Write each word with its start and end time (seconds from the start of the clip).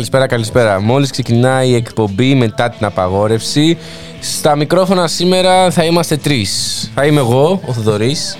Καλησπέρα, 0.00 0.26
καλησπέρα, 0.26 0.64
καλησπέρα. 0.64 0.92
Μόλις 0.92 1.10
ξεκινάει 1.10 1.68
η 1.68 1.74
εκπομπή 1.74 2.34
μετά 2.34 2.70
την 2.70 2.86
απαγόρευση. 2.86 3.78
Στα 4.20 4.56
μικρόφωνα 4.56 5.08
σήμερα 5.08 5.70
θα 5.70 5.84
είμαστε 5.84 6.16
τρεις. 6.16 6.90
Θα 6.94 7.06
είμαι 7.06 7.20
εγώ, 7.20 7.60
ο 7.66 7.72
Θοδωρής. 7.72 8.36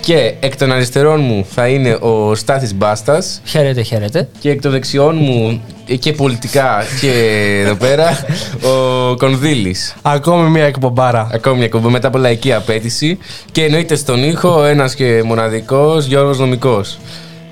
Και 0.00 0.34
εκ 0.40 0.56
των 0.56 0.72
αριστερών 0.72 1.20
μου 1.20 1.46
θα 1.50 1.68
είναι 1.68 1.98
ο 2.00 2.34
Στάθης 2.34 2.74
Μπάστας 2.74 3.40
Χαίρετε, 3.44 3.82
χαίρετε. 3.82 4.28
και 4.40 4.50
εκ 4.50 4.60
των 4.60 4.70
δεξιών 4.70 5.16
μου 5.16 5.62
ε, 5.86 5.96
και 5.96 6.12
πολιτικά 6.12 6.84
και 7.00 7.12
εδώ 7.64 7.74
πέρα 7.74 8.26
ο 8.62 9.16
Κονδύλης. 9.16 9.94
Ακόμη 10.02 10.50
μια 10.50 10.64
εκπομπάρα. 10.64 11.30
Ακόμη 11.32 11.56
μια 11.56 11.64
εκπομπή 11.64 11.88
μετά 11.88 12.08
από 12.08 12.18
λαϊκή 12.18 12.52
απέτηση 12.52 13.18
και 13.52 13.64
εννοείται 13.64 13.96
στον 13.96 14.22
ήχο 14.24 14.60
ο 14.60 14.64
ένας 14.64 14.94
και 14.94 15.22
μοναδικός 15.24 16.06
Γιώργος 16.06 16.38
Νομικός. 16.38 16.98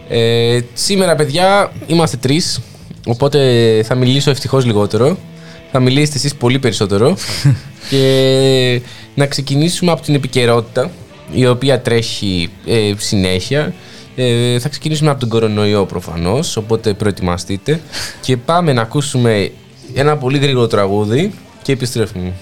Ε, 0.09 0.59
σήμερα 0.75 1.15
παιδιά 1.15 1.73
είμαστε 1.87 2.17
τρεις, 2.17 2.61
οπότε 3.07 3.83
θα 3.85 3.95
μιλήσω 3.95 4.31
ευτυχώς 4.31 4.65
λιγότερο. 4.65 5.17
Θα 5.73 5.81
μιλήσετε 5.81 6.17
εσείς 6.17 6.35
πολύ 6.35 6.59
περισσότερο 6.59 7.17
και 7.91 8.81
να 9.15 9.27
ξεκινήσουμε 9.27 9.93
από 9.93 10.03
την 10.03 10.15
επικαιρότητα 10.15 10.91
η 11.33 11.47
οποία 11.47 11.81
τρέχει 11.81 12.51
ε, 12.67 12.93
συνέχεια. 12.97 13.75
Ε, 14.17 14.59
θα 14.59 14.69
ξεκινήσουμε 14.69 15.11
από 15.11 15.21
τον 15.21 15.29
κορονοϊό 15.29 15.87
προφανώς, 15.87 16.57
οπότε 16.57 16.95
προετοιμαστείτε 16.95 17.81
και 18.25 18.37
πάμε 18.37 18.73
να 18.73 18.83
ακούσουμε 18.83 19.51
ένα 19.95 20.17
πολύ 20.17 20.39
γρήγορο 20.39 20.67
τραγούδι 20.67 21.33
και 21.63 21.73
επιστρέφουμε. 21.73 22.33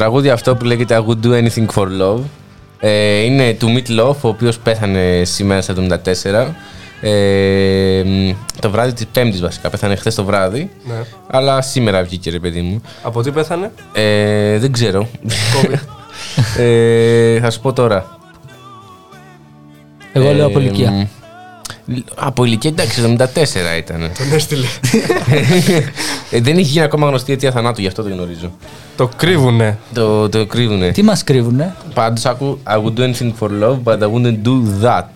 Τραγούδι 0.00 0.30
αυτό 0.30 0.56
που 0.56 0.64
λέγεται 0.64 1.02
I 1.02 1.06
would 1.10 1.26
do 1.26 1.30
anything 1.42 1.66
for 1.74 1.86
love 2.00 2.20
ε, 2.78 3.20
είναι 3.20 3.52
του 3.54 3.68
Meat 3.76 4.00
Loaf, 4.00 4.14
ο 4.20 4.28
οποίος 4.28 4.58
πέθανε 4.58 5.22
σήμερα 5.24 5.60
στα 5.62 5.74
74. 5.74 6.46
Ε, 7.00 8.02
μ, 8.04 8.30
το 8.60 8.70
βράδυ 8.70 8.92
της 8.92 9.06
Πέμπτης 9.06 9.40
βασικά, 9.40 9.70
πέθανε 9.70 9.96
χθες 9.96 10.14
το 10.14 10.24
βράδυ. 10.24 10.70
Ναι. 10.84 10.94
Αλλά 11.30 11.62
σήμερα 11.62 12.02
βγήκε 12.02 12.30
ρε 12.30 12.38
παιδί 12.38 12.60
μου. 12.60 12.82
Από 13.02 13.22
τι 13.22 13.30
πέθανε; 13.30 13.72
Ε, 13.92 14.58
δεν 14.58 14.72
ξέρω. 14.72 15.08
ε, 16.58 17.40
θα 17.40 17.50
σου 17.50 17.60
πω 17.60 17.72
τώρα. 17.72 18.18
Εγώ 20.12 20.32
λέω 20.32 20.48
Ε, 20.48 21.08
από 21.90 22.04
ηλικία. 22.04 22.14
μ, 22.16 22.26
Από 22.26 22.44
ηλικία 22.44 22.70
εντάξει, 22.70 23.16
74 23.74 23.78
ήταν. 23.78 24.10
Τον 24.18 24.32
έστειλε. 24.32 24.66
ε, 26.30 26.40
δεν 26.40 26.56
έχει 26.58 26.68
γίνει 26.68 26.84
ακόμα 26.84 27.06
γνωστή 27.08 27.32
αιτία 27.32 27.50
θανάτου, 27.50 27.80
γι' 27.80 27.86
αυτό 27.86 28.02
δεν 28.02 28.12
γνωρίζω. 28.12 28.52
το 28.96 29.08
κρύβουνε. 29.16 29.78
Το, 29.94 30.28
το 30.28 30.46
κρύβουνε. 30.46 30.90
Τι 30.90 31.02
μας 31.02 31.24
κρύβουνε; 31.24 31.74
Πάντως 31.94 32.24
άκου 32.24 32.58
I 32.66 32.74
would 32.76 32.94
do 32.98 33.12
anything 33.12 33.32
for 33.40 33.48
love, 33.62 33.82
but 33.84 33.98
I 33.98 34.06
wouldn't 34.12 34.38
do 34.44 34.84
that. 34.84 35.08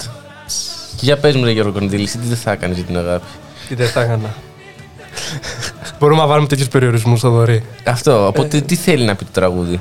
Και 0.97 1.05
για 1.05 1.17
πες 1.19 1.37
μου 1.37 1.45
ρε 1.45 1.51
Γιώργο 1.51 1.73
Κονδύλη, 1.73 2.03
εσύ 2.03 2.19
τι 2.19 2.27
δεν 2.27 2.37
θα 2.37 2.51
έκανες 2.53 2.77
για 2.77 2.85
την 2.85 2.99
αγάπη; 2.99 3.25
Τι 3.69 3.75
δεν 3.75 3.89
θα 3.89 4.01
έκανα. 4.01 4.35
Μπορούμε 5.99 6.21
να 6.21 6.27
βάλουμε 6.27 6.49
τέτοιους 6.49 6.69
περιορισμούς 6.69 7.19
στο 7.19 7.31
δωρή. 7.31 7.63
Αυτό, 7.85 8.27
οπότε 8.27 8.61
τι 8.61 8.75
θέλει 8.75 9.05
να 9.05 9.15
πει 9.15 9.25
το 9.25 9.31
τραγούδι; 9.33 9.81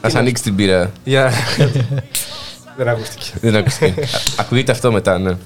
Ας 0.00 0.14
ανοίξει 0.14 0.42
την 0.42 0.54
πύρα. 0.54 0.90
Για. 2.78 2.84
Δεν 2.84 2.88
ακούστηκε. 2.88 3.30
Δεν 3.40 3.56
ακούστηκε. 3.56 4.00
Α- 4.02 4.40
Ακούγεται 4.40 4.72
αυτό 4.72 4.92
μετά, 4.92 5.18
ναι. 5.18 5.36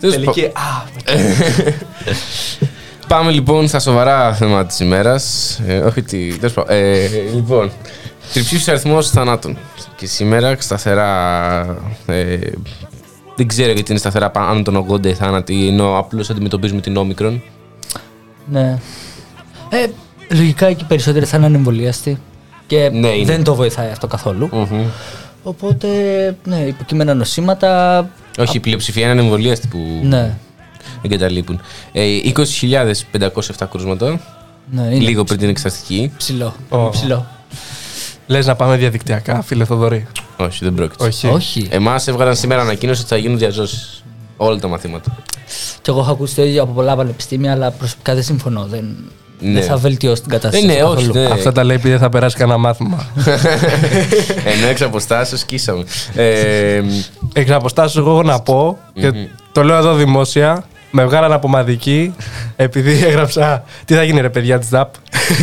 Τέλος 0.00 0.16
πα- 0.16 0.32
Τελική. 0.32 0.44
Α, 0.44 0.82
Πάμε 3.08 3.30
λοιπόν 3.30 3.68
στα 3.68 3.78
σοβαρά 3.80 4.34
θέματα 4.34 4.66
της 4.66 4.80
ημέρας. 4.80 5.54
Ε, 5.66 5.78
όχι 5.78 6.02
τι... 6.02 6.36
τέλος 6.36 6.52
πάντων. 6.52 6.76
Ε, 6.76 7.06
λοιπόν, 7.34 7.70
τριψήφιος 8.32 8.68
αριθμός 8.68 9.10
θανάτων. 9.10 9.58
Και 9.96 10.06
σήμερα 10.06 10.56
σταθερά... 10.58 11.60
Ε, 12.06 12.38
δεν 13.36 13.46
ξέρω 13.46 13.72
γιατί 13.72 13.90
είναι 13.90 14.00
σταθερά 14.00 14.30
πάνω 14.30 14.62
των 14.62 14.86
80 14.90 15.06
οι 15.06 15.14
θάνατοι, 15.14 15.68
ενώ 15.68 15.98
απλώς 15.98 16.30
αντιμετωπίζουμε 16.30 16.80
την 16.80 16.96
όμικρον. 16.96 17.42
Ναι. 18.50 18.78
Ε, 19.68 19.86
λογικά 20.34 20.66
εκεί 20.66 20.84
περισσότεροι 20.84 21.24
θα 21.24 21.36
είναι 21.36 21.46
εμβολιαστοί. 21.46 22.18
Και 22.68 22.88
Ναι, 22.92 23.08
είναι. 23.08 23.24
δεν 23.32 23.44
το 23.44 23.54
βοηθάει 23.54 23.90
αυτό 23.90 24.06
καθόλου. 24.06 24.48
Μμμ. 24.52 24.84
Οπότε, 25.42 25.88
ναι, 26.44 26.56
υποκείμενα 26.56 27.14
νοσήματα. 27.14 28.10
Όχι, 28.38 28.56
η 28.56 28.60
πλειοψηφία 28.60 29.10
είναι 29.10 29.20
εμβολίαστοι 29.20 29.66
που 29.68 29.78
Ναι. 30.02 30.36
εγκαταλείπουν. 31.02 31.60
Ε, 31.92 32.02
20.507 32.24 33.66
κρούσματα, 33.70 34.20
ναι 34.70 34.82
είναι 34.82 34.98
λίγο 35.04 35.24
πριν 35.24 35.38
την 35.38 35.48
εξαστική. 35.48 36.12
ψηλό. 36.16 36.54
Ω. 36.68 36.78
Είναι 36.78 36.90
ψηλό. 36.90 37.26
Λες 38.26 38.46
να 38.46 38.54
πάμε 38.54 38.76
διαδικτυακά, 38.76 39.42
φίλε 39.42 39.64
Θοδωρή. 39.64 40.06
Όχι, 40.36 40.64
δεν 40.64 40.74
πρόκειται. 40.74 41.04
Όχι. 41.04 41.26
Όχι. 41.26 41.68
Εμάς 41.70 42.06
έβγαλαν 42.06 42.36
σήμερα 42.36 42.60
ανακοίνωση 42.62 43.00
ότι 43.00 43.08
θα 43.08 43.16
γίνουν 43.16 43.38
διαζώσεις. 43.38 44.02
Όλα 44.36 44.58
τα 44.58 44.68
μαθήματα. 44.68 45.16
Και 45.82 45.90
εγώ 45.90 46.00
έχω 46.00 46.10
ακούσει 46.10 46.34
το 46.34 46.44
ίδιο 46.44 46.62
από 46.62 46.72
πολλά 46.72 46.96
πανεπιστήμια, 46.96 47.52
αλλά 47.52 47.70
προσωπικά 47.70 48.14
δεν 48.14 48.22
συμφωνώ. 48.22 48.64
Δεν, 48.66 48.96
Ναι. 49.40 49.52
δεν 49.60 49.62
θα 49.68 49.76
βελτιώσει 49.76 50.20
την 50.22 50.30
κατάσταση. 50.30 50.64
Ε, 50.64 50.66
ναι, 50.66 50.72
αυτό 50.72 50.88
όχι, 50.90 51.06
καθόλου. 51.06 51.24
ναι. 51.28 51.32
Αυτά 51.32 51.52
τα 51.52 51.64
λέει 51.64 51.76
επειδή 51.76 51.90
δεν 51.90 51.98
θα 51.98 52.08
περάσει 52.08 52.36
κανένα 52.36 52.58
μάθημα. 52.58 53.06
Ενώ 54.44 54.66
εξ 54.66 54.82
αποστάσεως 54.82 55.40
σκίσαμε. 55.40 55.84
Ε, 56.14 56.82
Εξ 57.32 57.50
αποστάσεως 57.50 57.96
εγώ 58.06 58.10
έχω 58.14 58.22
να 58.22 58.40
πω 58.40 58.78
και 58.94 59.12
το 59.52 59.62
λέω 59.62 59.76
εδώ 59.76 59.94
δημόσια. 59.94 60.64
Με 60.90 61.04
βγάλαν 61.04 61.32
από 61.32 61.48
μαδική 61.48 62.14
επειδή 62.56 62.90
έγραψα 63.06 63.64
τι 63.84 63.94
θα 63.94 64.02
γίνει 64.02 64.20
ρε 64.20 64.28
παιδιά 64.30 64.58
της 64.58 64.68
ΔΑΠ; 64.68 64.94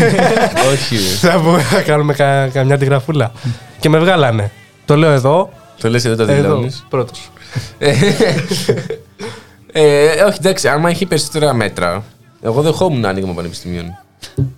όχι. 0.72 0.96
θα 0.98 1.40
πούμε 1.44 1.62
να 1.74 1.82
κάνουμε 1.82 2.14
κα- 2.14 2.48
καμιά 2.48 2.78
τη 2.78 2.86
γραφούλα. 2.86 3.32
και 3.80 3.90
με 3.90 3.98
βγάλανε. 4.00 4.52
Το 4.86 4.96
λέω 4.96 5.12
εδώ. 5.12 5.50
Το 5.82 5.90
λες 5.90 6.06
εδώ 6.06 6.16
το 6.16 6.32
Εδώ, 6.32 6.34
δηλώνεις. 6.42 6.86
πρώτος. 6.90 7.30
Ε, 7.78 7.92
όχι, 10.28 10.38
εντάξει, 10.40 10.68
άμα 10.68 10.90
έχει 10.90 11.06
περισσότερα 11.06 11.54
μέτρα. 11.54 12.04
Εγώ 12.46 12.62
δεχόμουν 12.62 13.06
άνοιγμα 13.06 13.34
πανεπιστημίων. 13.34 13.86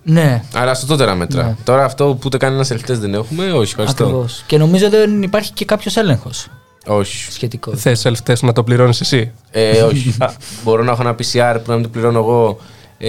Ναι, 0.02 0.42
Αλλά 0.54 0.74
σωστότερα 0.74 1.14
μέτρα. 1.14 1.56
Τώρα 1.64 1.84
αυτό 1.84 2.04
που 2.06 2.20
ούτε 2.24 2.36
κανένα 2.36 2.66
ελθές 2.70 2.98
δεν 2.98 3.14
έχουμε, 3.14 3.50
όχι, 3.52 3.70
ευχαριστώ. 3.70 4.04
ακριβώς. 4.04 4.44
Και 4.46 4.58
νομίζω 4.58 4.88
δεν 4.90 5.22
υπάρχει 5.22 5.52
και 5.52 5.64
κάποιος 5.64 5.96
έλεγχος 5.96 6.46
Όχι. 6.86 7.32
σχετικός. 7.32 7.80
Θες 7.80 8.06
self-test 8.06 8.38
να 8.40 8.52
το 8.52 8.62
πληρώνεις 8.64 9.00
εσύ; 9.00 9.32
Ε, 9.50 9.82
όχι. 9.82 10.16
Μπορώ 10.64 10.82
να 10.84 10.92
έχω 10.92 11.02
ένα 11.02 11.14
PCR 11.14 11.56
που 11.64 11.70
να 11.70 11.74
μην 11.74 11.82
το 11.82 11.88
πληρώνω 11.88 12.18
εγώ 12.18 12.58
ε, 12.98 13.08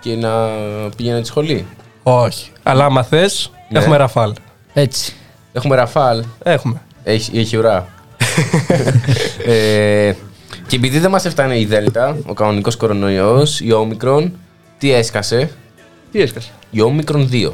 και 0.00 0.14
να 0.14 0.30
πηγαίνω 0.96 1.20
τη 1.20 1.26
σχολή. 1.26 1.66
Όχι. 2.02 2.50
Αλλά 2.62 2.84
άμα 2.84 3.02
θες, 3.02 3.50
Ναι. 3.68 3.78
έχουμε 3.78 3.96
ραφάλ. 3.96 4.32
Έτσι. 4.72 5.14
Έχουμε 5.52 5.76
ραφάλ. 5.76 6.24
Έχουμε. 6.42 6.80
Έχει, 7.04 7.38
έχει 7.38 7.56
ουρά. 7.56 7.86
ε, 9.46 10.12
και 10.66 10.76
επειδή 10.76 10.98
δεν 10.98 11.10
μας 11.10 11.24
έφτανε 11.24 11.58
η 11.58 11.64
Δέλτα, 11.64 12.16
ο 12.26 12.32
κανονικός 12.32 12.76
κορονοϊός, 12.76 13.60
η 13.60 13.72
Όμικρον, 13.72 14.32
τι 14.78 14.92
έσκασε, 14.92 15.50
Τι 16.12 16.20
έσκασε; 16.20 16.50
η 16.70 16.80
Όμικρον 16.80 17.28
2. 17.32 17.50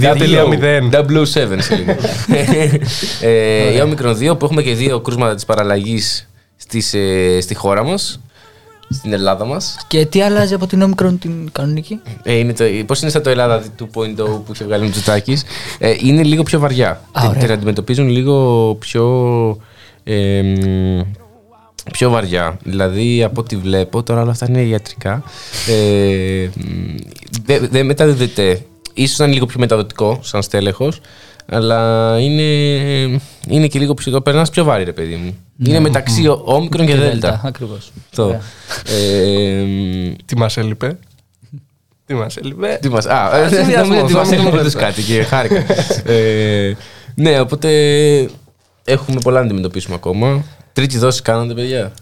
2.0. 0.00 0.90
007 0.90 1.24
σε 1.58 1.74
λίγο. 1.74 1.96
ε, 3.30 3.74
η 3.76 3.80
Όμικρον 3.80 4.16
2 4.20 4.38
που 4.38 4.44
έχουμε 4.44 4.62
και 4.62 4.74
δύο 4.74 5.00
κρούσματα 5.00 5.34
της 5.34 5.44
παραλλαγής 5.44 6.28
στις, 6.56 6.94
ε, 6.94 7.40
στη 7.40 7.54
χώρα 7.54 7.84
μας, 7.84 8.20
στην 8.90 9.12
Ελλάδα 9.12 9.44
μας. 9.44 9.76
Και 9.88 10.06
τι 10.06 10.22
αλλάζει 10.22 10.54
από 10.54 10.66
την 10.66 10.82
όμικρον 10.82 11.18
την 11.18 11.48
κανονική; 11.52 12.00
Ε, 12.22 12.34
είναι 12.34 12.52
το, 12.52 12.64
πώς 12.86 13.00
είναι 13.00 13.10
σαν 13.10 13.22
το 13.22 13.30
Ελλάδα 13.30 13.62
2.0 13.78 13.86
που 14.16 14.52
είχε 14.52 14.64
βγάλει 14.64 14.82
ο 14.82 14.86
Μητσοτάκης. 14.86 15.44
Ε, 15.78 15.94
είναι 16.00 16.22
λίγο 16.22 16.42
πιο 16.42 16.58
βαριά. 16.58 16.90
Α, 16.90 17.20
την, 17.20 17.28
ωραία. 17.28 17.42
την 17.42 17.52
αντιμετωπίζουν 17.52 18.08
λίγο 18.08 18.74
πιο, 18.74 19.06
ε, 20.04 20.42
μ, 20.42 21.00
πιο 21.92 22.10
βαριά. 22.10 22.58
Δηλαδή 22.62 23.22
από 23.22 23.40
ό,τι 23.40 23.56
βλέπω, 23.56 24.02
τώρα 24.02 24.20
όλα 24.22 24.30
αυτά 24.30 24.46
είναι 24.48 24.60
ιατρικά, 24.62 25.22
ε, 25.68 26.48
μ, 26.56 26.96
δεν 27.44 27.68
δεν 27.70 27.86
μεταδίδεται. 27.86 28.62
Ίσως 28.94 29.18
να 29.18 29.24
είναι 29.24 29.34
λίγο 29.34 29.46
πιο 29.46 29.58
μεταδοτικό 29.60 30.18
σαν 30.22 30.42
στέλεχος, 30.42 31.00
αλλά 31.46 32.16
είναι, 32.20 32.42
είναι 33.48 33.66
και 33.66 33.78
λίγο 33.78 33.94
πιο, 33.94 34.12
το 34.12 34.20
περνάς 34.20 34.50
πιο 34.50 34.64
βάρη 34.64 34.84
ρε 34.84 34.92
παιδί 34.92 35.14
μου. 35.14 35.36
Είναι 35.66 35.80
μεταξύ 35.80 36.26
ο- 36.26 36.42
όμικρον 36.44 36.86
και 36.86 36.94
δέλτα. 36.96 37.40
Ακριβώς. 37.44 37.92
Αυτό. 38.10 38.40
Ε, 38.86 39.62
μ, 39.62 40.12
Τι 40.24 40.36
μας 40.36 40.56
έλειπε; 40.56 40.98
Τι 42.06 42.14
μας 42.14 42.36
έλειπε; 42.36 42.78
τι 42.82 42.88
μας, 42.88 43.06
α, 43.06 43.36
ε, 43.38 43.48
συνδυασμός, 43.48 43.88
νομίζω 43.88 44.02
ότι 44.02 44.12
μας 44.12 44.22
όμως, 44.26 44.32
έλειπε 44.32 44.50
δεν 44.50 44.58
όντως 44.58 44.72
θα. 44.72 44.78
κάτι 44.80 45.02
και 45.02 45.22
χάρηκα. 45.22 45.64
Ε, 46.12 46.72
ναι, 47.14 47.40
οπότε 47.40 47.68
έχουμε 48.84 49.20
πολλά 49.22 49.38
να 49.40 49.44
αντιμετωπίσουμε 49.44 49.94
ακόμα. 49.94 50.44
Τρίτη 50.72 50.98
δόση 50.98 51.22
κάνατε, 51.22 51.54
παιδιά. 51.54 51.92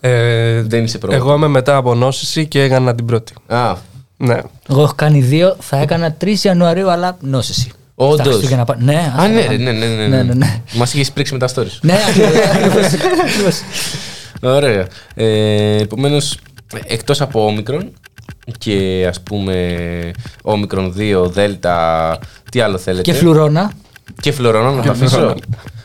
Ε, 0.00 0.62
Δεν 0.62 0.84
είσαι 0.84 0.98
πρόβλημα. 0.98 1.24
εγώ 1.24 1.34
είμαι 1.34 1.46
μετά 1.48 1.76
από 1.76 1.94
νόσηση 1.94 2.46
και 2.46 2.62
έκανα 2.62 2.94
την 2.94 3.04
πρώτη. 3.06 3.32
Α, 3.46 3.74
Ναι. 4.16 4.38
Εγώ 4.68 4.82
έχω 4.82 4.92
κάνει 4.96 5.20
δύο, 5.20 5.56
θα 5.60 5.76
έκανα 5.78 6.16
3 6.20 6.42
Ιανουαρίου, 6.42 6.90
αλλά 6.90 7.16
νόσηση. 7.20 7.70
Όντως. 7.94 8.14
Στα 8.20 8.24
Χριστούγεννα 8.24 8.64
πα- 8.64 8.76
Ναι, 8.80 8.94
α, 8.94 9.12
ας 9.22 9.28
ναι, 9.28 9.34
τα 9.34 9.40
ρε, 9.40 9.56
πάμε. 9.56 9.56
ναι, 9.56 9.70
ναι, 9.72 9.86
ναι, 9.86 10.06
ναι, 10.06 10.22
ναι, 10.22 10.34
ναι. 10.34 10.62
Μας 10.72 10.94
είχες 10.94 11.10
πρίξει 11.12 11.32
με 11.32 11.38
τα 11.38 11.48
stories. 11.54 11.78
Ναι, 11.80 11.98
ακριβώς, 12.08 12.84
ακριβώς. 13.22 13.60
Ωραία. 14.40 14.86
Ε, 15.14 15.76
Επομένως, 15.82 16.38
εκτός 16.86 17.20
από 17.20 17.46
όμικρον 17.46 17.90
και 18.58 19.06
ας 19.08 19.20
πούμε 19.20 19.76
όμικρον 20.42 20.94
2, 20.96 21.28
δέλτα, 21.30 22.18
τι 22.50 22.60
άλλο 22.60 22.78
θέλετε; 22.78 23.10
Και 23.12 23.18
φλουρώνα. 23.18 23.72
Και 24.20 24.32
φλωρώνα, 24.32 24.70
να 24.70 24.82
το 24.82 24.90
αφήσω. 24.90 25.34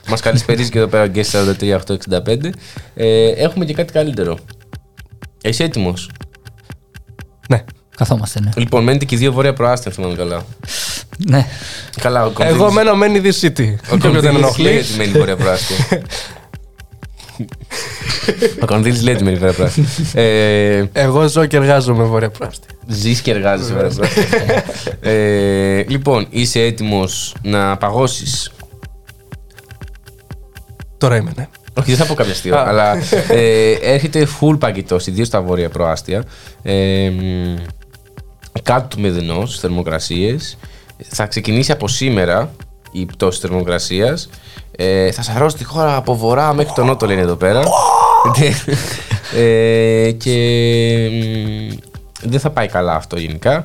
Μας 0.08 0.22
καλησπερίζει 0.22 0.70
και 0.70 0.78
εδώ 0.78 0.88
πέρα 0.88 1.04
ο 1.04 1.08
Guest 1.16 1.32
43865. 2.28 2.50
Ε, 2.96 3.28
έχουμε 3.28 3.66
και 3.66 3.74
κάτι 3.74 3.94
καλύτερο. 3.94 4.38
Είσαι 5.44 5.64
έτοιμος; 5.64 6.10
ναι. 7.50 7.64
Καθόμαστε, 7.98 8.40
ναι. 8.40 8.50
Λοιπόν, 8.56 8.84
μένετε 8.84 9.06
και 9.06 9.16
οι 9.16 9.18
δύο 9.18 9.32
βόρεια 9.32 9.54
προάστια, 9.54 9.92
αν 9.92 9.96
θυμάμαι 9.98 10.16
καλά. 10.16 10.46
ναι. 11.18 11.46
Καλά, 12.02 12.26
ο 12.26 12.30
Κονδύλης- 12.30 12.62
Εγώ 12.62 12.72
μένω 12.72 12.96
μένει 12.96 13.22
the 13.24 13.46
city. 13.46 13.74
Ο 13.92 13.98
Και 13.98 14.08
όποιος 14.08 14.22
δεν 14.22 14.32
Κονδύλης 14.32 14.58
λέει 14.58 14.74
ενοχλεί. 14.74 14.78
ότι 14.78 14.98
μένει 14.98 15.12
βόρεια 15.12 15.36
προάστια. 15.36 15.76
ο 18.62 18.66
Κονδύλης 18.66 19.02
λέει 19.04 19.14
ότι 19.14 19.24
μένει 19.24 19.38
βόρεια 19.38 19.54
προάστια. 19.54 19.84
Ε, 20.14 20.86
Εγώ 20.94 21.28
ζω 21.28 21.46
και 21.46 21.58
εργάζομαι 21.58 22.04
βόρεια 22.04 22.30
πράστη. 22.30 22.68
Ζεις 22.88 23.22
και 23.22 23.32
εργάζεσαι 23.32 23.74
βόρεια 23.74 23.90
προάστια. 23.96 24.64
Ε, 25.02 25.84
Λοιπόν, 25.88 26.28
είσαι 26.30 26.60
έτοιμος 26.62 27.36
να 27.42 27.78
παγώσεις; 27.78 28.52
Τώρα 31.04 31.16
είμαι, 31.16 31.32
ναι. 31.36 31.48
Όχι, 31.74 31.90
δεν 31.90 31.98
θα 31.98 32.06
πω 32.06 32.14
κάποιο 32.14 32.32
αστείο, 32.32 32.58
Α. 32.58 32.64
αλλά 32.68 32.96
ε, 33.30 33.72
έρχεται 33.82 34.28
full 34.40 34.60
παγητό, 34.60 34.98
ιδίω 35.06 35.26
στα 35.26 35.42
βόρεια 35.42 35.70
προάστια. 35.70 36.24
Ε, 36.64 37.10
μ, 37.10 37.56
κάτω 38.64 38.88
του 38.88 39.00
μηδενός 39.02 39.50
στις 39.50 39.62
θερμοκρασίες. 39.62 40.58
Θα 41.08 41.26
ξεκινήσει 41.26 41.72
από 41.72 41.88
σήμερα 41.88 42.52
η 42.92 43.06
πτώση 43.06 43.40
θερμοκρασίας. 43.40 44.30
Ε, 44.76 45.12
θα 45.12 45.22
σαρώσει 45.22 45.58
τη 45.58 45.64
χώρα 45.64 45.96
από 45.96 46.16
βορρά 46.16 46.54
μέχρι 46.54 46.74
τον 46.76 46.86
νότο, 46.86 47.06
λένε 47.06 47.22
εδώ 47.22 47.36
πέρα. 47.36 47.64
ε, 49.36 50.12
και 50.12 50.36
μ, 51.12 51.76
δεν 52.22 52.40
θα 52.40 52.50
πάει 52.50 52.68
καλά 52.68 52.96
αυτό 52.96 53.20
γενικά. 53.20 53.64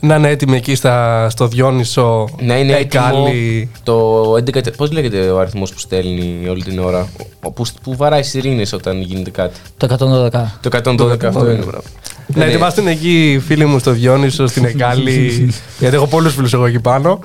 Να 0.00 0.14
είναι 0.14 0.28
έτοιμοι 0.28 0.56
εκεί 0.56 0.74
στα, 0.74 1.26
στο 1.30 1.46
Διόνυσο. 1.48 2.28
Να 2.40 2.58
είναι 2.58 2.72
έτοιμο 2.76 3.04
Εκάλη. 3.10 3.70
το 3.82 4.22
11. 4.34 4.76
Πώς 4.76 4.90
λέγεται 4.92 5.30
ο 5.30 5.38
αριθμός 5.38 5.72
που 5.72 5.78
στέλνει 5.78 6.48
όλη 6.48 6.62
την 6.62 6.78
ώρα, 6.78 7.08
ο- 7.42 7.50
που, 7.52 7.64
που 7.82 7.96
βαράει 7.96 8.22
σιρήνες 8.22 8.72
όταν 8.72 9.00
γίνεται 9.00 9.30
κάτι; 9.30 9.58
Το 9.76 9.86
112. 9.86 10.58
Το 10.60 10.68
112 10.68 11.24
αυτό 11.24 11.50
είναι. 11.50 11.64
Να 12.34 12.38
Ναι. 12.38 12.44
ετοιμαστούν 12.50 12.86
εκεί 12.86 13.32
οι 13.32 13.38
φίλοι 13.38 13.64
μου 13.66 13.78
στο 13.78 13.90
Διόνυσο, 13.90 14.46
στην 14.46 14.64
Εκάλη. 14.64 15.30
γιατί 15.80 15.94
έχω 15.96 16.06
πολλούς 16.06 16.34
φίλους 16.34 16.52
εγώ 16.52 16.66
εκεί 16.66 16.80
πάνω. 16.80 17.18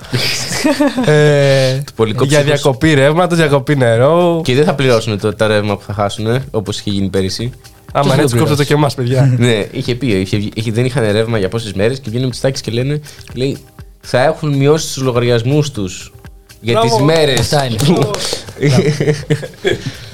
ε, 1.06 1.82
πολικό 1.96 2.24
για 2.26 2.40
ψύχος. 2.40 2.62
διακοπή 2.62 2.94
ρεύματος, 2.94 3.38
διακοπή 3.38 3.76
νερό. 3.76 4.42
Και 4.44 4.56
δεν 4.56 4.64
θα 4.66 4.74
πληρώσουν 4.76 5.20
το, 5.20 5.34
τα 5.36 5.48
ρεύμα 5.48 5.78
που 5.78 5.84
θα 5.88 5.94
χάσουν, 5.94 6.40
όπως 6.52 6.80
είχε 6.80 6.90
γίνει 6.90 7.10
πέρυσι. 7.10 7.52
Άμα 7.96 8.04
δεν 8.06 8.14
είναι 8.14 8.22
έτσι, 8.24 8.34
το 8.36 8.40
κόψτε 8.40 8.56
το 8.56 8.64
και 8.64 8.74
εμάς, 8.74 8.94
παιδιά. 8.96 9.36
ναι, 9.38 9.66
είχε 9.72 9.96
πει, 9.96 10.08
είχε, 10.08 10.38
βγει- 10.38 10.58
είχε, 10.58 10.72
δεν 10.72 10.86
είχαν 10.86 11.12
ρεύμα 11.12 11.38
για 11.38 11.50
πόσες 11.50 11.74
μέρες 11.74 12.00
και 12.00 12.10
βγαίνουν 12.10 12.32
με 12.42 12.50
τις 12.50 12.62
και 12.62 12.72
λένε, 12.72 13.00
λέει, 13.34 13.58
θα 14.02 14.24
έχουν 14.24 14.54
μειώσει 14.58 14.94
τους 14.94 15.04
λογαριασμούς 15.04 15.72
τους 15.72 16.14
για 16.62 16.80
τις 16.80 16.90
Μπράβο. 16.90 17.06
μέρες. 17.06 17.40
Αυτά 17.40 17.66
είναι. 17.66 17.78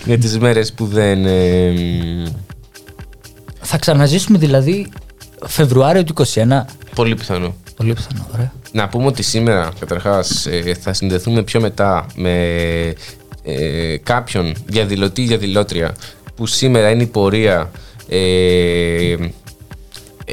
για 0.06 0.18
τις 0.18 0.38
μέρες 0.40 0.74
που 0.74 0.86
δεν. 0.86 1.26
ε, 1.26 1.70
μ, 1.72 2.26
Θα 3.62 3.78
ξαναζήσουμε 3.78 4.38
δηλαδή 4.38 4.92
Φεβρουάριο 5.46 6.04
του 6.04 6.14
21. 6.34 6.66
πολύ 6.96 7.16
πιθανό. 7.16 7.56
Πολύ 7.76 7.94
πιθανό, 7.94 8.28
ωραία. 8.34 8.52
Να 8.72 8.88
πούμε 8.88 9.06
ότι 9.06 9.24
σήμερα 9.24 9.72
καταρχάς 9.80 10.46
ε, 10.46 10.74
θα 10.82 10.94
συνδεθούμε 10.94 11.44
πιο 11.44 11.62
μετά 11.62 12.06
με 12.16 12.34
ε, 13.44 13.98
κάποιον 13.98 14.54
διαδηλωτή 14.66 15.22
ή 15.22 15.26
διαδηλώτρια 15.26 15.96
που 16.40 16.46
σήμερα 16.46 16.90
είναι 16.90 17.04
η 17.04 17.06
πορεία 17.06 17.72
ε, 18.10 19.16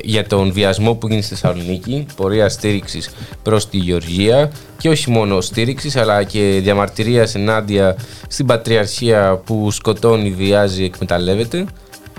για 0.03 0.27
τον 0.27 0.53
βιασμό 0.53 0.95
που 0.95 1.09
γίνει 1.09 1.23
στη 1.23 1.35
Θεσσαλονίκη, 1.35 2.07
πορεία 2.17 2.49
στήριξης 2.49 3.11
προς 3.43 3.69
τη 3.69 3.77
Γεωργία 3.77 4.51
και 4.79 4.89
όχι 4.89 5.11
μόνο 5.11 5.41
στήριξης 5.41 5.97
αλλά 5.97 6.23
και 6.23 6.59
διαμαρτυρίας 6.63 7.35
ενάντια 7.35 7.97
στην 8.29 8.47
Πατριαρχία 8.47 9.41
που 9.47 9.71
σκοτώνει, 9.71 10.31
βιάζει, 10.31 10.85
εκμεταλλεύεται. 10.85 11.65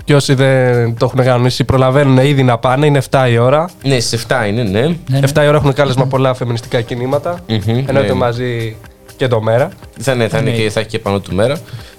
και 0.04 0.14
όσοι 0.14 0.34
δεν 0.34 0.96
το 0.98 1.04
έχουν 1.04 1.24
κανονίσει, 1.24 1.64
προλαβαίνουν 1.64 2.18
ήδη 2.18 2.42
να 2.42 2.58
πάνε. 2.58 2.86
Είναι 2.86 3.02
7 3.10 3.26
η 3.30 3.38
ώρα. 3.38 3.68
Ναι, 3.84 4.00
σε 4.00 4.18
7 4.28 4.46
είναι, 4.48 4.62
ναι. 4.62 4.80
Ναι, 4.80 4.96
ναι. 5.08 5.28
7 5.34 5.42
η 5.44 5.46
ώρα 5.46 5.56
έχουν 5.56 5.72
κάλεσμα 5.72 6.06
πολλά 6.06 6.34
φεμινιστικά 6.34 6.80
κινήματα. 6.80 7.38
Μμμ, 7.48 7.60
Εννοείται 7.68 8.00
ναι. 8.02 8.12
μαζί 8.12 8.76
και 9.16 9.28
το 9.28 9.40
μέρα. 9.42 9.68
Θα, 10.00 10.12
είναι, 10.12 10.28
θα, 10.28 10.38
είναι 10.38 10.50
Ναι. 10.50 10.56
και, 10.56 10.70
θα 10.70 10.80
έχει 10.80 10.88
και 10.88 10.98
πάνω 10.98 11.20
του 11.20 11.34
μέρα. 11.34 11.58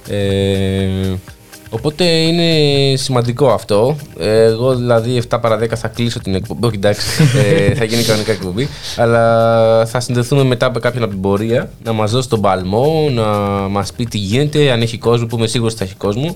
Ε, 0.09 0.87
Οπότε 1.69 2.03
είναι 2.03 2.95
σημαντικό 2.95 3.49
αυτό. 3.49 3.95
Ε, 4.19 4.43
Εγώ 4.43 4.75
δηλαδή 4.75 5.21
7 5.29 5.37
παρα 5.41 5.59
10 5.59 5.67
θα 5.75 5.87
κλείσω 5.87 6.19
την 6.19 6.35
εκπομπή. 6.35 6.65
Όχι 6.65 6.75
εντάξει, 6.75 7.23
ε, 7.35 7.73
θα 7.73 7.83
γίνει 7.83 8.03
κανονικά 8.03 8.31
εκπομπή. 8.31 8.67
Αλλά 8.97 9.85
θα 9.85 9.99
συνδεθούμε 9.99 10.43
μετά 10.43 10.65
από 10.65 10.79
κάποιον 10.79 11.03
από 11.03 11.11
την 11.11 11.21
πορεία 11.21 11.69
να 11.83 11.91
μας 11.91 12.11
δώσει 12.11 12.29
τον 12.29 12.41
παλμό, 12.41 13.09
να 13.11 13.27
μας 13.69 13.93
πει 13.93 14.05
τι 14.05 14.17
γίνεται, 14.17 14.71
αν 14.71 14.81
έχει 14.81 14.97
κόσμο, 14.97 15.27
που 15.27 15.37
είμαι 15.37 15.47
σίγουρος 15.47 15.73
ότι 15.73 15.81
θα 15.83 15.87
έχει 15.89 15.97
κόσμο. 15.97 16.35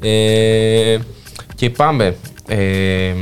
Ε, 0.00 0.98
και 1.54 1.70
πάμε 1.70 2.16
ε, 2.48 3.12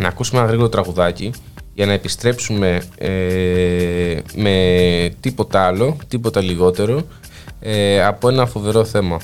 να 0.00 0.08
ακούσουμε 0.08 0.38
ένα 0.40 0.48
γρήγορο 0.48 0.68
τραγουδάκι 0.68 1.32
για 1.74 1.86
να 1.86 1.92
επιστρέψουμε 1.92 2.82
ε, 2.98 4.18
με 4.34 5.10
τίποτα 5.20 5.60
άλλο, 5.66 5.96
τίποτα 6.08 6.40
λιγότερο 6.42 7.06
ε, 7.60 8.04
από 8.04 8.28
ένα 8.28 8.46
φοβερό 8.46 8.84
θέμα. 8.84 9.20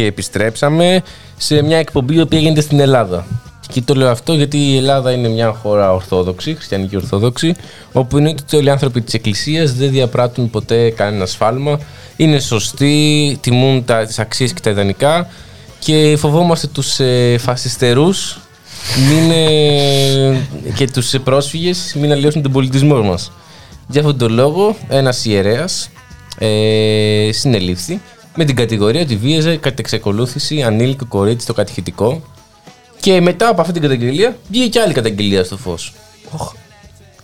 Και 0.00 0.06
επιστρέψαμε 0.06 1.02
σε 1.36 1.62
μια 1.62 1.78
εκπομπή 1.78 2.14
η 2.14 2.20
οποία 2.20 2.38
γίνεται 2.38 2.60
στην 2.60 2.80
Ελλάδα. 2.80 3.26
Και 3.72 3.82
το 3.82 3.94
λέω 3.94 4.10
αυτό 4.10 4.34
γιατί 4.34 4.58
η 4.58 4.76
Ελλάδα 4.76 5.12
είναι 5.12 5.28
μια 5.28 5.52
χώρα 5.52 5.92
ορθόδοξη, 5.92 6.54
χριστιανική 6.54 6.96
ορθόδοξη, 6.96 7.54
όπου 7.92 8.16
εννοείται 8.16 8.42
ότι 8.46 8.56
όλοι 8.56 8.66
οι 8.66 8.70
άνθρωποι 8.70 9.00
της 9.00 9.14
Εκκλησίας 9.14 9.72
δεν 9.74 9.90
διαπράττουν 9.90 10.50
ποτέ 10.50 10.90
κανένα 10.90 11.26
σφάλμα. 11.26 11.80
Είναι 12.16 12.38
σωστοί, 12.38 13.38
τιμούν 13.40 13.84
τα, 13.84 14.06
τις 14.06 14.18
αξίες 14.18 14.52
και 14.52 14.60
τα 14.60 14.70
ιδανικά 14.70 15.26
και 15.78 16.16
φοβόμαστε 16.18 16.66
τους 16.66 17.00
ε, 17.00 17.36
φασιστερούς 17.38 18.40
μην, 19.08 19.30
ε, 19.30 20.36
και 20.74 20.90
τους 20.90 21.14
πρόσφυγες 21.24 21.94
μην 21.98 22.12
αλλοιώσουν 22.12 22.42
τον 22.42 22.52
πολιτισμό 22.52 23.02
μας. 23.02 23.32
Για 23.88 24.00
αυτόν 24.00 24.18
τον 24.18 24.32
λόγο 24.32 24.76
ένας 24.88 25.24
ιερέας 25.24 25.90
ε, 26.38 27.28
συνελήφθη 27.32 28.00
με 28.36 28.44
την 28.44 28.56
κατηγορία 28.56 29.00
ότι 29.00 29.16
βίαζε 29.16 29.56
κατ' 29.56 29.78
εξεκολούθηση 29.78 30.62
ανήλικο 30.62 31.06
κορίτσι 31.06 31.44
στο 31.44 31.52
κατηχητικό 31.54 32.22
και 33.00 33.20
μετά 33.20 33.48
από 33.48 33.60
αυτή 33.60 33.72
την 33.72 33.82
καταγγελία 33.82 34.36
βγήκε 34.50 34.68
και 34.68 34.80
άλλη 34.80 34.92
καταγγελία 34.92 35.44
στο 35.44 35.56
φως. 35.56 35.92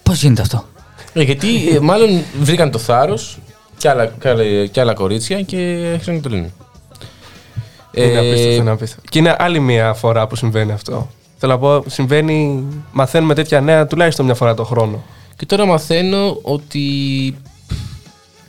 Πώς 0.02 0.22
γίνεται 0.22 0.42
αυτό; 0.42 0.64
Ε, 1.12 1.22
γιατί 1.22 1.68
ε, 1.68 1.78
μάλλον 1.78 2.22
βρήκαν 2.40 2.70
το 2.70 2.78
θάρρος 2.78 3.38
και 3.78 3.88
άλλα, 3.88 4.06
και 4.06 4.28
άλλα, 4.28 4.66
και 4.66 4.80
άλλα 4.80 4.94
κορίτσια 4.94 5.42
και 5.42 5.56
άρχισαν 5.92 6.14
να 6.14 6.20
το 6.20 6.28
λένε. 6.28 6.52
Είναι 7.92 8.06
Ε, 8.06 8.18
απίστευτο, 8.18 8.60
είναι 8.60 8.70
απίστευτο. 8.70 9.08
Και 9.10 9.18
είναι 9.18 9.36
άλλη 9.38 9.60
μια 9.60 9.94
φορά 9.94 10.26
που 10.26 10.36
συμβαίνει 10.36 10.72
αυτό. 10.72 11.10
Θέλω 11.38 11.52
να 11.52 11.58
πω, 11.58 11.84
συμβαίνει, 11.86 12.64
μαθαίνουμε 12.92 13.34
τέτοια 13.34 13.60
νέα 13.60 13.86
τουλάχιστον 13.86 14.24
μια 14.24 14.34
φορά 14.34 14.54
το 14.54 14.64
χρόνο. 14.64 15.04
Και 15.36 15.46
τώρα 15.46 15.66
μαθαίνω 15.66 16.38
ότι 16.42 16.84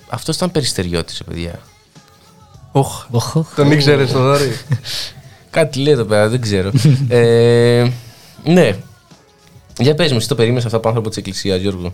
αυτό 0.09 0.31
ήταν 0.35 0.51
περιστεριώτης, 0.51 1.23
παιδιά. 1.23 1.59
Οχ, 2.77 3.05
Οχ, 3.11 3.35
οχ. 3.35 3.53
τον 3.55 3.71
ήξερε 3.71 4.05
το 4.05 4.19
δωρή. 4.21 4.51
Κάτι 5.49 5.79
λέει 5.79 5.93
εδώ 5.93 6.03
πέρα, 6.03 6.29
δεν 6.29 6.41
ξέρω. 6.41 6.71
ε, 7.07 7.87
ναι. 8.43 8.75
Για 9.79 9.95
πες 9.95 10.11
μου, 10.11 10.17
εσύ 10.17 10.27
το 10.27 10.35
περίμενες 10.35 10.65
αυτό 10.65 10.77
από 10.77 10.87
άνθρωπο 10.87 11.09
της 11.09 11.17
Εκκλησίας, 11.17 11.59
Γιώργο; 11.59 11.93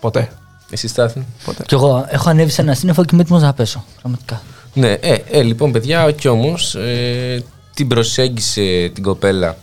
Ποτέ. 0.00 0.28
Εσύ 0.70 0.88
Στάθη; 0.88 1.26
Ποτέ. 1.44 1.62
Κι 1.66 1.74
εγώ 1.74 2.06
έχω 2.08 2.28
ανέβει 2.30 2.50
σε 2.50 2.60
ένα 2.60 2.74
σύννεφο 2.74 3.02
και 3.04 3.10
είμαι 3.12 3.22
έτοιμος 3.22 3.42
να 3.42 3.52
πέσω. 3.52 3.84
Πραγματικά. 4.00 4.42
Ναι, 4.74 4.92
ε, 4.92 5.14
ε, 5.30 5.42
λοιπόν, 5.42 5.72
παιδιά, 5.72 6.10
κι 6.12 6.28
όμως 6.28 6.74
ε, 6.74 7.42
την 7.74 7.88
προσέγγισε 7.88 8.90
την 8.94 9.02
κοπέλα 9.02 9.56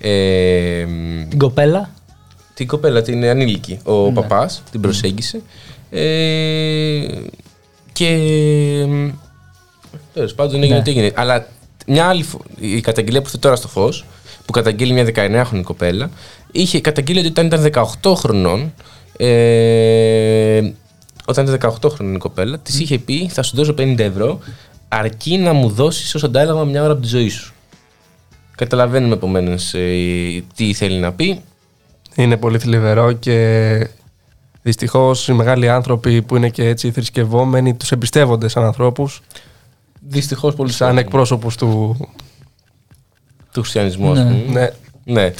ε, 0.00 0.84
μ, 0.88 1.28
την 1.28 1.38
κοπέλα; 1.38 1.90
Την 2.54 2.66
κοπέλα, 2.66 3.02
την 3.02 3.24
ανήλικη. 3.24 3.78
Ο 3.84 3.92
Ναι. 4.06 4.12
παπάς 4.12 4.62
την 4.70 4.80
προσέγγισε. 4.80 5.40
Ε, 5.90 7.06
και. 7.92 8.16
Τέλος 10.16 10.34
πάντων 10.34 10.54
έγινε 10.54 10.74
Ναι. 10.74 10.80
ό,τι 10.80 10.90
έγινε. 10.90 11.12
Αλλά 11.14 11.46
μια 11.86 12.06
άλλη. 12.06 12.22
φο- 12.22 12.40
Η 12.58 12.80
καταγγελία 12.80 13.20
που 13.20 13.26
ήρθε 13.26 13.38
τώρα 13.38 13.56
στο 13.56 13.68
φως, 13.68 14.04
που 14.44 14.52
καταγγείλει 14.52 14.92
μια 14.92 15.04
19χρονη 15.04 15.62
κοπέλα, 15.62 16.10
είχε 16.52 16.80
καταγγείλει 16.80 17.18
ότι 17.18 17.28
όταν 17.28 17.46
ήταν 17.46 17.62
18 17.62 18.14
χρονών. 18.14 18.72
Ε, 19.16 20.70
όταν 21.26 21.44
ήταν 21.44 21.54
18 21.54 21.88
χρονών 21.90 22.14
η 22.14 22.18
κοπέλα, 22.18 22.58
της 22.58 22.80
είχε 22.80 22.98
πει: 22.98 23.28
Θα 23.28 23.42
σου 23.42 23.56
δώσω 23.56 23.72
50 23.78 23.98
ευρώ, 23.98 24.38
αρκεί 24.88 25.36
να 25.38 25.52
μου 25.52 25.68
δώσεις 25.68 26.14
ως 26.14 26.24
αντάλλαγμα 26.24 26.64
μια 26.64 26.82
ώρα 26.82 26.92
από 26.92 27.02
τη 27.02 27.08
ζωή 27.08 27.28
σου. 27.28 27.52
Καταλαβαίνουμε 28.56 29.14
επομένως 29.14 29.70
τι 30.54 30.72
θέλει 30.74 30.98
να 30.98 31.12
πει. 31.12 31.40
Είναι 32.14 32.36
πολύ 32.36 32.58
θλιβερό 32.58 33.12
και 33.12 33.88
δυστυχώς 34.62 35.28
οι 35.28 35.32
μεγάλοι 35.32 35.68
άνθρωποι 35.68 36.22
που 36.22 36.36
είναι 36.36 36.48
και 36.48 36.64
έτσι 36.68 36.90
θρησκευόμενοι 36.90 37.74
τους 37.74 37.90
εμπιστεύονται 37.92 38.48
σαν 38.48 38.64
ανθρώπους, 38.64 39.22
Δυστυχώς 40.08 40.54
πολύ 40.54 40.72
σαν 40.72 40.98
εκπρόσωπου 40.98 41.50
του. 41.58 41.96
του 43.52 43.60
χριστιανισμού, 43.60 44.12
Ναι. 44.12 44.20
α 44.20 44.24
πούμε. 44.24 44.42
Ναι, 45.04 45.12
Ναι. 45.14 45.32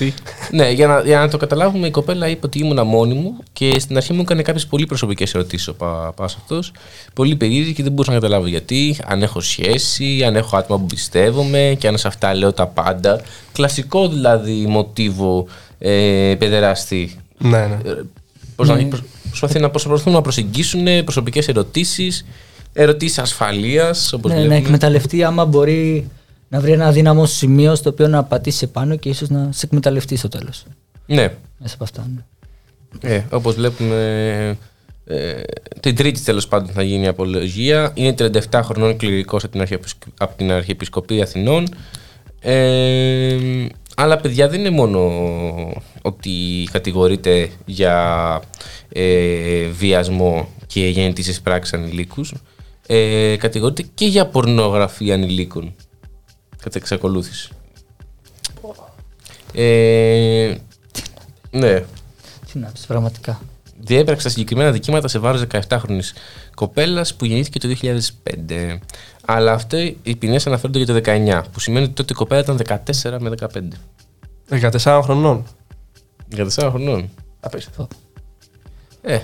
ναι 0.50 0.70
για, 0.70 0.86
να, 0.86 1.00
για 1.00 1.18
να 1.18 1.28
το 1.28 1.36
καταλάβουμε, 1.36 1.86
η 1.86 1.90
κοπέλα 1.90 2.28
είπε 2.28 2.46
ότι 2.46 2.58
ήμουνα 2.58 2.84
μόνη 2.84 3.14
μου 3.14 3.36
και 3.52 3.78
στην 3.80 3.96
αρχή 3.96 4.12
μου 4.12 4.20
έκανε 4.20 4.42
κάποιες 4.42 4.66
πολύ 4.66 4.86
προσωπικές 4.86 5.34
ερωτήσεις 5.34 5.68
ο 5.68 5.74
πα, 5.74 6.12
πας 6.16 6.34
αυτός. 6.34 6.72
Πολύ 7.14 7.36
περίεργε 7.36 7.72
και 7.72 7.82
δεν 7.82 7.92
μπορούσα 7.92 8.10
να 8.12 8.18
καταλάβω 8.18 8.46
γιατί. 8.46 8.96
Αν 9.06 9.22
έχω 9.22 9.40
σχέση, 9.40 10.22
αν 10.24 10.36
έχω 10.36 10.56
άτομα 10.56 10.78
που 10.80 10.86
πιστεύομαι 10.86 11.76
και 11.78 11.88
αν 11.88 11.98
σε 11.98 12.08
αυτά 12.08 12.34
λέω 12.34 12.52
τα 12.52 12.66
πάντα. 12.66 13.20
Κλασικό 13.52 14.08
δηλαδή 14.08 14.66
μοτίβο 14.68 15.46
ε, 15.78 16.34
παιδεραστή. 16.38 17.16
ναι, 17.38 17.66
ναι. 17.66 17.78
Πώς 18.56 18.68
να, 18.68 18.76
προσ- 18.86 19.02
προσπαθεί 19.28 19.58
να 19.58 19.70
προσπαθούν 19.70 20.12
να 20.12 20.20
προσεγγίσουν 20.20 21.04
προσωπικές 21.04 21.48
ερωτήσεις, 21.48 22.24
ερωτήσεις 22.76 23.18
ασφαλείας, 23.18 24.12
όπως 24.12 24.30
Ναι, 24.30 24.36
να 24.36 24.42
βλέπουμε. 24.42 24.64
εκμεταλλευτεί 24.64 25.24
άμα 25.24 25.44
μπορεί 25.44 26.08
να 26.48 26.60
βρει 26.60 26.72
ένα 26.72 26.86
αδύναμο 26.86 27.26
σημείο 27.26 27.74
στο 27.74 27.90
οποίο 27.90 28.08
να 28.08 28.24
πατήσει 28.24 28.64
επάνω 28.64 28.96
και 28.96 29.08
ίσως 29.08 29.28
να 29.28 29.48
σε 29.52 29.66
εκμεταλλευτεί 29.66 30.16
στο 30.16 30.28
τέλος. 30.28 30.64
Ναι, 31.06 31.32
Μέσα 31.58 31.74
από 31.74 31.84
αυτά. 31.84 32.06
ναι. 32.14 33.14
Ε, 33.14 33.24
όπως 33.30 33.54
βλέπουμε, 33.54 33.96
ε, 35.06 35.40
την 35.80 35.96
τρίτη 35.96 36.20
τέλος 36.22 36.48
πάντων 36.48 36.68
θα 36.68 36.82
γίνει 36.82 37.04
η 37.04 37.06
απολογία. 37.06 37.90
Είναι 37.94 38.12
37 38.50 38.60
χρονών 38.64 38.96
κληρικός 38.96 39.42
από 39.42 39.52
την, 39.52 39.60
Αρχιεπισκ- 39.60 40.02
από 40.18 40.36
την 40.36 40.52
Αρχιεπισκοπή 40.52 41.22
Αθηνών. 41.22 41.66
Ε, 42.40 43.36
αλλά 43.96 44.16
παιδιά 44.16 44.48
δεν 44.48 44.60
είναι 44.60 44.70
μόνο 44.70 45.10
ότι 46.02 46.30
κατηγορείται 46.72 47.48
για 47.66 48.40
ε, 48.88 49.66
βιασμό 49.66 50.48
και 50.66 50.86
γεννητήσεις 50.88 51.40
πράξεις 51.40 51.72
ανηλίκους. 51.74 52.32
Ε, 52.86 53.36
κατηγορείται 53.36 53.82
και 53.94 54.06
για 54.06 54.26
πορνογραφία 54.26 55.14
ανηλίκων. 55.14 55.74
Κατά 56.62 56.78
εξακολούθηση. 56.78 57.50
Ε, 59.52 60.54
ναι, 61.50 61.84
Τι 62.52 62.58
να 62.58 62.68
πεις, 62.68 62.86
πραγματικά. 62.86 63.40
διέπραξα 63.80 64.28
συγκεκριμένα 64.28 64.70
δικήματα 64.70 65.08
σε 65.08 65.18
βάρος 65.18 65.44
17χρονης 65.52 66.12
κοπέλας 66.54 67.14
που 67.14 67.24
γεννήθηκε 67.24 67.58
το 67.58 67.68
2005. 67.68 68.78
Αλλά 69.24 69.52
αυτό 69.52 69.76
οι 70.02 70.16
ποινές 70.18 70.46
αναφέρονται 70.46 70.78
για 70.78 70.86
το 70.86 70.94
19, 70.94 71.42
που 71.52 71.60
σημαίνει 71.60 71.84
ότι 71.84 71.94
τότε 71.94 72.12
η 72.12 72.16
κοπέλα 72.16 72.40
ήταν 72.40 72.56
14 72.56 73.16
με 73.20 73.30
15. 74.50 74.70
14 74.72 75.00
χρονών. 75.02 75.44
14 76.36 76.48
χρονών. 76.70 77.10
Απίστευτο. 77.40 77.88
Ε, 79.02 79.18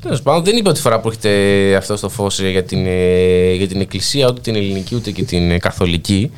Τέλος 0.00 0.22
πάντων, 0.22 0.44
δεν 0.44 0.56
είπε 0.56 0.68
ότι 0.68 0.80
φορά 0.80 1.00
που 1.00 1.08
έρχεται 1.08 1.74
αυτό 1.76 1.96
στο 1.96 2.08
φως 2.08 2.40
για, 2.40 2.64
την, 2.64 2.86
ε, 2.86 3.52
για 3.52 3.68
την 3.68 3.80
Εκκλησία, 3.80 4.26
ούτε 4.28 4.40
την 4.40 4.54
ελληνική 4.54 4.94
ούτε 4.94 5.10
και 5.10 5.22
την 5.22 5.50
ε, 5.50 5.58
καθολική. 5.58 6.30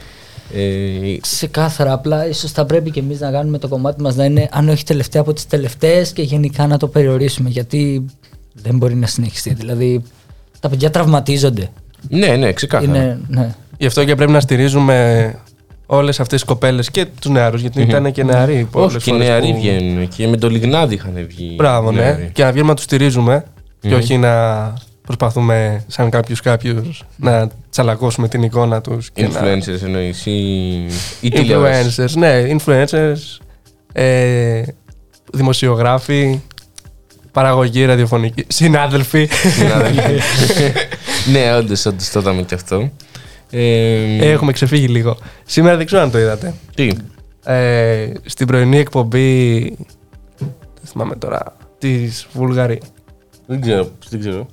Ε, 0.55 1.17
Ξεκάθαρα, 1.21 1.93
απλά 1.93 2.29
ίσως 2.29 2.51
θα 2.51 2.67
πρέπει 2.67 2.91
και 2.91 3.01
εμείς 3.01 3.21
να 3.21 3.31
κάνουμε 3.31 3.59
το 3.59 3.69
κομμάτι 3.69 4.03
μας 4.03 4.17
να 4.17 4.25
είναι, 4.25 4.49
αν 4.53 4.69
όχι 4.69 4.85
τελευταία 4.85 5.23
από 5.23 5.33
τις 5.33 5.47
τελευταίες 5.47 6.13
και 6.13 6.23
γενικά 6.23 6.67
να 6.67 6.77
το 6.77 6.89
περιορίσουμε. 6.89 7.49
Γιατί 7.49 8.05
δεν 8.53 8.77
μπορεί 8.77 8.95
να 8.95 9.07
συνεχιστεί. 9.07 9.55
Δηλαδή, 9.55 10.03
τα 10.61 10.69
παιδιά 10.69 10.91
τραυματίζονται. 10.91 11.71
ναι, 12.09 12.37
ναι, 12.37 12.53
ξεκάθαρα. 12.53 12.99
Είναι, 12.99 13.21
ναι. 13.29 13.55
Γι' 13.79 13.87
αυτό 13.87 14.05
και 14.05 14.15
πρέπει 14.15 14.33
να 14.33 14.41
στηρίζουμε 14.41 15.35
όλες 15.93 16.21
αυτές 16.21 16.41
τις 16.41 16.49
κοπέλες 16.49 16.91
και 16.91 17.07
τους 17.21 17.31
νεαρούς, 17.31 17.61
γιατί 17.61 17.81
ήταν 17.83 18.13
και 18.13 18.25
νεαροί. 18.25 18.69
πολλές 18.71 18.95
Όχι, 18.95 19.05
και 19.05 19.11
φορές 19.11 19.27
νεαροί 19.29 19.51
που- 19.53 19.59
βγαίνουν. 19.59 20.09
Και 20.09 20.29
με 20.29 20.37
το 20.37 20.49
Λιγνάδι 20.49 20.95
είχαν 20.95 21.13
βγει. 21.29 21.55
Μπράβο, 21.57 21.93
ναι. 21.93 22.01
νεαροί. 22.01 22.31
Και 22.33 22.43
να 22.43 22.49
βγαίνουμε 22.51 22.71
να 22.71 22.75
τους 22.77 22.85
στηρίζουμε 22.85 23.45
και 23.81 23.95
όχι 23.95 24.17
να 24.19 24.33
προσπαθούμε 25.03 25.85
σαν 25.87 26.11
κάποιους 26.11 26.41
κάποιους 26.41 27.03
να 27.17 27.49
τσαλακώσουμε 27.71 28.29
την 28.29 28.43
εικόνα 28.43 28.81
τους. 28.81 29.11
Influencers 29.17 29.83
εννοείς. 29.83 30.27
Ή, 30.27 30.71
ή 31.21 31.29
τηλεόραση. 31.31 32.05
Influencers, 32.07 32.13
ναι, 32.19 32.47
influencers, 32.57 33.39
ε, 33.93 34.63
δημοσιογράφοι, 35.33 36.41
παραγωγή 37.33 37.85
ραδιοφωνική, 37.85 38.45
συνάδελφοι. 38.49 39.29
Συνάδελφοι. 39.57 40.21
ναι, 41.33 41.55
όντως, 41.57 41.87
όντως 41.87 42.11
το 42.11 42.21
είδαμε 42.21 42.43
και 42.43 42.55
αυτό. 42.55 42.91
Ε, 43.51 44.31
Έχουμε 44.31 44.53
ξεφύγει 44.53 44.87
λίγο. 44.87 45.17
Σήμερα 45.45 45.77
δεν 45.77 45.87
ξέρω 45.87 46.03
αν 46.03 46.11
το 46.11 46.19
είδατε. 46.19 46.55
Τι; 46.75 46.91
Ε, 47.45 48.13
στην 48.25 48.47
πρωινή 48.47 48.79
εκπομπή, 48.79 49.61
δεν 50.39 50.85
θυμάμαι 50.85 51.17
τώρα, 51.17 51.57
της 51.79 52.27
Βουλγαρή. 52.33 52.81
Δεν 53.47 53.61
ξέρω. 53.61 53.89
Δεν 54.11 54.21
ξέρω. 54.21 54.47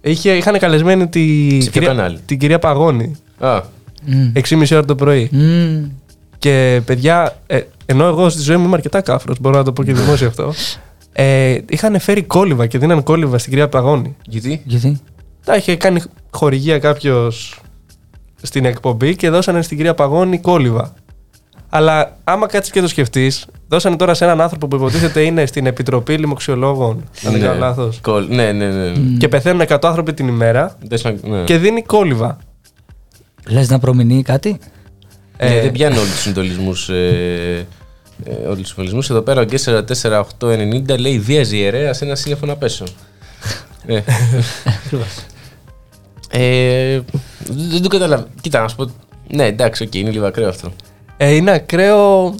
Είχε, 0.00 0.36
είχαν 0.36 0.58
καλεσμένη 0.58 1.08
τη, 1.08 1.48
Σε 1.50 1.58
ποιο 1.58 1.70
κυρία, 1.70 1.88
κανάλι; 1.88 2.18
την 2.26 2.38
κυρία 2.38 2.58
Παγώνη. 2.58 3.16
Α, 3.38 3.60
Μμ. 4.04 4.32
6,5 4.34 4.66
ώρα 4.72 4.84
το 4.84 4.94
πρωί. 4.94 5.28
Μμ. 5.32 5.84
Και 6.38 6.80
παιδιά, 6.84 7.36
ε, 7.46 7.60
ενώ 7.86 8.04
εγώ 8.06 8.28
στη 8.28 8.42
ζωή 8.42 8.56
μου 8.56 8.64
είμαι 8.64 8.74
αρκετά 8.74 9.00
κάφρος, 9.00 9.40
μπορώ 9.40 9.56
να 9.56 9.64
το 9.64 9.72
πω 9.72 9.84
και 9.84 9.92
δημόσια 9.94 10.26
αυτό. 10.26 10.52
Ε, 11.12 11.58
είχαν 11.68 12.00
φέρει 12.00 12.22
κόλληβα 12.22 12.66
και 12.66 12.78
δίναν 12.78 13.02
κόλληβα 13.02 13.38
στην 13.38 13.50
κυρία 13.50 13.68
Παγώνη. 13.68 14.16
γιατί; 14.26 14.62
Γιατί; 14.64 15.00
Τα 15.44 15.56
είχε 15.56 15.76
κάνει 15.76 16.00
χορηγία 16.30 16.78
κάποιος 16.78 17.59
στην 18.42 18.64
εκπομπή 18.64 19.16
και 19.16 19.30
δώσανε 19.30 19.62
στην 19.62 19.76
κυρία 19.76 19.94
Παγώνη 19.94 20.38
κόλληβα. 20.38 20.94
Αλλά 21.68 22.16
άμα 22.24 22.46
κάτσεις 22.46 22.72
και 22.72 22.80
το 22.80 22.88
σκεφτείς, 22.88 23.46
δώσανε 23.68 23.96
τώρα 23.96 24.14
σε 24.14 24.24
έναν 24.24 24.40
άνθρωπο 24.40 24.66
που 24.68 24.76
υποτίθεται 24.76 25.20
είναι 25.22 25.46
στην 25.46 25.66
Επιτροπή 25.66 26.16
Λοιμοξιολόγων. 26.16 27.04
Αν 27.26 27.32
δεν 27.32 27.40
κάνω 27.40 27.58
λάθος. 27.58 27.98
Κολ- 28.02 28.30
Ναι, 28.30 28.52
ναι, 28.52 28.66
ναι. 28.68 28.92
Και 29.18 29.28
πεθαίνουν 29.28 29.60
100 29.60 29.88
άνθρωποι 29.88 30.14
την 30.14 30.28
ημέρα 30.28 30.76
Δες 30.88 31.04
να- 31.04 31.14
ναι. 31.22 31.44
και 31.44 31.56
δίνει 31.58 31.82
κόλληβα. 31.82 32.38
Λες 33.48 33.68
να 33.68 33.78
προμηνύει 33.78 34.22
κάτι; 34.22 34.50
Ναι, 35.42 35.46
Ε, 35.56 35.60
δεν 35.60 35.72
πιάνει 35.72 35.96
όλους 35.96 36.10
τους 36.10 36.20
συντολισμούς. 36.20 36.88
Ε, 36.88 37.66
ε, 38.24 38.32
όλους 38.44 38.58
τους 38.58 38.66
συμβολισμούς. 38.68 39.10
Εδώ 39.10 39.20
πέρα 39.20 39.40
ο 39.40 39.44
Γκέσσερα 39.44 39.84
4890 39.84 40.98
λέει 40.98 41.18
Δίας 41.18 41.52
ιερέα 41.52 41.92
σε 41.92 42.04
ένα 42.04 42.14
σύννεφο 42.14 42.46
να 42.46 42.56
πέσω. 42.56 42.84
Ε. 46.30 46.92
ε, 46.94 47.02
δεν 47.70 47.82
το 47.82 47.88
καταλαβαίνω. 47.88 48.28
Κοίτα, 48.40 48.60
να 48.60 48.68
σου 48.68 48.76
πω. 48.76 48.90
Ναι, 49.32 49.44
εντάξει, 49.46 49.82
οκ, 49.82 49.94
είναι 49.94 50.10
λίγο 50.10 50.26
ακραίο 50.26 50.48
αυτό. 50.48 50.72
Ε, 51.16 51.30
είναι 51.34 51.50
ακραίο 51.50 52.34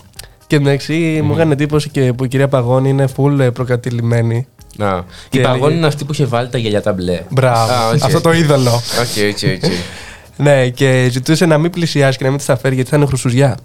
και 0.47 0.61
μεταξύ 0.61 1.21
μου 1.25 1.33
έκανε 1.33 1.53
εντύπωση 1.53 1.89
και 1.89 2.13
που 2.13 2.25
η 2.25 2.29
κυρία 2.29 2.49
Παγώνη 2.49 2.89
είναι 2.89 3.09
full 3.17 3.39
ε, 3.41 3.51
προκατηλημένη. 3.51 4.47
Να. 4.77 5.05
Και 5.29 5.39
η 5.39 5.43
Παγώνη 5.43 5.61
έλεγε- 5.63 5.77
είναι 5.79 5.87
αυτή 5.87 6.05
που 6.05 6.13
είχε 6.13 6.25
βάλει 6.25 6.49
τα 6.49 6.59
γυαλιά 6.59 6.83
τα 6.83 6.93
μπλε. 6.93 7.21
Μπράβο. 7.29 7.73
Α, 7.73 7.89
οκ. 7.89 8.03
Αυτό 8.03 8.21
το 8.21 8.33
είδωλο. 8.33 8.73
OK, 8.75 9.31
OK, 9.31 9.65
OK. 9.65 9.71
ναι, 10.45 10.69
και 10.69 11.09
ζητούσε 11.11 11.47
να 11.47 11.59
μην 11.59 11.71
πλησιάσει 11.71 12.19
και 12.19 12.25
να 12.25 12.31
μην 12.31 12.39
της 12.39 12.47
τα 12.47 12.57
φέρει 12.57 12.75
γιατί 12.75 12.91
θα 12.91 12.97
είναι 12.97 13.07
γρουσουζιά. 13.07 13.57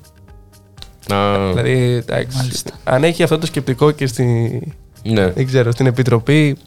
Α, 1.14 1.48
Δηλαδή, 1.50 1.72
εντάξει, 2.08 2.38
Μάλιστα. 2.38 2.72
αν 2.84 3.04
έχει 3.04 3.24
αυτό 3.24 3.38
το 3.38 3.46
σκεπτικό 3.46 3.92
και 3.92 4.08
στη, 4.08 4.24
Ναι. 5.04 5.28
δεν 5.32 5.46
ξέρω, 5.46 5.72
στην 5.72 5.86
Επιτροπή, 5.86 6.58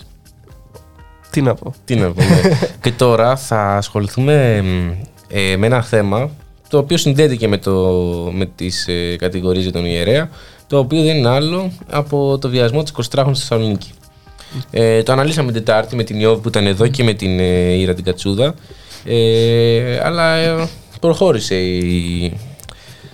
τι 1.30 1.42
να 1.42 1.54
πω. 1.54 1.74
Τι 1.84 1.94
να 1.94 2.10
πούμε. 2.12 2.58
και 2.82 2.92
τώρα 2.92 3.36
θα 3.36 3.76
ασχοληθούμε 3.76 4.62
μ, 4.62 4.90
ε, 5.28 5.56
με 5.56 5.66
ένα 5.66 5.82
θέμα 5.82 6.30
το 6.68 6.78
οποίο 6.78 6.96
συνδέεται 6.96 7.36
και 7.36 7.48
με, 7.48 7.58
το, 7.58 7.72
με 8.32 8.46
τις 8.46 8.88
ε, 8.88 9.16
κατηγορίες 9.16 9.62
για 9.62 9.72
τον 9.72 9.84
ιερέα 9.84 10.30
το 10.66 10.78
οποίο 10.78 11.02
δεν 11.02 11.16
είναι 11.16 11.28
άλλο 11.28 11.72
από 11.90 12.38
το 12.38 12.48
βιασμό 12.48 12.82
της 12.82 12.92
23χρονης 12.96 13.34
στη 13.36 13.46
Θεσσαλονίκη. 13.46 13.90
Ε, 14.70 15.02
το 15.02 15.12
αναλύσαμε 15.12 15.52
την 15.52 15.64
Τετάρτη 15.64 15.96
με 15.96 16.04
την 16.04 16.20
Ιώβ 16.20 16.40
που 16.40 16.48
ήταν 16.48 16.66
εδώ 16.66 16.88
και 16.88 17.04
με 17.04 17.12
την 17.12 17.38
ε, 17.38 17.72
Ήρα 17.72 17.94
την 17.94 18.04
Κατσούδα 18.04 18.54
ε, 19.04 20.00
αλλά 20.02 20.34
ε, 20.34 20.68
προχώρησε 21.00 21.54
η... 21.54 22.36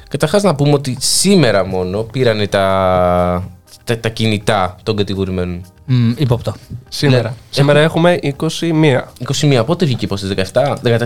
Καταρχάς 0.08 0.42
να 0.42 0.54
πούμε 0.54 0.72
ότι 0.72 0.96
σήμερα 1.00 1.66
μόνο 1.66 2.02
πήρανε 2.02 2.46
τα, 2.46 3.50
τα, 3.84 3.98
τα 3.98 4.08
κινητά 4.08 4.76
των 4.82 4.96
κατηγορημένων. 4.96 5.60
Μ, 5.86 6.10
Υπόπτω. 6.16 6.54
Σήμερα. 6.88 7.28
Ναι. 7.28 7.34
Σήμερα 7.50 7.80
έχουμε 7.80 8.18
21. 8.60 9.00
21, 9.40 9.62
πότε 9.66 9.84
βγήκε 9.84 10.06
πώς, 10.06 10.20
στις 10.20 10.50
17, 10.52 10.76
14, 10.82 10.98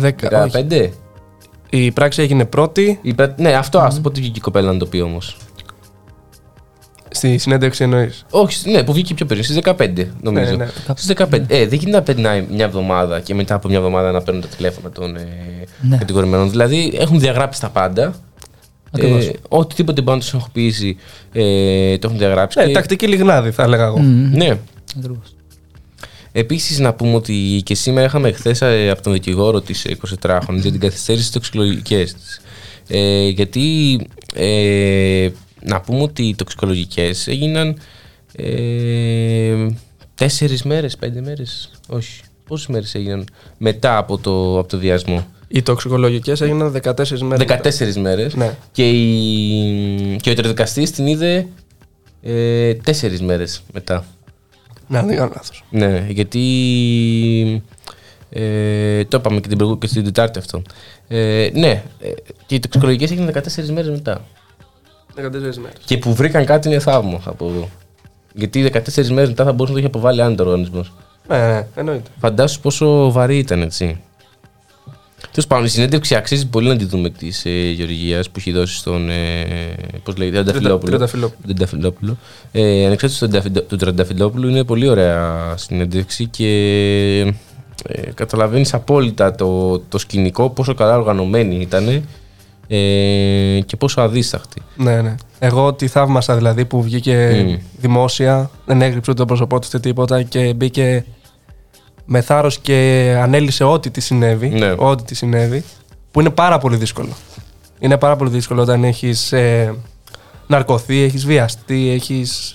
10, 0.00 0.12
όχι. 0.44 0.66
15. 0.70 0.90
Η 1.70 1.90
πράξη 1.92 2.22
έγινε 2.22 2.44
πρώτη. 2.44 2.98
Η 3.02 3.14
πρά- 3.14 3.34
Ναι, 3.38 3.52
αυτό 3.52 3.78
άστο, 3.78 4.00
πότε 4.00 4.20
βγήκε 4.20 4.38
η 4.38 4.40
κοπέλα 4.40 4.72
να 4.72 4.78
το 4.78 4.86
πει 4.86 5.00
όμως; 5.00 5.36
Στη 7.10 7.38
συνέντευξη 7.38 7.82
εννοείς. 7.82 8.24
Όχι, 8.30 8.70
ναι, 8.70 8.82
που 8.82 8.92
βγήκε 8.92 9.14
πιο 9.14 9.26
πριν, 9.26 9.42
στις 9.44 9.58
15 9.62 10.06
νομίζω. 10.20 10.50
Ναι, 10.50 10.56
ναι. 10.64 10.70
Στις 10.94 11.06
15. 11.16 11.32
Ε, 11.46 11.66
δεν 11.66 11.78
γίνεται 11.78 11.90
να 11.96 12.02
περνάει 12.02 12.46
μια 12.50 12.64
εβδομάδα 12.64 13.20
και 13.20 13.34
μετά 13.34 13.54
από 13.54 13.68
μια 13.68 13.76
εβδομάδα 13.76 14.10
να 14.12 14.22
παίρνουν 14.22 14.42
τα 14.42 14.48
τηλέφωνα 14.48 14.90
των 14.90 15.16
ε, 15.16 15.26
Ναι. 15.80 15.96
κατηγορημένων. 15.96 16.50
Δηλαδή 16.50 16.92
έχουν 16.98 17.20
διαγράψει 17.20 17.60
τα 17.60 17.68
πάντα. 17.68 18.14
Ακριβώς. 18.94 19.26
Ε, 19.26 19.32
οτιδήποτε 19.48 20.02
πάνω 20.02 20.18
τους 20.18 20.32
ενοχοποιήσει 20.32 20.96
ε, 21.32 21.98
το 21.98 22.06
έχουν 22.06 22.18
διαγράψει. 22.18 22.58
Ναι, 22.58 22.66
και- 22.66 22.72
τακτική 22.72 23.06
λιγνάδι 23.06 23.50
θα 23.50 23.62
έλεγα 23.62 23.84
εγώ. 23.84 23.98
ναι. 24.32 24.58
Ακριβώς. 24.98 25.34
Επίσης, 26.32 26.78
να 26.78 26.94
πούμε 26.94 27.14
ότι 27.14 27.60
και 27.64 27.74
σήμερα 27.74 28.06
είχαμε 28.06 28.32
χθες 28.32 28.62
από 28.62 29.02
τον 29.02 29.12
δικηγόρο 29.12 29.60
της 29.60 29.86
24χρονη 30.20 30.56
για 30.60 30.70
την 30.70 30.80
καθυστέρηση 30.80 31.32
τοξικολογικέ 31.32 32.04
της. 32.04 32.40
Ε, 32.88 33.28
γιατί 33.28 33.98
ε, 34.34 35.28
να 35.62 35.80
πούμε 35.80 36.02
ότι 36.02 36.22
οι 36.22 36.34
τοξικολογικές 36.34 37.26
έγιναν 37.26 37.76
ε, 38.36 39.66
τέσσερις 40.14 40.62
μέρες, 40.62 40.96
πέντε 40.96 41.20
μέρες. 41.20 41.70
Όχι. 41.88 42.20
Πόσες 42.46 42.66
μέρες 42.66 42.94
έγιναν 42.94 43.24
μετά 43.58 43.96
από 43.96 44.18
το, 44.18 44.58
από 44.58 44.68
το 44.68 44.76
διασμό. 44.76 45.26
Οι 45.54 45.62
τοξικολογικές 45.62 46.40
έγιναν 46.40 46.80
14 46.84 47.18
μέρες. 47.18 47.46
14 47.94 47.94
μέρες. 48.00 48.34
Ναι. 48.34 48.56
Και, 48.72 48.88
η, 48.88 50.16
και 50.20 50.30
ο 50.30 50.34
τερδικαστή 50.34 50.90
την 50.90 51.06
είδε 51.06 51.46
ε, 52.22 52.72
4 52.86 53.18
μέρες 53.20 53.62
μετά. 53.72 54.04
Να, 54.88 55.02
δεν 55.02 55.16
κάνω 55.16 55.30
λάθος. 55.34 55.64
Ναι, 55.70 56.06
γιατί. 56.08 57.62
Ε, 58.30 59.04
το 59.04 59.16
είπαμε 59.16 59.40
και 59.40 59.48
την, 59.48 59.56
προηγου- 59.58 59.78
και 59.78 59.86
στην 59.86 60.04
Τετάρτη 60.04 60.38
αυτό. 60.38 60.62
Ε, 61.08 61.48
ναι, 61.52 61.82
ε, 62.00 62.10
και 62.46 62.54
οι 62.54 62.60
τοξικολογικές 62.60 63.10
έγιναν 63.10 63.32
14 63.34 63.68
μέρες 63.72 63.90
μετά. 63.90 64.24
14 65.16 65.20
μέρες. 65.40 65.58
Και 65.84 65.98
που 65.98 66.14
βρήκαν 66.14 66.44
κάτι 66.44 66.68
είναι 66.68 66.78
θαύμα 66.78 67.20
από 67.24 67.46
εδώ. 67.48 67.68
Γιατί 68.34 68.70
14 68.72 69.08
μέρες 69.08 69.28
μετά 69.28 69.44
θα 69.44 69.52
μπορούσε 69.52 69.72
να 69.72 69.72
το 69.72 69.78
είχε 69.78 69.86
αποβάλει 69.86 70.22
άνετο 70.22 70.44
οργανισμός. 70.44 70.92
Ναι, 71.28 71.36
ναι, 71.38 71.66
εννοείται. 71.74 72.10
Φαντάσου 72.18 72.60
πόσο 72.60 73.10
βαρύ 73.12 73.38
ήταν, 73.38 73.62
έτσι. 73.62 74.00
Τέλος 75.30 75.46
πάντων, 75.46 75.64
η 75.64 75.68
συνέντευξη 75.68 76.14
αξίζει 76.14 76.46
πολύ 76.46 76.68
να 76.68 76.76
τη 76.76 76.84
δούμε 76.84 77.10
της 77.10 77.44
ε, 77.44 77.50
Γεωργίας 77.70 78.26
που 78.30 78.34
έχει 78.38 78.52
δώσει 78.52 78.76
στον. 78.76 79.08
Ε, 79.10 79.44
Πώς 80.02 80.16
λέγεται, 80.16 80.36
Τρενταφυλόπουλο. 80.42 80.90
Τρενταφυλόπουλο. 80.90 81.40
Τρενταφυλόπουλο. 81.46 82.16
Ε, 82.52 82.86
Ανεξάρτητα 82.86 83.26
του 83.26 83.30
Τρενταφυ- 83.32 83.68
του 83.68 83.76
Τρενταφυλόπουλου, 83.76 84.48
είναι 84.48 84.64
πολύ 84.64 84.88
ωραία 84.88 85.54
συνέντευξη 85.56 86.26
και 86.26 86.46
ε, 87.88 88.00
καταλαβαίνεις 88.14 88.74
απόλυτα 88.74 89.34
το, 89.34 89.78
το 89.78 89.98
σκηνικό, 89.98 90.50
πόσο 90.50 90.74
καλά 90.74 90.96
οργανωμένη 90.96 91.56
ήταν 91.60 91.88
ε, 92.68 93.60
και 93.66 93.76
πόσο 93.78 94.00
αδίσταχτη. 94.00 94.62
Ναι, 94.76 95.00
ναι. 95.02 95.14
Εγώ 95.38 95.72
τη 95.72 95.86
θαύμασα 95.86 96.36
δηλαδή 96.36 96.64
που 96.64 96.82
βγήκε 96.82 97.44
Μμ. 97.46 97.54
δημόσια, 97.80 98.50
δεν 98.66 98.82
έγριψε 98.82 99.10
ούτε 99.10 99.20
το 99.20 99.26
πρόσωπό 99.26 99.58
του 99.58 99.66
ούτε 99.68 99.78
τίποτα 99.80 100.22
και 100.22 100.54
μπήκε 100.56 101.04
με 102.04 102.20
θάρρος 102.20 102.58
και 102.58 102.74
ανέλησε 103.22 103.64
ό,τι 103.64 103.90
της 103.90 104.04
συνέβη. 104.04 104.48
Ναι. 104.48 104.74
Ό,τι 104.76 105.02
της 105.02 105.18
συνέβη. 105.18 105.64
Που 106.10 106.20
είναι 106.20 106.30
πάρα 106.30 106.58
πολύ 106.58 106.76
δύσκολο. 106.76 107.12
Είναι 107.78 107.98
πάρα 107.98 108.16
πολύ 108.16 108.30
δύσκολο 108.30 108.62
όταν 108.62 108.84
έχεις 108.84 109.32
ε, 109.32 109.74
ναρκωθεί, 110.46 111.00
έχεις 111.02 111.26
βιαστεί, 111.26 111.90
έχεις. 111.90 112.54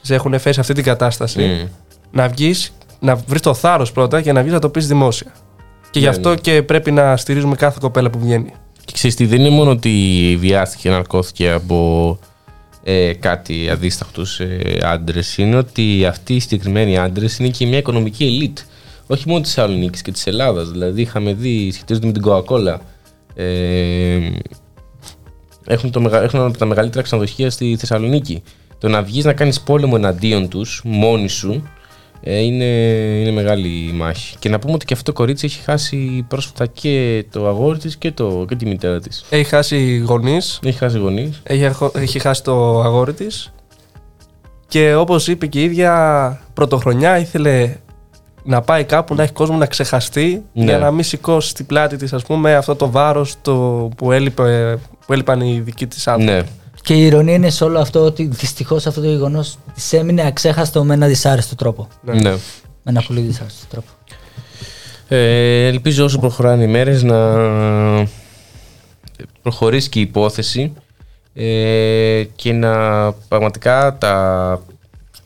Σε 0.00 0.14
έχουν 0.14 0.38
φέρει 0.38 0.54
σε 0.54 0.60
αυτή 0.60 0.72
την 0.72 0.84
κατάσταση. 0.84 1.40
Μμ. 1.40 1.66
Να 2.10 2.28
βγεις, 2.28 2.72
να 3.00 3.14
βρεις 3.14 3.40
το 3.40 3.54
θάρρος 3.54 3.92
πρώτα 3.92 4.22
και 4.22 4.32
να 4.32 4.40
βγεις 4.40 4.52
να 4.52 4.58
το 4.58 4.68
πεις 4.68 4.86
δημόσια. 4.86 5.32
Και 5.90 5.98
γι' 5.98 6.04
Ναι, 6.04 6.10
αυτό 6.10 6.28
ναι. 6.28 6.36
και 6.36 6.62
πρέπει 6.62 6.90
να 6.90 7.16
στηρίζουμε 7.16 7.54
κάθε 7.56 7.78
κοπέλα 7.80 8.10
που 8.10 8.18
βγαίνει. 8.18 8.52
Και 8.84 8.92
ξέρεις 8.92 9.16
τι, 9.16 9.26
δεν 9.26 9.40
είναι 9.40 9.50
μόνο 9.50 9.70
ότι 9.70 10.36
βιάστηκε, 10.40 10.90
ναρκώθηκε 10.90 11.50
από 11.50 12.18
ε, 12.84 13.12
κάτι 13.12 13.68
αδίσταχτους 13.70 14.40
ε, 14.40 14.78
άντρες, 14.82 15.38
είναι 15.38 15.56
ότι 15.56 16.06
αυτοί 16.06 16.34
οι 16.34 16.40
συγκεκριμένοι 16.40 16.98
άντρες 16.98 17.38
είναι 17.38 17.48
και 17.48 17.66
μια 17.66 17.78
οικονομική 17.78 18.24
ελίτ. 18.24 18.58
Όχι 19.06 19.28
μόνο 19.28 19.40
της 19.40 19.52
Θεσσαλονίκης 19.54 20.02
και 20.02 20.12
της 20.12 20.26
Ελλάδας. 20.26 20.70
Δηλαδή 20.70 21.00
είχαμε 21.00 21.32
δει, 21.32 21.70
σχετίζονται 21.72 22.06
με 22.06 22.12
την 22.12 22.22
Coca-Cola. 22.26 22.76
Ε, 23.34 24.18
έχουν, 25.66 25.90
το, 25.90 26.00
μεγα- 26.00 26.22
έχουν 26.22 26.38
ένα 26.38 26.48
από 26.48 26.58
τα 26.58 26.66
μεγαλύτερα 26.66 27.02
ξενοδοχεία 27.02 27.50
στη 27.50 27.76
Θεσσαλονίκη. 27.78 28.42
Το 28.78 28.88
να 28.88 29.02
βγεις 29.02 29.24
να 29.24 29.32
κάνεις 29.32 29.60
πόλεμο 29.60 29.92
εναντίον 29.96 30.48
τους, 30.48 30.80
μόνοι 30.84 31.28
σου, 31.28 31.68
ε, 32.26 32.38
είναι, 32.38 32.64
είναι 33.20 33.30
μεγάλη 33.30 33.68
η 33.68 33.92
μάχη. 33.92 34.36
Και 34.38 34.48
να 34.48 34.58
πούμε 34.58 34.72
ότι 34.74 34.84
και 34.84 34.94
αυτό 34.94 35.12
το 35.12 35.18
κορίτσι 35.18 35.46
έχει 35.46 35.60
χάσει 35.62 36.24
πρόσφατα 36.28 36.66
και 36.66 37.24
το 37.30 37.48
αγόρι 37.48 37.78
της 37.78 37.96
και, 37.96 38.12
το, 38.12 38.44
και 38.48 38.56
τη 38.56 38.66
μητέρα 38.66 39.00
της. 39.00 39.24
Έχει 39.30 39.44
χάσει 39.44 39.96
γονείς, 40.06 40.60
Έχει 40.64 40.78
χάσει 40.78 40.98
γονείς. 40.98 41.40
έχει, 41.42 41.64
αρχο- 41.64 41.92
έχει 41.94 42.18
χάσει 42.18 42.42
το 42.42 42.80
αγόρι 42.80 43.12
της. 43.12 43.52
Και 44.68 44.94
όπως 44.94 45.28
είπε 45.28 45.46
και 45.46 45.60
η 45.60 45.64
ίδια, 45.64 46.40
πρωτοχρονιά 46.54 47.18
ήθελε 47.18 47.74
να 48.44 48.60
πάει 48.60 48.84
κάπου 48.84 49.14
να 49.14 49.22
έχει 49.22 49.32
κόσμο 49.32 49.56
να 49.56 49.66
ξεχαστεί 49.66 50.42
Ναι. 50.52 50.64
για 50.64 50.78
να 50.78 50.90
μην 50.90 51.04
σηκώσει 51.04 51.48
στην 51.48 51.66
πλάτη 51.66 51.96
της, 51.96 52.12
ας 52.12 52.22
πούμε, 52.24 52.54
αυτό 52.54 52.74
το 52.74 52.90
βάρος 52.90 53.34
που, 53.96 54.12
έλειπε, 54.12 54.78
που 55.06 55.12
έλειπαν 55.12 55.40
οι 55.40 55.60
δικοί 55.60 55.86
της 55.86 56.06
άνθρωποι. 56.08 56.32
Ναι. 56.32 56.42
Και 56.84 56.94
η 56.94 57.04
ηρωνία 57.06 57.34
είναι 57.34 57.50
σε 57.50 57.64
όλο 57.64 57.78
αυτό 57.78 58.00
ότι 58.00 58.26
δυστυχώς 58.26 58.86
αυτό 58.86 59.00
το 59.00 59.06
γεγονός 59.06 59.58
της 59.74 59.92
έμεινε 59.92 60.26
αξέχαστο 60.26 60.84
με 60.84 60.94
ένα 60.94 61.06
δυσάρεστο 61.06 61.54
τρόπο. 61.54 61.88
ναι. 62.02 62.30
Με 62.82 62.92
ένα 62.92 63.02
πολύ 63.06 63.20
δυσάρεστο 63.20 63.66
τρόπο. 63.70 63.88
Ε, 65.08 65.66
ελπίζω 65.66 66.04
όσο 66.04 66.18
προχωράνε 66.18 66.62
οι 66.62 66.66
μέρες 66.66 67.02
να 67.02 67.18
προχωρήσει 69.42 69.88
και 69.88 69.98
η 69.98 70.02
υπόθεση 70.02 70.72
ε, 71.34 72.24
και 72.36 72.52
να 72.52 73.12
πραγματικά 73.12 73.96
τα, 73.98 74.62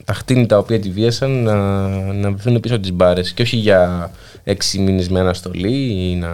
τα 0.05 0.13
χτίνη 0.13 0.47
τα 0.47 0.59
οποία 0.59 0.81
τη 0.81 0.91
βίασαν 0.91 1.43
να, 1.43 1.55
να 2.13 2.31
βρεθούν 2.31 2.61
πίσω 2.61 2.75
από 2.75 2.83
τις 2.83 2.93
μπάρες 2.93 3.33
και 3.33 3.43
όχι 3.43 3.57
για 3.57 4.11
έξι 4.45 4.79
μήνες 4.79 5.09
με 5.09 5.21
αναστολή 5.21 6.11
ή 6.11 6.15
να, 6.15 6.31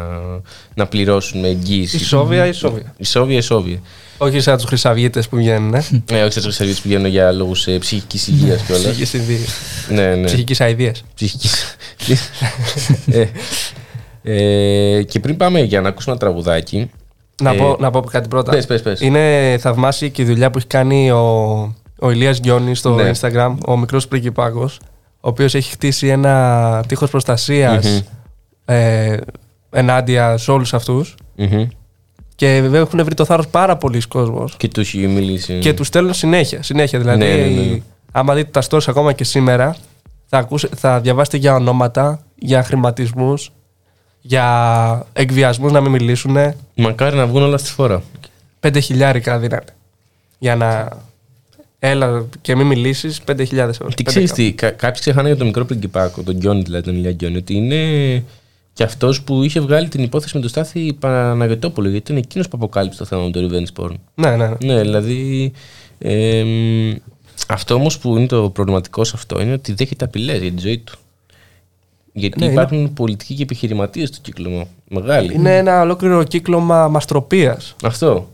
να 0.75 0.87
πληρώσουν 0.87 1.41
με 1.41 1.49
εγγύηση. 1.49 1.97
Ισόβια, 1.97 2.47
ισόβια. 2.47 2.95
Ισόβια, 2.97 3.37
ισόβια. 3.37 3.81
Όχι 4.19 4.41
σαν 4.41 4.57
τους 4.57 4.65
χρυσαυγίτες 4.65 5.29
που 5.29 5.37
βγαίνουν. 5.37 5.75
Ε. 5.75 5.85
Ε, 6.11 6.23
όχι 6.25 6.41
σε 6.41 6.53
σερβίς 6.53 6.77
που 6.77 6.83
πηγαίνουν 6.83 7.07
για 7.07 7.33
λόγους 7.33 7.67
ε, 7.67 7.79
ψυχικής 7.79 8.29
υγείας 8.29 8.63
κιόλας. 8.63 8.83
Ψυχικής 8.85 9.09
συνδύη. 9.09 9.45
ναι, 9.89 10.15
ναι. 10.15 10.25
Ψυχικής 10.25 10.61
αηδίας. 10.61 11.03
ψυχικής. 11.15 11.77
ε, 13.07 13.27
ε, 14.23 15.03
και 15.03 15.21
πριν 15.21 15.37
πάμε 15.37 15.61
για 15.61 15.81
να 15.81 15.89
ακούσουμε 15.89 16.15
ένα 16.15 16.21
τραγουδάκι. 16.21 16.91
Να, 17.43 17.51
ε, 17.53 17.57
πω, 17.57 17.77
να 17.81 17.91
πω 17.91 18.01
κάτι 18.01 18.29
πρώτα. 18.29 18.51
Πες, 18.51 18.67
πες, 18.67 18.83
πες. 18.83 19.01
Είναι 19.01 19.57
θαυμάσια 19.61 20.09
και 20.09 20.23
η 20.23 20.25
δουλειά 20.25 20.51
που 20.51 20.59
έχει 20.59 20.67
κάνει 20.67 21.11
ο, 21.11 21.25
ο 21.99 22.11
Ηλίας 22.11 22.39
Γιώνης 22.43 22.79
στο 22.79 22.95
Ναι. 22.95 23.11
Instagram, 23.21 23.55
ο 23.67 23.77
μικρός 23.77 24.09
πριγκιπάκος, 24.09 24.81
ο 25.21 25.29
οποίος 25.29 25.55
έχει 25.55 25.71
χτίσει 25.71 26.07
ένα 26.09 26.85
τείχος 26.89 27.11
προστασίας 27.11 27.87
Μμμ. 27.87 27.99
ε, 28.65 29.17
ενάντια 29.71 30.37
σε 30.37 30.51
όλους 30.51 30.75
αυτούς 30.75 31.15
Μμμ. 31.37 31.67
Και 32.37 32.59
βέβαια 32.61 32.81
έχουν 32.81 33.05
βρει 33.05 33.15
το 33.15 33.25
θάρρος 33.25 33.49
πάρα 33.49 33.77
πολλοί 33.77 34.01
κόσμος 34.09 34.55
Και 34.57 34.69
τους 34.69 34.95
έχει 34.95 35.07
μιλήσει. 35.07 35.59
και 35.59 35.73
τους 35.75 35.87
στέλνουν 35.87 36.15
συνέχεια, 36.15 36.63
συνέχεια 36.63 36.99
δηλαδή 36.99 37.19
Ναι, 37.19 37.35
ναι, 37.35 37.47
ναι. 37.47 37.79
άμα 38.13 38.35
δείτε 38.35 38.51
τα 38.51 38.63
stories 38.69 38.85
ακόμα 38.87 39.13
και 39.13 39.25
σήμερα 39.25 39.77
θα, 40.27 40.39
ακούσε, 40.39 40.69
θα 40.77 41.01
διαβάσετε 41.01 41.37
για 41.37 41.55
ονόματα, 41.55 42.23
για 42.39 42.63
χρηματισμούς 42.63 43.53
για 44.21 45.07
εκβιασμούς 45.13 45.73
να 45.73 45.81
μην 45.81 45.91
μιλήσουν 45.91 46.37
Μακάρι 46.75 47.17
να 47.17 47.27
βγουν 47.27 47.43
όλα 47.43 47.57
στη 47.59 47.71
φορά. 47.71 48.03
Πέντε 48.61 48.81
χιλιάρικα 48.81 49.39
δίνανε. 49.39 49.65
Για 50.39 50.57
να. 50.57 50.89
Έλα 51.79 52.25
και 52.41 52.57
μην 52.57 52.67
μιλήσεις, 52.67 53.21
πέντε 53.21 53.45
χιλιάδες 53.45 53.75
ευρώ. 53.77 53.89
Τι 53.89 53.95
Πέντε 54.03 54.11
ξέρεις 54.11 54.31
κα- 54.31 54.37
τι, 54.37 54.53
κα- 54.53 54.71
κάποιοι 54.71 55.01
ξεχάνε 55.01 55.29
για 55.29 55.37
τον 55.37 55.47
μικρό 55.47 55.65
πριγκιπάκο, 55.65 56.23
τον 56.23 56.35
Γκιόνι 56.37 56.63
δηλαδή, 56.63 56.85
τον 56.85 56.95
Ηλιά 56.95 57.13
Γκιόνι, 57.13 57.37
ότι 57.37 57.55
είναι 57.55 58.23
και 58.75 58.83
αυτός 58.83 59.23
που 59.23 59.43
είχε 59.43 59.61
βγάλει 59.61 59.89
την 59.89 60.03
υπόθεση 60.03 60.35
με 60.35 60.41
τον 60.41 60.51
Στάθη 60.51 60.93
Παναγιοτόπουλο, 60.93 61.89
γιατί 61.89 62.11
είναι 62.11 62.21
εκείνος 62.21 62.49
που 62.49 62.57
αποκάλυψε 62.57 62.99
το 62.99 63.05
θέμα 63.05 63.23
με 63.23 63.31
το 63.31 63.41
revenge 63.41 63.83
porn. 63.83 63.95
Ναι, 64.15 64.37
ναι, 64.37 64.49
ναι. 64.49 64.75
Ναι, 64.75 64.81
δηλαδή. 64.81 65.53
εμ, 65.99 66.95
αυτό 67.49 67.75
όμως 67.75 67.99
που 67.99 68.17
είναι 68.17 68.27
το 68.27 68.51
προβληματικό 68.51 69.05
σε 69.05 69.13
αυτό 69.15 69.41
είναι 69.41 69.53
ότι 69.53 69.73
δέχεται 69.73 70.05
απειλές 70.05 70.41
για 70.41 70.53
τη 70.53 70.61
ζωή 70.61 70.79
του. 70.79 70.99
Γιατί 72.13 72.39
Ναι, 72.39 72.47
υπάρχουν 72.47 72.93
πολιτικοί 72.93 73.35
και 73.35 73.43
επιχειρηματίες 73.43 74.09
στο 74.09 74.19
κύκλωμα. 74.23 74.65
Μεγάλοι. 74.89 75.35
Είναι 75.35 75.57
ένα 75.57 75.81
ολόκληρο 75.81 76.25
κύκλωμα 76.25 76.89
μαστροπίας. 76.89 77.75
Αυτό. 77.85 78.29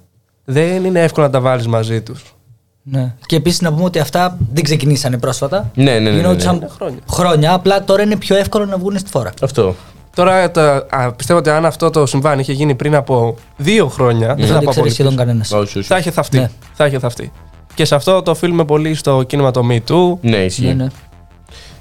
Δεν 0.45 0.85
είναι 0.85 1.03
εύκολο 1.03 1.27
να 1.27 1.33
τα 1.33 1.41
βάλεις 1.41 1.67
μαζί 1.67 2.01
τους. 2.01 2.35
Ναι. 2.83 3.15
Και 3.27 3.37
επίσης 3.37 3.61
να 3.61 3.73
πούμε 3.73 3.85
ότι 3.85 3.99
αυτά 3.99 4.39
δεν 4.53 4.65
ξεκινήσανε 4.65 5.19
πρόσφατα. 5.19 5.71
Ναι, 5.75 5.83
ναι, 5.85 5.91
ναι, 5.91 5.99
ναι, 5.99 6.11
ναι. 6.11 6.17
Γινόντουσαν 6.17 6.67
χρόνια. 6.71 7.01
χρόνια. 7.09 7.53
Απλά 7.53 7.85
τώρα 7.85 8.03
είναι 8.03 8.17
πιο 8.17 8.37
εύκολο 8.37 8.65
να 8.65 8.79
βγουν 8.79 8.99
στη 8.99 9.11
φόρα. 9.11 9.33
Αυτό. 9.43 9.75
Τώρα 10.15 10.51
τα- 10.51 10.87
α, 10.91 11.13
πιστεύω 11.13 11.39
ότι 11.39 11.51
αν 11.51 11.65
αυτό 11.67 11.91
το 11.91 12.07
συμβάν 12.07 12.39
είχε 12.39 12.53
γίνει 12.53 12.75
πριν 12.75 12.95
από 12.95 13.37
δύο 13.57 13.89
χρόνια, 13.89 14.27
Δεν 14.27 14.37
δεν 14.37 14.47
θα 14.47 14.53
θα 14.53 14.59
το 14.59 14.65
πω 14.65 14.71
ξέρει 14.71 14.81
πολύ 14.81 14.91
σχεδόν 14.93 15.13
πίσω. 15.13 15.25
κανένα. 15.25 15.45
Όχι, 15.53 15.79
όχι. 15.79 15.87
Θα 15.89 15.99
είχε 15.99 16.11
θαυτεί. 16.11 16.39
Ναι. 16.39 16.51
Θα 16.75 16.87
είχε 16.87 16.99
θαυτεί. 16.99 17.33
Και 17.75 17.85
σε 17.85 17.95
αυτό 17.95 18.23
το 18.23 18.31
οφείλουμε 18.31 18.65
πολύ 18.65 18.95
στο 18.95 19.23
κίνημα 19.27 19.51
το 19.51 19.63
Me 19.71 19.79
Too. 19.91 20.19
Ναι, 20.21 20.37
ισχύει. 20.37 20.65
Ναι, 20.67 20.73
ναι. 20.75 20.87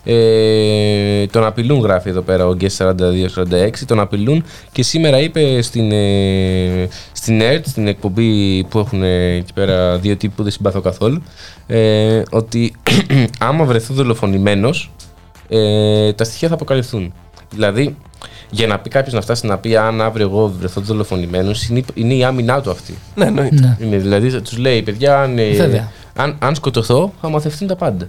Ε, 0.04 1.26
τον 1.28 1.46
απειλούν, 1.46 1.80
γράφει 1.80 2.10
εδώ 2.10 2.22
πέρα 2.22 2.48
ο 2.48 2.56
Guest 2.62 2.78
4246. 2.78 3.86
Τον 3.88 4.00
απειλούν 4.00 4.44
και 4.72 4.84
σήμερα 4.84 5.20
είπε 5.20 5.62
στην, 5.62 5.92
ε, 5.92 6.88
στην 7.12 7.42
ΕΡΤ, 7.42 7.68
στην 7.68 7.88
εκπομπή 7.88 8.64
που 8.64 8.80
έχουν 8.80 9.04
ε, 9.04 9.34
εκεί 9.36 9.54
πέρα 9.54 9.98
δύο 9.98 10.16
τύποι 10.16 10.34
που 10.36 10.44
δεν 10.44 10.52
συμπαθώ 10.52 10.82
καθόλου, 10.82 11.22
ε, 11.68 12.22
ότι 12.30 12.76
άμα 13.40 13.64
βρεθούν 13.66 13.96
δολοφονημένος, 13.96 14.92
ε, 15.50 16.14
τα 16.14 16.24
στοιχεία 16.24 16.48
θα 16.48 16.54
αποκαλυφθούν. 16.54 17.14
Δηλαδή, 17.54 17.96
για 18.50 18.68
να 18.68 18.80
πει 18.80 18.90
κάποιος 18.90 19.14
να 19.14 19.22
φτάσει 19.22 19.46
να 19.46 19.58
πει 19.58 19.76
αν 19.76 20.02
αύριο 20.02 20.28
εγώ 20.28 20.48
βρεθώ 20.60 20.82
δολοφονημένος, 20.82 21.68
είναι, 21.68 21.82
είναι 21.94 22.14
η 22.14 22.24
άμυνά 22.24 22.62
του 22.62 22.72
αυτή. 22.72 22.98
Ναι, 23.16 23.26
εννοείται. 23.26 23.56
Ναι. 23.56 23.86
Είναι, 23.86 23.98
δηλαδή, 23.98 24.42
τους 24.42 24.58
λέει, 24.58 24.82
παιδιά, 24.82 25.22
αν, 25.22 25.38
ε, 25.38 25.50
Βέβαια. 25.52 25.92
αν, 26.16 26.36
αν 26.40 26.56
σκοτωθώ, 26.56 27.14
θα 27.22 27.30
μαθευτούν 27.30 27.68
τα 27.68 27.76
πάντα. 27.76 28.08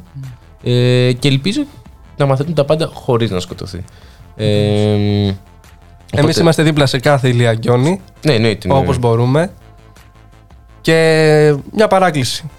Ε, 0.63 1.13
και 1.19 1.29
ελπίζω 1.29 1.63
να 2.17 2.27
μαθαίνουν 2.27 2.55
τα 2.55 2.65
πάντα 2.65 2.91
χωρίς 2.93 3.31
να 3.31 3.41
σκοτωθεί. 3.41 3.85
Ε, 4.37 4.47
Εμείς 4.47 5.35
οπότε- 6.13 6.41
είμαστε 6.41 6.63
δίπλα 6.63 6.87
σε 6.87 6.99
κάθε 6.99 7.29
ηλιακιόνη, 7.29 8.01
Ναι, 8.25 8.33
εννοείται. 8.33 8.69
ναι. 8.69 8.75
όπως 8.75 8.99
μπορούμε. 8.99 9.51
Και 10.81 10.95
μια 11.73 11.87
παράκληση. 11.89 12.51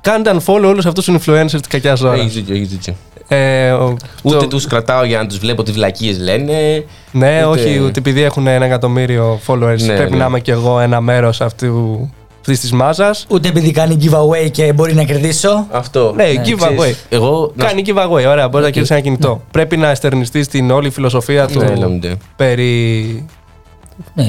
Κάντε 0.00 0.30
unfollow 0.34 0.62
όλους 0.64 0.86
αυτούς 0.86 1.04
τους 1.04 1.14
influencers 1.16 1.48
της 1.50 1.66
κακιάς 1.68 2.02
Έχεις 2.02 2.20
ώρας. 2.20 2.32
δίκιο, 2.32 2.54
έχεις 2.54 2.68
δίκιο. 2.68 2.94
Ε, 3.28 3.70
ο- 3.70 3.96
Ούτε 4.22 4.36
το- 4.36 4.46
τους 4.46 4.66
κρατάω 4.66 5.04
για 5.04 5.18
να 5.18 5.26
τους 5.26 5.38
βλέπω 5.38 5.62
τι 5.62 5.72
βλακίες 5.72 6.18
λένε. 6.18 6.84
Ναι, 7.12 7.46
ούτε- 7.46 7.60
όχι, 7.60 7.80
ούτε 7.80 7.98
επειδή 7.98 8.22
έχουν 8.22 8.46
ένα 8.46 8.64
εκατομμύριο 8.64 9.40
followers. 9.46 9.78
Ναι, 9.80 9.96
πρέπει 9.96 10.10
ναι. 10.12 10.16
να 10.18 10.26
είμαι 10.26 10.40
κι 10.40 10.50
εγώ 10.50 10.80
ένα 10.80 11.00
μέρος 11.00 11.40
αυτού 11.40 12.10
αυτής 12.40 12.60
της 12.60 12.72
μάζας. 12.72 13.26
Ούτε 13.28 13.48
επειδή 13.48 13.70
κάνει 13.70 13.96
giveaway 14.02 14.50
και 14.50 14.72
μπορεί 14.72 14.94
να 14.94 15.02
κερδίσω. 15.02 15.66
Αυτό. 15.70 16.12
Ναι, 16.16 16.24
Ξέρεις, 16.24 16.48
giveaway. 16.62 16.94
Εγώ. 17.08 17.52
να 17.54 17.64
Κάνει 17.64 17.82
giveaway, 17.86 18.24
ωραία, 18.28 18.48
μπορεί 18.48 18.64
να 18.64 18.70
κερδίσει 18.70 18.92
ένα 18.92 19.02
κινητό. 19.02 19.42
Πρέπει 19.50 19.76
να 19.76 19.90
εστερνιστείς 19.90 20.48
την 20.48 20.70
όλη 20.70 20.90
φιλοσοφία 20.90 21.46
του 21.46 21.58
Ναι, 21.58 21.74
λέμε. 21.74 22.16
περί 22.36 23.24
Ναι, 24.14 24.24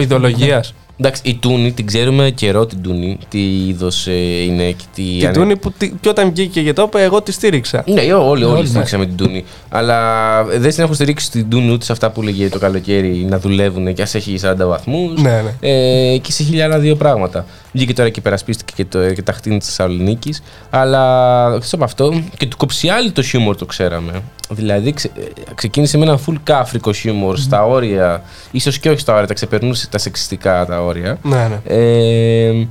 ιδεολογίας. 0.00 0.74
Ιδεολογία. 1.00 1.08
Εντάξει, 1.08 1.22
η 1.24 1.34
Τούνη 1.34 1.72
την 1.72 1.86
ξέρουμε 1.86 2.30
καιρό 2.30 2.66
την 2.66 2.82
Τούνη. 2.82 3.18
Τι 3.28 3.66
είδος 3.66 4.06
είναι 4.46 4.70
και 4.70 4.84
τι. 4.94 5.02
Την 5.18 5.32
Τούνη 5.32 5.56
που 5.56 5.72
τι- 5.78 5.92
και 6.00 6.08
όταν 6.08 6.30
βγήκε 6.34 6.62
και 6.62 6.72
το 6.72 6.82
είπε, 6.82 7.02
εγώ 7.02 7.22
τη 7.22 7.32
στήριξα. 7.32 7.84
Ναι, 7.86 8.00
όλοι, 8.00 8.12
όλοι, 8.12 8.44
Όλοι, 8.44 8.66
στηρίξαμε 8.66 9.06
την 9.06 9.16
Τούνη. 9.16 9.44
Αλλά 9.68 10.44
δεν 10.44 10.70
την 10.74 10.82
έχω 10.84 10.92
στηρίξει 10.92 11.30
την 11.30 11.50
Τούνη 11.50 11.70
ούτε 11.72 11.84
σε 11.84 11.92
αυτά 11.92 12.10
που 12.10 12.22
λέγε 12.22 12.48
το 12.48 12.58
καλοκαίρι 12.58 13.26
να 13.28 13.38
δουλεύουν 13.38 13.94
και 13.94 14.02
ας 14.02 14.14
έχει 14.14 14.38
40 14.42 14.54
βαθμούς. 14.66 15.20
Ναι, 15.20 15.42
ναι. 15.60 15.68
Ε, 15.70 16.16
και 16.18 16.32
σε 16.32 16.42
χιλιάρα 16.42 16.78
δύο 16.78 16.96
πράγματα. 16.96 17.46
Βγήκε 17.72 17.92
τώρα 17.92 18.08
και 18.08 18.20
περασπίστηκε 18.20 18.72
και, 18.76 18.84
το, 18.84 19.12
και 19.12 19.22
τα 19.22 19.32
χτίνη 19.32 19.58
της 19.58 19.66
Θεσσαλονίκης. 19.66 20.42
Αλλά 20.70 21.44
εκτό 21.54 21.68
από 21.76 21.84
αυτό 21.84 22.22
και 22.36 22.46
του 22.46 22.56
κοψιάλη 22.56 23.12
το 23.12 23.22
χιούμορ 23.22 23.56
το 23.56 23.66
ξέραμε. 23.66 24.22
Δηλαδή 24.50 24.92
ξε, 24.92 25.10
ε, 25.16 25.22
ξεκίνησε 25.54 25.98
με 25.98 26.04
ένα 26.04 26.18
full 26.26 26.34
κάφρικο 26.42 26.92
χιούμορ 26.92 27.38
στα 27.38 27.64
όρια, 27.66 28.22
ίσως 28.50 28.78
και 28.78 28.90
όχι 28.90 29.00
στα 29.00 29.14
όρια, 29.14 29.26
τα 29.26 29.34
ξεπερνούσε 29.34 29.88
τα 29.88 29.98
σεξιστικά 29.98 30.66
τα 30.66 30.82
όρια. 30.82 31.18
ναι, 31.22 31.48
ναι. 31.48 31.60
Ε, 31.76 32.66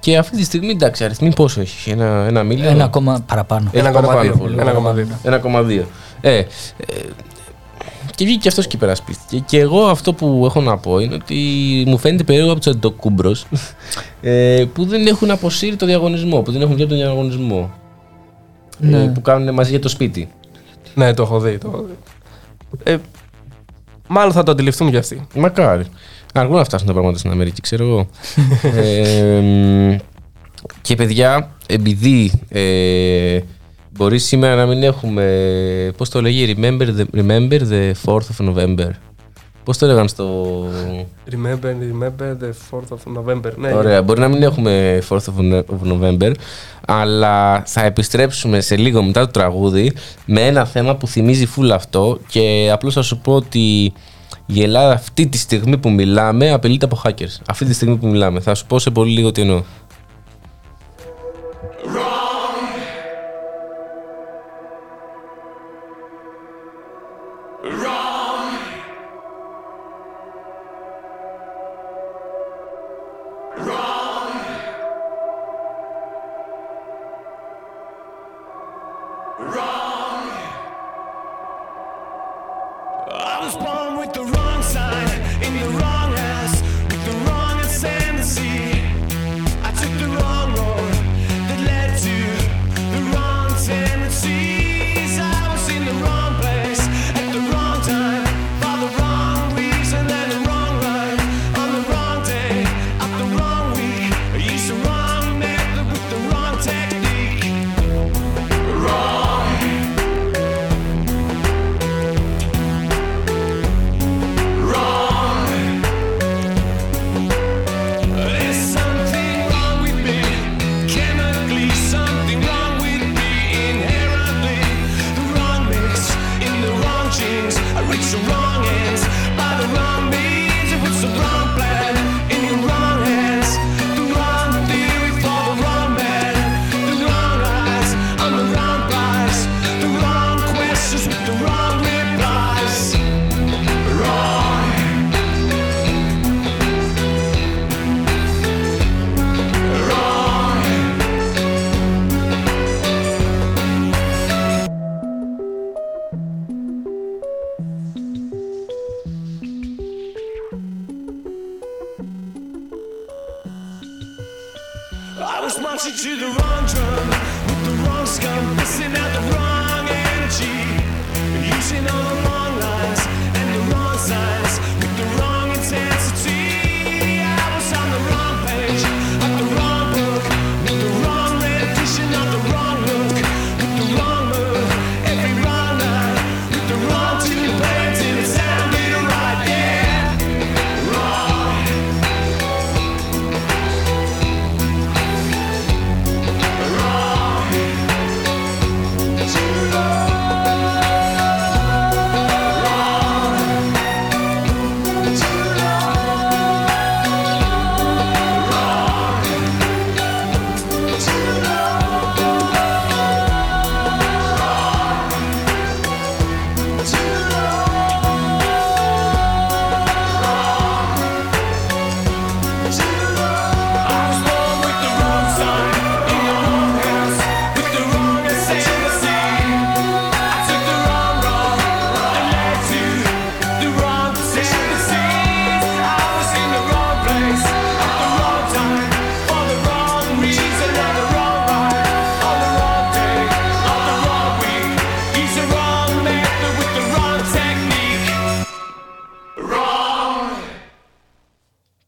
και 0.00 0.16
αυτή 0.18 0.36
τη 0.36 0.44
στιγμή 0.44 0.70
εντάξει, 0.70 1.04
αριθμοί 1.04 1.34
πόσο 1.34 1.60
έχει, 1.60 1.90
ένα, 1.90 2.24
ένα 2.28 2.42
μίλιο; 2.42 2.68
Ένα 2.68 2.84
ακόμα 2.84 3.22
παραπάνω. 3.26 3.70
Έχει 3.72 3.78
Ένα 3.78 3.90
κόμμα 3.90 4.06
παραπάνω 4.06 4.32
δύο. 4.34 4.46
follow. 4.46 4.58
Ένα 5.22 5.38
κόμμα 5.38 5.62
δύο. 5.62 5.84
1,2. 5.84 5.86
Ε, 6.20 6.36
ε, 6.38 6.44
και 8.18 8.24
βγήκε 8.24 8.40
και 8.40 8.48
αυτός 8.48 8.66
και 8.66 8.76
υπερασπίστηκε. 8.76 9.42
Και 9.46 9.58
εγώ 9.58 9.84
αυτό 9.84 10.12
που 10.12 10.42
έχω 10.46 10.60
να 10.60 10.78
πω 10.78 10.98
είναι 10.98 11.14
ότι 11.14 11.34
μου 11.86 11.98
φαίνεται 11.98 12.24
περίεργο 12.24 12.50
από 12.50 12.60
τους 12.60 12.72
αντοκούμπρος 12.74 13.46
ε, 14.20 14.64
που 14.72 14.84
δεν 14.84 15.06
έχουν 15.06 15.30
αποσύρει 15.30 15.76
το 15.76 15.86
διαγωνισμό, 15.86 16.42
που 16.42 16.52
δεν 16.52 16.60
έχουν 16.60 16.74
βγει 16.74 16.82
από 16.82 16.92
τον 16.92 17.00
διαγωνισμό. 17.00 17.70
Ναι. 18.78 19.02
Ε, 19.02 19.06
που 19.06 19.20
κάνουν 19.20 19.54
μαζί 19.54 19.70
για 19.70 19.80
το 19.80 19.88
σπίτι. 19.88 20.28
Ναι, 20.94 21.14
το 21.14 21.22
έχω 21.22 21.40
δει. 21.40 21.58
Το 21.58 21.70
έχω 21.72 21.84
δει. 21.84 21.94
Ε, 22.92 22.96
μάλλον 24.08 24.32
θα 24.32 24.42
το 24.42 24.50
αντιληφθούν 24.50 24.90
κι 24.90 24.96
αυτοί. 24.96 25.26
Μακάρι. 25.34 25.84
Αργούν 26.34 26.56
να 26.56 26.64
φτάσουν 26.64 26.86
τα 26.86 26.92
πράγματα 26.92 27.18
στην 27.18 27.30
Αμερική, 27.30 27.60
ξέρω 27.60 27.84
εγώ. 27.84 28.08
ε, 28.80 29.40
μ, 29.40 29.96
και 30.82 30.94
παιδιά, 30.94 31.50
επειδή 31.66 32.32
ε, 32.48 33.38
μπορεί 33.98 34.18
σήμερα 34.18 34.54
να 34.54 34.66
μην 34.66 34.82
έχουμε. 34.82 35.92
Πώς 35.96 36.08
το 36.08 36.22
λέγει, 36.22 36.56
remember 36.58 36.88
the, 36.96 37.04
remember 37.14 37.60
the 37.60 37.92
4th 38.06 38.28
of 38.36 38.54
November. 38.54 38.90
Πώς 39.64 39.78
το 39.78 39.84
έλεγαν 39.84 40.08
στο. 40.08 40.66
Remember, 41.30 41.66
remember 41.66 42.36
the 42.42 42.52
4th 42.70 42.96
of 42.96 43.18
November. 43.18 43.52
Ναι, 43.56 43.72
Ωραία, 43.72 44.02
μπορεί 44.02 44.20
να 44.20 44.28
μην 44.28 44.42
έχουμε 44.42 45.02
4th 45.08 45.16
of 45.16 45.62
of 45.62 45.92
November, 45.92 46.32
αλλά 46.86 47.62
θα 47.66 47.84
επιστρέψουμε 47.84 48.60
σε 48.60 48.76
λίγο 48.76 49.02
μετά 49.02 49.20
το 49.20 49.30
τραγούδι 49.30 49.92
με 50.26 50.40
ένα 50.40 50.64
θέμα 50.64 50.96
που 50.96 51.06
θυμίζει 51.06 51.46
φουλ 51.46 51.70
αυτό 51.70 52.18
και 52.28 52.70
απλώς 52.72 52.94
θα 52.94 53.02
σου 53.02 53.18
πω 53.18 53.34
ότι 53.34 53.92
η 54.46 54.62
Ελλάδα 54.62 54.92
αυτή 54.92 55.26
τη 55.26 55.38
στιγμή 55.38 55.78
που 55.78 55.90
μιλάμε 55.90 56.52
απειλείται 56.52 56.84
από 56.84 57.00
hackers. 57.04 57.40
Αυτή 57.48 57.64
τη 57.64 57.72
στιγμή 57.72 57.96
που 57.96 58.06
μιλάμε. 58.06 58.40
Θα 58.40 58.54
σου 58.54 58.66
πω 58.66 58.78
σε 58.78 58.90
πολύ 58.90 59.12
λίγο 59.12 59.32
τι 59.32 59.40
εννοώ. 59.40 59.62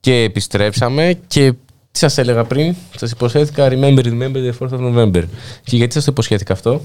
Και 0.01 0.15
επιστρέψαμε 0.15 1.19
και 1.27 1.53
τι 1.93 1.99
σας 1.99 2.19
έλεγα 2.19 2.45
πριν, 2.45 2.75
σας 2.97 3.11
υποσχέθηκα 3.11 3.69
Remember, 3.71 4.05
remember 4.05 4.37
the 4.37 4.53
4th 4.59 4.71
of 4.79 4.95
November. 4.95 5.23
Και 5.65 5.77
γιατί 5.77 5.93
σας 5.95 6.05
το 6.05 6.11
υποσχέθηκα 6.13 6.53
αυτό, 6.53 6.81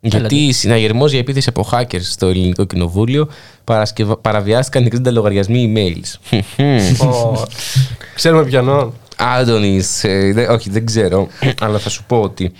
γιατί 0.00 0.52
συναγερμός 0.52 1.10
για 1.10 1.20
επίθεση 1.20 1.48
από 1.48 1.68
hackers 1.72 2.00
στο 2.02 2.26
ελληνικό 2.26 2.64
κοινοβούλιο 2.64 3.28
παρασκευα- 3.64 4.16
παραβιάστηκαν 4.16 4.84
60 4.84 5.10
λογαριασμοί 5.12 5.72
emails. 5.76 6.36
Ω, 7.06 7.42
Ξέρουμε 8.14 8.44
ποιανόν. 8.44 8.92
Άντωνη, 9.16 9.80
όχι, 10.50 10.70
δεν 10.70 10.86
ξέρω, 10.86 11.28
αλλά 11.60 11.78
θα 11.78 11.88
σου 11.88 12.04
πω 12.06 12.20
ότι 12.20 12.52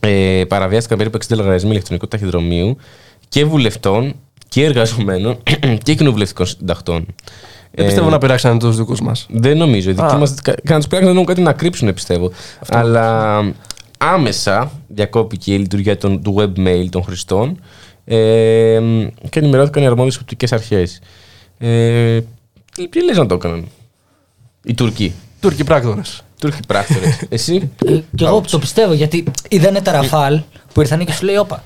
ε, 0.00 0.42
παραβιάστηκαν 0.48 0.98
περίπου 0.98 1.18
60 1.28 1.36
λογαριασμοί 1.36 1.70
ηλεκτρονικού 1.70 2.08
ταχυδρομείου 2.08 2.76
και 3.28 3.44
βουλευτών 3.44 4.14
και 4.48 4.64
εργαζομένων 4.64 5.38
και 5.84 5.94
κοινοβουλευτικών 5.94 6.46
συντακτών. 6.46 7.06
Δεν 7.74 7.86
πιστεύω 7.86 8.08
να 8.10 8.18
πειράξανε 8.18 8.58
τους 8.58 8.76
δικούς 8.76 9.00
μας. 9.00 9.26
Δεν 9.30 9.56
νομίζω. 9.56 9.90
Οι 9.90 9.92
δικοί 9.92 10.14
Α. 10.14 10.18
μας. 10.18 10.34
Κανένα 10.34 10.78
τους 10.78 10.86
πειράξουν 10.86 11.06
δεν 11.06 11.14
έχουν 11.14 11.24
κάτι 11.24 11.40
να 11.40 11.52
κρύψουν, 11.52 11.94
πιστεύω. 11.94 12.30
Αλλά 12.68 13.38
άμεσα 13.98 14.70
διακόπηκε 14.88 15.54
η 15.54 15.58
λειτουργία 15.58 15.96
των, 15.96 16.22
του 16.22 16.36
webmail 16.38 16.86
των 16.90 17.02
χρηστών 17.02 17.60
ε, 18.04 18.80
και 19.28 19.38
ενημερώθηκαν 19.38 19.82
οι 19.82 19.86
αρμόδιες 19.86 20.16
οπτικές 20.16 20.52
αρχές. 20.52 21.00
Ε, 21.58 22.20
τι, 22.74 22.88
τι 22.88 23.04
λες 23.04 23.16
να 23.16 23.26
το 23.26 23.34
έκαναν. 23.34 23.66
Οι 24.64 24.74
Τουρκοί. 24.74 25.14
Τούρκοι 25.40 25.64
πράκτορες. 25.64 26.22
Τούρκοι 26.40 26.60
πράκτορες. 26.68 27.22
Εσύ; 27.28 27.70
Ε, 27.86 27.98
και 28.16 28.24
εγώ 28.24 28.40
το 28.50 28.58
πιστεύω 28.58 28.92
γιατί 28.92 29.24
είδανε 29.48 29.80
τα 29.80 29.92
ραφάλ 29.92 30.40
που 30.72 30.80
ήρθαν 30.80 31.04
και 31.04 31.12
σου 31.12 31.24
λέει: 31.24 31.36
Όπα, 31.36 31.62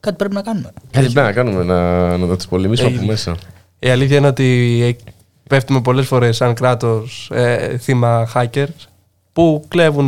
κάτι 0.00 0.16
πρέπει 0.16 0.34
να 0.34 0.42
κάνουμε. 0.42 0.72
Κάτι 0.90 1.08
πρέπει 1.12 1.26
να 1.26 1.32
κάνουμε, 1.32 1.64
να, 1.64 2.08
να, 2.16 2.26
να 2.26 2.36
του 2.36 2.48
πολεμήσουμε 2.48 2.88
Ε, 2.88 2.94
από 2.96 3.06
μέσα. 3.06 3.36
Η 3.78 3.88
αλήθεια 3.88 4.16
είναι 4.16 4.26
ότι 4.26 4.78
ε, 4.82 5.12
πέφτουμε 5.52 5.80
πολλές 5.80 6.06
φορές 6.06 6.36
σαν 6.36 6.54
κράτος 6.54 7.30
ε, 7.34 7.76
θύμα 7.78 8.28
hackers 8.34 8.86
που 9.32 9.64
κλέβουν 9.68 10.06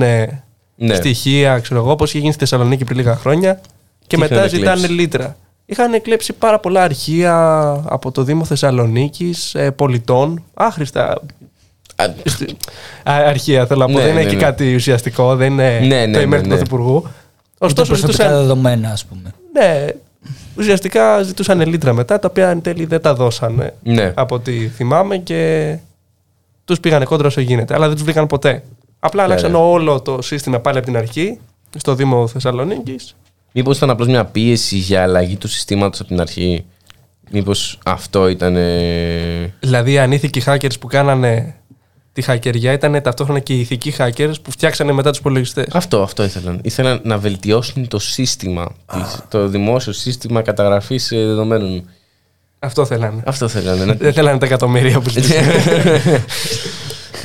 Ναι. 0.76 0.94
στοιχεία, 0.94 1.58
ξέρω 1.58 1.80
εγώ, 1.80 1.90
όπως 1.90 2.08
είχε 2.10 2.18
γίνει 2.18 2.32
στη 2.32 2.40
Θεσσαλονίκη 2.40 2.84
πριν 2.84 2.96
λίγα 2.96 3.16
χρόνια 3.16 3.60
και 4.06 4.16
Τι 4.16 4.18
μετά 4.18 4.34
είχαν 4.34 4.48
ζητάνε 4.48 4.74
κλέψει; 4.76 4.92
λίτρα. 4.94 5.36
Είχαν 5.66 6.02
κλέψει 6.02 6.32
πάρα 6.32 6.58
πολλά 6.58 6.82
αρχεία 6.82 7.34
από 7.88 8.10
το 8.12 8.22
Δήμο 8.22 8.44
Θεσσαλονίκης, 8.44 9.56
πολιτών, 9.76 10.44
άχρηστα. 10.54 11.20
Α, 11.96 12.04
Α, 12.04 13.14
αρχεία 13.26 13.66
θέλω 13.66 13.80
να 13.80 13.86
πω. 13.86 13.92
Ναι, 13.92 14.00
δεν 14.00 14.10
είναι 14.10 14.20
ναι, 14.20 14.26
εκεί 14.26 14.34
ναι. 14.36 14.42
κάτι 14.42 14.74
ουσιαστικό, 14.74 15.36
δεν 15.36 15.52
είναι 15.52 15.78
Ναι, 15.78 16.06
ναι, 16.06 16.12
το 16.12 16.18
email 16.18 16.28
ναι, 16.28 16.40
του 16.40 16.48
ναι. 16.48 16.54
Πρωθυπουργού. 16.54 16.94
Ούτε 16.96 17.08
Ωστόσο, 17.58 17.88
προσωπικά 17.88 18.22
ζητούσαν, 18.22 18.40
δεδομένα, 18.40 18.90
ας 18.90 19.04
πούμε. 19.04 19.34
ναι, 19.52 19.86
ουσιαστικά 20.56 21.22
ζητούσαν 21.22 21.60
λίτρα 21.66 21.92
μετά, 21.92 22.18
τα 22.18 22.28
οποία 22.30 22.48
εν 22.50 22.60
τέλει 22.62 22.84
δεν 22.84 23.00
τα 23.00 23.14
δώσανε 23.14 23.74
Ναι. 23.82 24.12
από 24.16 24.34
ό,τι 24.34 24.68
θυμάμαι 24.68 25.16
και 25.18 25.76
τους 26.64 26.80
πήγανε 26.80 27.04
κόντρα 27.04 27.26
όσο 27.26 27.40
γίνεται. 27.40 27.74
Αλλά 27.74 27.86
δεν 27.86 27.94
τους 27.94 28.04
βρήκαν 28.04 28.26
ποτέ. 28.26 28.62
Απλά 28.98 29.22
άλλαξαν 29.22 29.50
ναι. 29.50 29.56
όλο 29.56 30.00
το 30.02 30.22
σύστημα 30.22 30.60
πάλι 30.60 30.76
από 30.78 30.86
την 30.86 30.96
αρχή 30.96 31.38
στο 31.76 31.94
Δήμο 31.94 32.26
Θεσσαλονίκης. 32.26 33.16
Μήπως 33.52 33.76
ήταν 33.76 33.90
απλώς 33.90 34.08
μια 34.08 34.24
πίεση 34.24 34.76
για 34.76 35.02
αλλαγή 35.02 35.36
του 35.36 35.48
συστήματος 35.48 36.00
από 36.00 36.08
την 36.08 36.20
αρχή; 36.20 36.64
Μήπως 37.30 37.78
αυτό 37.84 38.28
ήταν. 38.28 38.56
ε, 38.56 39.54
Δηλαδή, 39.60 39.92
οι 39.92 39.98
ανήθικοι 39.98 40.42
hackers 40.46 40.80
που 40.80 40.86
κάνανε 40.86 41.54
τη 42.14 42.22
χακεριά 42.22 42.72
ήταν 42.72 43.02
ταυτόχρονα 43.02 43.38
και 43.40 43.54
οι 43.54 43.60
ηθικοί 43.60 43.94
hackers 43.98 44.32
που 44.42 44.50
φτιάξανε 44.50 44.92
μετά 44.92 45.10
τους 45.10 45.18
υπολογιστές. 45.18 45.66
Αυτό, 45.72 46.02
αυτό 46.02 46.24
ήθελαν. 46.24 46.58
Ήθελαν 46.62 47.00
να 47.04 47.18
βελτιώσουν 47.18 47.88
το 47.88 47.98
σύστημα, 47.98 48.74
της- 48.92 49.18
το 49.28 49.48
δημόσιο 49.48 49.92
σύστημα 49.92 50.42
καταγραφής 50.42 51.08
δεδομένων. 51.08 51.88
Αυτό 52.58 52.84
θέλανε. 52.84 53.22
Αυτό 53.26 53.48
θέλανε. 53.48 53.84
Ναι, 53.84 53.92
Δεν 53.94 54.12
θέλανε 54.12 54.38
τα 54.38 54.46
εκατομμύρια 54.46 55.00
που 55.00 55.08
ζητήσανε. 55.08 55.52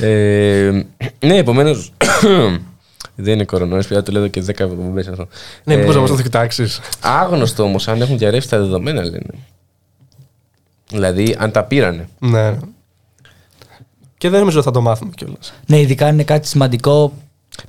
ε, 0.00 0.70
ναι 1.26 1.36
επομένως. 1.36 1.92
δεν 3.22 3.34
είναι 3.34 3.44
κορονοϊός, 3.44 3.86
πια 3.86 4.02
το 4.02 4.12
λέω 4.12 4.20
εδώ 4.22 4.30
και 4.30 4.42
10 4.46 4.60
εβδομάδες 4.60 5.08
αυτό. 5.08 5.28
ναι, 5.64 5.76
μήπως 5.76 5.94
Ε, 5.94 5.98
να 5.98 6.00
μα 6.08 6.16
το 6.16 6.22
κοιτάξει. 6.22 6.66
Άγνωστο 7.00 7.62
όμως 7.62 7.88
αν 7.88 8.00
έχουν 8.00 8.18
διαρρεύσει 8.18 8.48
τα 8.48 8.58
δεδομένα, 8.58 9.02
λένε. 9.02 9.26
Δηλαδή, 10.90 11.36
αν 11.38 11.50
τα 11.50 11.64
πήρανε. 11.64 12.08
Ναι. 12.18 12.54
Και 14.20 14.28
δεν 14.28 14.38
νομίζω 14.38 14.58
ότι 14.58 14.66
θα 14.66 14.72
το 14.72 14.80
μάθουμε 14.80 15.10
κιόλας. 15.16 15.52
Ναι, 15.66 15.80
ειδικά 15.80 16.06
αν 16.06 16.12
είναι 16.12 16.24
κάτι 16.24 16.48
σημαντικό. 16.48 17.12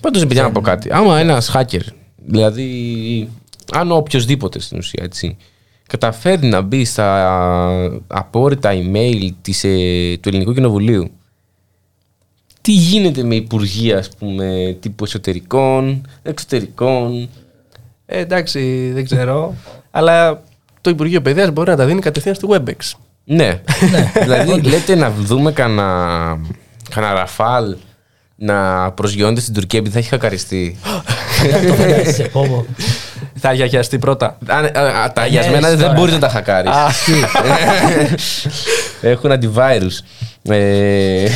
Πάντως, 0.01 0.21
επειδή 0.21 0.41
να 0.41 0.51
πω 0.51 0.61
κάτι. 0.61 0.91
Άμα 0.91 1.19
ένας 1.19 1.51
hacker, 1.55 1.81
δηλαδή, 2.15 3.29
αν 3.73 3.91
οποιοδήποτε 3.91 4.59
στην 4.59 4.77
ουσία 4.77 5.03
έτσι, 5.03 5.37
καταφέρει 5.87 6.47
να 6.47 6.61
μπει 6.61 6.85
στα 6.85 8.01
απόρριτα 8.07 8.71
email 8.73 9.29
της, 9.41 9.63
ε, 9.63 10.17
του 10.21 10.29
Ελληνικού 10.29 10.53
Κοινοβουλίου, 10.53 11.11
τι 12.61 12.71
γίνεται 12.71 13.23
με 13.23 13.35
υπουργεία, 13.35 13.97
ας 13.97 14.09
πούμε, 14.09 14.77
τύπου 14.79 15.03
εσωτερικών, 15.03 16.07
εξωτερικών; 16.23 17.29
Ε, 18.05 18.19
εντάξει, 18.19 18.91
δεν 18.93 19.05
ξέρω. 19.05 19.55
Αλλά 19.91 20.43
το 20.81 20.89
Υπουργείο 20.89 21.21
Παιδείας 21.21 21.51
μπορεί 21.51 21.69
να 21.69 21.75
τα 21.75 21.85
δίνει 21.85 22.01
κατευθείαν 22.01 22.35
στη 22.35 22.47
WebEx. 22.49 22.97
Ναι. 23.23 23.61
δηλαδή, 24.21 24.61
λέτε 24.61 24.95
να 24.95 25.11
δούμε 25.11 25.51
κανένα 25.51 26.37
κανένα 26.89 27.13
ραφάλ 27.13 27.75
να 28.35 28.91
προσγειώνεται 28.91 29.41
στην 29.41 29.53
Τουρκία 29.53 29.79
επειδή 29.79 29.93
θα 29.93 29.99
έχει 29.99 30.09
χακαριστεί. 30.09 30.77
το 31.67 31.73
φαντάζεσαι, 31.73 32.23
πω, 32.23 32.47
πω. 32.47 32.65
Θα 33.35 33.49
αγιαγιαστεί 33.49 33.99
πρώτα. 33.99 34.37
Α, 34.47 34.55
α, 34.55 35.03
α, 35.03 35.11
τα 35.13 35.21
αγιασμένα 35.21 35.69
δεν 35.69 35.79
τώρα. 35.79 35.93
μπορεί 35.93 36.11
να 36.11 36.19
τα 36.19 36.29
χακάρεις. 36.29 36.71
Έχουν 39.01 39.31
antivirus. 39.31 39.97
Ε, 40.43 41.27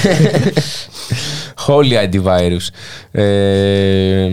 Holy 1.67 2.09
antivirus. 2.09 2.67
Ε, 3.11 4.27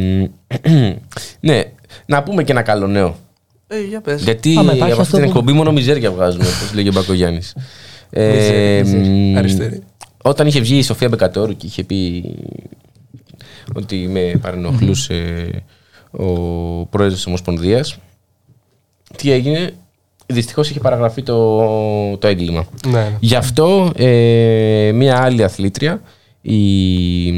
ναι, 1.41 1.63
να 2.07 2.23
πούμε 2.23 2.43
και 2.43 2.53
ένα 2.53 2.63
καλό 2.63 2.87
νέο. 2.87 3.17
Ε, 3.75 3.81
για 3.89 4.01
πες. 4.01 4.23
Γιατί 4.23 4.57
Άμα 4.59 4.75
υπάρχει 4.75 4.93
από 4.93 5.01
αυτή 5.01 5.01
αυτό 5.03 5.17
την 5.17 5.25
που- 5.25 5.31
εκπομπή 5.31 5.53
μόνο 5.53 5.73
μιζέρια 5.73 6.11
βγάζουμε, 6.11 6.45
όπως 6.45 6.73
λέγει 6.75 6.89
ο 6.89 6.93
Μπακογιάννης. 6.93 7.55
Ε, 8.11 8.33
Μιζέρια, 8.35 8.81
μιζέρια. 8.85 9.33
μ, 9.33 9.37
Αριστερή. 9.39 9.81
Όταν 10.23 10.47
είχε 10.47 10.61
βγει 10.61 10.77
η 10.79 10.83
Σοφία 10.83 11.09
Μπεκατόρου 11.09 11.57
και 11.57 11.67
είχε 11.67 11.85
πει 11.85 12.25
ότι 13.75 13.97
με 13.97 14.39
παρενοχλούσε 14.43 15.49
ο 16.11 16.27
πρόεδρος 16.87 17.17
της 17.17 17.27
Ομοσπονδίας, 17.27 17.97
τι 19.17 19.31
έγινε, 19.33 19.71
δυστυχώς 20.27 20.71
είχε 20.71 20.81
παραγραφεί 20.81 21.23
το, 21.23 22.17
το 22.17 22.27
έγκλημα. 22.27 22.67
Ναι, 22.87 22.93
ναι. 22.93 23.17
Γι' 23.21 23.35
αυτό 23.35 23.93
ε, 23.97 24.91
μία 24.95 25.23
άλλη 25.23 25.43
αθλήτρια, 25.45 26.03
η, 26.43 27.31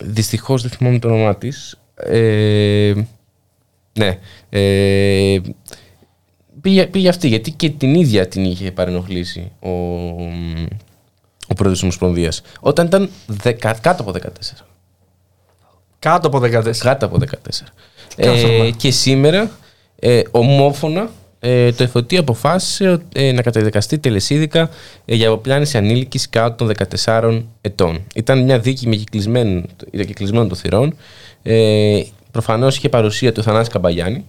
δυστυχώς 0.00 0.62
δεν 0.62 0.70
θυμάμαι 0.70 0.98
το 0.98 1.08
όνομά 1.08 1.36
της, 1.36 1.78
ε, 1.94 2.92
ναι, 3.96 4.18
ε, 4.48 5.40
πήγε, 6.60 6.86
πήγε 6.86 7.08
αυτή, 7.08 7.28
γιατί 7.28 7.50
και 7.50 7.70
την 7.70 7.94
ίδια 7.94 8.28
την 8.28 8.44
είχε 8.44 8.72
παρενοχλήσει 8.72 9.52
ο, 9.60 9.70
ο 11.48 11.54
πρόεδρος 11.54 11.72
της 11.72 11.82
Ομοσπονδίας, 11.82 12.42
όταν 12.60 12.86
ήταν 12.86 13.10
δεκα, 13.26 13.72
κάτω 13.72 14.02
από 14.02 14.12
14. 14.12 14.66
Κάτω 15.98 16.26
από 16.26 16.38
14. 16.38 16.76
Κάτω 16.78 17.06
από 17.06 17.16
14. 17.16 17.34
Ε, 18.16 18.26
Κάθαρμα. 18.26 18.70
και 18.70 18.90
σήμερα, 18.90 19.50
ε, 19.98 20.22
ομόφωνα, 20.30 21.10
ε, 21.40 21.72
το 21.72 21.82
εφωτή 21.82 22.16
αποφάσισε 22.16 22.98
ε, 23.14 23.32
να 23.32 23.42
καταδικαστεί 23.42 23.98
τελεσίδικα 23.98 24.70
ε, 25.04 25.14
για 25.14 25.28
αποπλάνηση 25.28 25.76
ανήλικης 25.76 26.28
κάτω 26.28 26.64
των 26.64 26.74
14 27.04 27.42
ετών. 27.60 28.06
Ήταν 28.14 28.44
μια 28.44 28.58
δίκη 28.58 28.88
με 28.88 28.96
κυκλισμένο, 28.96 29.62
ήταν 29.90 30.06
κυκλισμένο 30.06 30.46
των 30.46 30.56
θυρών. 30.56 30.96
Ε, 32.36 32.42
προφανώς 32.42 32.76
είχε 32.76 32.88
παρουσία 32.88 33.32
του 33.32 33.42
Θανάση 33.42 33.70
Καμπαγιάννη. 33.70 34.24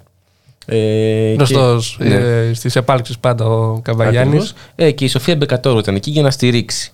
Ε, 0.66 1.34
Γνωστός 1.34 1.96
και- 2.00 2.04
ναι. 2.04 2.16
ε, 2.16 2.54
στις 2.54 2.76
επάλξεις 2.76 3.18
πάντα 3.18 3.46
ο 3.46 3.80
Καβαγιάννη. 3.82 4.28
Ακριβώς. 4.28 4.54
Ε, 4.76 4.92
και 4.92 5.04
η 5.06 5.08
Σοφία 5.08 5.36
Μπεκατόρου 5.36 5.78
ήταν 5.80 5.96
εκεί 5.96 6.12
για 6.12 6.22
να 6.22 6.32
στηρίξει. 6.32 6.92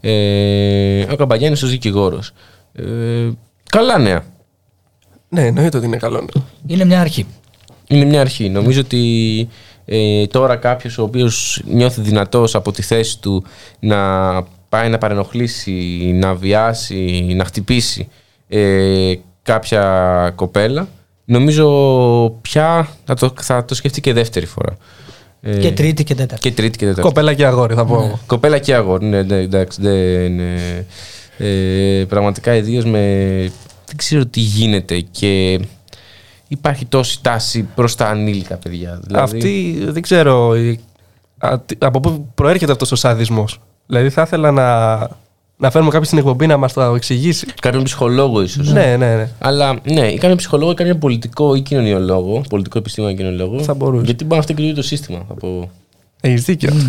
Ε, 0.00 1.02
ο 1.12 1.16
Καμπαγιάννης 1.16 1.62
ως 1.62 1.70
δικηγόρος. 1.70 2.32
Ε, 2.72 2.82
καλά 3.70 3.98
νέα. 3.98 4.24
Ναι, 5.28 5.46
εννοείται 5.46 5.76
ότι 5.76 5.86
είναι 5.86 5.96
καλό. 5.96 6.20
ναι. 6.20 6.42
Είναι 6.66 6.84
μια 6.84 7.00
αρχή. 7.00 7.26
Είναι 7.88 8.04
μια 8.04 8.20
αρχή. 8.20 8.48
Νομίζω 8.48 8.80
ότι 8.80 9.48
ε, 9.84 10.26
τώρα 10.26 10.56
κάποιος 10.56 10.98
ο 10.98 11.02
οποίος 11.02 11.62
νιώθει 11.64 12.00
δυνατός 12.00 12.54
από 12.54 12.72
τη 12.72 12.82
θέση 12.82 13.20
του 13.20 13.44
να 13.80 13.98
πάει 14.68 14.88
να 14.88 14.98
παρενοχλήσει, 14.98 15.72
να 16.14 16.34
βιάσει, 16.34 17.26
να 17.36 17.44
χτυπήσει 17.44 18.08
ε, 18.48 19.14
κάποια 19.46 20.32
κοπέλα, 20.34 20.88
νομίζω 21.24 21.66
πια 22.42 22.88
θα 23.04 23.14
το, 23.14 23.32
θα 23.40 23.64
το 23.64 23.74
σκεφτεί 23.74 24.00
και 24.00 24.12
δεύτερη 24.12 24.46
φορά. 24.46 24.76
Ε, 25.40 25.58
Και 25.58 25.72
τρίτη 25.72 26.04
και 26.04 26.14
τέταρτη. 26.14 26.48
και 26.48 26.54
τρίτη 26.56 26.78
και 26.78 26.84
τέταρτη. 26.84 27.00
Κοπέλα 27.08 27.34
και 27.34 27.46
αγόρι, 27.46 27.74
θα 27.74 27.84
πω. 27.84 27.94
εγώ. 27.94 28.18
Κοπέλα 28.26 28.58
και 28.58 28.74
αγόρι, 28.74 29.06
ναι, 29.06 29.22
ναι, 29.22 29.36
εντάξει, 29.36 29.82
δεν 29.82 30.24
είναι. 30.24 30.86
Ε, 31.38 32.04
πραγματικά 32.08 32.54
ιδίω 32.54 32.86
με. 32.86 33.00
Δεν 33.86 33.96
ξέρω 33.96 34.26
τι 34.26 34.40
γίνεται 34.40 35.00
και 35.00 35.60
υπάρχει 36.48 36.84
τόση 36.86 37.22
τάση 37.22 37.62
προς 37.74 37.94
τα 37.94 38.06
ανήλικα 38.08 38.56
παιδιά. 38.56 39.00
Δηλαδή, 39.06 39.22
Αυτή 39.24 39.78
δεν 39.88 40.02
ξέρω 40.02 40.56
η- 40.56 40.80
α, 41.38 41.60
τι- 41.66 41.76
από 41.78 42.00
πού 42.00 42.30
προέρχεται 42.34 42.72
αυτός 42.72 42.92
ο 42.92 42.96
σαδισμός. 42.96 43.60
Δηλαδή 43.86 44.10
θα 44.10 44.22
ήθελα 44.22 44.50
να 44.50 44.98
Να 45.58 45.70
φέρουμε 45.70 45.90
κάποιον 45.90 46.06
στην 46.06 46.18
εκπομπή 46.18 46.46
να 46.46 46.56
μας 46.56 46.72
το 46.72 46.80
εξηγήσει. 46.80 47.46
Κάποιον 47.60 47.82
ψυχολόγο 47.82 48.42
ίσως. 48.42 48.72
Ναι, 48.72 48.96
ναι, 48.96 49.14
ναι. 49.14 49.28
Αλλά 49.38 49.78
ναι, 49.84 50.06
ή 50.06 50.14
κάποιον 50.14 50.36
ψυχολόγο 50.36 50.70
ή 50.70 50.74
κάποιον 50.74 50.98
πολιτικό 50.98 51.54
ή 51.54 51.60
κοινωνιολόγο. 51.60 52.42
Πολιτικό 52.48 52.78
επιστήμονα 52.78 53.12
ή 53.12 53.16
κοινωνιολόγο. 53.16 53.62
Θα 53.62 53.74
μπορούσε. 53.74 54.04
Γιατί 54.04 54.24
μπορεί 54.24 54.36
να 54.36 54.42
φταίει 54.42 54.66
και 54.66 54.72
το 54.72 54.82
σύστημα. 54.82 55.26
Από... 55.28 55.70
Έχεις 56.20 56.44
δίκιο. 56.44 56.72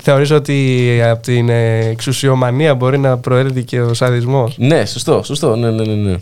Θεωρείς 0.00 0.30
ότι 0.30 1.00
από 1.04 1.22
την 1.22 1.48
ε, 1.48 1.78
εξουσιομανία 1.78 2.74
μπορεί 2.74 2.98
να 2.98 3.18
προέλθει 3.18 3.64
και 3.64 3.80
ο 3.80 3.94
σαδισμός; 3.94 4.54
ναι, 4.58 4.84
σωστό, 4.84 5.22
σωστό. 5.22 5.56
Ναι, 5.56 5.70
ναι, 5.70 5.84
ναι. 5.84 5.94
ναι. 5.94 6.16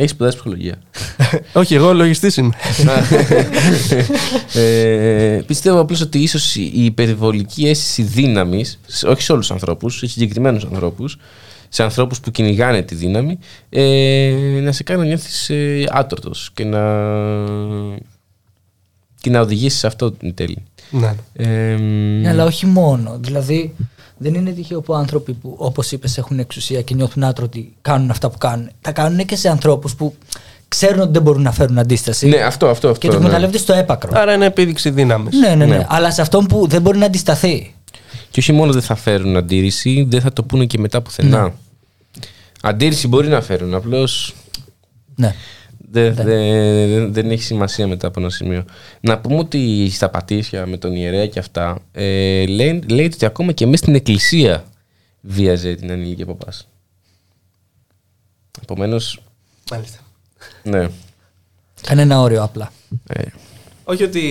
Έχεις 0.00 0.10
σπουδάσει 0.10 0.36
ψυχολογία. 0.36 0.74
Όχι, 1.60 1.74
εγώ 1.74 1.92
λογιστής 1.94 2.36
είμαι. 2.36 2.54
ε, 4.62 5.40
πιστεύω 5.46 5.80
απλώς 5.80 6.00
ότι 6.00 6.18
ίσως 6.18 6.54
η 6.56 6.84
υπερβολική 6.84 7.68
αίσθηση 7.68 8.02
δύναμης, 8.02 8.80
όχι 9.06 9.22
σε 9.22 9.32
όλους 9.32 9.46
τους 9.46 9.54
ανθρώπους, 9.54 9.96
σε 9.98 10.06
συγκεκριμένους 10.06 10.64
ανθρώπους, 10.64 11.16
σε 11.68 11.82
ανθρώπους 11.82 12.20
που 12.20 12.30
κυνηγάνε 12.30 12.82
τη 12.82 12.94
δύναμη, 12.94 13.38
ε, 13.68 14.34
να 14.62 14.72
σε 14.72 14.82
κάνει 14.82 15.00
να 15.00 15.06
νιώθεις 15.06 15.50
ε, 15.50 15.84
άτρωτος 15.90 16.50
και 16.54 16.64
να, 16.64 16.80
και 19.20 19.30
να 19.30 19.40
οδηγήσεις 19.40 19.78
σε 19.78 19.86
αυτό 19.86 20.12
την 20.12 20.34
τέλη. 20.34 20.62
ναι. 20.90 21.14
Ε, 21.32 21.76
Ναι, 22.20 22.28
αλλά 22.28 22.44
όχι 22.44 22.66
μόνο. 22.66 23.18
Δηλαδή, 23.20 23.74
δεν 24.18 24.34
είναι 24.34 24.50
τυχαίο 24.50 24.80
που 24.80 24.94
άνθρωποι 24.94 25.32
που, 25.32 25.54
όπως 25.58 25.92
είπες, 25.92 26.18
έχουν 26.18 26.38
εξουσία 26.38 26.82
και 26.82 26.94
νιώθουν 26.94 27.24
άτρωτοι 27.24 27.72
κάνουν 27.82 28.10
αυτά 28.10 28.30
που 28.30 28.38
κάνουν. 28.38 28.70
Τα 28.80 28.92
κάνουν 28.92 29.26
και 29.26 29.36
σε 29.36 29.48
ανθρώπους 29.48 29.94
που 29.94 30.14
ξέρουν 30.68 31.00
ότι 31.00 31.12
δεν 31.12 31.22
μπορούν 31.22 31.42
να 31.42 31.52
φέρουν 31.52 31.78
αντίσταση. 31.78 32.28
ναι, 32.28 32.36
αυτό, 32.36 32.68
αυτό. 32.68 32.88
αυτό 32.88 33.00
και 33.00 33.06
το 33.06 33.12
ναι. 33.12 33.18
εκμεταλλεύονται 33.18 33.58
στο 33.58 33.72
έπακρο. 33.72 34.10
Άρα 34.14 34.32
είναι 34.32 34.46
επίδειξη 34.46 34.90
δύναμης. 34.90 35.38
Ναι, 35.38 35.48
ναι, 35.48 35.54
ναι, 35.54 35.76
Ναι. 35.76 35.86
Αλλά 35.88 36.10
σε 36.10 36.20
αυτόν 36.20 36.46
που 36.46 36.66
δεν 36.66 36.82
μπορεί 36.82 36.98
να 36.98 37.06
αντισταθεί. 37.06 37.74
Και 38.30 38.40
όχι 38.40 38.52
μόνο 38.52 38.72
δεν 38.72 38.82
θα 38.82 38.94
φέρουν 38.94 39.36
αντίρρηση, 39.36 40.06
δεν 40.10 40.20
θα 40.20 40.32
το 40.32 40.42
πούνε 40.42 40.66
και 40.66 40.78
μετά 40.78 41.02
πουθενά. 41.02 41.42
Ναι. 41.42 41.52
Αντίρρηση 42.60 43.08
μπορεί 43.08 43.28
να 43.28 43.40
φέρουν, 43.40 43.74
απλώς 43.74 44.34
Ναι. 45.14 45.34
Δεν, 45.90 46.14
δεν, 46.14 47.12
δεν 47.12 47.30
έχει 47.30 47.42
σημασία 47.42 47.86
μετά 47.86 48.06
από 48.06 48.20
ένα 48.20 48.30
σημείο. 48.30 48.64
Να 49.00 49.18
πούμε 49.18 49.38
ότι 49.38 49.90
στα 49.90 50.08
πατήσια 50.10 50.66
με 50.66 50.76
τον 50.76 50.92
ιερέα 50.94 51.26
και 51.26 51.38
αυτά, 51.38 51.78
ε, 51.92 52.46
λέει, 52.46 52.82
λέει 52.90 53.04
ότι 53.04 53.26
ακόμα 53.26 53.52
και 53.52 53.66
μέσα 53.66 53.76
στην 53.82 53.94
εκκλησία 53.94 54.64
βίαζε 55.20 55.74
την 55.74 55.90
ανήλικη 55.90 56.24
παπάς. 56.24 56.68
Επομένως, 58.62 59.20
Μάλιστα. 59.70 59.98
ναι. 60.62 60.88
Κανένα 61.82 62.20
όριο 62.20 62.42
απλά. 62.42 62.72
Ε, 63.06 63.22
Όχι 63.84 64.02
ότι 64.02 64.22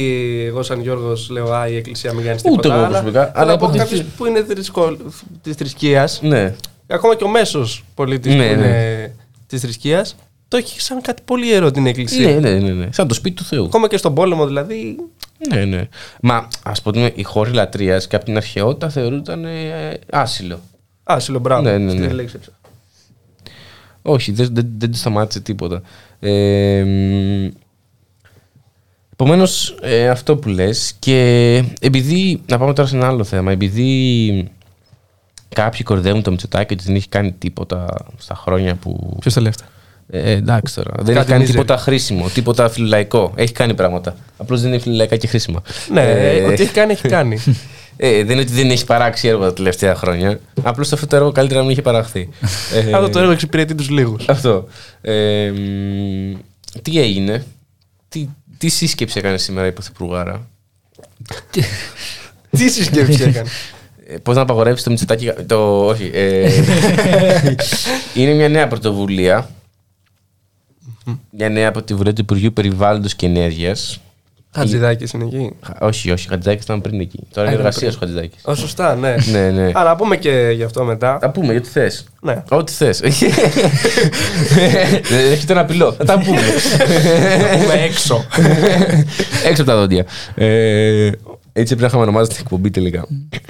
εγώ 0.48 0.64
σαν 0.64 0.82
Γιώργος 0.82 1.30
λέω 1.30 1.52
«Α, 1.54 1.68
η 1.68 1.76
εκκλησία 1.76 2.14
μην 2.14 2.26
κάνει 2.26 2.36
Ούτε 2.40 2.50
τίποτα», 2.50 2.68
εγώ 2.74 2.78
αλλά, 2.84 2.88
προσωπικά, 2.90 3.22
αλλά 3.22 3.32
αλλά 3.36 3.52
από 3.54 3.64
από 3.66 3.74
τη- 3.74 3.80
κάποιους 3.80 4.02
που 4.18 4.26
είναι 4.26 4.44
θρησκο... 4.44 4.98
της 5.42 5.56
θρησκείας, 5.56 6.22
ναι. 6.22 6.56
ακόμα 6.88 7.16
και 7.16 7.24
ο 7.24 7.28
μέσος 7.28 7.84
πολίτης 7.96 8.36
Ναι, 8.36 8.48
που 8.54 8.60
ναι. 8.60 8.66
είναι 8.68 9.16
της 9.48 9.62
θρησκείας, 9.62 10.16
το 10.48 10.58
έχει 10.58 10.82
σαν 10.82 11.02
κάτι 11.02 11.22
πολύ 11.26 11.48
ιερό 11.48 11.72
την 11.72 11.86
εκκλησία. 11.86 12.28
Ναι, 12.28 12.40
ναι, 12.40 12.60
ναι, 12.60 12.72
ναι. 12.72 12.88
Σαν 12.92 13.08
το 13.08 13.14
σπίτι 13.14 13.36
του 13.36 13.44
Θεού. 13.44 13.66
Ακόμα 13.66 13.88
και 13.88 13.98
στον 13.98 14.14
πόλεμο 14.14 14.48
δηλαδή, 14.48 14.96
Ναι, 15.50 15.66
ναι. 15.66 15.88
Μα 16.22 16.48
ας 16.64 16.82
πούμε, 16.82 17.12
οι 17.16 17.24
χώροι 17.24 17.52
λατρείας 17.52 18.08
και 18.08 18.16
από 18.16 18.26
την 18.26 18.38
αρχαιότητα 18.38 18.90
θεωρούνταν 18.90 19.46
ε, 19.46 20.00
άσυλο. 20.12 20.60
άσυλο 21.04 21.40
μπράβο. 21.40 21.62
Ναι, 21.62 21.78
ναι, 21.78 21.86
Αυτή 21.86 22.00
ναι. 22.00 22.08
τη 22.08 22.14
λέξη 22.14 22.36
έψαχνα. 22.36 22.60
Όχι, 24.02 24.32
δεν, 24.32 24.50
δεν, 24.52 24.68
δεν 24.78 24.92
του 24.92 24.98
σταμάτησε 24.98 25.40
τίποτα. 25.40 25.82
Ε, 26.20 26.86
Επομένως, 29.20 29.76
αυτό 30.12 30.38
που 30.38 30.50
λες 30.50 30.94
και 31.00 31.18
επειδή. 31.82 32.42
Να 32.48 32.58
πάμε 32.58 32.74
τώρα 32.74 32.88
σε 32.88 32.96
ένα 32.96 33.08
άλλο 33.08 33.24
θέμα. 33.24 33.52
Επειδή 33.52 34.52
κάποιοι 35.50 35.84
κορδεύουν 35.84 36.22
το 36.22 36.32
Μητσοτάκι 36.32 36.74
ότι 36.74 36.84
δεν 36.84 36.96
έχει 36.96 37.10
κάνει 37.10 37.32
τίποτα 37.32 38.06
στα 38.18 38.36
χρόνια 38.36 38.76
που. 38.76 39.18
Ποιος 39.20 39.34
το 39.34 39.42
λέει 39.42 39.50
αυτά; 39.50 39.66
Ε, 40.10 40.32
εντάξει 40.32 40.76
τώρα. 40.76 40.92
Δεν 40.96 41.06
Κάτι 41.06 41.18
έχει 41.18 41.26
κάνει 41.28 41.40
μίζερη. 41.40 41.58
τίποτα 41.60 41.78
χρήσιμο, 41.82 42.30
τίποτα 42.30 42.70
φιλολαϊκό. 42.70 43.32
Έχει 43.36 43.52
κάνει 43.54 43.74
πράγματα. 43.74 44.16
Απλώς 44.38 44.62
δεν 44.62 44.72
είναι 44.72 44.82
φιλολαϊκά 44.82 45.16
και 45.18 45.28
χρήσιμα. 45.28 45.62
Ναι, 45.92 46.02
Ε, 46.02 46.44
ό,τι 46.44 46.62
έχει 46.64 46.72
κάνει, 46.72 46.92
έχει 46.92 47.08
κάνει. 47.08 47.40
ε, 47.98 48.12
δεν 48.24 48.30
είναι 48.30 48.42
ότι 48.42 48.52
δεν 48.52 48.70
έχει 48.72 48.86
παράξει 48.86 49.28
έργο 49.28 49.44
τα 49.44 49.54
τελευταία 49.54 49.96
χρόνια. 49.96 50.40
Απλώς 50.64 50.92
αυτό 50.94 51.08
το 51.08 51.16
έργο 51.16 51.32
καλύτερα 51.32 51.60
να 51.60 51.66
μην 51.66 51.74
είχε 51.74 51.82
παραχθεί. 51.82 52.30
Ε, 52.74 52.94
Αυτό 52.94 53.10
το 53.10 53.20
έργο 53.20 53.32
εξυπηρετεί 53.32 53.76
τους 53.76 53.90
λίγους. 53.90 54.28
Αυτό. 54.30 54.68
Ε, 55.02 55.50
μ, 55.52 56.34
τι 56.82 57.00
έγινε, 57.00 57.46
τι, 58.10 58.28
τι 58.58 58.70
σύσκεψη 58.70 59.18
έκανε 59.20 59.38
σήμερα 59.38 59.68
η 59.68 59.72
Πρωθυπουργάρα; 59.72 60.48
Τι 62.50 62.70
συσκέψη 62.70 63.24
έκανε; 63.24 63.44
Ε, 64.08 64.18
Πώς 64.24 64.36
να 64.36 64.42
απαγορεύσει 64.42 64.84
το 64.84 64.90
Μητσοτάκι. 64.90 65.32
Το, 65.48 65.86
όχι. 65.86 66.12
Ε, 66.14 66.50
είναι 68.16 68.34
μια 68.34 68.50
νέα 68.50 68.68
πρωτοβουλία. 68.68 69.50
Μια 71.30 71.50
νέα 71.50 71.72
πρωτοβουλία 71.72 72.14
του 72.14 72.22
Υπουργείου 72.22 72.54
Περιβάλλοντος 72.54 73.16
και 73.16 73.26
Ενέργειας. 73.26 74.00
Χατζηδάκης 74.56 75.12
είναι 75.12 75.24
εκεί. 75.24 75.52
Χα- 75.66 75.86
Όχι, 75.88 76.12
όχι, 76.12 76.26
ο 76.28 76.30
Χατζηδάκης 76.30 76.64
ήταν 76.64 76.82
πριν 76.82 77.00
εκεί. 77.00 77.20
Τώρα 77.34 77.48
είναι 77.48 77.56
ήταν 77.60 77.66
εργασίας 77.66 77.98
πριν. 77.98 78.10
ο 78.10 78.14
Χατζηδάκης. 78.14 78.44
Ω, 78.46 78.56
σωστά, 78.56 78.96
ναι. 78.96 79.16
ναι, 79.32 79.50
ναι. 79.52 79.72
Άρα, 79.74 79.90
να 79.90 79.96
πούμε 79.96 80.18
και 80.18 80.52
γι' 80.56 80.64
αυτό 80.64 80.84
μετά. 80.84 81.18
Θα 81.22 81.30
πούμε, 81.32 81.52
γιατί 81.52 81.70
θες. 81.70 82.06
Ναι. 82.22 82.44
Ό,τι 82.50 82.72
θες. 82.72 83.02
Έχετε 85.32 85.54
ένα 85.54 85.66
πυλό. 85.66 85.92
Θα 85.94 86.04
τα 86.06 86.20
πούμε. 86.20 86.40
Πούμε 87.62 87.74
έξω. 87.74 88.26
Έξω 89.50 89.62
από 89.62 89.72
τα 89.72 89.78
δόντια. 89.78 90.06
Ε, 90.36 91.12
έτσι 91.54 91.66
πρέπει 91.76 91.82
να 91.82 91.88
είχαμε 91.88 92.04
ονομάσει 92.04 92.30
την 92.30 92.38
εκπομπή 92.42 92.70
τελικά. 92.72 93.06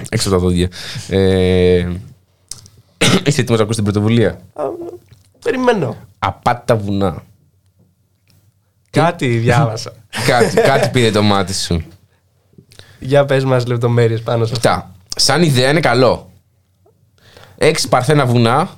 Έξω 0.10 0.30
από 0.30 0.38
τα 0.38 0.44
δόντια. 0.44 0.68
Ε, 1.10 1.78
είσαι 3.26 3.42
έτοιμος 3.42 3.58
να 3.60 3.64
ακούσεις 3.64 3.76
την 3.76 3.84
πρωτοβουλία; 3.84 4.30
Α, 4.54 4.64
Περιμένω. 5.44 5.96
Απάτα 6.20 6.76
βουνά. 6.76 7.24
Κάτι 8.90 9.28
διάβασα. 9.28 9.92
κάτι, 10.28 10.56
κάτι 10.62 10.90
πήρε 10.90 11.12
το 11.12 11.22
μάτι 11.22 11.54
σου. 11.54 11.84
Για 13.00 13.26
πες 13.26 13.44
μας 13.44 13.66
λεπτομέρειες 13.66 14.22
πάνω 14.22 14.46
σε 14.46 14.54
αυτό. 14.56 14.70
Αυτά. 14.70 14.92
Σαν 15.16 15.44
ιδέα 15.44 15.70
είναι 15.70 15.80
καλό. 15.80 16.32
Έξι 17.58 17.88
παρθένα 17.90 18.26
βουνά 18.26 18.70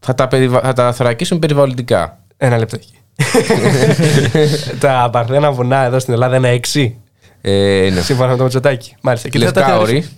θα 0.00 0.14
τα, 0.14 0.28
περιβα... 0.28 0.60
θα 0.60 0.72
τα 0.72 0.92
θωρακίσουν 0.92 1.38
περιβαλλοντικά. 1.38 2.18
Ένα 2.36 2.58
λεπτάκι. 2.58 2.98
Τα 4.80 5.08
παρθένα 5.12 5.52
βουνά 5.52 5.84
εδώ 5.84 5.98
στην 5.98 6.12
Ελλάδα 6.12 6.36
είναι 6.36 6.48
έξι. 6.48 6.96
Ε, 7.40 7.88
ναι. 7.92 8.00
Σύμφωνα 8.00 8.30
με 8.30 8.36
το 8.36 8.42
Μητσοτάκι. 8.42 8.94
Μάλιστα. 9.00 9.28
Και 9.28 9.38
τι 9.38 9.44
θα 9.44 9.52
τα 9.52 9.60
Λευκά 9.60 9.76
θεωρήσει- 9.76 10.08
όρη, 10.10 10.16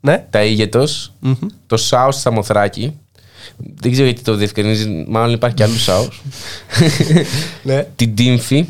Ναι. 0.00 0.26
τα 0.30 0.42
ήγετος, 0.44 1.12
το 1.66 1.76
σάος 1.76 2.14
στη 2.14 2.22
Σαμοθράκη. 2.22 2.98
Δεν 3.56 3.90
ξέρω 3.92 4.06
γιατί 4.06 4.22
το 4.22 4.34
διευκρινίζει, 4.34 5.04
μάλλον 5.08 5.34
υπάρχει 5.34 5.56
και 5.56 5.62
άλλος 5.62 5.82
σάος. 5.82 6.22
ναι. 7.62 7.86
την 7.96 8.14
Τύμφη, 8.14 8.66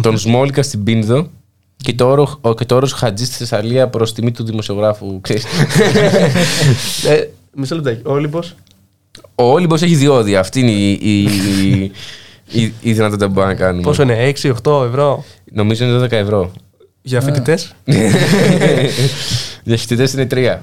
τον 0.00 0.18
Σμόλικα 0.18 0.62
στην 0.62 0.84
Πίνδο 0.84 1.30
και 1.76 1.92
το, 1.94 2.06
όρο, 2.10 2.38
ο- 2.40 2.54
και 2.54 2.64
το 2.64 2.74
όρος 2.74 2.92
Χατζής 2.92 3.26
στη 3.26 3.36
Θεσσαλία 3.36 3.88
προς 3.88 4.12
τιμή 4.14 4.30
του 4.30 4.44
δημοσιογράφου. 4.44 5.20
ξέρεις. 5.20 5.44
Ε, 7.08 7.24
Μισό 7.54 7.74
λεπτάκι. 7.74 8.00
Ο 8.04 8.12
Όλυμπος; 8.12 8.54
ο 9.34 9.42
Όλυμπος 9.44 9.82
έχει 9.82 9.94
διόδια. 9.94 10.40
Αυτή 10.40 10.60
είναι 10.60 10.70
η, 10.70 10.90
η, 11.02 11.22
η, 11.22 11.92
η, 12.62 12.72
η 12.80 12.92
δυνατότητα 12.92 13.26
που 13.26 13.32
μπορούμε 13.32 13.52
να 13.52 13.58
κάνουμε. 13.58 13.82
Πόσο 13.82 14.02
είναι, 14.02 14.32
6-8 14.42 14.84
ευρώ; 14.86 15.24
Νομίζω 15.52 15.84
είναι 15.84 16.04
12 16.04 16.10
ευρώ. 16.12 16.52
για 17.02 17.20
φοιτητές; 17.20 17.74
Για 19.64 19.76
φοιτητές 19.76 20.12
είναι 20.12 20.26
3. 20.30 20.36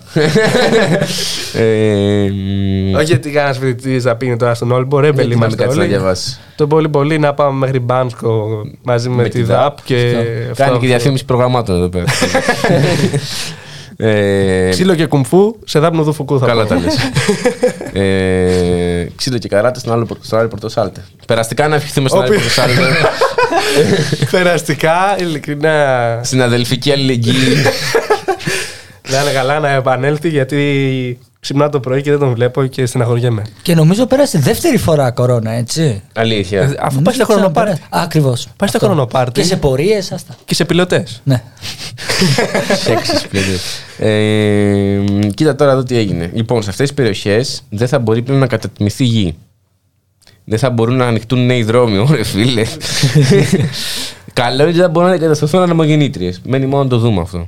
ε, 1.54 2.30
μ, 2.32 2.95
Όχι 2.95 3.04
γιατί 3.06 3.30
κανένας 3.30 3.58
φοιτητή 3.58 4.00
θα 4.00 4.16
πίνει 4.16 4.38
τώρα 4.38 4.54
στον 4.54 4.72
Όλυμπο. 4.72 5.00
Ρε, 5.00 5.04
γιατί 5.06 5.18
μπελί 5.22 5.30
να 5.30 5.36
μην 5.36 5.43
είμαστε 5.43 5.64
κάτσει 5.64 5.78
να 5.78 5.84
όλοι. 5.84 5.93
διαβάσει. 5.93 6.39
Το 6.56 6.68
πολύ 6.68 6.89
πολύ 6.89 7.20
να 7.20 7.34
πάμε 7.34 7.58
μέχρι 7.58 7.80
Μπάνσκο 7.80 8.47
μαζί 8.82 9.10
με, 9.10 9.30
τη 9.30 9.43
ΔΑΠ 9.43 9.78
και. 9.84 9.95
αυτό, 9.95 10.16
Κάνει 10.24 10.52
και 10.56 10.64
αυτό. 10.64 10.80
διαφήμιση 10.80 11.26
προγραμμάτων 11.26 11.76
εδώ 11.76 11.89
πέρα. 11.89 12.06
ε, 14.12 14.70
Ξύλο 14.70 14.95
και 14.95 15.06
κουμφού 15.06 15.56
σε 15.66 15.80
δάπνο 15.80 16.04
του 16.04 16.14
φουκού 16.14 16.39
θα 16.39 16.45
Καλά 16.45 16.66
τα 16.66 16.76
πάμε. 16.76 16.86
λες. 16.86 16.95
ε, 18.04 19.08
ξύλο 19.16 19.38
και 19.38 19.47
καράτες 19.47 19.82
στον 19.82 19.93
άλλο, 19.93 20.08
στο 20.22 20.38
άλλο 20.38 20.47
πορτοσάλτε. 20.47 21.04
Περαστικά 21.28 21.68
να 21.68 21.76
ευχηθούμε 21.76 22.08
στον 22.10 22.22
άλλο 22.22 22.28
Όποιο- 22.34 22.41
πορτοσάλτε. 22.41 22.82
Περαστικά, 24.32 25.16
ειλικρινά. 25.20 26.20
στην 26.24 26.41
αδελφική 26.41 26.91
αλληλεγγύη. 26.91 27.56
Να 29.12 29.22
είναι 29.22 29.32
καλά 29.34 29.60
να 29.60 29.70
επανέλθει 29.70 30.30
γιατί 30.30 31.20
ξυπνάω 31.39 31.70
το 31.70 31.80
πρωί 31.80 32.01
και 32.01 32.10
δεν 32.10 32.20
τον 32.20 32.34
βλέπω 32.34 32.66
και 32.66 32.86
στεναχωριέμαι. 32.86 33.41
Και 33.62 33.76
νομίζω 33.76 34.05
πέρασε 34.05 34.39
δεύτερη 34.39 34.78
φορά 34.78 35.12
κορώνα, 35.12 35.51
έτσι. 35.51 36.01
Αλήθεια. 36.16 36.62
Ε, 36.62 36.64
Αφού 36.64 36.76
πάει 36.78 36.89
Νομίζω 36.91 37.12
στο 37.16 37.26
χρονοπάρτι. 37.26 37.53
ξαναπέρασε. 37.72 37.82
Ακριβώς. 37.89 38.47
Πάει 38.57 38.70
στο 38.70 38.80
χρονοπάρτι. 38.80 39.39
Και 39.41 39.45
σε 39.47 39.55
πορείες, 39.57 40.12
άστα. 40.12 40.36
Και 40.45 40.53
σε 40.55 40.66
πιλωτές. 40.66 41.22
Ναι. 41.24 41.43
Σεξις 42.84 43.28
πλέον. 43.28 43.45
Ε, 43.97 45.28
κοίτα 45.34 45.55
τώρα 45.55 45.72
εδώ 45.72 45.84
τι 45.84 45.97
έγινε. 45.97 46.30
Λοιπόν, 46.34 46.64
σε 46.64 46.70
αυτές 46.70 46.88
τις 46.88 46.95
περιοχές 46.95 47.62
δεν 47.70 47.88
θα 47.88 47.99
μπορεί 47.99 48.22
πλέον 48.22 48.39
να 48.39 48.47
κατατιμηθεί 48.47 49.03
γη. 49.03 49.38
Δεν 50.45 50.60
θα 50.60 50.70
μπορούν 50.70 50.95
να 50.95 51.05
ανοιχτούν 51.07 51.45
νέοι 51.45 51.64
δρόμοι, 51.64 51.97
ωραία 51.97 52.24
φίλε. 52.24 52.66
Καλό 54.34 54.62
είναι 54.62 54.70
ότι 54.70 54.80
δεν 54.80 54.89
μπορούν 54.89 55.10
να 55.10 55.16
εγκατασταθούν 55.16 55.62
αναμογεννήτριε. 55.62 56.34
Μένει 56.43 56.66
μόνο 56.66 56.84
να 56.84 56.89
το 56.89 56.97
δούμε 56.97 57.22
αυτό. 57.22 57.47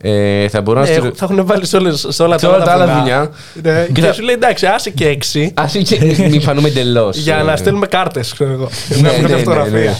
Ε, 0.00 0.48
θα 0.48 0.60
μπορώ 0.60 0.80
να 0.80 0.86
Ε, 0.88 0.92
στείλω. 0.92 1.12
θα 1.14 1.24
έχουν 1.30 1.46
βάλει 1.46 1.66
σε, 1.66 1.76
όλες, 1.76 2.06
σε 2.08 2.22
όλα 2.22 2.38
Σε 2.38 2.46
τα 2.46 2.52
όλα 2.54 2.64
τα 2.64 2.72
άλλα 2.72 2.86
βουνά. 2.86 2.98
βουνιά. 2.98 3.30
Ναι, 3.62 3.84
Και 3.86 3.92
και 3.92 4.00
θα- 4.00 4.12
σου 4.12 4.22
λέει 4.22 4.34
εντάξει, 4.34 4.66
άσε 4.66 4.90
και 4.90 5.08
έξι. 5.08 5.52
Α 5.54 5.64
μην 6.30 6.40
φανούμε 6.40 6.68
εντελώς. 6.68 7.16
για 7.16 7.42
να 7.42 7.56
στέλνουμε 7.56 7.86
κάρτες, 7.86 8.32
ξέρω 8.32 8.50
εγώ. 8.52 8.68
Ναι, 8.88 8.96
Να 8.96 9.02
ναι, 9.02 9.08
βγάλουμε 9.08 9.28
ναι, 9.36 9.42
φωτογραφία. 9.42 9.72
ναι. 9.80 9.96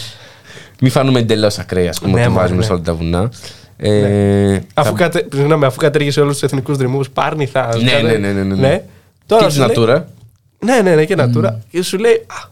Μην 0.80 0.90
φανούμε 0.90 1.18
εντελώς 1.20 1.58
ακραία, 1.58 1.88
ας 1.90 1.98
πούμε, 2.00 2.12
Ναι, 2.12 2.20
ότι 2.20 2.28
μωρέ, 2.28 2.40
βάζουμε 2.42 2.58
ναι. 2.60 2.64
σε 2.66 2.72
όλα 2.72 2.80
τα 2.82 2.94
βουνά. 2.94 3.30
Ε, 3.76 4.58
Αφού, 4.74 4.90
θα- 4.90 4.96
κατε, 4.96 5.26
συγγνώμη, 5.34 5.64
αφού 5.64 5.78
κατέργησε 5.78 6.20
όλους 6.20 6.32
τους 6.32 6.42
εθνικούς 6.42 6.76
δρυμούς, 6.76 7.10
πάρνει 7.10 7.46
θα. 7.46 7.68
Ναι, 7.82 7.90
κατε- 7.90 8.02
ναι, 8.02 8.16
ναι, 8.16 8.32
ναι, 8.32 8.42
ναι, 8.42 8.54
ναι. 8.54 8.82
Τώρα 9.26 9.44
Και 9.44 9.50
σου 9.52 9.66
της 9.66 9.76
λέει- 9.76 9.86
Natura. 9.88 10.02
Ναι, 10.58 10.80
ναι, 10.80 10.94
ναι, 10.94 11.04
και 11.04 11.14
Natura. 11.18 11.54
Και 11.70 11.82
σου 11.82 11.98
λέει. 11.98 12.12
Α, 12.12 12.48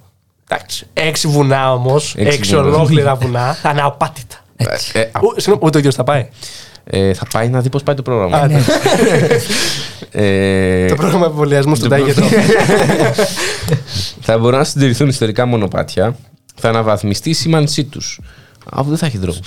εντάξει, 0.49 0.87
έξι 0.93 1.29
βουνά 1.29 1.73
όμως. 1.73 2.15
Έξι 2.17 2.37
Έξι 2.39 2.55
βουνά. 2.57 2.67
ολόκληρα 2.69 3.15
βουνά. 3.15 3.53
Θα 3.63 3.71
είναι 3.71 3.81
απάτητα. 3.83 4.37
Ε, 4.57 4.65
ε, 4.93 5.01
α, 5.01 5.21
Ο- 5.21 5.33
Συγγνώμη, 5.37 5.61
ούτε 5.65 5.77
ο 5.77 5.79
ίδιος 5.79 5.95
θα 5.95 6.05
πάει. 6.05 6.29
Ε, 6.85 7.15
θα 7.15 7.27
πάει 7.33 7.49
να 7.49 7.61
δει 7.61 7.69
πώς 7.69 7.83
πάει 7.83 7.95
το 7.95 8.03
πρόγραμμα. 8.03 8.37
Α, 8.37 8.47
ναι. 8.47 8.61
Ε, 10.11 10.87
Το 10.89 10.95
πρόγραμμα 10.95 11.27
εμβολιασμού 11.27 11.75
στον 11.75 11.89
Τάγετο. 11.89 12.23
θα 14.21 14.39
μπορούν 14.39 14.59
να 14.59 14.65
συντηρηθούν 14.65 15.09
ιστορικά 15.09 15.47
μονοπάτια. 15.47 16.17
Θα 16.55 16.69
αναβαθμιστεί 16.69 17.31
η 17.31 17.33
σήμανσή 17.33 17.85
τους. 17.85 18.21
Αφού 18.73 18.89
δεν 18.89 18.99
θα 18.99 19.07
έχει 19.07 19.19
δρόμο. 19.19 19.39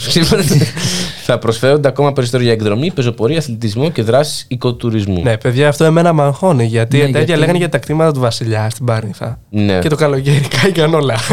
θα 1.26 1.38
προσφέρονται 1.40 1.88
ακόμα 1.88 2.14
περισσότερο 2.14 2.44
για 2.44 2.52
εκδρομή, 2.52 2.92
πεζοπορία, 2.92 3.38
αθλητισμό 3.38 3.90
και 3.92 4.02
δράσεις 4.04 4.46
οικοτουρισμού. 4.48 5.22
Ναι, 5.24 5.38
παιδιά, 5.38 5.68
αυτό 5.68 5.84
εμένα 5.84 6.14
με 6.14 6.22
αγχώνει. 6.24 6.66
Γιατί 6.66 6.98
Ναι, 6.98 7.04
τέτοια 7.04 7.20
γιατί- 7.22 7.40
λέγανε 7.40 7.58
για 7.58 7.70
τα 7.70 7.78
κτήματα 7.78 8.12
του 8.12 8.20
Βασιλιά 8.20 8.70
στην 8.70 8.86
Πάρνηθα. 8.86 9.40
Ναι. 9.50 9.80
Και 9.80 9.90
το 9.90 9.96
καλοκαίρι 9.96 10.42
κάηκαν 10.62 10.94
όλα. 10.94 11.16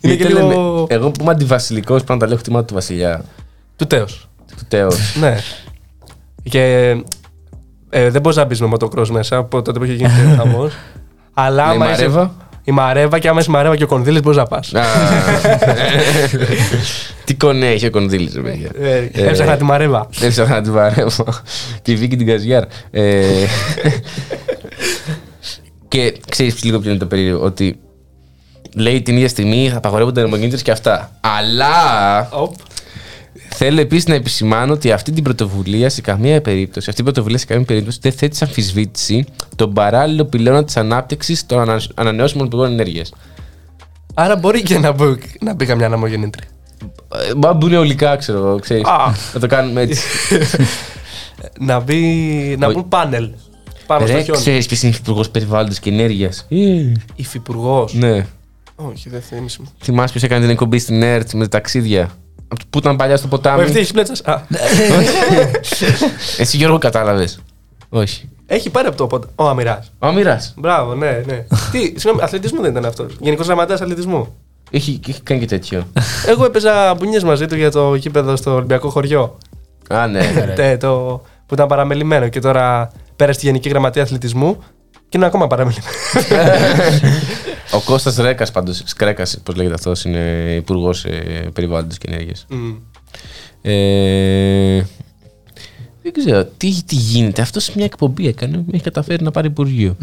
Είναι 0.00 0.14
και 0.14 0.22
Γιατί 0.22 0.34
λέμε, 0.34 0.48
λίγο. 0.54 0.86
Εγώ 0.88 1.10
που 1.10 1.22
είμαι 1.22 1.30
αντιβασιλικός, 1.30 1.96
πρέπει 1.96 2.12
να 2.12 2.18
τα 2.18 2.26
λέω 2.26 2.36
χτυμάτα 2.36 2.64
του 2.64 2.74
Βασιλιά. 2.74 3.24
Του 3.76 3.86
τέος. 3.86 4.28
Του 4.56 4.64
Τέος. 4.68 4.96
Ναι. 5.20 5.36
Και 6.42 6.90
ε, 7.90 8.10
δεν 8.10 8.20
μπορείς 8.20 8.36
να 8.36 8.44
μπεις 8.44 8.60
με 8.60 8.66
μοτοκρό 8.66 9.06
μέσα 9.10 9.36
από 9.36 9.62
τότε 9.62 9.78
που 9.78 9.84
είχε 9.84 9.94
γίνει 9.94 10.08
και 10.08 10.34
χαμός. 10.38 10.72
Αλλά 11.34 11.66
Ναι, 11.66 11.72
η 11.72 11.74
άμα 11.74 11.92
είσαι- 11.92 12.08
Μαρέβα; 12.08 12.34
Η 12.64 12.72
Μαρέβα 12.72 13.18
και 13.18 13.28
άμα 13.28 13.40
είσαι 13.40 13.50
Μαρέβα 13.50 13.76
και 13.76 13.84
ο 13.84 13.86
Κονδύλης 13.86 14.20
μπορείς 14.22 14.38
να 14.38 14.44
πας. 14.46 14.74
Α, 14.74 14.82
Τι 17.24 17.34
κονέ 17.34 17.66
έχει 17.66 17.86
ο 17.86 17.90
Κονδύλης, 17.90 18.34
ρε 18.34 18.40
παιδιά. 18.40 18.70
Ε, 18.80 19.08
Έψαχνα 19.12 19.56
τη 19.56 19.64
Μαρέβα. 19.64 20.08
Έψαχνα 20.20 20.54
να 20.54 20.62
την 20.62 20.72
παρέμβω. 20.72 21.24
Τη 21.82 21.94
Βίκη 21.96 22.16
την 22.16 22.26
Καζιάρ. 22.26 22.64
Ε, 22.90 23.22
Και 25.88 26.14
ξέρεις 26.28 26.64
λίγο 26.64 26.78
ποιο 26.78 26.90
είναι 26.90 26.98
το 26.98 27.06
περίεργο. 27.06 27.44
Ότι 27.44 27.78
λέει 28.74 29.02
την 29.02 29.14
ίδια 29.16 29.28
στιγμή 29.28 29.68
θα 29.68 29.76
απαγορεύονται 29.76 30.20
οι 30.20 30.48
και 30.62 30.70
αυτά. 30.70 31.10
Αλλά 31.20 32.28
Οπ. 32.32 32.54
θέλω 33.48 33.80
επίσης 33.80 34.06
να 34.06 34.14
επισημάνω 34.14 34.72
ότι 34.72 34.92
αυτή 34.92 35.12
την 35.12 35.22
πρωτοβουλία 35.24 35.88
σε 35.90 36.00
καμία 36.00 36.40
περίπτωση, 36.40 36.88
αυτή 36.90 37.00
η 37.00 37.04
πρωτοβουλία 37.04 37.38
σε 37.38 37.46
καμία 37.46 37.64
περίπτωση 37.64 37.98
δεν 38.02 38.12
θέτει 38.12 38.36
σε 38.36 38.44
αμφισβήτηση 38.44 39.24
τον 39.56 39.72
παράλληλο 39.72 40.24
πυλώνα 40.24 40.64
της 40.64 40.76
ανάπτυξης 40.76 41.46
των 41.46 41.60
ανα- 41.60 41.82
ανανεώσιμων 41.94 42.48
πηγών 42.48 42.70
ενέργειας. 42.72 43.12
Άρα 44.14 44.36
μπορεί 44.36 44.62
και 44.62 44.78
να 44.78 44.92
μπει, 44.92 45.18
να 45.40 45.54
μπει 45.54 45.66
καμιά 45.66 45.86
αναμογεννήτρια. 45.86 46.48
Μα 47.36 47.48
Ε, 47.48 47.54
μπουν 47.54 47.74
ολικά, 47.74 48.16
ξέρω 48.16 48.38
εγώ, 48.38 48.58
ξέρεις. 48.58 48.84
Α. 48.84 49.12
Θα 49.12 49.38
το 49.38 49.46
κάνουμε 49.46 49.80
έτσι. 49.80 50.02
να 51.68 51.80
μπει. 51.80 52.56
να 52.58 52.66
Ο- 52.66 52.72
μπουν 52.72 52.88
πάνελ. 52.88 53.30
Πάνω 53.86 54.06
στο 54.06 54.16
Ρε, 54.16 54.22
χιόνι. 54.22 54.40
ξέρεις 54.40 54.66
ποιος 54.66 54.82
είναι 54.82 54.94
υπουργό 55.00 55.24
περιβάλλοντος 55.32 55.78
και 55.78 55.90
ενέργειας. 55.90 56.46
Υφυπουργός. 57.14 57.94
Ναι. 57.94 58.26
Όχι, 58.88 59.08
δεν 59.08 59.20
θυμίσαι. 59.20 59.60
Θυμάσαι 59.82 60.10
ποιος 60.12 60.22
έκανε 60.24 60.40
την 60.40 60.50
εκπομπή 60.50 60.78
στην 60.78 61.02
ΕΡΤ 61.02 61.32
με 61.32 61.42
τα 61.42 61.48
ταξίδια; 61.48 62.02
Από 62.48 62.60
το 62.60 62.66
Που 62.70 62.78
ήταν 62.78 62.96
παλιά 62.96 63.16
στο 63.16 63.26
Ο 63.26 63.30
ποτάμι. 63.30 63.62
ευθύνη 63.62 63.86
πλέτσα. 63.86 64.32
Α, 64.32 64.40
Εσύ 66.38 66.56
Γιώργο 66.56 66.78
κατάλαβες. 66.78 67.40
Όχι. 67.88 68.28
έχει 68.46 68.70
πάρει 68.70 68.86
από 68.86 68.96
το 68.96 69.06
ποτάμι. 69.06 69.32
Ο 69.36 69.48
Αμυρά. 69.48 69.84
Ο 69.98 70.06
Αμυρά. 70.06 70.40
Μπράβο, 70.56 70.94
ναι, 70.94 71.22
ναι. 71.26 71.46
Τι, 71.72 71.78
συγγνώμη, 71.78 72.20
αθλητισμού 72.22 72.60
δεν 72.60 72.70
ήταν 72.70 72.84
αυτός. 72.84 73.16
Γενικός 73.20 73.46
γραμματέας 73.46 73.80
αθλητισμού. 73.80 74.34
Έχει, 74.70 75.00
έχει 75.08 75.22
κάνει 75.22 75.40
και 75.40 75.46
τέτοιο. 75.46 75.86
Εγώ 76.26 76.44
έπαιζα 76.44 76.94
μπουνιές 76.94 77.24
μαζί 77.24 77.46
του 77.46 77.56
για 77.56 77.70
το 77.70 77.94
γήπεδο 77.94 78.36
στο 78.36 78.54
Ολυμπιακό 78.54 78.88
χωριό. 78.90 79.38
Α, 79.88 80.06
ναι. 80.06 80.20
Τε, 80.56 80.76
το, 80.76 81.22
που 81.46 81.54
ήταν 81.54 81.66
παραμελημένο 81.66 82.28
και 82.28 82.40
τώρα 82.40 82.90
πέρασε 83.16 83.38
στη 83.38 83.46
Γενική 83.46 83.68
Γραμματεία 83.68 84.02
Αθλητισμού 84.02 84.58
και 85.10 85.16
είναι 85.16 85.26
ακόμα 85.26 85.46
παραμελημένο. 85.46 85.86
Ο 87.72 87.80
Κώστας 87.80 88.16
Ρέκας 88.16 88.50
πάντως. 88.50 88.82
Σκρέκας, 88.84 89.38
πώς 89.42 89.54
λέγεται 89.54 89.74
αυτός, 89.74 90.04
είναι 90.04 90.54
υπουργός 90.56 91.06
περιβάλλοντος 91.52 91.98
και 91.98 92.08
ενέργειας. 92.10 92.46
Μμ. 92.48 92.70
Ε, 93.62 94.86
δεν 96.02 96.12
ξέρω. 96.12 96.44
Τι, 96.56 96.82
τι 96.86 96.94
γίνεται. 96.94 97.42
Αυτός 97.42 97.64
σε 97.64 97.72
μια 97.76 97.84
εκπομπή 97.84 98.28
έκανε. 98.28 98.64
Έχει 98.72 98.82
καταφέρει 98.82 99.22
να 99.22 99.30
πάρει 99.30 99.46
υπουργείο. 99.46 99.96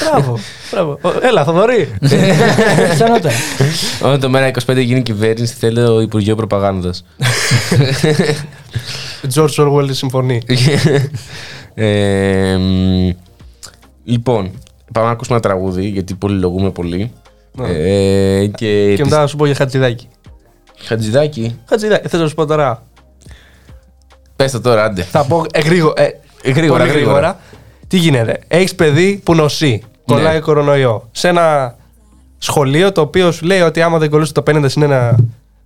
Μπράβο, 0.00 0.38
μπράβο. 0.70 0.98
Ο, 1.02 1.08
Έλα, 1.22 1.44
Θοδωρή. 1.44 1.88
Πιθανότερα. 2.90 3.34
Όταν 4.02 4.20
το 4.20 4.28
μέρα 4.28 4.50
25 4.66 4.76
γίνει 4.76 5.02
κυβέρνηση, 5.02 5.54
θέλει 5.54 5.84
το 5.84 6.00
Υπουργείο 6.00 6.34
Προπαγάνδας. 6.34 7.04
George 9.34 9.54
Orwell 9.56 9.88
συμφωνεί. 9.90 10.42
Ε, 14.06 14.10
μ, 14.10 14.12
λοιπόν, 14.12 14.50
πάμε 14.92 15.06
να 15.06 15.12
ακούσουμε 15.12 15.36
ένα 15.36 15.48
τραγούδι, 15.48 15.86
γιατί 15.86 16.14
πολυλογούμε 16.14 16.70
πολύ. 16.70 17.12
Ναι. 17.52 17.68
Ε, 17.68 18.46
και 18.46 18.94
Και 18.96 19.04
μετά 19.04 19.20
να 19.20 19.26
σου 19.26 19.36
πω 19.36 19.46
για 19.46 19.54
Χατζηδάκη. 19.54 20.08
Χατζηδάκι, 20.84 21.58
Χατζηδάκη, 21.68 22.08
θες 22.08 22.20
να 22.20 22.28
σου 22.28 22.34
πω 22.34 22.46
τώρα. 22.46 22.82
πες 24.36 24.52
το 24.52 24.60
τώρα, 24.60 24.84
άντε. 24.84 25.02
Θα 25.02 25.24
πω 25.24 25.44
ε, 25.52 25.60
γρήγο- 25.60 25.92
ε, 25.96 26.08
Ε, 26.42 26.50
γρήγορα, 26.50 26.84
πολύ 26.84 26.94
γρήγορα. 26.96 27.38
Τι 27.88 27.96
γίνεται. 27.98 28.38
Έχεις 28.48 28.74
παιδί 28.74 29.20
που 29.24 29.34
νοσεί. 29.34 29.82
Κολλάει 30.06 30.34
Ναι. 30.34 30.40
κορονοϊό. 30.40 31.08
Σε 31.12 31.28
ένα 31.28 31.76
σχολείο 32.38 32.92
το 32.92 33.00
οποίο 33.00 33.32
σου 33.32 33.44
λέει 33.46 33.60
ότι 33.60 33.82
άμα 33.82 33.98
δεν 33.98 34.10
κολλήσει 34.10 34.32
το 34.32 34.42
50 34.46 34.64
συν 34.68 34.82
1 34.82 35.14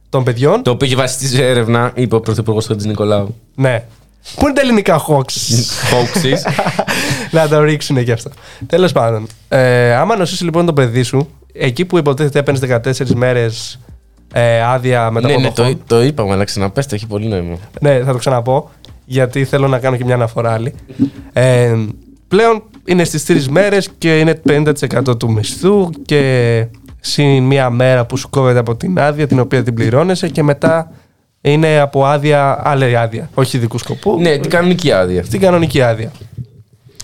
των 0.08 0.24
παιδιών. 0.24 0.62
Το 0.62 0.70
οποίο 0.70 0.86
έχει 0.86 0.96
βασιστεί 0.96 1.26
σε 1.26 1.46
έρευνα, 1.48 1.92
είπε 1.94 2.14
ο 2.14 2.20
Πρωθυπουργός 2.20 2.66
Χατζη 2.66 2.86
Νικολάου. 2.88 3.34
Ναι. 3.54 3.84
Πού 4.36 4.44
είναι 4.44 4.52
τα 4.54 4.60
ελληνικά 4.60 5.00
Hawks. 5.08 5.34
Hoaxes. 5.92 6.38
να 7.36 7.48
το 7.48 7.62
ρίξουν 7.62 8.04
και 8.04 8.12
αυτό. 8.12 8.30
Τέλος 8.66 8.92
πάντων. 8.92 9.26
Ε, 9.48 9.94
άμα 9.94 10.16
νοσήσει 10.16 10.44
λοιπόν 10.44 10.66
το 10.66 10.72
παιδί 10.72 11.02
σου, 11.02 11.28
εκεί 11.52 11.84
που 11.84 11.98
υποτίθεται 11.98 12.38
έπαιρνες 12.38 12.80
14 13.02 13.14
μέρες 13.14 13.78
ε, 14.32 14.62
άδεια 14.62 15.10
μετά 15.10 15.26
ναι, 15.26 15.32
από 15.34 15.42
ναι, 15.42 15.50
το, 15.50 15.78
το 15.86 16.02
είπαμε, 16.02 16.32
αλλά 16.32 16.44
ξαναπέστε, 16.44 16.94
έχει 16.94 17.06
πολύ 17.06 17.26
νόημα. 17.26 17.56
Ναι, 17.80 18.00
θα 18.04 18.12
το 18.12 18.18
ξαναπώ, 18.18 18.70
γιατί 19.04 19.44
θέλω 19.44 19.68
να 19.68 19.78
κάνω 19.78 19.96
και 19.96 20.04
μια 20.04 20.14
αναφορά 20.14 20.52
άλλη. 20.52 20.74
Ε, 21.32 21.76
πλέον 22.28 22.62
είναι 22.84 23.04
στις 23.04 23.24
τρεις 23.24 23.48
μέρες 23.48 23.88
και 23.98 24.18
είναι 24.18 24.40
50% 24.48 25.18
του 25.18 25.32
μισθού 25.32 25.90
και 26.04 26.66
συν 27.00 27.42
μία 27.42 27.70
μέρα 27.70 28.06
που 28.06 28.16
σου 28.16 28.30
κόβεται 28.30 28.58
από 28.58 28.76
την 28.76 28.98
άδεια 29.00 29.26
την 29.26 29.38
οποία 29.38 29.62
την 29.62 29.74
πληρώνεσαι 29.74 30.28
και 30.28 30.42
μετά 30.42 30.92
είναι 31.40 31.78
από 31.78 32.04
άδεια, 32.04 32.60
άλλη 32.64 32.96
άδεια, 32.96 33.30
όχι 33.34 33.56
ειδικού 33.56 33.78
σκοπού, 33.78 34.20
Ναι, 34.20 34.36
την 34.38 34.50
κανονική 34.50 34.92
άδεια. 34.92 35.24
στην 35.24 35.40
κανονική 35.40 35.82
άδεια. 35.82 36.12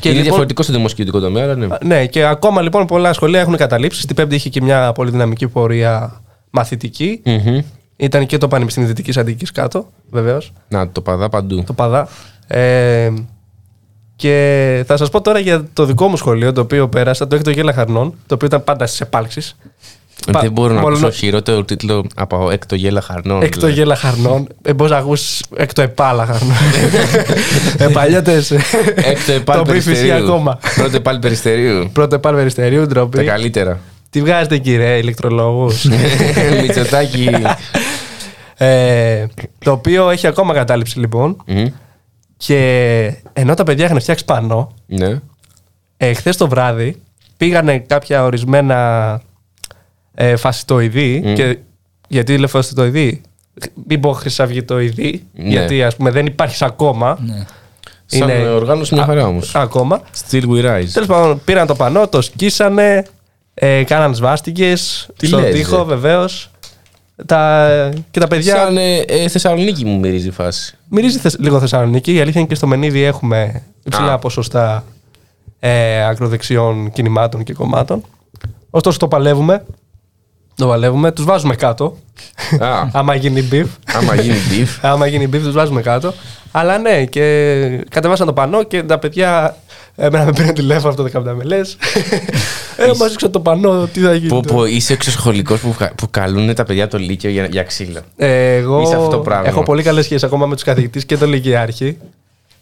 Και 0.01 0.09
είναι 0.09 0.23
διαφορετικό 0.23 0.63
στο 0.63 0.73
δημοσιοποιητικό 0.73 1.21
τομέα, 1.21 1.45
αλλά 1.45 1.55
ναι. 1.55 1.67
Ναι, 1.85 2.07
και 2.07 2.25
ακόμα 2.25 2.63
λοιπόν 2.63 2.87
πολλά 2.87 3.13
σχολεία 3.13 3.41
έχουν 3.41 3.57
καταλήψει. 3.57 4.01
Στην 4.01 4.17
Πέμπτη 4.17 4.35
είχε 4.35 4.49
και 4.49 4.63
μια 4.63 4.93
πολύ 4.93 5.11
δυναμική 5.11 5.49
πορεία 5.49 6.21
μαθητική. 6.51 7.21
Μμμ. 7.25 7.59
Ήταν 7.97 8.27
και 8.27 8.39
το 8.39 8.49
Πανεπιστήμιο 8.49 8.89
Δυτικής 8.89 9.17
Αττική 9.17 9.45
κάτω, 9.53 9.91
βεβαίως. 10.11 10.53
Να, 10.69 10.91
το 10.91 11.01
παδά 11.01 11.29
παντού. 11.29 11.63
Το 11.67 11.73
Παδά. 11.73 12.09
Ε, 12.47 13.13
και 14.17 14.85
θα 14.87 14.97
σας 14.97 15.11
πω 15.11 15.21
τώρα 15.21 15.39
για 15.39 15.65
το 15.73 15.85
δικό 15.85 16.09
μου 16.09 16.17
σχολείο, 16.17 16.53
το 16.53 16.61
οποίο 16.61 16.89
πέρασα, 16.89 17.27
το 17.27 17.37
έκτο 17.37 17.51
γέλα 17.51 17.73
χαρνών, 17.73 18.15
το 18.27 18.35
οποίο 18.35 18.47
ήταν 18.47 18.65
πάντα 18.65 18.87
στις 18.87 19.01
επάλξεις. 19.01 19.57
Δεν 20.41 20.53
μπορώ 20.53 20.75
να 20.75 20.81
μόλον- 20.81 20.99
ακούσω 21.05 21.19
χειρότερο 21.19 21.65
τίτλο 21.65 22.07
από 22.17 22.51
έκτο 22.51 22.75
γέλα 22.75 23.01
χαρνών. 23.01 23.43
Έκτο 23.43 23.61
δηλαδή. 23.61 23.75
γέλα 23.79 23.97
χαρνών. 23.97 24.49
Ε, 24.63 24.73
Μπορείς 24.75 24.93
να 24.93 24.99
ακούσει 24.99 25.45
έκτο 25.57 25.83
επάλα 25.83 26.27
χαρνών. 26.27 26.57
ε, 27.79 27.87
Παλιότες. 27.87 28.51
Έκτο 28.95 29.33
επάλ 29.33 29.57
Το 29.57 29.63
BFC 29.63 29.67
περιστερίου. 29.67 30.15
ακόμα. 30.15 30.59
Πρώτο 30.75 30.97
επάλ 30.97 31.19
περιστερίου. 31.19 31.91
Πρώτο 31.93 32.15
επάλ 32.15 32.35
περιστερίου, 32.35 32.81
Τα 32.81 32.87
ντροπή. 32.87 33.25
καλύτερα. 33.25 33.79
Τι 34.11 34.21
βγάζετε 34.21 34.55
εκεί, 34.55 34.77
ρε, 34.77 34.97
ηλεκτρολόγους; 34.99 35.85
Μητσοτάκι. 36.63 37.31
ε, 38.57 39.27
το 39.59 39.71
οποίο 39.71 40.11
έχει 40.11 40.27
ακόμα 40.27 40.55
κατάληψη 40.55 40.99
λοιπόν. 40.99 41.37
Μμ. 41.47 41.65
Και 42.37 43.13
ενώ 43.33 43.55
τα 43.55 43.65
παιδιά 43.65 43.85
είχαν 43.85 44.01
φτιάξει 44.01 44.25
πανό, 44.25 44.75
Ναι. 44.87 45.21
ε, 45.97 46.13
χθες 46.15 46.37
το 46.37 46.49
βράδυ 46.49 46.97
πήγανε 47.37 47.79
κάποια 47.79 48.25
ορισμένα 48.25 49.21
ε, 50.19 50.37
φασιτοειδή. 50.37 51.23
Μμ. 51.25 51.35
Και, 51.35 51.59
γιατί 52.09 52.39
λέω 52.39 52.49
φασιτοειδή, 52.49 53.21
μην 53.89 54.01
πω 54.01 54.13
χρυσαυγητοειδή, 54.13 55.23
Ναι. 55.33 55.49
γιατί 55.49 55.83
ας 55.83 55.97
πούμε 55.97 56.11
δεν 56.11 56.27
υπάρχει 56.27 56.65
ακόμα. 56.65 57.19
Ναι. 57.27 57.45
Σαν 58.07 58.29
Είναι- 58.29 58.49
οργάνωση 58.49 58.95
μια 58.95 59.05
χαρά 59.05 59.27
όμως. 59.27 59.55
Ακόμα. 59.55 60.01
Still 60.29 60.43
we 60.43 60.65
rise. 60.65 60.89
Τέλος 60.93 61.09
πάντων, 61.09 61.41
πήραν 61.45 61.67
το 61.67 61.75
πανό, 61.75 62.09
το 62.09 62.21
σκίσανε, 62.23 63.05
ε, 63.55 63.83
κάναν 63.85 64.15
σβάστηκες 64.15 65.09
Τι 65.17 65.27
στον 65.27 65.41
λες, 65.41 65.55
τοίχο 65.55 65.77
ρε; 65.77 65.83
βεβαίως. 65.85 66.51
Τα, 67.27 67.69
και 68.11 68.21
τα 68.21 68.27
παιδιά. 68.27 68.57
Σαν 68.57 68.77
ε, 68.77 68.97
ε, 68.99 69.29
Θεσσαλονίκη 69.29 69.85
μου 69.85 69.99
μυρίζει 69.99 70.29
η 70.29 70.31
φάση. 70.31 70.77
Μυρίζει 70.89 71.19
θεσ- 71.19 71.39
λίγο 71.41 71.61
Θεσσαλονίκη. 71.61 72.15
Η 72.15 72.21
αλήθεια 72.21 72.41
είναι 72.41 72.49
και 72.49 72.55
στο 72.55 72.67
Μενίδη 72.67 73.03
έχουμε 73.03 73.63
υψηλά 73.85 74.13
Α. 74.13 74.19
ποσοστά 74.19 74.85
ε, 75.59 76.05
ακροδεξιών 76.07 76.91
κινημάτων 76.93 77.43
και 77.43 77.53
κομμάτων. 77.53 78.03
Ωστόσο 78.71 78.99
το 78.99 79.09
παλεύουμε. 79.09 79.65
Το 80.57 80.67
παλεύουμε. 80.67 81.13
Τους 81.13 81.25
βάζουμε 81.25 81.55
κάτω. 81.55 81.97
Α, 82.61 82.69
άμα 82.99 83.15
γίνει 83.15 83.49
beef. 83.53 83.67
άμα 83.95 84.15
γίνει 84.15 84.37
beef. 84.51 84.79
άμα 84.91 85.07
γίνει 85.07 85.29
beef, 85.33 85.41
τους 85.43 85.53
βάζουμε 85.53 85.83
κάτω. 85.83 86.13
Αλλά 86.53 86.79
ναι, 86.79 87.05
και 87.05 87.23
κατεβάσαν 87.91 88.27
το 88.27 88.33
πανό 88.33 88.63
και 88.63 88.83
τα 88.83 88.99
παιδιά. 88.99 89.57
Εμένα 89.97 90.25
με 90.25 90.33
πήραν 90.33 90.55
τηλέφωνο 90.55 90.89
αυτό 90.89 91.03
το 91.03 91.11
καμπταμελέ. 91.11 91.57
ε, 92.77 92.87
μας 92.99 93.11
ρίξαν 93.11 93.31
το 93.31 93.41
πανό, 93.41 93.87
τι 93.93 94.01
θα 94.01 94.15
γίνει. 94.15 94.29
Πω, 94.29 94.41
τώρα. 94.43 94.55
πω, 94.55 94.65
είσαι 94.65 94.93
εξωσχολικός 94.93 95.61
που, 95.61 95.73
χα- 95.79 95.95
που 95.95 96.11
καλούν 96.11 96.55
τα 96.55 96.65
παιδιά 96.65 96.89
το 96.89 96.99
Λύκειο 96.99 97.31
για, 97.31 97.47
για 97.51 97.63
ξύλο. 97.63 98.01
Ε, 98.17 98.55
εγώ 98.55 98.81
Είσαι 98.81 98.97
αυτό 98.97 99.09
το 99.09 99.19
πράγμα. 99.19 99.49
έχω 99.49 99.63
πολύ 99.63 99.83
καλές 99.83 100.05
σχέσεις 100.05 100.25
ακόμα 100.25 100.47
με 100.47 100.55
τους 100.55 100.65
καθηγητές 100.65 101.05
και 101.05 101.17
τον 101.17 101.29
Λυκειάρχη. 101.29 101.99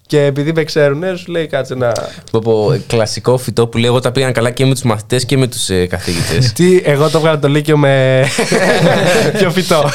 Και 0.07 0.25
επειδή 0.25 0.53
με 0.53 0.65
ξέρουν, 0.65 1.03
ε, 1.03 1.17
σου 1.17 1.33
λέει 1.33 1.47
κάτσε 1.47 1.75
να. 1.75 1.93
Πω, 2.31 2.39
πω, 2.39 2.77
κλασικό 2.87 3.37
φυτό 3.39 3.67
που 3.67 3.79
λέει 3.79 3.89
εγώ 3.89 4.01
τα 4.01 4.13
πήγαν 4.13 4.33
καλά 4.33 4.51
και 4.51 4.67
με 4.67 4.73
τους 4.73 4.83
μαθητές 4.83 5.25
και 5.25 5.37
με 5.37 5.47
τους 5.47 5.71
ε, 5.71 5.87
καθηγητές. 5.87 6.53
Τι, 6.53 6.81
εγώ 6.85 7.11
το 7.11 7.21
βγάλα 7.21 7.39
το 7.39 7.49
Λύκειο 7.49 7.77
με. 7.77 8.25
πιο 9.39 9.51
φυτό. 9.51 9.91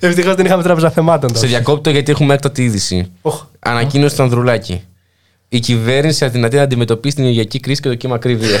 Ευτυχώς 0.00 0.34
δεν 0.34 0.46
είχαμε 0.46 0.62
τράπεζα 0.62 0.90
θεμάτων 0.90 1.28
Σε 1.28 1.34
τότε. 1.34 1.46
διακόπτω 1.46 1.90
γιατί 1.90 2.10
έχουμε 2.10 2.34
έκτοτη 2.34 2.64
είδηση. 2.64 3.10
Οχ. 3.22 3.44
Ανακοίνωση 3.58 4.16
του 4.16 4.22
Ανδρουλάκη. 4.22 4.82
Η 5.48 5.58
κυβέρνηση 5.60 6.24
αδυνατεί 6.24 6.56
να 6.56 6.62
αντιμετωπίσει 6.62 7.14
την 7.14 7.24
ενεργειακή 7.24 7.60
κρίση 7.60 7.80
και 7.80 7.88
το 7.88 7.94
κύμα 7.94 8.14
ακρίβεια. 8.14 8.58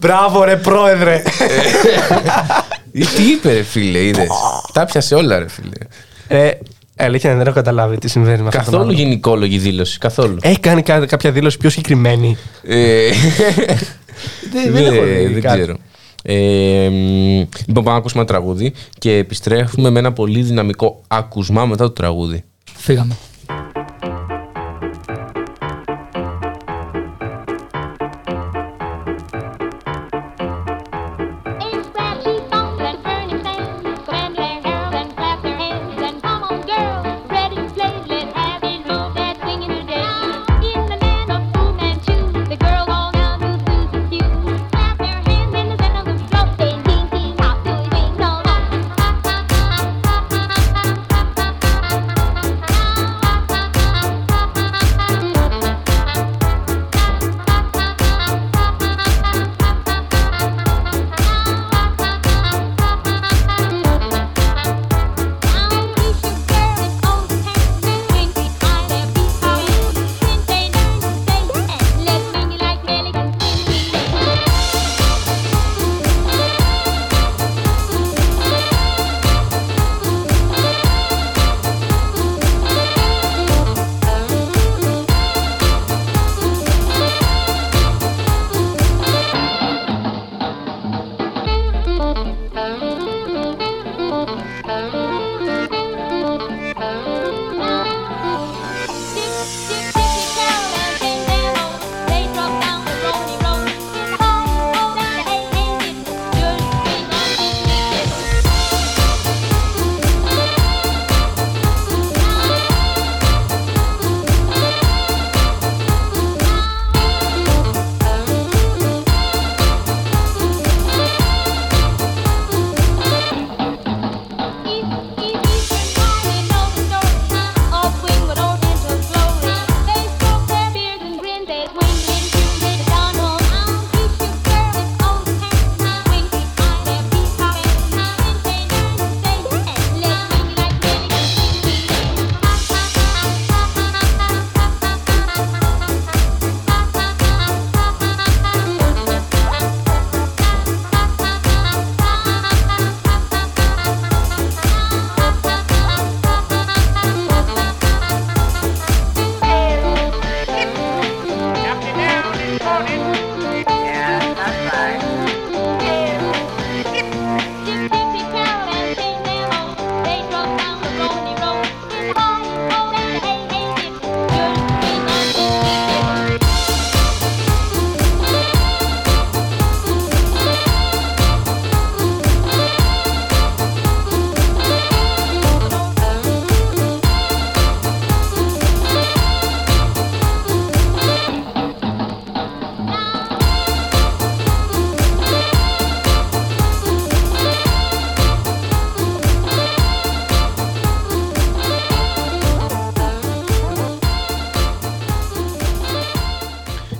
Μπράβο, 0.00 0.44
ρε 0.44 0.56
πρόεδρε. 0.56 1.22
Τι 3.16 3.22
είπε, 3.32 3.52
ρε 3.52 3.62
φίλε, 3.62 3.98
είδε. 4.04 4.26
Τα 4.72 4.84
πιασε 4.84 5.14
όλα, 5.14 5.38
ρε 5.38 5.48
φίλε. 5.48 5.70
ε, 6.28 6.50
αλήθεια 6.96 7.36
δεν 7.36 7.46
έχω 7.46 7.54
καταλάβει 7.54 7.98
τι 7.98 8.08
συμβαίνει 8.08 8.42
με 8.42 8.48
αυτό. 8.48 8.58
το 8.58 8.64
Καθόλου 8.64 8.82
άνθρωπο. 8.82 9.02
γενικόλογη 9.02 9.58
δήλωση. 9.58 9.98
Καθόλου. 9.98 10.36
Έχει 10.40 10.58
κάνει 10.60 10.82
κα- 10.82 11.06
κάποια 11.06 11.32
δήλωση 11.32 11.56
πιο 11.56 11.70
συγκεκριμένη. 11.70 12.36
Ε, 12.62 13.08
δεν, 14.52 14.72
δεν 14.72 14.84
έχω 14.84 15.04
δει 15.04 15.26
δεν 15.32 15.40
κάτι. 15.42 15.60
ξέρω. 15.60 15.76
Ε, 16.22 16.88
μ, 16.88 17.38
λοιπόν, 17.66 17.74
πάμε 17.74 17.90
να 17.90 17.94
ακούσουμε 17.96 18.22
ένα 18.22 18.30
τραγούδι 18.30 18.72
και 18.98 19.12
επιστρέφουμε 19.16 19.90
με 19.90 19.98
ένα 19.98 20.12
πολύ 20.12 20.42
δυναμικό 20.42 21.02
άκουσμα 21.08 21.66
μετά 21.66 21.84
το 21.84 21.90
τραγούδι. 21.90 22.44
Φύγαμε. 22.76 23.16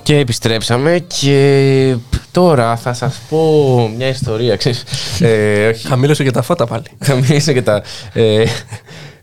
Και 0.04 0.18
επιστρέψαμε 0.18 1.04
και 1.20 1.96
τώρα 2.30 2.76
θα 2.76 2.92
σας 2.92 3.20
πω 3.28 3.92
μια 3.96 4.08
ιστορία, 4.08 4.56
ξέρεις. 4.56 4.84
Ε, 5.20 5.66
όχι, 5.68 5.86
Χαμήλωσε 5.86 6.24
και 6.24 6.30
τα 6.30 6.42
φώτα 6.42 6.66
πάλι. 6.66 6.84
θα 6.98 7.14
μιλήσω 7.14 7.52
και 7.52 7.62
τα... 7.62 7.82
Ε, 8.12 8.44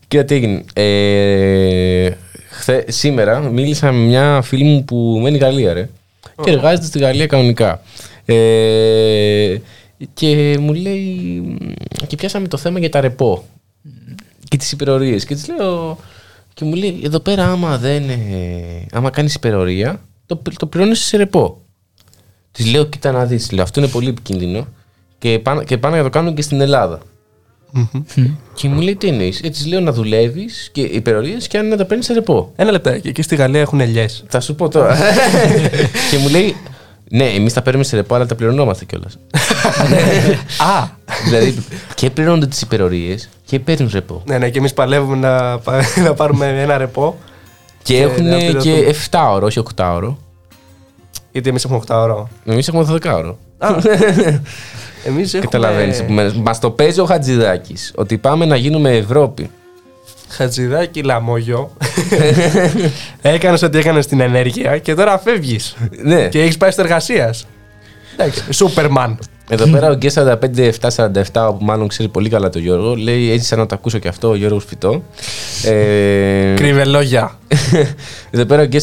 κοίτα 0.07 0.23
τι 0.23 0.35
έγινε. 0.35 0.63
Ε, 0.73 2.11
χθε, 2.49 2.85
σήμερα 2.87 3.39
μίλησα 3.39 3.91
με 3.91 3.99
μια 4.05 4.41
φίλη 4.41 4.63
μου 4.63 4.83
που 4.85 5.19
μένει 5.21 5.37
Γαλλία, 5.37 5.73
ρε. 5.73 5.89
Και 6.43 6.51
εργάζεται 6.51 6.85
στη 6.85 6.99
Γαλλία 6.99 7.27
κανονικά. 7.27 7.81
Ε, 8.25 9.57
και 10.13 10.57
μου 10.59 10.73
λέει... 10.73 11.57
Και 12.07 12.15
πιάσαμε 12.15 12.47
το 12.47 12.57
θέμα 12.57 12.79
για 12.79 12.89
τα 12.89 13.01
ρεπό. 13.01 13.43
Και 14.47 14.57
τις 14.57 14.71
υπερορίες. 14.71 15.25
Και 15.25 15.35
της 15.35 15.47
λέω... 15.47 15.97
Και 16.53 16.65
μου 16.65 16.73
λέει, 16.73 17.01
εδώ 17.03 17.19
πέρα 17.19 17.45
άμα 17.45 17.77
δεν... 17.77 18.09
ε, 18.09 18.17
άμα 18.91 19.09
κάνεις 19.09 19.35
υπερορία, 19.35 20.01
το, 20.35 20.51
το 20.57 20.65
πληρώνεις 20.65 20.99
σε 20.99 21.17
ρεπό. 21.17 21.61
Της 22.51 22.65
λέω, 22.71 22.83
κοίτα 22.85 23.11
να 23.11 23.25
δεις. 23.25 23.51
Λέω, 23.51 23.63
αυτό 23.63 23.79
είναι 23.79 23.89
πολύ 23.89 24.07
επικίνδυνο 24.09 24.67
και 25.17 25.39
πάνε, 25.39 25.63
και 25.63 25.77
πάνε 25.77 25.97
να 25.97 26.03
το 26.03 26.09
κάνουν 26.09 26.35
και 26.35 26.41
στην 26.41 26.61
Ελλάδα. 26.61 26.99
και 28.53 28.67
μου 28.67 28.81
λέει, 28.81 28.95
τι 28.95 29.07
εννοείς; 29.07 29.41
Έτσι 29.41 29.67
λέω 29.67 29.79
να 29.79 29.91
δουλεύεις 29.91 30.69
και 30.71 30.81
υπερορίες 30.81 31.47
και 31.47 31.57
αν 31.57 31.67
να 31.67 31.77
τα 31.77 31.85
παίρνεις 31.85 32.05
σε 32.05 32.13
ρεπό. 32.13 32.51
Ένα 32.55 32.71
λεπτάκι. 32.71 33.07
Εκεί 33.07 33.21
στη 33.21 33.35
Γαλλία 33.35 33.61
έχουν 33.61 33.79
ελιές. 33.79 34.23
Θα 34.27 34.39
σου 34.39 34.55
πω 34.55 34.69
τώρα. 34.69 34.97
και 36.11 36.17
μου 36.17 36.27
λέει, 36.29 36.55
ναι, 37.09 37.23
εμείς 37.25 37.53
τα 37.53 37.61
παίρνουμε 37.61 37.85
σε 37.85 37.95
ρεπό, 37.95 38.15
αλλά 38.15 38.25
τα 38.25 38.35
πληρωνόμαστε 38.35 38.85
κιόλας. 38.85 39.17
Α! 40.75 40.87
δηλαδή 41.25 41.63
και 41.95 42.09
πληρώνονται 42.09 42.47
τις 42.47 42.61
υπερορίες 42.61 43.29
και 43.45 43.59
παίρνουν 43.59 43.89
ρεπό. 43.93 44.23
Ναι, 44.25 44.37
ναι, 44.37 44.49
και 44.49 44.57
εμείς 44.57 44.73
παλεύουμε 44.73 45.15
να, 45.15 45.59
πα- 45.59 45.83
να 46.03 46.13
πάρουμε 46.13 46.61
ένα 46.61 46.77
ρεπό. 46.77 47.17
Και, 47.83 47.93
Και 47.93 48.01
έχουν 48.01 48.25
να 48.25 48.37
πληρωθούν. 48.37 48.61
και 48.61 48.95
7 49.11 49.19
ώρο, 49.31 49.45
όχι 49.45 49.59
8 49.75 49.91
ώρο. 49.95 50.17
Γιατί 51.31 51.49
εμείς 51.49 51.63
έχουμε 51.63 51.81
8 51.87 51.95
ώρο. 51.95 52.29
Εμείς 52.45 52.67
έχουμε 52.67 52.85
12 52.89 53.13
ώρο. 53.15 53.37
Εμείς 55.05 55.33
έχουμε. 55.33 55.49
Καταλαβαίνεις. 55.51 56.03
Μα 56.43 56.59
το 56.59 56.71
παίζει 56.71 56.99
ο 56.99 57.05
Χατζηδάκης 57.05 57.91
ότι 57.95 58.17
πάμε 58.17 58.45
να 58.45 58.55
γίνουμε 58.55 58.91
Ευρώπη. 58.95 59.49
Χατζηδάκι 60.29 61.03
λαμόγιο. 61.03 61.71
έκανες 63.21 63.61
ό,τι 63.61 63.77
έκανες 63.77 64.03
στην 64.05 64.19
ενέργεια 64.19 64.77
και 64.77 64.93
τώρα 64.95 65.19
φεύγεις. 65.19 65.75
ναι. 66.03 66.27
και 66.27 66.41
έχεις 66.41 66.57
πάει 66.57 66.71
στο 66.71 66.81
εργασίας. 66.81 67.47
Εντάξει, 68.17 68.53
Σούπερμαν. 68.53 69.19
Εδώ 69.53 69.67
πέρα 69.67 69.89
ο 69.89 69.93
Γκέ 69.95 70.09
45-7-47, 70.15 71.21
που 71.31 71.57
μάλλον 71.65 71.87
ξέρει 71.87 72.09
πολύ 72.09 72.29
καλά 72.29 72.49
το 72.49 72.59
Γιώργο, 72.59 72.95
λέει 72.95 73.31
έτσι 73.31 73.45
σαν 73.45 73.59
να 73.59 73.65
το 73.65 73.75
ακούσω 73.75 73.97
και 73.97 74.07
αυτό, 74.07 74.29
ο 74.29 74.35
Γιώργος 74.35 74.65
Φυτό. 74.67 75.03
Ε, 75.65 76.53
Κρύβε 76.55 76.85
λόγια. 76.85 77.31
Εδώ 78.31 78.45
πέρα 78.45 78.61
ο 78.61 78.65
Γκέ 78.65 78.79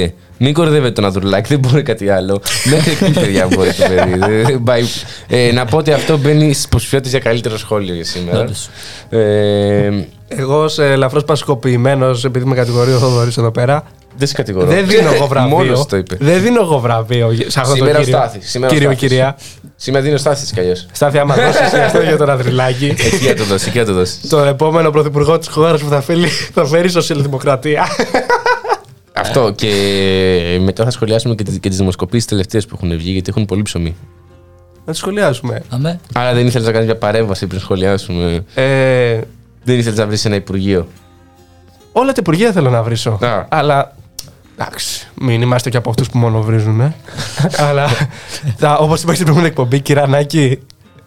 43-8-65. 0.00 0.10
Μην 0.38 0.54
κορδεύετε 0.54 0.92
τον 0.92 1.04
Αδρουλάκη, 1.04 1.48
δεν 1.48 1.58
μπορεί 1.58 1.82
κάτι 1.82 2.08
άλλο. 2.08 2.40
Μέχρι 2.64 2.90
εκεί, 3.06 3.20
παιδιά, 3.20 3.46
μπορεί 3.46 3.72
το 3.72 3.84
παιδί. 3.88 4.18
Δεν 4.44 4.62
πάει- 4.62 4.84
Ε, 5.28 5.52
να 5.52 5.64
πω 5.64 5.76
ότι 5.76 5.92
αυτό 5.92 6.18
μπαίνει 6.18 6.52
στις 6.52 6.64
υποψηφιότητες 6.64 7.12
για 7.12 7.20
καλύτερο 7.20 7.58
σχόλιο 7.58 7.94
για 7.94 8.04
σήμερα. 8.04 8.40
Όντως. 8.40 8.68
Ε, 9.10 9.90
Εγώ 10.28 10.62
ως 10.62 10.78
ελαφρώς 10.78 11.24
πασικοποιημένο, 11.24 12.10
επειδή 12.24 12.44
με 12.44 12.54
κατηγορεί 12.54 12.92
ο 12.92 12.98
Θοδωρής 12.98 13.36
εδώ 13.36 13.50
πέρα, 13.50 13.84
δεν 14.16 14.26
σε 14.28 14.34
κατηγορώ. 14.34 14.66
δεν 14.66 14.86
δίνω 14.86 15.12
εγώ 15.14 15.26
βραβείο. 15.26 15.56
Μόνος 15.56 15.86
το 15.86 15.96
είπε. 15.96 16.16
Δεν 16.20 16.42
δίνω 16.42 16.60
εγώ 16.62 16.78
βραβείο 16.78 17.32
σε 17.46 17.60
αυτό 17.60 17.70
το 17.70 17.76
Σήμερα 17.76 17.98
ο 17.98 18.02
κύριο. 18.02 18.18
Στάθης, 18.18 18.50
σήμερα 18.50 18.70
ο 18.72 18.74
κύριο, 18.74 18.90
Στάθης. 18.92 19.08
κυρία. 19.08 19.36
Σήμερα 19.76 20.04
δίνω 20.04 20.16
στάση 20.16 20.52
κι 20.54 20.60
αλλιώς. 20.60 20.86
Στάθη, 20.92 21.18
άμα 21.18 21.34
δώσεις 21.34 21.60
αυτό 21.86 22.00
για 22.00 22.16
τον 22.16 22.30
Αδρυλάκη. 22.30 22.84
Εκεί 22.86 23.26
να 23.28 23.34
το 23.34 23.44
δώσει, 23.44 23.68
εκεί 23.68 23.78
να 23.78 23.84
το 23.84 23.92
δώσει. 23.92 24.28
τον 24.28 24.46
επόμενο 24.48 24.90
πρωθυπουργό 24.90 25.38
της 25.38 25.48
χώρας 25.48 25.80
που 25.82 25.88
θα 25.88 26.00
φέρει, 26.00 26.24
θα 26.54 26.64
φέρει 26.64 26.88
σοσιαλδημοκρατία. 26.90 27.84
Αυτό 29.14 29.52
και 29.54 30.58
μετά 30.60 30.84
θα 30.84 30.90
σχολιάσουμε 30.90 31.34
και, 31.34 31.42
τις- 31.42 31.58
και 31.58 31.68
τις 31.68 31.78
δημοσκοπήσεις 31.78 32.26
τελευταίες 32.26 32.66
που 32.66 32.74
έχουν 32.82 32.96
βγει, 32.96 33.10
γιατί 33.10 33.30
έχουν 33.30 33.44
πολύ 33.46 33.62
ψωμί. 33.62 33.96
να 34.84 34.92
τη 34.92 34.98
σχολιάσουμε. 34.98 35.62
Αμέ. 35.68 36.00
Άρα 36.14 36.32
δεν 36.34 36.46
ήθελες 36.46 36.66
να 36.66 36.72
κάνεις 36.72 36.86
μια 36.86 36.96
παρέμβαση 36.96 37.46
πριν 37.46 37.60
σχολιάσουμε; 37.60 38.44
Ε, 38.54 39.18
Δεν 39.64 39.78
ήθελες 39.78 39.98
να 39.98 40.06
βρεις 40.06 40.24
ένα 40.24 40.34
υπουργείο; 40.34 40.86
όλα 41.92 42.08
τα 42.12 42.16
υπουργεία 42.18 42.52
θέλω 42.52 42.70
να 42.70 42.82
βρίσω. 42.82 43.18
Α. 43.22 43.44
Αλλά. 43.48 43.96
Εντάξει, 44.58 45.08
μην 45.14 45.42
είμαστε 45.42 45.70
και 45.70 45.76
από 45.76 45.90
αυτούς 45.90 46.10
που 46.10 46.18
μόνο 46.18 46.42
βρίζουν. 46.42 46.80
Ε. 46.80 46.94
Αλλά 47.68 47.88
όπως 48.78 49.02
είπα 49.02 49.12
στην 49.12 49.24
προηγούμενη 49.24 49.52
εκπομπή, 49.52 49.80
κυρανάκι, 49.80 50.58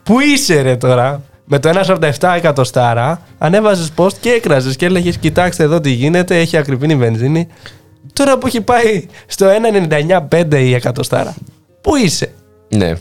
πού 0.03 0.19
είσαι 0.19 0.61
ρε 0.61 0.75
τώρα; 0.75 1.21
Με 1.45 1.59
το 1.59 1.69
1,47 1.69 2.33
εκατοστάρα 2.35 3.21
ανέβαζες 3.37 3.91
post 3.95 4.13
και 4.19 4.29
έκραζες 4.29 4.75
και 4.75 4.85
έλεγες: 4.85 5.17
Κοιτάξτε 5.17 5.63
εδώ 5.63 5.79
τι 5.79 5.89
γίνεται, 5.89 6.39
έχει 6.39 6.57
ακριβή 6.57 6.91
η 6.91 6.95
βενζίνη. 6.95 7.47
Τώρα 8.13 8.37
που 8.37 8.47
έχει 8.47 8.61
πάει 8.61 9.07
στο 9.27 9.47
1,99,5 10.29 10.53
η 10.53 10.73
εκατοστάρα. 10.73 11.35
Πού 11.81 11.95
είσαι; 11.95 12.33
Ναι. 12.69 12.93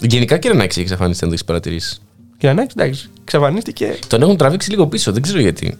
Γενικά 0.00 0.38
και 0.38 0.52
να 0.52 0.62
έχεις 0.62 0.76
εξαφανιστεί, 0.76 1.24
αν 1.24 1.30
το 1.30 1.34
έχεις 1.34 1.46
παρατηρήσει. 1.46 2.00
Κυρανάκι, 2.38 2.74
εντάξει, 2.76 3.10
εξαφανίστηκε 3.22 3.98
Τον 4.06 4.22
έχουν 4.22 4.36
τραβήξει 4.36 4.70
λίγο 4.70 4.86
πίσω, 4.86 5.12
δεν 5.12 5.22
ξέρω 5.22 5.40
γιατί. 5.40 5.78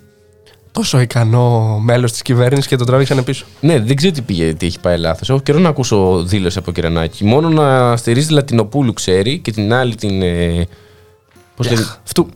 Τόσο 0.79 1.01
ικανό 1.01 1.79
μέλος 1.83 2.13
της 2.13 2.23
κυβέρνησης 2.23 2.67
και 2.67 2.77
τον 2.77 2.87
τράβηξαν 2.87 3.25
πίσω. 3.25 3.45
Ναι, 3.61 3.81
δεν 3.81 3.97
ξέρω 3.97 4.13
τι 4.13 4.23
πήγε, 4.23 4.55
τι 4.55 4.67
έχει 4.67 4.81
πάει 4.81 4.99
λάθος. 4.99 5.31
Έχω 5.31 5.41
καιρό 5.41 5.59
να 5.59 5.69
ακούσω 5.69 6.23
δήλωση 6.25 6.59
από 6.59 6.73
Κυρανάκη. 6.73 7.25
Μόνο 7.25 7.49
να 7.49 7.97
στηρίζει 7.97 8.33
Λατινοπούλου 8.33 8.93
ξέρει 8.93 9.39
και 9.39 9.53
την 9.53 9.73
άλλη 9.73 9.95
την. 9.95 10.23
Ε, 10.23 10.67
Πώς 11.57 11.69
λέγεται. 11.69 11.89
Αυτού. 12.05 12.29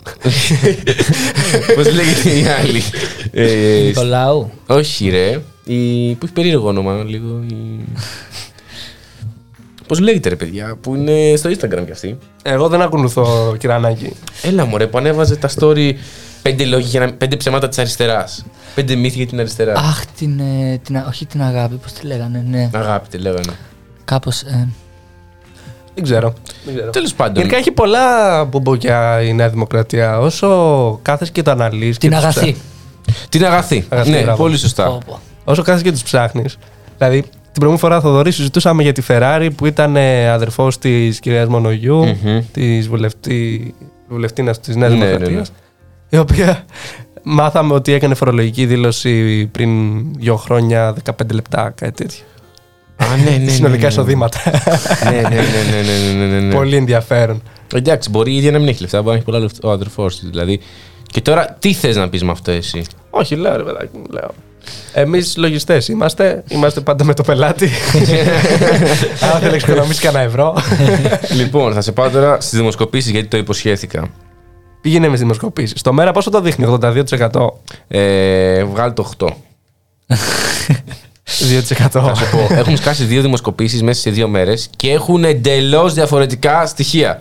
Πώς 1.76 1.94
λέγεται 1.94 2.38
η 2.38 2.44
άλλη. 2.60 2.82
Ε, 3.30 3.82
Νικολάου. 3.86 4.50
όχι, 4.66 5.08
ρε. 5.08 5.42
Η, 5.64 6.12
που 6.14 6.24
έχει 6.24 6.32
περίεργο 6.34 6.68
όνομα 6.68 7.04
λίγο. 7.06 7.44
Η... 7.50 7.54
Πώς 9.86 10.00
λέγεται, 10.00 10.28
ρε 10.28 10.36
παιδιά, 10.36 10.76
που 10.80 10.94
είναι 10.94 11.36
στο 11.36 11.50
Instagram 11.50 11.84
κι 11.84 11.92
αυτή. 11.92 12.18
Εγώ 12.42 12.68
δεν 12.68 12.82
ακολουθώ 12.82 13.56
κυρανάκι. 13.58 14.12
Έλα 14.42 14.64
μωρέ, 14.64 14.86
που 14.86 14.98
ανέβαζε 14.98 15.36
τα 15.36 15.50
story 15.58 15.92
πέντε, 16.42 16.64
λόγια 16.64 16.88
για 16.88 17.00
να, 17.00 17.12
πέντε 17.12 17.36
ψέματα 17.36 17.68
της 17.68 17.78
αριστεράς. 17.78 18.44
Πέντε 18.74 18.94
μύθοι 18.94 19.16
για 19.16 19.26
την 19.26 19.38
αριστερά. 19.38 19.72
Αχ, 19.72 20.04
την, 20.18 20.38
ε, 20.40 20.78
την, 20.84 20.96
α- 20.96 21.04
όχι 21.08 21.26
την 21.26 21.42
αγάπη, 21.42 21.74
πώς 21.74 21.92
τη 21.92 22.06
λέγανε, 22.06 22.44
ναι. 22.50 22.70
Αγάπη, 22.74 23.08
τη 23.08 23.18
λέγανε. 23.18 23.52
Κάπως, 24.04 24.40
ε, 24.42 24.68
Δεν 25.94 26.04
ξέρω. 26.04 26.32
Δεν 26.64 26.74
ξέρω. 26.74 26.90
Τέλος 26.90 27.14
πάντων. 27.14 27.36
Γενικά 27.36 27.56
έχει 27.56 27.70
πολλά 27.70 28.44
μπουμποκιά 28.44 29.22
η 29.22 29.32
Νέα 29.32 29.48
Δημοκρατία. 29.48 30.18
Όσο 30.18 30.98
κάθεσαι 31.02 31.32
και 31.32 31.42
το 31.42 31.50
αναλύεις. 31.50 31.98
την 31.98 32.14
αγαθή. 32.14 32.56
Την 33.28 33.44
αγαθή. 33.44 33.84
Αγαθή, 33.88 34.10
ναι, 34.10 34.22
μπράβο. 34.22 34.42
πολύ 34.42 34.58
σωστά. 34.58 34.84
Πω, 34.86 34.98
πω. 35.06 35.20
Όσο 35.44 35.62
κάθεσαι 35.62 35.84
και 35.84 35.92
τους 35.92 36.02
ψάχνεις. 36.02 36.56
Δηλαδή, 36.98 37.20
την 37.22 37.30
προηγούμενη 37.60 37.78
φορά, 37.78 38.00
Θοδωρή, 38.00 38.32
συζητούσαμε 38.32 38.82
για 38.82 38.92
τη 38.92 39.02
Ferrari 39.08 39.48
που 39.56 39.66
ήταν 39.66 39.96
αδερφός 40.32 40.78
της 40.78 41.20
κυρίας 41.20 41.48
Μονογιού, 41.48 42.04
Μμμ. 42.06 42.40
της 42.52 42.88
βουλευτή, 42.88 43.74
βουλευτήνα 44.08 44.54
της 44.54 44.76
Νέας 44.76 44.92
Ναι, 44.92 44.98
ναι, 44.98 45.04
Δημοκρατίας. 45.06 45.50
ναι. 45.50 45.56
Η 46.14 46.18
οποία 46.18 46.64
μάθαμε 47.22 47.74
ότι 47.74 47.92
έκανε 47.92 48.14
φορολογική 48.14 48.66
δήλωση 48.66 49.46
πριν 49.46 50.02
δύο 50.18 50.36
χρόνια, 50.36 50.94
15 51.10 51.12
λεπτά, 51.32 51.72
κάτι 51.76 51.92
τέτοιο. 51.92 52.24
Α, 52.96 53.16
ναι, 53.16 53.30
ναι, 53.30 53.36
ναι, 53.36 53.50
Συνολικά 53.50 53.76
ναι, 53.76 53.82
ναι. 53.82 53.88
εισοδήματα. 53.88 54.38
ναι, 55.04 55.10
ναι, 55.10 55.20
ναι, 55.20 55.28
ναι, 55.28 55.82
ναι, 55.82 56.24
ναι, 56.24 56.24
ναι, 56.24 56.40
ναι. 56.40 56.54
Πολύ 56.54 56.76
ενδιαφέρον. 56.76 57.42
Εντάξει, 57.74 58.10
μπορεί 58.10 58.32
η 58.32 58.36
ίδια 58.36 58.50
να 58.50 58.58
μην 58.58 58.68
έχει 58.68 58.80
λεφτά, 58.80 58.96
μπορεί 58.98 59.08
να 59.10 59.16
έχει 59.16 59.24
πολλά 59.24 59.38
λεφτά 59.38 59.68
ο 59.68 59.70
αδερφός 59.70 60.18
της. 60.18 60.28
Δηλαδή. 60.28 60.60
Και 61.06 61.20
τώρα, 61.20 61.56
τι 61.58 61.72
θες 61.72 61.96
να 61.96 62.08
πεις 62.08 62.22
με 62.22 62.30
αυτό 62.30 62.50
εσύ; 62.50 62.84
Όχι, 63.10 63.34
λέω 63.34 63.56
ρε 63.56 63.62
παιδάκι 63.62 63.96
μου, 63.96 64.04
λέω. 64.10 64.30
Εμείς 64.92 65.36
λογιστές 65.36 65.88
είμαστε, 65.88 66.44
είμαστε 66.48 66.80
πάντα 66.80 67.04
με 67.04 67.14
το 67.14 67.22
πελάτη. 67.22 67.64
Αν 69.32 69.38
θέλεις 69.38 69.42
να 69.42 69.54
εξοικονομήσεις 69.54 70.00
κανένα 70.00 70.24
ευρώ. 70.24 70.56
λοιπόν, 71.36 71.72
θα 71.72 71.80
σε 71.80 71.92
πάω 71.92 72.10
τώρα 72.10 72.40
στις 72.40 72.58
δημοσκοπήσεις 72.58 73.10
γιατί 73.10 73.28
το 73.28 73.36
υποσχέθηκα. 73.36 74.10
Πήγαινε 74.82 75.06
με 75.06 75.12
τι 75.12 75.18
δημοσκοπήσεις. 75.18 75.80
Στο 75.80 75.92
μέρα 75.92 76.12
πόσο 76.12 76.30
το 76.30 76.40
δείχνει, 76.40 76.78
82%. 76.80 77.52
Ε, 77.88 78.64
βγάλει 78.64 78.92
το 78.92 79.10
8. 79.18 79.26
2%. 79.26 79.32
Θα 81.90 82.14
σου 82.14 82.30
πω, 82.30 82.54
έχουν 82.54 82.76
σκάσει 82.76 83.04
δύο 83.04 83.22
δημοσκοπήσεις 83.22 83.82
μέσα 83.82 84.00
σε 84.00 84.10
δύο 84.10 84.28
μέρες 84.28 84.70
και 84.76 84.90
έχουν 84.90 85.24
εντελώς 85.24 85.94
διαφορετικά 85.94 86.66
στοιχεία. 86.66 87.20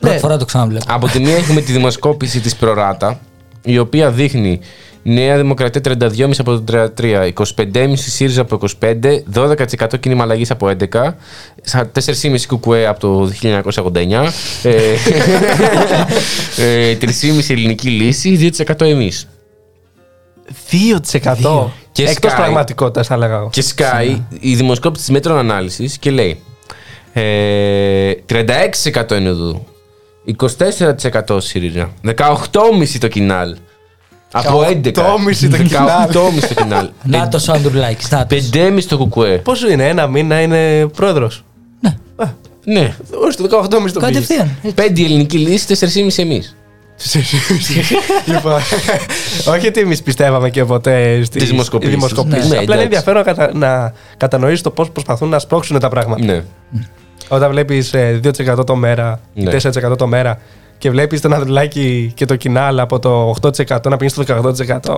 Πρώτη 0.00 0.18
φορά 0.18 0.36
το 0.36 0.44
ξαναβλέπω. 0.44 0.84
Από 0.88 1.08
τη 1.08 1.20
μία 1.20 1.36
έχουμε 1.36 1.60
τη 1.60 1.72
δημοσκόπηση 1.72 2.40
της 2.40 2.56
Prorata, 2.56 3.20
η 3.62 3.78
οποία 3.78 4.10
δείχνει 4.10 4.60
Νέα 5.06 5.36
Δημοκρατία 5.36 5.80
32,5 5.84 6.30
από 6.38 6.60
το 6.60 6.88
33, 7.00 7.28
25,5 7.56 7.92
ΣΥΡΙΖΑ 7.94 8.40
από 8.40 8.58
25, 8.80 8.94
12% 9.34 10.00
κίνημα 10.00 10.22
αλλαγής 10.22 10.50
από 10.50 10.68
11, 10.68 11.16
σα- 11.62 11.86
4,5 11.86 12.46
ΚΚΕ 12.46 12.86
από 12.86 13.00
το 13.00 13.30
1989, 13.40 14.32
ε, 14.62 14.72
ε, 16.90 16.96
3,5 17.00 17.08
ελληνική 17.50 17.88
λύση, 17.88 18.52
2% 18.66 18.80
εμείς. 18.80 19.28
2%. 20.70 21.70
Και 21.92 22.04
Εκτός 22.04 22.32
Sky. 22.32 22.36
πραγματικότητας, 22.36 23.06
θα 23.06 23.16
λέγα 23.16 23.34
εγώ. 23.36 23.48
Και 23.52 23.62
σκάει 23.62 24.22
η 24.40 24.54
δημοσκόπηση 24.54 25.04
της 25.04 25.12
Metron 25.12 25.38
Analysis 25.38 25.98
και 25.98 26.10
λέει 26.10 26.40
ε, 27.12 28.12
36% 28.28 29.16
είναι 29.18 29.28
εδώ, 29.28 29.64
24% 31.28 31.40
ΣΥΡΙΖΑ, 31.40 31.92
18,5 32.04 32.98
το 32.98 33.08
κοινάλ. 33.08 33.56
Από 34.36 34.60
11. 34.60 34.92
18,5 34.92 35.48
το 35.50 35.56
κοινάλ. 35.56 36.08
18,5 36.12 36.48
το 36.48 36.54
κοινάλ. 36.62 36.88
Να 37.02 37.28
το 37.28 37.38
Σάντουρλάκη. 37.38 38.06
Να 38.10 38.26
το. 38.26 38.36
5,5 38.52 38.82
το 38.88 38.96
κουκουέ. 38.96 39.36
Πόσο 39.38 39.70
είναι, 39.70 39.88
ένα 39.88 40.06
μήνα 40.06 40.40
είναι 40.40 40.86
πρόεδρος; 40.86 41.44
Ναι. 42.64 42.94
Όχι, 43.26 43.36
το 43.36 43.42
18,5 43.62 43.68
το 43.70 43.78
πήγε. 43.78 43.90
Κατευθείαν. 43.98 44.50
έτσι. 44.62 44.74
5 44.94 44.98
η 44.98 45.04
ελληνική 45.04 45.38
λύση, 45.38 45.76
4,5 45.78 46.18
εμείς. 46.22 46.56
λοιπόν, 48.26 48.60
όχι 49.54 49.66
ότι 49.66 49.80
εμείς 49.80 50.02
πιστεύαμε 50.02 50.50
και 50.50 50.64
ποτέ 50.64 51.24
στι 51.24 51.38
Τις 51.38 51.48
δημοσκοπήσεις. 51.48 51.94
δημοσκοπήσεις. 51.94 52.48
Ναι, 52.50 52.56
Απλά 52.58 52.74
είναι 52.74 52.84
εντάξει. 52.84 52.84
ενδιαφέρον 52.84 53.22
να, 53.24 53.32
κατα... 53.32 53.58
να 53.58 53.92
κατανοήσεις 54.16 54.60
το 54.60 54.70
πώς 54.70 54.90
προσπαθούν 54.90 55.28
να 55.28 55.38
σπρώξουν 55.38 55.78
τα 55.78 55.88
πράγματα. 55.88 56.24
Ναι. 56.24 56.42
Όταν 57.28 57.50
βλέπεις 57.50 57.90
2% 57.94 58.66
το 58.66 58.76
μέρα 58.76 59.20
ή 59.34 59.42
Ναι. 59.42 59.56
4% 59.92 59.98
το 59.98 60.06
μέρα 60.06 60.38
και 60.78 60.90
βλέπεις 60.90 61.20
τον 61.20 61.32
Ανδρουλάκη 61.32 62.12
και 62.14 62.24
το 62.24 62.36
κοινάλ 62.36 62.78
από 62.80 62.98
το 62.98 63.34
8% 63.42 63.52
να 63.88 63.96
πηγαίνει 63.96 64.24
στο 64.24 64.52
18%. 64.82 64.94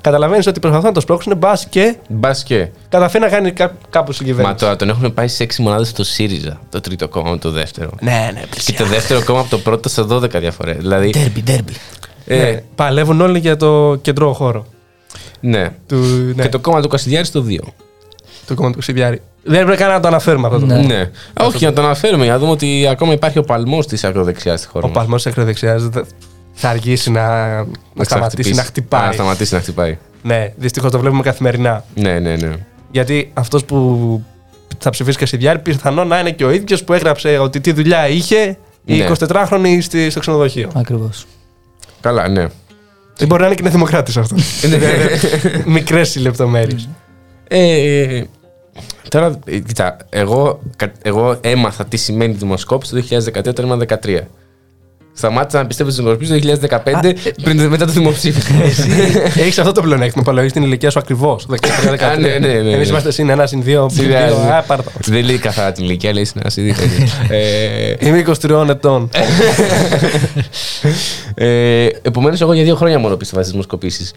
Καταλαβαίνεις 0.00 0.46
ότι 0.46 0.60
προσπαθούν 0.60 0.86
να 0.86 0.92
το 0.92 1.00
σπρώξουν 1.00 1.36
μπας 1.36 1.66
και 1.66 1.96
Μπας 2.08 2.42
και. 2.42 2.68
καταφέρει 2.88 3.24
να 3.24 3.30
κάνει 3.30 3.50
κά- 3.52 3.72
κάπου 3.90 4.12
στην 4.12 4.26
Μα 4.26 4.32
κυβέρνηση. 4.32 4.58
τώρα 4.64 4.76
τον 4.76 4.88
έχουν 4.88 5.14
πάει 5.14 5.28
σε 5.28 5.42
6 5.42 5.62
μονάδες 5.62 5.88
στο 5.88 6.04
ΣΥΡΙΖΑ. 6.04 6.60
Το 6.70 6.80
τρίτο 6.80 7.08
κόμμα 7.08 7.30
με 7.30 7.38
το 7.38 7.50
δεύτερο. 7.50 7.90
Ναι, 8.00 8.30
ναι, 8.34 8.42
Και 8.64 8.72
το 8.72 8.84
δεύτερο 8.84 9.24
κόμμα 9.24 9.40
από 9.40 9.50
το 9.50 9.58
πρώτο 9.58 9.88
σε 9.88 10.02
12 10.02 10.38
διαφορές. 10.40 10.76
Δηλαδή. 10.76 11.10
Ντέρμπι, 11.10 11.42
ντέρμπι. 11.42 11.72
ε, 12.26 12.36
Ναι, 12.42 12.62
παλεύουν 12.74 13.20
όλοι 13.20 13.38
για 13.38 13.56
το 13.56 13.98
κεντρό 14.02 14.32
χώρο. 14.32 14.66
ναι. 15.40 15.70
Του, 15.86 15.96
ναι, 16.36 16.42
Και 16.42 16.48
το 16.48 16.58
κόμμα 16.58 16.80
του 16.82 16.88
Κασιδιάρη 16.88 17.26
στο 17.26 17.44
2. 17.48 17.56
Το 18.46 18.54
κόμμα 18.54 18.70
του 18.70 18.78
Ξηδιάρη. 18.78 19.20
Δεν 19.42 19.60
έπρεπε 19.60 19.82
καν 19.82 19.90
να 19.90 20.00
το 20.00 20.08
αναφέρουμε 20.08 20.46
αυτό 20.46 20.58
το 20.58 20.66
Ναι. 20.66 20.74
κόμμα. 20.74 20.86
Ναι. 20.86 21.10
Όχι, 21.40 21.64
να 21.64 21.72
το 21.72 21.82
αναφέρουμε 21.82 22.24
για 22.24 22.32
να 22.32 22.38
δούμε 22.38 22.50
ότι 22.50 22.86
ακόμα 22.90 23.12
υπάρχει 23.12 23.38
ο 23.38 23.42
παλμός 23.42 23.86
της 23.86 24.04
ακροδεξιάς 24.04 24.60
στη 24.60 24.68
χώρα. 24.68 24.84
Ο 24.86 24.88
μας. 24.88 24.98
παλμός 24.98 25.26
ακροδεξιάς 25.26 25.88
θα 26.52 26.68
αργήσει 26.68 27.10
να, 27.10 27.46
να 27.56 27.64
σταματήσει 27.64 28.08
ξαχτυπήσει. 28.14 28.54
να 28.54 28.62
χτυπάει. 28.62 29.06
Να 29.06 29.12
σταματήσει 29.12 29.54
να 29.54 29.60
χτυπάει. 29.60 29.98
Ναι, 30.22 30.52
δυστυχώς 30.56 30.90
το 30.90 30.98
βλέπουμε 30.98 31.22
καθημερινά. 31.22 31.84
Ναι, 31.94 32.18
ναι, 32.18 32.36
ναι. 32.36 32.52
Γιατί 32.90 33.30
αυτός 33.34 33.64
που 33.64 34.22
θα 34.78 34.90
ψηφίσει 34.90 35.18
Κασιδιάρη 35.18 35.58
πιθανόν 35.58 36.06
να 36.08 36.18
είναι 36.18 36.30
και 36.30 36.44
ο 36.44 36.50
ίδιος 36.50 36.84
που 36.84 36.92
έγραψε 36.92 37.38
ότι 37.38 37.60
τι 37.60 37.72
δουλειά 37.72 38.08
είχε 38.08 38.56
η 38.84 38.96
Ναι. 38.96 39.06
24χρονη 39.18 39.78
στη- 39.80 40.10
στο 40.10 40.20
ξενοδοχείο. 40.20 40.70
Ακριβώς. 40.74 41.26
Καλά, 42.00 42.28
ναι. 42.28 42.46
Δεν 43.16 43.28
μπορεί 43.28 43.40
να 43.40 43.46
είναι 43.46 43.56
και 43.56 43.68
δημοκράτης 43.68 44.16
αυτός. 44.16 44.42
Μικρές 45.64 46.14
οι 46.14 46.18
λεπτομέρειες. 46.20 46.88
Ε, 47.48 48.20
τώρα, 49.08 49.38
ε, 49.46 49.58
κοίτα, 49.58 49.96
εγώ, 50.08 50.60
κα- 50.76 50.92
εγώ 51.02 51.38
έμαθα 51.40 51.84
τι 51.84 51.96
σημαίνει 51.96 52.32
δημοσκόπηση 52.32 52.92
το 52.94 52.96
2013 53.10 53.48
όταν 53.48 53.64
ήμουν 53.64 53.82
13. 54.04 54.20
Σταμάτησα 55.18 55.58
να 55.60 55.66
πιστεύω 55.66 55.90
στι 55.90 56.00
δημοσκοπήσει 56.00 56.40
το 56.40 56.68
2015 56.84 57.12
πριν, 57.42 57.62
μετά 57.68 57.86
το 57.86 57.92
δημοψήφισμα. 57.92 58.62
Έχεις 59.36 59.58
αυτό 59.58 59.72
το 59.72 59.82
πλεονέκτημα 59.82 60.24
που 60.24 60.30
αλογεί 60.30 60.50
την 60.50 60.62
ηλικία 60.62 60.90
σου 60.90 60.98
ακριβώς. 60.98 61.46
13-13. 61.50 62.02
Α, 62.04 62.16
ναι, 62.16 62.28
ναι, 62.28 62.38
ναι, 62.38 62.48
Εμείς 62.58 62.76
ναι. 62.78 62.86
είμαστε 62.86 63.10
συν 63.10 63.28
ένα, 63.28 63.46
συν 63.46 63.62
δύο. 63.62 63.88
συν 63.92 64.04
Σιγά, 64.04 64.26
δύο. 64.26 64.38
ναι. 64.44 64.50
Α, 64.52 64.62
πάρ' 64.62 64.82
το. 64.82 64.90
Δεν 65.04 65.24
λέει 65.24 65.38
καθαρά 65.38 65.72
την 65.72 65.84
ηλικία, 65.84 66.12
λέει 66.12 66.24
στην 66.24 66.42
ασύδη. 66.44 66.74
ε, 67.28 67.94
Είμαι 68.06 68.24
23 68.46 68.66
ετών. 68.68 69.10
ε, 71.34 71.86
Επομένως, 72.02 72.40
εγώ 72.40 72.52
για 72.52 72.64
δύο 72.64 72.74
χρόνια 72.76 72.98
μόνο 72.98 73.16
πίστευα 73.16 73.40
στις 73.40 73.52
δημοσκοπήσεις. 73.52 74.12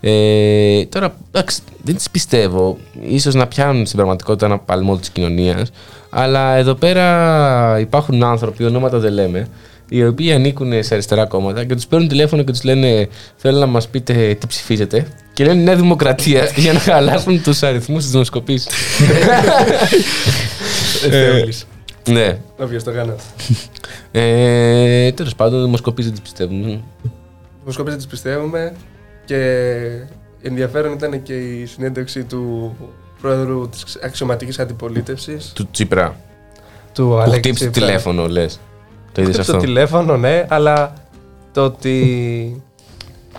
Ε, 0.00 0.84
τώρα, 0.84 1.14
εντάξει, 1.32 1.60
δεν 1.82 1.96
τις 1.96 2.10
πιστεύω. 2.10 2.78
Ίσως 3.00 3.34
να 3.34 3.46
πιάνουν 3.46 3.84
στην 3.84 3.96
πραγματικότητα 3.96 4.46
ένα 4.46 4.58
παλμό 4.58 4.96
της 4.96 5.10
κοινωνίας. 5.10 5.70
Αλλά 6.10 6.54
εδώ 6.54 6.74
πέρα 6.74 7.76
υπάρχουν 7.80 8.22
άνθρωποι, 8.22 8.64
ονόματα 8.64 8.98
δεν 8.98 9.12
λέμε, 9.12 9.48
οι 9.88 10.04
οποίοι 10.04 10.32
ανήκουν 10.32 10.82
σε 10.82 10.94
αριστερά 10.94 11.26
κόμματα 11.26 11.64
και 11.64 11.74
τους 11.74 11.86
παίρνουν 11.86 12.08
τηλέφωνο 12.08 12.42
και 12.42 12.52
τους 12.52 12.62
λένε: 12.64 13.08
Θέλω 13.36 13.58
να 13.58 13.66
μας 13.66 13.88
πείτε 13.88 14.34
τι 14.34 14.46
ψηφίζετε. 14.46 15.06
Και 15.32 15.44
λένε 15.44 15.62
Νέα 15.62 15.76
Δημοκρατία 15.76 16.50
για 16.56 16.72
να 16.72 16.78
χαλάσουν 16.78 17.42
τους 17.42 17.62
αριθμούς 17.62 18.02
της 18.02 18.10
δημοσκοπήση. 18.10 18.68
Θεόλης. 21.10 21.66
ναι. 22.08 22.38
Όποιο 22.58 22.82
το 22.82 22.92
κάνει. 22.92 23.12
Ε, 24.12 25.12
Τέλος 25.12 25.34
πάντων, 25.34 25.62
δημοσκοπήσει 25.64 26.08
δεν 26.08 26.18
τις 26.18 26.30
πιστεύουν. 26.30 26.84
Δημοσκοπήσεις 27.60 27.98
τις 27.98 28.06
πιστεύουμε 28.06 28.72
και 29.24 29.38
ενδιαφέρον 30.42 30.92
ήταν 30.92 31.22
και 31.22 31.34
η 31.34 31.66
συνέντευξη 31.66 32.24
του 32.24 32.76
πρόεδρου 33.20 33.68
της 33.68 33.98
αξιωματικής 34.04 34.58
αντιπολίτευσης 34.58 35.52
Του 35.54 35.68
Τσίπρα. 35.70 36.16
του 36.94 37.04
Που 37.06 37.14
Αλέξη 37.16 37.38
χτύπησε 37.38 37.70
Τσίπρα. 37.70 37.86
τηλέφωνο, 37.86 38.26
λες. 38.26 38.60
Το 39.12 39.22
είδες 39.22 39.32
Χτύπησε 39.34 39.40
αυτό; 39.40 39.52
το 39.52 39.58
τηλέφωνο, 39.58 40.16
ναι, 40.16 40.44
αλλά 40.48 40.92
το 41.52 41.64
ότι 41.64 41.96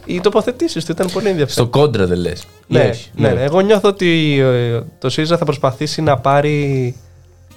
οι 0.06 0.22
τοποθετήσεις 0.22 0.86
του 0.86 0.92
ήταν 0.92 1.08
πολύ 1.14 1.28
ενδιαφέρον. 1.28 1.70
Στο 1.70 1.80
κόντρα 1.80 2.06
δεν 2.06 2.18
λες. 2.18 2.44
Ναι, 2.68 2.90
ναι, 3.16 3.30
ναι. 3.32 3.42
Εγώ 3.42 3.60
νιώθω 3.62 3.90
ότι 3.90 4.40
ε, 4.40 4.82
το 5.00 5.10
ΣΥΡΙΖΑ 5.10 5.38
θα 5.38 5.46
προσπαθήσει 5.46 6.02
να 6.02 6.18
πάρει 6.18 6.96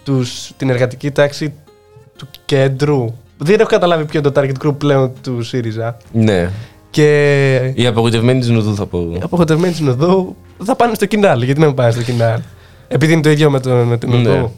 τους, 0.04 0.52
την 0.56 0.70
εργατική 0.70 1.10
τάξη 1.10 1.52
του 2.18 2.26
κέντρου. 2.44 3.14
Δεν 3.38 3.60
έχω 3.60 3.68
καταλάβει 3.68 4.04
ποιο 4.04 4.18
είναι 4.20 4.30
το 4.30 4.40
target 4.40 4.66
group 4.66 4.78
πλέον 4.78 5.12
του 5.22 5.42
ΣΥΡΙΖΑ. 5.42 5.96
ναι. 6.12 6.50
Και 6.96 7.72
Οι 7.74 7.86
απογοητευμένοι 7.86 8.38
της 8.40 8.48
Νουδού 8.48 8.74
θα 8.74 8.86
πω. 8.86 8.98
οι 9.12 9.20
απογοητευμένοι 9.22 9.74
στην 9.74 9.88
οδό 9.88 10.36
θα 10.64 10.76
πάνε 10.76 10.94
στο 10.94 11.06
κοινάλ. 11.06 11.42
Γιατί 11.42 11.60
να 11.60 11.66
μην 11.66 11.74
πάνε 11.74 11.90
στο 11.90 12.02
κοινάλ. 12.02 12.40
Επειδή 12.88 13.12
είναι 13.12 13.22
το 13.22 13.30
ίδιο 13.30 13.50
με, 13.50 13.60
το, 13.60 13.70
με 13.70 13.98
την 13.98 14.10
Ναι. 14.10 14.16
οδό. 14.30 14.52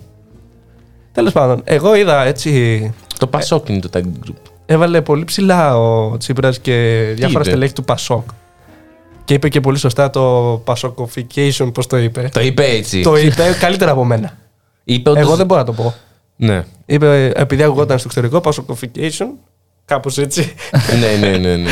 Τέλος 1.12 1.32
πάντων, 1.32 1.60
εγώ 1.64 1.94
είδα 1.94 2.24
έτσι. 2.24 2.92
Το 3.18 3.26
Πασόκ 3.26 3.68
είναι 3.68 3.78
το 3.80 3.88
target 3.92 4.28
group. 4.28 4.34
Έβαλε 4.66 5.00
πολύ 5.02 5.24
ψηλά 5.24 5.78
ο 5.78 6.16
Τσίπρας 6.16 6.58
και 6.58 6.72
διάφορα 7.16 7.40
είπε; 7.40 7.50
στελέχη 7.50 7.72
του 7.72 7.84
Πασόκ. 7.84 8.28
Και 9.24 9.34
είπε 9.34 9.48
και 9.48 9.60
πολύ 9.60 9.78
σωστά 9.78 10.10
το 10.10 10.22
Pasokification, 10.64 11.70
πώς 11.74 11.86
το 11.86 11.96
είπε. 11.98 12.28
Το 12.32 12.40
είπε 12.40 12.64
έτσι. 12.64 13.00
το 13.02 13.16
είπε 13.16 13.42
καλύτερα 13.60 13.90
από 13.90 14.04
μένα. 14.04 14.32
είπε 14.84 15.10
όντως- 15.10 15.22
Εγώ 15.24 15.36
δεν 15.36 15.46
μπορώ 15.46 15.60
να 15.60 15.66
το 15.66 15.72
πω. 15.72 15.94
Ναι. 16.36 16.64
Είπε, 16.86 17.32
επειδή 17.36 17.62
ακουγόταν 17.62 17.98
στο 17.98 18.08
εξωτερικό, 18.10 18.40
Pasokification, 18.40 19.26
κάπως 19.88 20.18
έτσι. 20.18 20.52
ναι, 21.00 21.28
ναι, 21.28 21.36
ναι, 21.36 21.56
ναι. 21.56 21.70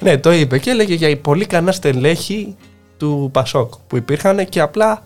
ναι, 0.00 0.18
το 0.18 0.32
είπε 0.32 0.58
και 0.58 0.70
έλεγε 0.70 0.94
για 0.94 1.16
πολύ 1.16 1.46
ικανά 1.46 1.72
στελέχη 1.72 2.54
του 2.96 3.28
Πασόκ 3.32 3.72
που 3.86 3.96
υπήρχαν 3.96 4.48
και 4.48 4.60
απλά 4.60 5.02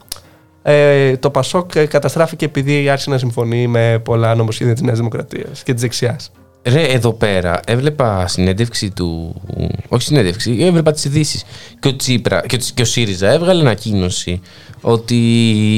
ε, 0.63 1.17
το 1.17 1.31
Πασόκ 1.31 1.75
ε, 1.75 1.85
καταστράφηκε 1.87 2.45
επειδή 2.45 2.89
άρχισε 2.89 3.11
να 3.11 3.19
συμφωνεί 3.19 3.67
με 3.67 4.01
πολλά 4.05 4.35
νομοσχέδια 4.35 4.73
της 4.73 4.83
Νέας 4.83 4.97
Δημοκρατίας 4.99 5.63
και 5.63 5.73
της 5.73 5.83
δεξιάς. 5.83 6.31
Ρε, 6.63 6.83
εδώ 6.83 7.13
πέρα 7.13 7.61
έβλεπα 7.67 8.27
συνέντευξη 8.27 8.91
του. 8.91 9.41
Όχι 9.89 10.03
συνέντευξη, 10.03 10.57
έβλεπα 10.61 10.93
τις 10.93 11.05
ειδήσεις. 11.05 11.45
Και 11.81 11.89
ο 11.89 11.97
Τσίπρα 11.97 12.43
και, 12.47 12.57
ο- 12.57 12.71
και 12.75 12.83
ο 12.83 12.85
ΣΥΡΙΖΑ 12.85 13.31
έβγαλε 13.31 13.61
ανακοίνωση 13.61 14.41
ότι 14.81 15.17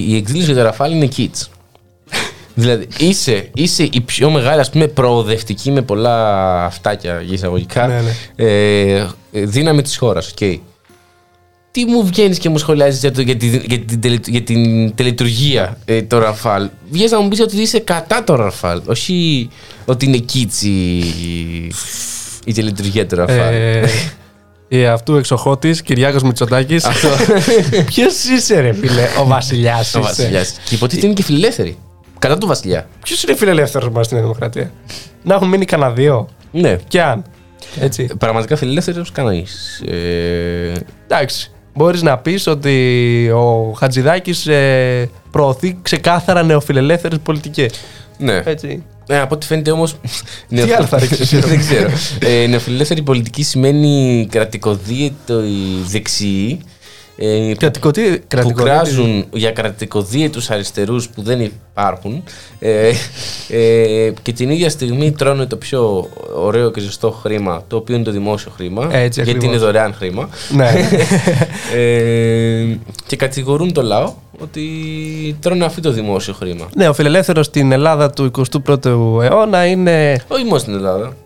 η 0.09 0.17
εκδήλωση 0.17 0.45
για 0.47 0.55
το 0.55 0.63
Ραφάλ 0.63 0.93
είναι 0.93 1.09
κιτς. 1.17 1.47
Δηλαδή 2.55 2.87
είσαι, 2.99 3.51
είσαι 3.55 3.83
η 3.93 4.01
πιο 4.01 4.31
μεγάλη, 4.31 4.61
ας 4.61 4.71
πούμε, 4.71 4.87
προοδευτική 4.87 5.71
με 5.71 5.83
πολλά 5.83 6.65
αυτάκια 6.65 7.21
για 7.21 7.35
εισαγωγικά 7.35 7.87
Ναι, 7.87 8.45
ε, 8.47 9.07
δύναμη 9.33 9.83
της 9.83 9.97
χώρας, 9.97 10.29
οκ. 10.31 10.61
Τι 11.71 11.85
μου 11.85 12.05
βγαίνεις 12.07 12.39
και 12.39 12.49
μου 12.49 12.59
σχολιάζεις 12.59 13.01
για, 13.01 13.13
το, 13.13 13.21
για, 13.21 13.37
τη, 13.37 13.47
για, 13.47 13.79
την, 13.81 14.01
τελε- 14.01 14.29
για 14.29 14.43
την 14.43 14.95
τελετουργία 14.95 15.79
ε, 15.85 16.03
το 16.03 16.19
Ραφάλ. 16.19 16.69
Βγαίνει 16.91 17.11
να 17.11 17.21
μου 17.21 17.29
πεις 17.29 17.41
ότι 17.41 17.57
είσαι 17.61 17.79
κατά 17.79 18.25
το 18.25 18.35
Ραφάλ. 18.35 18.83
Όχι 18.87 19.49
ότι 19.85 20.05
είναι 20.07 20.17
κίτσι 20.17 20.69
η, 20.69 21.73
η 22.45 22.53
τελετουργία 22.53 23.07
του 23.07 23.17
Ραφάλ. 23.17 23.55
Ε, 23.55 23.83
ε, 24.69 24.89
αυτού 24.89 25.17
εξοχώτης, 25.17 25.83
Κυριάκος 25.83 26.23
Μητσοτάκης. 26.23 26.85
Αυτό. 26.85 27.09
Ποιος 27.93 28.25
είσαι, 28.25 28.61
ρε 28.61 28.73
φίλε, 28.73 29.09
ο 29.21 29.27
Βασιλιάς. 29.27 29.95
Ο 29.95 30.01
Βασιλιάς. 30.03 30.57
Και 30.69 30.75
υποτίθεται 30.75 31.07
είναι 31.07 31.15
και 31.15 31.23
φιλελεύθερη. 31.23 31.77
Κατά 32.23 32.39
του 32.39 32.47
Βασιλιά. 32.47 32.87
Ποιος 33.03 33.23
είναι 33.23 33.37
φιλελεύθερος 33.37 33.89
μα 33.91 34.03
στην 34.03 34.21
Δημοκρατία; 34.21 34.73
Να 35.23 35.35
έχουν 35.35 35.49
μείνει 35.49 35.65
κανένα 35.65 35.91
δύο; 35.91 36.29
Ναι. 36.51 36.77
Και 36.89 37.03
αν. 37.03 37.25
Έτσι. 37.81 38.09
Πραγματικά 38.19 38.57
φιλελεύθερος 38.57 39.13
κανείς. 39.13 39.83
Ε, 39.87 40.73
Εντάξει. 41.05 41.51
Μπορείς 41.75 42.03
να 42.03 42.19
πεις 42.19 42.47
ότι 42.47 43.31
ο 43.31 43.73
Χατζηδάκης 43.79 44.47
ε, 44.47 45.11
προωθεί 45.31 45.79
ξεκάθαρα 45.83 46.43
νεοφιλελεύθερες 46.43 47.19
πολιτικές. 47.23 47.71
ναι. 48.19 48.43
Έτσι. 48.45 48.85
Ε, 49.07 49.19
από 49.19 49.35
ό,τι 49.35 49.47
φαίνεται 49.47 49.71
όμως. 49.71 49.97
Τι 50.49 50.61
άλλο 50.73 50.87
θα 50.87 50.99
ρίξεις 50.99 51.21
εσύ, 51.33 51.39
Δεν 51.39 51.59
ξέρω. 51.59 51.89
Ε, 52.19 52.47
νεοφιλελεύθερη 52.47 53.03
πολιτική 53.03 53.43
σημαίνει 53.43 54.27
κρατικοδίαιτο 54.31 55.43
οι 55.45 55.83
δεξιοί. 55.89 56.61
Ε, 57.17 57.53
Κρατικοτή. 57.59 58.03
που 58.03 58.25
κρατικοτή- 58.29 58.65
κράζουν 58.65 59.25
για 59.33 59.51
κρατικοδίαιτους 59.51 60.51
αριστερούς 60.51 61.09
που 61.09 61.23
δεν 61.23 61.41
υπάρχουν 61.41 62.23
ε, 62.59 62.89
ε, 63.49 64.13
και 64.23 64.33
την 64.33 64.51
ίδια 64.51 64.71
στιγμή 64.71 65.13
τρώνε 65.13 65.47
το 65.47 65.57
πιο 65.57 66.09
ωραίο 66.35 66.71
και 66.71 66.81
ζεστό 66.81 67.11
χρήμα 67.11 67.65
το 67.69 67.77
οποίο 67.77 67.95
είναι 67.95 68.05
το 68.05 68.11
δημόσιο 68.11 68.53
χρήμα 68.57 68.89
Έτσι, 68.91 69.23
γιατί 69.23 69.31
ακριβώς. 69.37 69.45
είναι 69.57 69.65
δωρεάν 69.65 69.95
χρήμα 69.95 70.29
Ναι. 70.51 70.71
ε, 71.77 72.77
και 73.07 73.17
κατηγορούν 73.17 73.73
το 73.73 73.83
λαό 73.83 74.13
ότι 74.39 74.63
τρώνε 75.41 75.65
αυτό 75.65 75.81
το 75.81 75.91
δημόσιο 75.91 76.33
χρήμα 76.35 76.69
ναι, 76.75 76.89
ο 76.89 76.93
φιλελεύθερος 76.93 77.47
στην 77.47 77.73
Ελλάδα 77.73 78.11
του 78.11 78.31
21ου 78.67 79.23
αιώνα 79.23 79.67
είναι. 79.67 80.21
όχι 80.29 80.45
μόνο 80.45 80.59
στην 80.59 80.75
Ελλάδα 80.75 81.17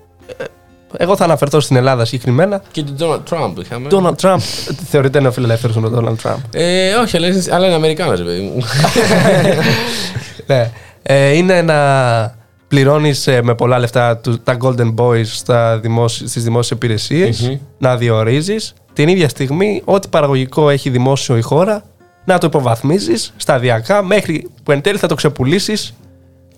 Εγώ 0.97 1.16
θα 1.16 1.24
αναφερθώ 1.24 1.61
στην 1.61 1.76
Ελλάδα 1.76 2.05
συγκεκριμένα. 2.05 2.62
και 2.70 2.82
τον 2.82 2.97
Donald 2.99 3.34
Trump 3.34 3.53
είχαμε 3.62 3.89
Donald 3.91 4.14
Trump. 4.22 4.39
Θεωρείται 4.89 5.20
νεοφιλελεύθερο 5.20 5.72
ο 5.76 5.91
Donald 5.99 6.26
Trump. 6.30 6.37
ε, 6.53 6.95
όχι 6.95 7.16
αλλά 7.16 7.26
είναι, 7.26 7.43
αλλά 7.51 7.66
είναι 7.66 7.74
Αμερικάνος 7.74 8.22
παιδί 8.22 8.41
μου 8.43 8.62
Ναι. 10.47 10.70
Ε, 11.03 11.30
είναι 11.37 11.62
να 11.62 11.76
πληρώνεις 12.68 13.28
με 13.43 13.55
πολλά 13.55 13.78
λεφτά 13.78 14.16
του, 14.16 14.39
τα 14.43 14.57
Golden 14.62 14.95
Boys 14.95 15.24
στα 15.24 15.78
δημόσι, 15.78 16.28
στις 16.28 16.43
δημόσιες 16.45 16.70
υπηρεσίες, 16.78 17.41
Μμμ. 17.41 17.57
να 17.78 17.97
διορίζεις 17.97 18.74
την 18.93 19.09
ίδια 19.09 19.28
στιγμή 19.28 19.82
ό,τι 19.84 20.09
παραγωγικό 20.09 20.70
έχει 20.70 20.91
δημόσιο 20.91 21.37
η 21.37 21.41
χώρα 21.43 21.82
να 22.24 22.39
το 22.39 22.47
υποβαθμίζεις 22.47 23.32
σταδιακά 23.37 24.03
μέχρι 24.03 24.49
που 24.62 24.72
εν 24.72 24.80
τέλει 24.80 24.99
θα 24.99 25.07
το 25.07 25.14
ξεπουλήσεις 25.14 25.95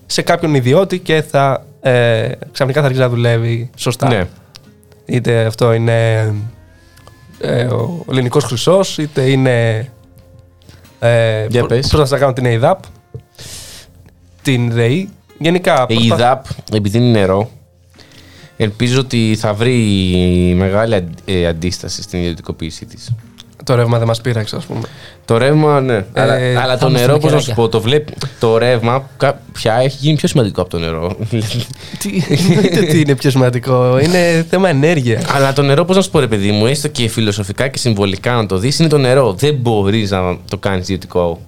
σε 0.05 0.21
κάποιον 0.21 0.55
ιδιώτη 0.55 0.99
και 0.99 1.21
θα 1.21 1.65
ε, 1.81 2.29
ξαφνικά 2.51 2.79
θα 2.79 2.85
αρχίσει 2.85 3.03
να 3.03 3.09
δουλεύει 3.09 3.69
σωστά. 3.75 4.07
Ναι. 4.07 4.27
Είτε 5.05 5.45
αυτό 5.45 5.73
είναι 5.73 6.19
ε, 7.39 7.63
ο 7.63 8.05
ελληνικός 8.11 8.43
χρυσός, 8.43 8.97
είτε 8.97 9.29
είναι. 9.29 9.87
Ε, 10.99 11.45
Για 11.49 11.59
προ- 11.59 11.67
πες. 11.69 11.87
Πώς 11.87 11.99
να 11.99 12.05
σας 12.05 12.19
κάνω 12.19 12.33
την 12.33 12.45
ΕΙΔΑΠ, 12.45 12.79
την 14.41 14.71
ΔΕΗ. 14.71 15.09
Γενικά. 15.37 15.85
Η 15.87 15.93
προσπα- 15.95 16.15
ΙΔΑΠ, 16.15 16.45
επειδή 16.73 16.97
είναι 16.97 17.19
νερό, 17.19 17.49
ελπίζω 18.57 18.99
ότι 18.99 19.35
θα 19.39 19.53
βρει 19.53 19.73
μεγάλη 20.57 20.95
αν- 20.95 21.13
ε, 21.25 21.47
αντίσταση 21.47 22.01
στην 22.01 22.19
ιδιωτικοποίησή 22.19 22.85
της. 22.85 23.11
Το 23.69 23.75
ρεύμα 23.75 23.97
δεν 23.97 24.07
μας 24.07 24.21
πείραξε, 24.21 24.55
ας 24.55 24.65
πούμε. 24.65 24.81
Το 25.25 25.37
ρεύμα, 25.37 25.81
ναι. 25.81 26.05
αλλά, 26.13 26.33
αλλά 26.61 26.77
το 26.77 26.85
πάμε 26.85 26.99
νερό, 26.99 27.11
στα 27.11 27.19
πώς 27.19 27.31
να 27.31 27.39
σου 27.39 27.49
νεκεράκια. 27.49 27.53
πω, 27.55 27.69
το 27.69 27.81
βλέπει. 27.81 28.13
Το 28.39 28.57
ρεύμα 28.57 29.09
κα- 29.17 29.39
πια 29.51 29.73
έχει 29.73 29.97
γίνει 29.99 30.17
πιο 30.17 30.27
σημαντικό 30.27 30.61
από 30.61 30.69
το 30.69 30.77
νερό. 30.79 31.15
Τι, 31.99 32.09
εννοείται 32.29 32.79
ότι 32.79 32.99
είναι 32.99 33.15
πιο 33.15 33.29
σημαντικό. 33.29 33.99
Είναι 33.99 34.45
θέμα 34.49 34.69
ενέργειας. 34.69 35.23
αλλά 35.35 35.53
το 35.53 35.61
νερό, 35.61 35.85
πώς 35.85 35.95
να 35.95 36.01
σου 36.01 36.09
πω, 36.09 36.19
ρε 36.19 36.27
παιδί 36.27 36.51
μου, 36.51 36.65
έστω 36.65 36.87
και 36.87 37.07
φιλοσοφικά 37.07 37.67
και 37.67 37.77
συμβολικά 37.77 38.33
να 38.35 38.45
το 38.45 38.57
δεις, 38.57 38.79
είναι 38.79 38.89
το 38.89 38.97
νερό. 38.97 39.33
Δεν 39.33 39.55
μπορείς 39.55 40.11
να 40.11 40.37
το 40.49 40.57
κάνεις 40.57 40.81
ιδιωτικό. 40.83 41.39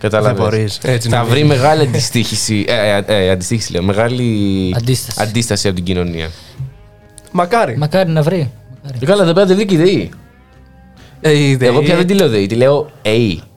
Κατάλαβες; 0.00 0.36
Δεν 0.36 0.44
μπορείς. 0.48 0.78
Έτσι 0.82 1.08
Θα 1.08 1.16
είναι. 1.16 1.26
βρει 1.28 1.44
μεγάλη 1.44 1.82
αντιστοίχηση. 1.82 2.64
Ε, 2.68 3.02
ε, 3.06 3.24
ε, 3.26 3.30
αντιστοίχηση 3.30 3.72
λέω. 3.72 3.82
Μεγάλη 3.82 4.24
Αντίσταση. 4.76 5.18
αντίσταση 5.22 5.66
από 5.66 5.76
την 5.76 5.84
κοινωνία. 5.84 6.28
Μακάρι. 7.32 7.76
Μακάρι 7.76 8.10
να 8.10 8.22
βρει. 8.22 8.50
Μακάρι. 8.82 8.98
Ε, 9.02 9.06
Καλά, 9.06 9.22
εδώ 9.22 9.32
πέρα 9.32 9.46
δεν 9.46 9.56
δίκη 9.56 9.76
ΔΕΗ. 9.76 10.10
Ε, 11.20 11.32
η 11.38 11.56
ΔΕΗ- 11.56 11.70
Εγώ 11.70 11.82
πια 11.82 11.96
δεν 11.96 12.06
τη 12.06 12.14
λέω 12.14 12.28
ΔΕΗ, 12.28 12.46
τη 12.46 12.54
λέω 12.54 12.90
ΕΗ. 13.02 13.40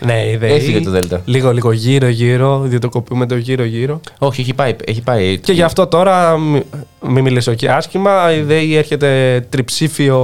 Ναι, 0.00 0.26
η 0.30 0.36
ΔΕΗ. 0.36 0.52
Έφυγε 0.52 0.80
το 0.80 0.90
Δέλτα. 0.90 1.20
Λίγο, 1.24 1.52
λίγο 1.52 1.72
γύρω, 1.72 2.08
γύρω. 2.08 2.62
Ιδιωτικοποιούμε 2.64 3.26
το 3.26 3.36
γύρω, 3.36 3.64
γύρω. 3.64 4.00
Όχι, 4.18 4.40
έχει 4.40 4.54
πάει. 4.54 4.76
Έχει 4.86 5.02
πάει. 5.02 5.38
Και 5.38 5.52
γι' 5.52 5.62
αυτό 5.62 5.86
τώρα, 5.86 6.38
μη- 6.38 6.62
μην 7.08 7.22
μιλήσω 7.24 7.54
και 7.54 7.70
άσχημα, 7.70 8.34
η 8.34 8.42
ΔΕΗ 8.42 8.74
έρχεται 8.76 9.40
τριψήφιο 9.48 10.18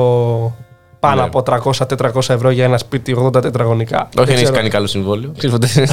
πάνω 1.00 1.14
Ναι. 1.20 1.22
από 1.26 1.42
300-400 1.42 2.34
ευρώ 2.34 2.50
για 2.50 2.64
ένα 2.64 2.78
σπίτι 2.78 3.16
80 3.18 3.42
τετραγωνικά. 3.42 3.98
Όχι, 4.00 4.10
Δεν 4.14 4.22
αν 4.24 4.28
έχεις 4.30 4.42
ξέρω. 4.42 4.56
κάνει 4.56 4.68
καλό 4.68 4.86
συμβόλαιο. 4.86 5.32
Ξέρεις 5.38 5.56
ποτέ. 5.58 5.88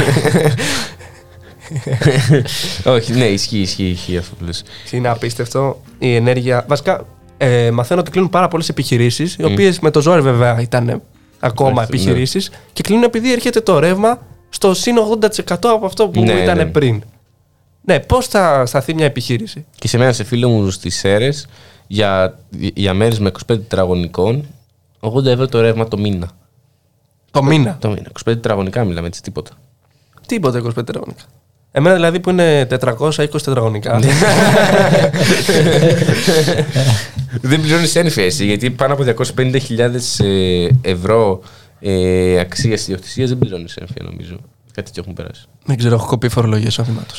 Όχι, 2.96 3.14
ναι, 3.14 3.26
ισχύει, 3.26 3.58
ισχύει, 3.60 3.84
ισχύει 3.84 4.18
αυτό 4.18 4.36
που 4.40 4.46
λες. 4.46 4.64
Είναι 4.92 5.08
απίστευτο. 5.10 5.82
Η 6.00 6.16
ενέργεια. 6.16 6.66
Βασικά, 6.68 7.06
ε, 7.38 7.72
μαθαίνω 7.72 8.00
ότι 8.00 8.12
κλείνουν 8.12 8.30
πάρα 8.30 8.48
πολλές 8.48 8.70
επιχειρήσεις, 8.70 9.36
οι 9.36 9.44
οποίες 9.44 9.80
με 9.80 9.92
το 9.92 10.02
ζόρι 10.02 10.22
βέβαια 10.22 10.62
ήταν 10.62 11.02
ακόμα 11.40 11.70
Εντάξει, 11.70 11.92
ναι. 11.92 12.02
επιχειρήσεις, 12.02 12.52
και 12.74 12.84
κλείνουν 12.84 13.04
επειδή 13.04 13.32
έρχεται 13.32 13.62
το 13.62 13.80
ρεύμα 13.80 14.20
στο 14.50 14.74
συν 14.74 14.96
80% 15.22 15.30
από 15.48 15.86
αυτό 15.86 16.08
που 16.08 16.22
Ναι, 16.22 16.34
ήταν 16.34 16.58
ναι. 16.58 16.66
πριν. 16.66 17.04
Ναι, 17.82 18.00
πώς 18.00 18.28
θα 18.28 18.66
σταθεί 18.66 18.94
μια 18.94 19.06
επιχείρηση; 19.06 19.66
Και 19.76 19.88
σε 19.88 19.98
μένα, 19.98 20.14
σε 20.14 20.24
φίλο 20.24 20.50
μου 20.50 20.70
στις 20.70 20.96
ΣΕΡΕΣ, 20.98 21.48
για, 21.88 22.40
για 22.74 22.94
μέρες 22.94 23.20
με 23.20 23.30
25 23.30 23.40
τετραγωνικών, 23.46 24.46
80 25.00 25.26
ευρώ 25.26 25.48
το 25.48 25.62
ρεύμα 25.62 25.88
το 25.88 25.98
μήνα. 25.98 26.30
Το 27.32 27.44
μήνα; 27.44 27.78
Το 27.82 27.90
μήνα. 27.90 28.08
25 28.08 28.12
τετραγωνικά 28.24 28.84
μιλάμε 28.84 29.08
έτσι, 29.08 29.22
τίποτα. 29.22 29.52
Τίποτα 30.26 30.62
25 30.64 30.74
τετραγωνικά. 30.74 31.24
Εμένα 31.78 31.96
δηλαδή 31.96 32.20
που 32.20 32.30
είναι 32.30 32.68
420 32.82 33.16
τετραγωνικά. 33.44 34.00
Ναι. 34.00 34.08
δεν 37.50 37.62
πληρώνεις 37.62 37.96
ένφεση, 37.96 38.46
γιατί 38.46 38.70
πάνω 38.70 38.94
από 38.94 39.04
250.000 39.36 39.50
ε, 40.26 40.68
ευρώ 40.82 41.40
ε, 41.80 42.40
αξίας 42.40 42.82
ιδιοκτησίας 42.82 43.30
δεν 43.30 43.38
πληρώνεις 43.38 43.76
ένφια, 43.76 44.02
νομίζω. 44.04 44.40
Κάτι 44.74 44.88
τέτοιο 44.88 45.02
έχουν 45.02 45.14
περάσει. 45.14 45.46
Δεν 45.66 45.78
ξέρω, 45.78 45.96
έχω 45.96 46.06
κοπεί 46.06 46.30
φορολογία 46.30 46.68
εισόδηματο. 46.68 47.14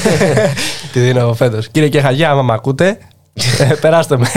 Τη 0.92 1.00
δίνω 1.00 1.34
φέτος. 1.34 1.68
Κύριε 1.68 1.88
Κεχαγιά, 1.88 2.30
άμα 2.30 2.42
με 2.42 2.52
ακούτε, 2.52 2.98
ε, 3.70 3.74
περάστε 3.80 4.18
με. 4.18 4.28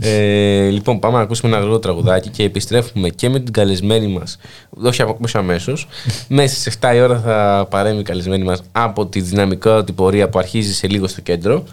Ε, 0.00 0.68
λοιπόν, 0.68 0.98
πάμε 0.98 1.16
να 1.16 1.22
ακούσουμε 1.22 1.50
ένα 1.50 1.58
γρήγορο 1.58 1.80
τραγουδάκι 1.80 2.28
και 2.28 2.42
επιστρέφουμε 2.42 3.08
και 3.08 3.28
με 3.28 3.40
την 3.40 3.52
καλεσμένη 3.52 4.06
μας. 4.06 4.38
Όχι 4.70 5.02
αμέσως. 5.34 5.88
Μέσα 6.28 6.70
σε 6.70 6.78
7 6.80 6.94
η 6.94 7.00
ώρα 7.00 7.20
θα 7.20 7.66
παρέμβει 7.70 8.00
η 8.00 8.04
καλεσμένη 8.04 8.44
μας 8.44 8.62
από 8.72 9.06
τη 9.06 9.20
δυναμικότητα 9.20 9.92
πορεία 9.92 10.28
που 10.28 10.38
αρχίζει 10.38 10.74
σε 10.74 10.86
λίγο 10.88 11.06
στο 11.06 11.20
κέντρο. 11.20 11.64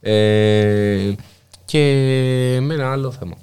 Ε, 0.00 1.12
και 1.64 1.78
με 2.60 2.74
ένα 2.74 2.92
άλλο 2.92 3.10
θέμα. 3.10 3.34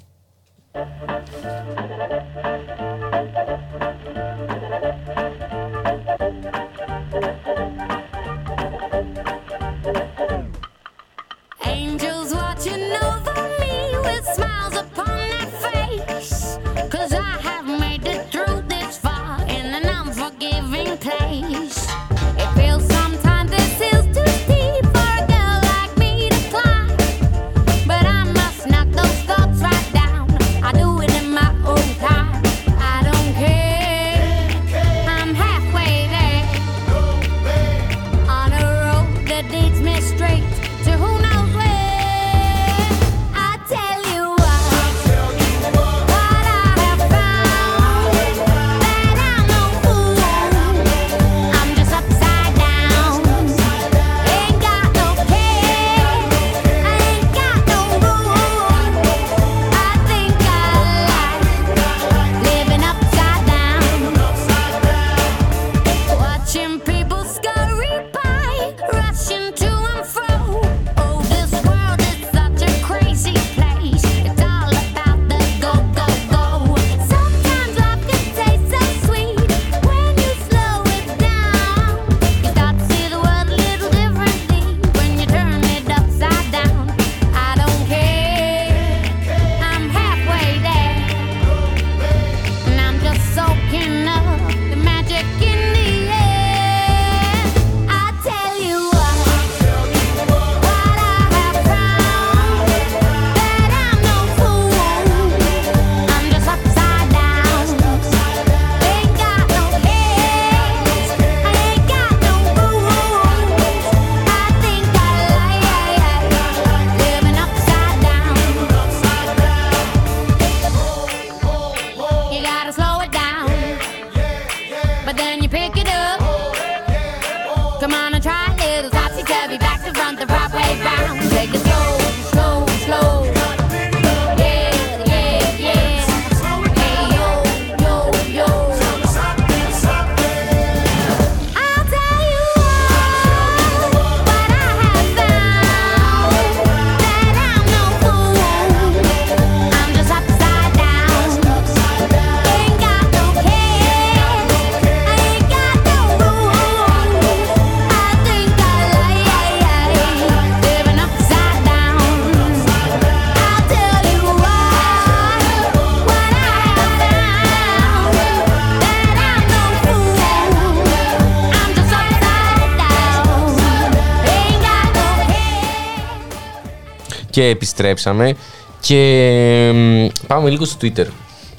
Και 177.34 177.44
επιστρέψαμε 177.44 178.34
και 178.80 179.70
μ, 179.74 180.06
πάμε 180.26 180.50
λίγο 180.50 180.64
στο 180.64 180.78
Twitter. 180.80 181.06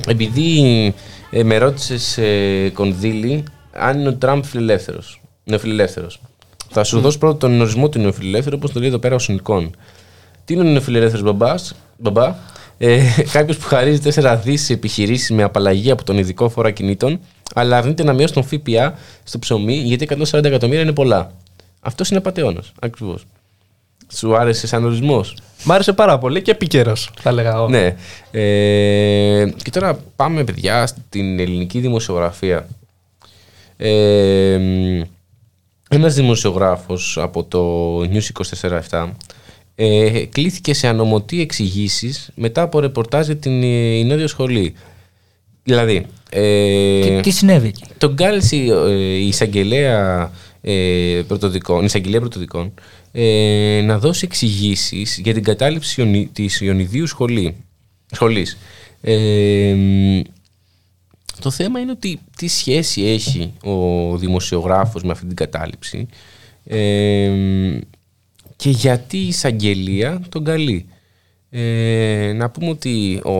Επειδή 0.08 0.94
ε, 1.30 1.44
με 1.44 1.58
ρώτησες 1.58 2.18
ε, 2.18 2.72
Κονδύλη 2.74 3.44
αν 3.72 4.00
είναι 4.00 4.10
ο 4.10 4.14
Τραμπ 4.14 4.44
φιλελεύθερος. 4.44 5.22
Νεοφιλελεύθερος. 5.44 6.20
Θα 6.70 6.84
σου 6.84 7.00
δώσω 7.00 7.18
πρώτα 7.18 7.38
τον 7.38 7.62
ορισμό 7.62 7.90
του 7.90 8.00
νεοφιλελεύθερου, 8.00 8.56
όπως 8.60 8.72
το 8.72 8.80
λέει 8.80 8.88
εδώ 8.88 8.98
πέρα 8.98 9.16
ο 9.16 9.20
Σινικών. 9.20 9.76
Τι 10.46 10.54
είναι 10.54 10.64
ο 10.64 10.72
νεοφιλελεύθερος 10.72 11.24
μπαμπάς, 11.24 11.76
μπαμπά, 11.98 12.36
ε, 12.78 13.02
Κάποιος 13.32 13.58
που 13.58 13.68
χαρίζει 13.68 14.00
4 14.00 14.40
δις 14.44 14.66
σε 14.66 14.74
επιχειρήσεις 14.74 15.32
με 15.32 15.44
απαλλαγή 15.44 15.92
από 15.92 16.04
τον 16.04 16.18
ειδικό 16.18 16.50
φόρο 16.50 16.68
ακινήτων, 16.68 17.20
αλλά 17.56 17.78
αρνείται 17.78 18.04
να 18.04 18.14
μειώσει 18.14 18.34
τον 18.34 18.44
ΦΠΑ 18.44 18.98
στο 19.24 19.40
ψωμί 19.40 19.76
γιατί 19.76 20.04
140 20.04 20.44
εκατομμύρια 20.44 20.82
είναι 20.82 20.94
πολλά. 20.94 21.32
Αυτός 21.80 22.10
είναι 22.10 22.20
απαταιώνα. 22.20 22.64
Ακριβώς. 22.80 23.26
Σου 24.16 24.36
άρεσε 24.36 24.68
σαν 24.68 24.86
ορισμός; 24.86 25.36
Μ' 25.63 25.72
άρεσε 25.72 25.93
πάρα 25.93 26.18
πολύ 26.18 26.41
και 26.41 26.51
επίκαιρος, 26.51 27.11
θα 27.20 27.30
έλεγα 27.30 27.53
εγώ. 27.53 27.68
Ναι. 27.70 27.95
Ε, 28.32 29.49
και 29.63 29.70
τώρα 29.70 29.99
πάμε, 30.16 30.43
παιδιά, 30.43 30.88
στην 30.88 31.39
ελληνική 31.39 31.80
δημοσιογραφία. 31.80 32.68
Ε, 33.78 34.59
ένας 35.89 36.13
δημοσιογράφος 36.13 37.18
από 37.22 37.43
το 37.43 37.99
News 37.99 38.43
24-7 38.89 39.09
ε, 39.76 40.26
κλήθηκε 40.26 40.74
σε 40.74 40.88
ανομωτή 40.88 41.41
εξηγήσεις 41.41 42.30
μετά 42.36 42.61
από 42.61 42.80
ρεπορτάζ 42.80 43.26
για 43.26 43.36
την 43.36 43.63
ε, 43.63 43.97
Ινόδιο 43.97 44.28
Σχολή. 44.28 44.74
Δηλαδή, 45.63 46.05
ε, 46.30 46.99
Τι, 47.01 47.20
τι 47.22 47.32
συνέβη 47.32 47.68
εκεί; 47.68 47.84
τον 47.97 48.16
κάλεσε 48.16 48.55
ε, 48.55 48.91
η 48.93 49.28
εισαγγελέα 49.28 50.32
ε, 50.61 51.22
πρωτοδικών, 51.28 51.82
η 51.82 51.86
εισαγγελία 51.86 52.20
πρωτοδικών 52.20 52.74
ε, 53.18 53.82
να 53.84 53.99
δώσει 53.99 54.26
εξηγήσεις 54.26 55.18
για 55.18 55.34
την 55.34 55.43
κατάληψη 55.43 56.01
Ιωνι- 56.01 56.30
της 56.34 56.61
Ιωνιδίου 56.61 57.07
σχολή, 57.07 57.55
σχολής. 58.11 58.57
Ε, 59.01 59.76
το 61.39 61.51
θέμα 61.51 61.80
είναι 61.80 61.91
ότι 61.91 62.20
τι 62.38 62.47
σχέση 62.47 63.03
έχει 63.03 63.53
ο 63.63 64.18
δημοσιογράφος 64.18 65.03
με 65.03 65.11
αυτή 65.11 65.26
την 65.26 65.36
κατάληψη 65.36 66.07
ε, 66.66 67.32
και 68.55 68.70
γιατί 68.70 69.18
η 69.18 69.28
εισαγγελία 69.28 70.22
τον 70.30 70.43
καλεί. 70.43 70.86
Ε, 71.49 72.34
να 72.36 72.49
πούμε 72.49 72.70
ότι 72.70 73.22
ο, 73.24 73.32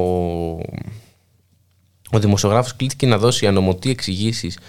ο 2.12 2.20
δημοσιογράφος 2.20 2.76
κλήθηκε 2.76 3.08
να 3.08 3.18
δώσει 3.18 3.48
ανομωτή 3.48 3.90
εξηγήσεις 3.90 4.60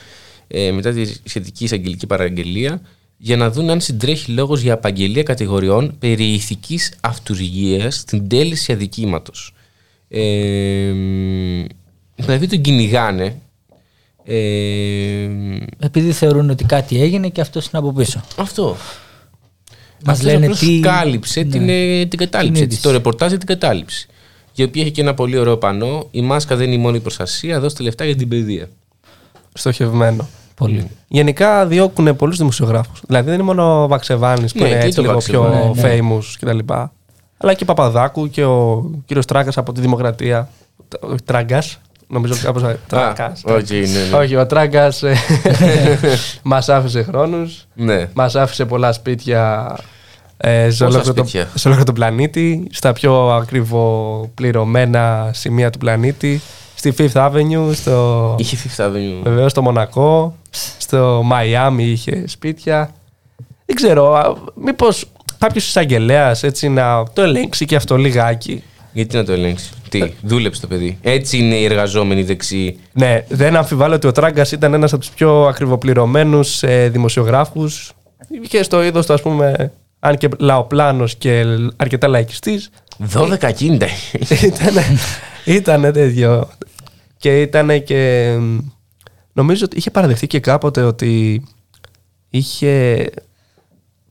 ε, 0.49 0.73
μετά 0.73 0.93
τη 0.93 1.05
σχετική 1.25 1.65
εισαγγελική 1.65 2.07
παραγγελία 2.07 2.81
για 3.17 3.37
να 3.37 3.51
δουν 3.51 3.71
αν 3.71 3.81
συντρέχει 3.81 4.33
λόγος 4.33 4.61
για 4.61 4.73
απαγγελία 4.73 5.23
κατηγοριών 5.23 5.97
περί 5.99 6.25
ηθικής 6.33 6.93
αυτουργίας 7.01 7.95
στην 7.95 8.29
τέλεση 8.29 8.73
αδικήματος. 8.73 9.55
Ε, 10.09 10.93
δηλαδή 12.17 12.47
τον 12.47 12.61
κυνηγάνε. 12.61 13.41
Ε, 14.25 15.29
Επειδή 15.79 16.13
θεωρούν 16.13 16.51
ότι 16.51 16.65
κάτι 16.65 17.01
έγινε 17.01 17.29
και 17.29 17.41
αυτός 17.41 17.65
είναι 17.67 17.79
από 17.79 17.93
πίσω. 17.93 18.21
αυτό. 18.37 18.77
Μας 20.05 20.17
Αυτός 20.19 20.33
λένε 20.33 20.45
απλώς 20.45 20.59
τι- 20.59 20.81
κάλυψε 20.81 21.41
ναι. 21.43 21.51
την, 21.51 21.69
ε, 21.69 22.07
την 22.07 22.19
κατάληψη. 22.19 22.61
Την 22.61 22.69
της. 22.69 22.77
είδηση. 22.77 22.83
το 22.83 22.91
ρεπορτάζ 22.91 23.29
για 23.29 23.39
την 23.39 23.47
κατάληψη. 23.47 24.07
Η 24.55 24.63
οποία 24.63 24.83
έχει 24.83 24.91
και 24.91 25.01
ένα 25.01 25.15
πολύ 25.15 25.39
ωραίο 25.39 25.57
πανό. 25.57 26.09
Η 26.11 26.21
μάσκα 26.23 26.57
δεν 26.57 26.67
είναι 26.67 26.75
η 26.75 26.79
μόνη 26.79 27.01
προστασία. 27.01 27.61
Δώστε 27.61 27.83
λεφτά 27.83 28.05
για 28.05 28.17
την 28.17 28.29
παιδεία. 28.29 28.69
Στοχευμένο. 29.53 30.29
Πολύ. 30.57 30.91
Γενικά 31.09 31.67
διώκουν 31.67 32.17
πολλούς 32.17 32.39
δημοσιογράφους. 32.39 33.01
Δηλαδή 33.07 33.25
δεν 33.27 33.35
είναι 33.35 33.43
μόνο 33.43 33.83
ο 33.83 33.87
Βαξεβάνης 33.89 34.53
που 34.53 34.63
Ναι, 34.63 34.69
είναι 34.69 34.79
και 34.79 34.85
έτσι 34.85 34.97
το 34.97 35.03
λίγο 35.03 35.13
Βαξεβάνη. 35.15 35.73
πιο 35.73 35.89
Ναι, 35.89 35.95
ναι. 35.95 35.99
famous 36.19 36.25
κτλ. 36.41 36.59
Αλλά 37.37 37.55
και 37.55 37.65
Παπαδάκου 37.65 38.31
και 38.31 38.45
ο 38.45 38.91
κύριος 39.07 39.27
Τράγκα 39.27 39.53
από 39.57 39.73
τη 39.73 39.81
Δημοκρατία. 39.81 40.49
Ο 41.01 41.15
Τράγκας. 41.25 41.81
Νομίζω 42.09 42.35
κάπω. 42.43 42.77
Τράγκα. 42.87 43.33
όχι, 43.45 43.75
ναι, 43.81 43.87
ναι. 44.11 44.17
Όχι, 44.17 44.37
ο 44.37 44.47
Τράγκας 44.47 45.03
μας 46.43 46.69
άφησε 46.69 47.03
χρόνους. 47.03 47.67
Ναι. 47.75 48.09
Μας 48.15 48.35
άφησε 48.35 48.65
πολλά 48.65 48.93
σπίτια 48.93 49.75
ε, 50.37 50.71
σε, 50.71 50.85
ολόκληρο 50.85 51.15
το, 51.15 51.23
σπίτια; 51.23 51.43
σε 51.55 51.69
ολόκληρο 51.69 51.85
τον 51.85 51.95
πλανήτη, 51.95 52.67
στα 52.71 52.93
πιο 52.93 53.29
ακριβοπληρωμένα 53.31 55.31
σημεία 55.33 55.71
του 55.71 55.79
πλανήτη, 55.79 56.41
στη 56.77 56.95
Fifth 56.99 57.31
Avenue, 57.31 57.71
στο, 57.73 58.35
Είχε 58.39 58.57
Fifth 58.57 58.85
Avenue. 58.85 59.21
βεβαίως 59.23 59.51
στο 59.51 59.63
Μονακό, 59.63 60.37
στο 60.79 61.21
Μαϊάμι 61.25 61.85
είχε 61.85 62.25
σπίτια. 62.27 62.91
Δεν 63.67 63.77
ξέρω, 63.77 64.15
α, 64.15 64.35
μήπως 64.55 65.05
κάποιος 65.39 65.67
εισαγγελέας 65.67 66.43
έτσι 66.43 66.69
να 66.69 67.03
το 67.13 67.23
ελέγξει 67.23 67.65
και 67.65 67.77
αυτό 67.77 67.97
λιγάκι. 67.97 68.63
Γιατί 68.93 69.17
να 69.17 69.25
το 69.25 69.33
ελέγξει; 69.33 69.71
Τι, 69.89 70.03
δούλεψε 70.23 70.61
το 70.61 70.67
παιδί. 70.67 70.99
Έτσι 71.03 71.39
είναι 71.39 71.55
οι 71.55 71.65
εργαζόμενοι 71.65 72.23
δεξιοί. 72.23 72.79
Ναι, 72.93 73.25
δεν 73.29 73.57
αμφιβάλλω 73.57 73.95
ότι 73.95 74.07
ο 74.07 74.13
Τράγκας 74.13 74.53
ήταν 74.53 74.75
ένας 74.75 74.93
από 74.93 75.01
τους 75.01 75.11
πιο 75.11 75.43
ακριβοπληρωμένους 75.43 76.63
ε, 76.63 76.89
δημοσιογράφους. 76.89 77.93
Είχε 78.43 78.63
στο 78.63 78.83
είδος 78.83 79.07
του, 79.07 79.13
ας 79.13 79.23
πούμε, 79.23 79.73
αν 79.99 80.17
και 80.17 80.29
λαοπλάνος 80.39 81.15
και 81.15 81.45
αρκετά 81.77 82.09
λαϊκιστής, 82.09 82.71
12 83.15 83.53
κίνητα. 83.55 83.87
ήτανε, 84.43 84.83
ήτανε 85.45 85.91
τέτοιο. 85.93 86.49
Και 87.17 87.41
ήταν 87.41 87.83
και. 87.85 88.31
μ, 88.41 88.59
Νομίζω 89.33 89.65
ότι 89.65 89.77
είχε 89.77 89.91
παραδεχτεί 89.91 90.27
και 90.27 90.41
κάποτε 90.41 90.83
ότι 90.83 91.43
είχε 92.31 93.05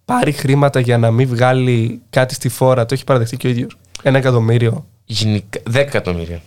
πάρει 0.05 0.31
χρήματα 0.31 0.79
για 0.79 0.97
να 0.97 1.11
μην 1.11 1.27
βγάλει 1.27 2.01
κάτι 2.09 2.33
στη 2.33 2.49
φόρα. 2.49 2.85
Το 2.85 2.93
έχει 2.93 3.03
παραδεχτεί 3.03 3.37
και 3.37 3.47
ο 3.47 3.49
ίδιος. 3.49 3.77
Ένα 4.01 4.17
εκατομμύριο. 4.17 4.85
Γενικά, 5.05 5.59
10 5.71 5.75
εκατομμύρια. 5.75 6.41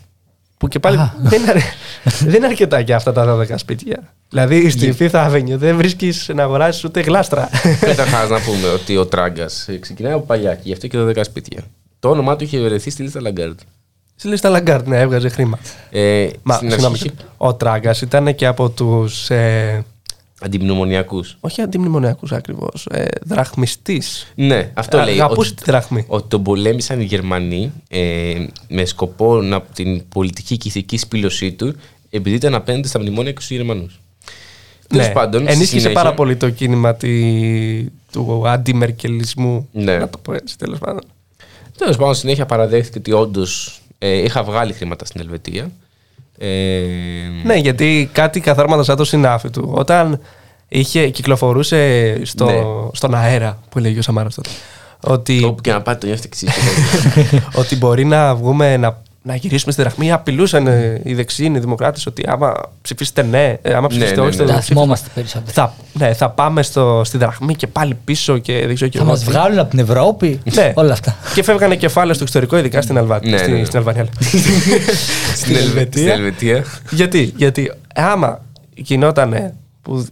Που 0.59 0.69
και 0.69 0.79
πάλι 0.79 1.11
δεν, 1.23 1.41
είναι, 1.43 1.51
αρ- 1.51 1.59
δεν 2.25 2.35
είναι 2.35 2.47
αρκετά 2.47 2.81
για 2.81 2.97
αυτά 2.97 3.13
τα 3.13 3.37
12 3.39 3.53
σπίτια. 3.57 4.15
Δηλαδή 4.29 4.71
στη 4.71 4.95
Fifth 4.99 5.11
Avenue 5.31 5.45
δεν 5.57 5.77
βρίσκεις 5.77 6.31
να 6.35 6.43
αγοράσεις 6.43 6.85
ούτε 6.85 7.01
γλάστρα. 7.01 7.49
Καταρχάς 7.81 8.27
να 8.27 8.41
πούμε 8.41 8.69
ότι 8.69 8.97
ο 8.97 9.07
Τράγκας 9.07 9.69
ξεκινάει 9.81 10.13
από 10.13 10.25
παλιά 10.27 10.55
και 10.55 10.63
γι' 10.65 10.73
αυτό 10.73 10.87
και 10.87 10.99
12 10.99 11.21
σπίτια. 11.25 11.63
Το 11.99 12.11
όνομά 12.11 12.37
του 12.37 12.45
είχε 12.45 12.61
βρεθεί 12.61 12.91
στη 12.91 13.03
λίστα 13.03 13.21
Λαγκάρντ. 13.21 13.59
Στη 14.19 14.29
λίστα 14.29 14.49
Λαγκάρτ, 14.49 14.87
ναι, 14.87 14.99
έβγαζε 15.01 15.29
χρήμα. 15.29 15.59
Ε, 15.91 16.29
Μα, 16.43 16.55
στην 16.55 16.71
συγγνώμη, 16.71 16.95
αρχή 17.03 17.11
ο 17.37 17.55
Τράγκας 17.55 18.01
ήταν 18.01 18.35
και 18.35 18.47
από 18.47 18.71
τους. 18.71 19.31
Ε, 19.31 19.85
αντιμνημονιακούς. 20.41 21.37
όχι 21.41 21.61
αντιμνημονιακούς 21.63 22.33
ακριβώς. 22.33 22.87
Ε, 22.91 23.05
Δραχμιστής. 23.25 24.33
Ναι, 24.35 24.71
αυτό 24.75 24.99
λέει. 24.99 25.15
Αγαπούσε 25.15 25.51
ότι- 25.53 25.63
τη 25.65 25.71
δραχμή. 25.71 26.05
Ότι 26.09 26.29
τον 26.29 26.43
πολέμησαν 26.43 27.01
οι 27.01 27.05
Γερμανοί 27.05 27.73
ε, 27.89 28.35
με 28.69 28.85
σκοπό 28.85 29.41
να, 29.43 29.61
την 29.63 30.09
πολιτική 30.09 30.57
και 30.57 30.69
ηθική 30.69 30.97
σπίλωσή 30.97 31.53
του 31.53 31.75
επειδή 32.11 32.37
ήταν 32.37 32.55
απέναντι 32.55 32.89
στα 32.89 33.01
μνημόνια 33.01 33.33
και 33.33 33.41
στους 33.41 33.57
Γερμανούς. 33.57 34.01
Τέλος 34.89 35.13
πάντων. 35.13 35.33
στη 35.41 35.43
Ναι. 35.43 35.51
ενίσχυσε 35.51 35.79
συνέχεια- 35.79 36.03
πάρα 36.03 36.15
πολύ 36.15 36.37
το 36.37 36.51
κίνημα 36.51 36.95
τη- 36.95 37.85
του 38.13 38.43
αντιμερκελισμού. 38.47 39.69
Ναι. 39.73 39.97
Να 39.99 40.09
το 40.09 40.19
πω 40.19 40.33
έτσι, 40.33 40.59
τέλος 40.59 40.79
πάντων. 40.79 41.01
Τέλος 41.79 41.97
πάντων, 41.97 42.15
συνέχεια 42.15 42.47
παραδέχθηκε 42.47 42.99
ότι 42.99 43.13
όντως 43.13 43.78
ε, 43.99 44.17
είχα 44.17 44.43
βγάλει 44.43 44.73
χρήματα 44.73 45.05
στην 45.05 45.21
Ελβετία. 45.21 45.71
Ε, 46.39 46.49
Ναι, 47.45 47.55
γιατί 47.55 48.11
κάτι 48.13 48.41
καθάρματα 48.41 48.83
σαν 48.83 48.97
το 48.97 49.05
συνάφι 49.05 49.51
του. 49.51 49.71
Όταν 49.75 50.21
είχε, 50.69 51.09
κυκλοφορούσε 51.11 52.21
στο, 52.25 52.45
Ναι. 52.45 52.61
στον 52.93 53.15
αέρα, 53.15 53.59
που 53.71 53.79
έλεγε 53.79 53.99
ο 53.99 54.03
Σαμάρας 54.03 54.35
τότε, 54.35 54.49
ότι, 55.01 55.45
Όπου 55.45 55.61
και 55.61 55.73
να 55.73 55.83
πάτε, 55.83 55.99
το 55.99 56.07
νιώθετε 56.07 56.29
εξή. 56.29 56.47
ότι 57.61 57.77
μπορεί 57.77 58.05
να 58.05 58.35
βγούμε 58.35 58.77
να, 58.77 59.03
να 59.23 59.35
γυρίσουμε 59.35 59.73
στη 59.73 59.83
δραχμή. 59.83 60.13
Απειλούσαν 60.13 60.67
ε, 60.67 61.01
οι 61.05 61.15
δεξιοί, 61.15 61.53
οι 61.55 61.59
δημοκράτες, 61.59 62.07
ότι 62.07 62.23
άμα 62.27 62.55
ψηφίσετε 62.83 63.23
ναι, 63.23 63.59
ε, 63.63 63.75
άμα 63.75 63.89
ψηφίσετε 63.89 64.21
ναι, 64.21 64.27
όχι 64.27 64.37
ναι. 64.37 64.45
στο 64.45 64.53
Τα 64.53 64.59
ψήφισμα, 64.59 64.81
θυμόμαστε 64.83 65.09
περισσότερο. 65.15 65.53
θα, 65.53 65.75
ναι, 65.93 66.13
θα 66.13 66.31
πάμε 66.31 66.63
στο, 66.63 67.03
στη 67.05 67.19
δραχμή 67.19 67.55
και 67.55 67.67
πάλι 67.67 67.97
πίσω 68.05 68.39
και 68.39 68.67
δεν 68.67 68.75
ξέρω 68.75 68.91
και 68.91 68.99
Θα 68.99 69.05
εγώ 69.05 69.13
μας 69.13 69.21
τι. 69.21 69.31
βγάλουν 69.31 69.59
από 69.59 69.71
την 69.71 69.79
Ευρώπη. 69.79 70.41
Ναι. 70.55 70.73
Όλα 70.75 70.93
αυτά. 70.93 71.17
Και 71.35 71.43
φεύγανε 71.43 71.77
κεφάλαια 71.77 72.15
στο 72.15 72.23
εξωτερικό, 72.23 72.59
ειδικά 72.59 72.83
στην, 72.83 72.99
Αλβα... 72.99 73.21
Ναι, 73.25 73.37
στην, 73.37 73.53
ναι, 73.53 73.59
ναι. 73.59 73.65
στην 73.65 73.79
Αλβανία. 73.79 74.03
λέω. 74.03 74.13
Στην 75.37 75.57
Ελβετία. 75.57 76.03
Στην 76.03 76.09
Ελβετία. 76.09 76.65
Γιατί, 76.91 77.33
γιατί 77.37 77.73
άμα 77.95 78.41
γινόταν 78.75 79.53
που 79.83 80.07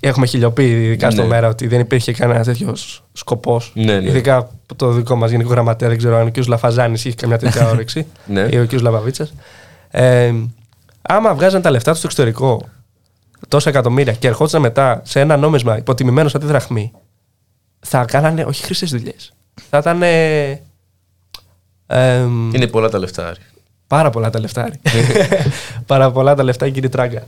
έχουμε 0.00 0.26
χιλιοποιεί 0.26 0.80
ειδικά 0.84 1.10
στο 1.10 1.22
Ναι. 1.22 1.28
μέρα 1.28 1.48
ότι 1.48 1.66
δεν 1.66 1.80
υπήρχε 1.80 2.12
κανένα 2.12 2.44
τέτοιος 2.44 3.04
σκοπός. 3.12 3.72
Ναι, 3.74 4.00
ναι. 4.00 4.08
Ειδικά 4.08 4.36
από 4.36 4.74
το 4.76 4.90
δικό 4.90 5.16
μας 5.16 5.30
γενικό 5.30 5.50
γραμματέα, 5.50 5.88
δεν 5.88 5.98
ξέρω 5.98 6.16
αν 6.16 6.26
ο 6.26 6.30
κ. 6.30 6.46
Λαφαζάνης 6.46 7.04
είχε 7.04 7.14
καμιά 7.16 7.38
τέτοια 7.38 7.68
όρεξη 7.68 8.06
Ναι. 8.26 8.48
ή 8.50 8.58
ο 8.58 8.66
κ. 8.66 8.72
Λαβαβίτσας. 8.72 9.32
Ε, 9.90 10.32
άμα 11.02 11.34
βγάζαν 11.34 11.62
τα 11.62 11.70
λεφτά 11.70 11.90
τους 11.90 11.98
στο 11.98 12.06
εξωτερικό 12.06 12.62
τόσα 13.48 13.68
εκατομμύρια 13.70 14.12
και 14.12 14.26
ερχόντουσαν 14.28 14.60
μετά 14.60 15.00
σε 15.04 15.20
ένα 15.20 15.36
νόμισμα 15.36 15.76
υποτιμημένο 15.76 16.28
σαν 16.28 16.40
τη 16.40 16.46
δραχμή, 16.46 16.92
θα 17.80 18.04
κάνανε 18.04 18.44
όχι 18.44 18.62
χρυσές 18.62 18.90
δουλειές. 18.90 19.32
Θα 19.70 19.78
ήταν. 19.78 20.02
Ε, 20.02 20.60
εμ, 21.86 22.54
Είναι 22.54 22.66
πολλά 22.66 22.88
τα 22.88 22.98
λεφτά. 22.98 23.26
Άρη. 23.28 23.40
Πάρα 23.86 24.10
πολλά 24.10 24.30
τα 24.30 24.40
λεφτά. 24.40 24.68
ρε. 24.68 24.74
Πάρα 25.86 26.10
πολλά 26.10 26.34
τα 26.34 26.42
λεφτά, 26.42 26.68
κύριε 26.68 26.88
Τράγκα. 26.88 27.22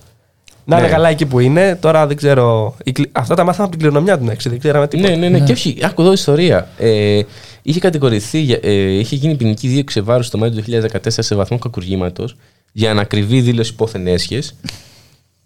Να 0.70 0.76
είναι 0.76 0.86
Ναι. 0.86 0.92
καλά 0.92 1.08
εκεί 1.08 1.26
που 1.26 1.38
είναι. 1.40 1.76
Τώρα 1.80 2.06
δεν 2.06 2.16
ξέρω. 2.16 2.76
η 2.84 2.92
κλη- 2.92 3.08
Αυτά 3.12 3.34
τα 3.34 3.44
μάθαμε 3.44 3.62
από 3.68 3.70
την 3.76 3.78
κληρονομιά 3.86 4.18
του, 4.18 4.30
έτσι. 4.30 4.48
Δεν 4.48 4.58
ξέραμε 4.58 4.88
τίποτα. 4.88 5.08
Ναι, 5.08 5.16
ναι, 5.16 5.28
ναι, 5.28 5.40
Και 5.44 5.52
όχι, 5.52 5.76
άκου 5.82 6.02
εδώ 6.02 6.12
ιστορία. 6.12 6.68
Ε, 6.78 7.20
είχε 7.62 7.80
κατηγορηθεί, 7.80 8.38
για- 8.40 8.58
ε, 8.62 8.72
είχε 8.98 9.16
γίνει 9.16 9.36
ποινική 9.36 9.68
δίωξη 9.68 10.00
βάρος 10.00 10.30
το 10.30 10.38
Μάιο 10.38 10.52
του 10.52 10.56
2014 10.56 11.22
σε 11.22 11.34
βαθμό 11.34 11.58
κακουργήματος 11.58 12.36
για 12.72 12.90
ανακριβή 12.90 13.40
δήλωση 13.40 13.72
υπόθεν 13.72 14.06
έσχες. 14.06 14.54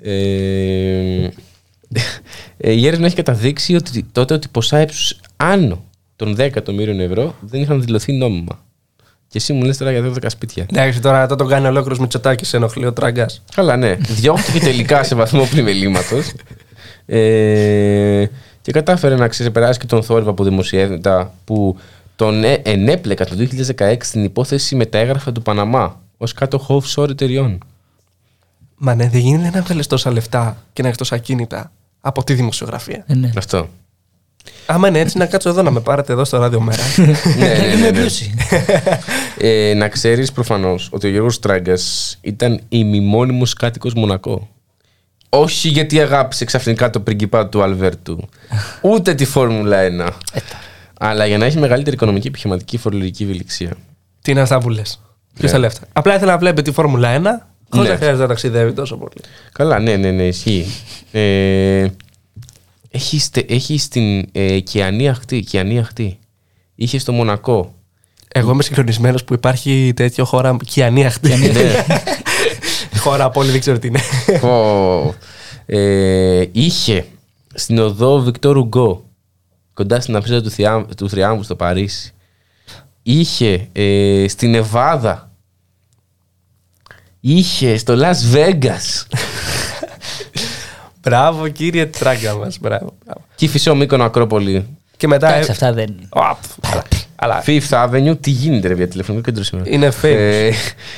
Ε, 0.02 1.28
ε, 2.56 2.72
η 2.72 2.86
έρευνα 2.86 3.06
έχει 3.06 3.14
καταδείξει 3.14 3.74
ότι 3.74 4.06
τότε 4.12 4.34
ότι 4.34 4.48
ποσά 4.48 4.80
ύψους 4.80 5.20
άνω 5.36 5.84
των 6.16 6.34
10 6.34 6.38
εκατομμύριων 6.38 7.00
ευρώ 7.00 7.34
δεν 7.40 7.60
είχαν 7.60 7.82
δηλωθεί 7.82 8.12
νόμιμα. 8.12 8.64
Και 9.32 9.38
εσύ 9.38 9.52
μου 9.52 9.62
λες 9.62 9.76
τώρα 9.76 9.90
για 9.90 10.12
12 10.12 10.24
σπίτια. 10.26 10.66
Εντάξει, 10.72 11.00
τώρα 11.00 11.26
το 11.26 11.34
τον 11.34 11.48
κάνει 11.48 11.66
ολόκληρος 11.66 11.98
Μητσοτάκη 11.98 12.44
σε 12.44 12.56
ενοχλεί 12.56 12.86
ο 12.86 12.92
τράγκα. 12.92 13.26
Καλά, 13.54 13.76
ναι. 13.76 13.94
Διώχθηκε 13.94 14.59
τελικά 14.59 15.02
σε 15.02 15.14
βαθμό 15.14 15.44
πλημελήματο. 15.44 16.16
Ε, 17.06 18.26
και 18.60 18.72
κατάφερε 18.72 19.16
να 19.16 19.28
ξεπεράσει 19.28 19.78
και 19.78 19.86
τον 19.86 20.02
θόρυβο 20.02 20.30
από 20.30 20.44
δημοσιεύματα 20.44 21.34
που 21.44 21.78
τον 22.16 22.44
ε- 22.44 22.60
ενέπλεκα 22.64 23.24
το 23.24 23.34
2016 23.76 23.96
στην 24.00 24.24
υπόθεση 24.24 24.76
με 24.76 24.86
τα 24.86 24.98
έγγραφα 24.98 25.32
του 25.32 25.42
Παναμά 25.42 26.00
ως 26.16 26.32
κάτοχο 26.32 26.82
offshore 26.82 27.09
εταιριών. 27.09 27.59
Μα 28.76 28.94
ναι, 28.94 29.09
δεν 29.09 29.20
γίνεται 29.20 29.59
να 29.59 29.62
βγάλεις 29.62 29.86
τόσα 29.86 30.12
λεφτά 30.12 30.56
και 30.72 30.82
να 30.82 30.88
έχεις 30.88 30.98
τόσα 30.98 31.18
κίνητα 31.18 31.72
από 32.00 32.24
τη 32.24 32.34
δημοσιογραφία. 32.34 33.04
Ε, 33.06 33.14
ναι. 33.14 33.32
Αυτό. 33.36 33.68
Άμα 34.66 34.88
είναι 34.88 34.98
έτσι, 34.98 35.18
να 35.18 35.26
κάτσω 35.26 35.48
εδώ 35.48 35.62
να 35.62 35.70
με 35.70 35.80
πάρετε 35.80 36.12
εδώ 36.12 36.24
στο 36.24 36.38
ράδιο 36.38 36.60
μέρα. 36.60 36.82
ναι, 36.96 37.46
ναι, 37.46 37.54
ναι, 37.54 37.64
Είμαι 37.64 37.90
ναι. 37.90 38.00
Πλούσιοι. 39.43 39.69
Ε, 39.70 39.74
να 39.74 39.89
ξέρεις 39.89 40.32
προφανώς 40.32 40.89
ότι 40.93 41.06
ο 41.06 41.10
Γιώργος 41.10 41.39
Τράγκα 41.39 41.74
ήταν 42.20 42.60
ημιμόνιμο 42.69 43.43
κάτοικος 43.59 43.94
Μονακό. 43.94 44.48
Όχι 45.28 45.69
γιατί 45.69 46.01
αγάπησε 46.01 46.44
ξαφνικά 46.44 46.90
το 46.90 47.01
πριγκιπά 47.01 47.48
του 47.48 47.62
Αλβέρτου, 47.62 48.28
ούτε 48.82 49.14
τη 49.14 49.24
Φόρμουλα 49.24 49.78
1. 49.82 50.09
αλλά 50.98 51.27
για 51.27 51.39
να 51.39 51.44
έχει 51.44 51.59
μεγαλύτερη 51.59 51.97
οικονομική 51.97 52.27
επιχειρηματική 52.27 52.77
φορολογική 52.78 53.23
ευελιξία. 53.23 53.70
Τι 54.23 54.31
είναι 54.31 54.40
αυτά 54.40 54.59
που 54.59 54.69
λες; 54.69 55.01
Ποιος 55.35 55.44
Ναι. 55.44 55.51
τα 55.51 55.59
λεφτά. 55.59 55.86
Απλά 55.93 56.14
ήθελα 56.14 56.32
να 56.32 56.39
βλέπει 56.39 56.62
τη 56.62 56.73
Φόρμουλα 56.73 57.09
1 57.09 57.48
χωρίς 57.70 57.86
Ναι. 57.89 57.93
να 57.93 57.97
χρειάζεται 57.97 58.23
να 58.23 58.28
ταξιδεύει 58.28 58.73
τόσο 58.73 58.97
πολύ. 58.97 59.20
Καλά, 59.52 59.78
ναι, 59.78 59.97
ναι, 59.97 60.10
ναι, 60.10 60.27
ισχύει. 60.27 60.66
Ε, 61.12 61.86
έχει, 62.90 63.19
στε- 63.19 63.51
έχει 63.51 63.78
στην 63.78 64.28
ε, 64.32 64.59
Κιανή 64.60 65.09
Αχτή, 65.09 65.40
Κιανή 65.40 65.78
Αχτή. 65.78 66.19
Είχε 66.74 66.98
στο 66.98 67.12
Μονακό. 67.12 67.74
Εγώ 68.34 68.50
είμαι 68.50 68.62
συγχρονισμένο 68.62 69.18
που 69.26 69.34
υπάρχει 69.34 69.92
τέτοιο 69.96 70.24
χώρα 70.24 70.56
Κιανή 70.66 71.06
Αχτή. 71.06 71.36
ναι. 71.36 71.84
χώρα 73.02 73.24
από 73.24 73.40
όλη 73.40 73.50
δεν 73.50 73.60
ξέρω 73.60 73.78
τι 73.78 73.86
είναι. 73.86 74.00
Πω. 74.40 75.14
ε, 75.66 76.44
είχε 76.52 77.06
στην 77.54 77.78
οδό 77.78 78.18
Βικτόρ 78.20 78.56
Ουγκό, 78.56 79.04
κοντά 79.74 80.00
στην 80.00 80.16
αψίδα 80.16 80.42
του, 80.42 80.50
Θιά- 80.50 80.86
του 80.96 81.09
Θριάμβου 81.09 81.42
στο 81.42 81.54
Παρίσι. 81.56 82.12
Είχε 83.02 83.68
ε, 83.72 84.24
στην 84.28 84.50
Νεβάδα. 84.50 85.30
Είχε 87.20 87.76
στο 87.76 87.94
Las 87.98 88.34
Vegas. 88.36 89.06
Μπράβο 91.02 91.48
κύριε 91.48 91.86
τράγκα 91.86 92.34
μα. 92.34 92.48
Μπράβο. 92.60 92.94
μπράβο. 93.04 93.20
και 93.34 93.48
Φυσό 93.48 93.74
Μύκονο 93.74 94.04
Ακρόπολη. 94.04 94.66
Και 94.96 95.06
μετά. 95.06 95.28
Εντάξει, 95.28 95.50
αυτά 95.50 95.72
δεν. 95.72 96.09
Οπ, 97.22 97.30
αλλά- 97.30 97.34
Αλλά 97.34 97.42
Fifth 97.46 97.88
Avenue, 97.88 98.16
τι 98.20 98.30
γίνεται 98.30 98.68
ρε 98.68 98.74
για 98.74 98.88
τηλεφωνικό 98.88 99.24
κέντρο 99.24 99.42
σήμερα; 99.42 99.68
είναι 99.70 99.88
famous. 100.02 100.04
Ε, 100.16 100.50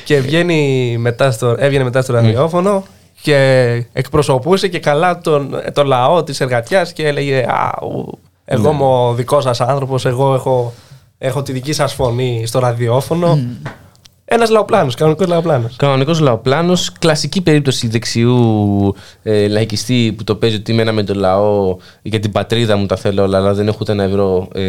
και 0.05 0.20
βγαίνει 0.20 0.96
μετά 0.98 1.30
στο, 1.30 1.55
έβγαινε 1.59 1.84
μετά 1.84 2.02
στο 2.02 2.12
ραδιόφωνο 2.12 2.84
και 3.22 3.36
εκπροσωπούσε 3.92 4.68
και 4.68 4.78
καλά 4.78 5.18
τον, 5.18 5.55
τον 5.72 5.86
λαό 5.86 6.22
της 6.24 6.40
εργατιάς 6.40 6.92
και 6.92 7.06
έλεγε 7.06 7.36
«Α, 7.48 7.82
ου, 7.82 8.18
εγώ 8.44 8.70
είμαι 8.70 8.84
ο 8.84 9.12
δικός 9.14 9.42
σας 9.44 9.60
άνθρωπος, 9.60 10.05
εγώ 10.06 10.34
έχω, 10.34 10.72
έχω 11.18 11.42
τη 11.42 11.52
δική 11.52 11.72
σας 11.72 11.94
φωνή 11.94 12.42
στο 12.46 12.59
ραδιόφωνο». 12.59 13.38
Ένας 14.26 14.51
λαοπλάνος, 14.51 14.94
κανονικός 14.94 15.26
λαοπλάνος. 15.28 15.76
Κανονικός 15.76 16.20
λαοπλάνος, 16.20 16.92
κλασική 16.98 17.40
περίπτωση 17.40 17.88
δεξιού 17.88 18.94
ε, 19.22 19.48
λαϊκιστή 19.48 20.14
που 20.16 20.24
το 20.24 20.34
παίζει 20.36 20.56
ότι 20.56 20.72
είμαι 20.72 20.92
με 20.92 21.02
τον 21.02 21.16
λαό 21.18 21.76
για 22.02 22.20
την 22.20 22.32
πατρίδα 22.32 22.76
μου 22.76 22.86
τα 22.86 22.96
θέλω 22.96 23.22
όλα, 23.22 23.38
αλλά 23.38 23.55
δεν 23.55 23.66
έχω 23.68 23.78
ούτε 23.80 23.92
ένα 23.92 24.02
ευρώ 24.02 24.48
ε, 24.55 24.60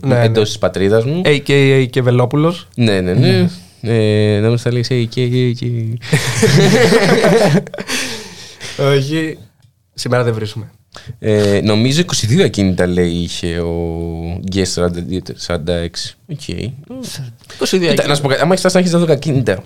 Ναι, 0.00 0.20
εντός 0.22 0.36
ναι. 0.36 0.42
της 0.44 0.58
πατρίδας 0.58 1.04
μου. 1.04 1.22
A.K.A. 1.24 1.86
και 1.90 2.02
Βελόπουλος. 2.02 2.68
ναι, 2.74 3.00
ναι, 3.00 3.12
ναι. 3.12 3.48
Ε, 3.80 4.38
να 4.40 4.48
μην 4.48 4.58
στα 4.58 4.72
λέει 4.72 4.84
«Hey, 4.88 5.04
και, 5.08 5.26
και, 5.28 5.52
και». 5.52 5.66
Όχι, 8.96 9.38
σήμερα 9.94 10.22
δεν 10.24 10.34
βρίσκουμε. 10.34 10.70
Ε, 11.18 11.60
νομίζω 11.64 12.02
22 12.02 12.40
ακίνητα 12.40 12.86
λέει 12.86 13.10
είχε 13.10 13.58
ο 13.58 14.40
Γκέσ 14.48 14.78
46. 14.78 15.88
Οκ. 16.26 16.40
22 16.48 16.68
Κοίτα, 17.68 18.06
να 18.06 18.14
σου 18.14 18.22
πω 18.22 18.28
κάτι, 18.28 18.40
άμα 18.40 18.54
έχεις 18.54 18.60
φτάσει 18.60 18.74
να 18.74 18.80
έχεις 18.80 18.94
12 18.94 19.10
ακίνητα. 19.10 19.62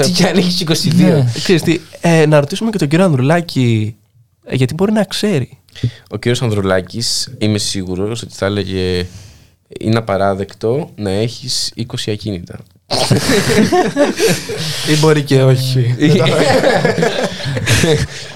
Τι 0.00 0.10
κι 0.10 0.24
αν 0.24 0.36
έχεις 0.36 0.64
22. 0.88 0.94
Ναι. 0.94 1.32
Ξέρεις 1.34 1.62
τι, 1.62 1.80
ε, 2.00 2.26
να 2.26 2.40
ρωτήσουμε 2.40 2.70
και 2.70 2.78
τον 2.78 2.88
κύριο 2.88 3.04
Ανδρουλάκη, 3.04 3.96
ε, 4.44 4.54
γιατί 4.54 4.74
μπορεί 4.74 4.92
να 4.92 5.04
ξέρει. 5.04 5.58
Ο 6.10 6.16
κύριος 6.16 6.42
Ανδρουλάκης 6.42 7.34
είμαι 7.38 7.58
σίγουρος 7.58 8.22
ότι 8.22 8.34
θα 8.34 8.46
έλεγε 8.46 9.06
είναι 9.80 9.98
απαράδεκτο 9.98 10.90
να 10.94 11.10
έχεις 11.10 11.72
20 11.76 12.12
ακίνητα. 12.12 12.58
Ή 14.94 14.98
μπορεί 15.00 15.22
και 15.22 15.42
όχι. 15.42 15.96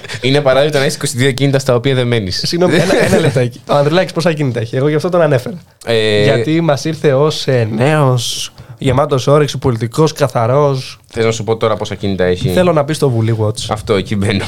είναι 0.21 0.37
απαράδεκτο 0.37 0.77
να 0.77 0.83
έχεις 0.83 1.15
22 1.17 1.25
ακίνητα 1.27 1.59
στα 1.59 1.75
οποία 1.75 1.95
δεν 1.95 2.07
μένεις. 2.07 2.41
Συγγνώμη, 2.45 2.75
ένα, 2.75 3.03
ένα 3.05 3.19
λεπτάκι. 3.25 3.61
Ο 3.69 3.73
Ανδρουλάκης 3.75 4.13
πόσα 4.13 4.33
κινητά 4.33 4.59
έχει; 4.59 4.75
Εγώ 4.75 4.87
γι' 4.87 4.95
αυτό 4.95 5.09
τον 5.09 5.21
ανέφερα. 5.21 5.57
Ε, 5.85 6.23
Γιατί 6.23 6.61
μας 6.61 6.85
ήρθε 6.85 7.13
ως 7.13 7.47
ε, 7.47 7.67
νέος, 7.75 8.53
γεμάτος 8.77 9.27
όρεξη, 9.27 9.57
πολιτικός, 9.57 10.13
καθαρός. 10.13 10.99
Θες 11.07 11.25
να 11.25 11.31
σου 11.31 11.43
πω 11.43 11.57
τώρα 11.57 11.75
πόσα 11.75 11.93
ακίνητα 11.93 12.23
έχει; 12.23 12.49
Θέλω 12.49 12.73
να 12.73 12.83
πεις 12.85 12.95
στο 12.95 13.09
Βουλή 13.09 13.37
Watch, 13.41 13.65
Αυτό 13.69 13.93
εκεί 13.95 14.15
μπαίνω. 14.15 14.45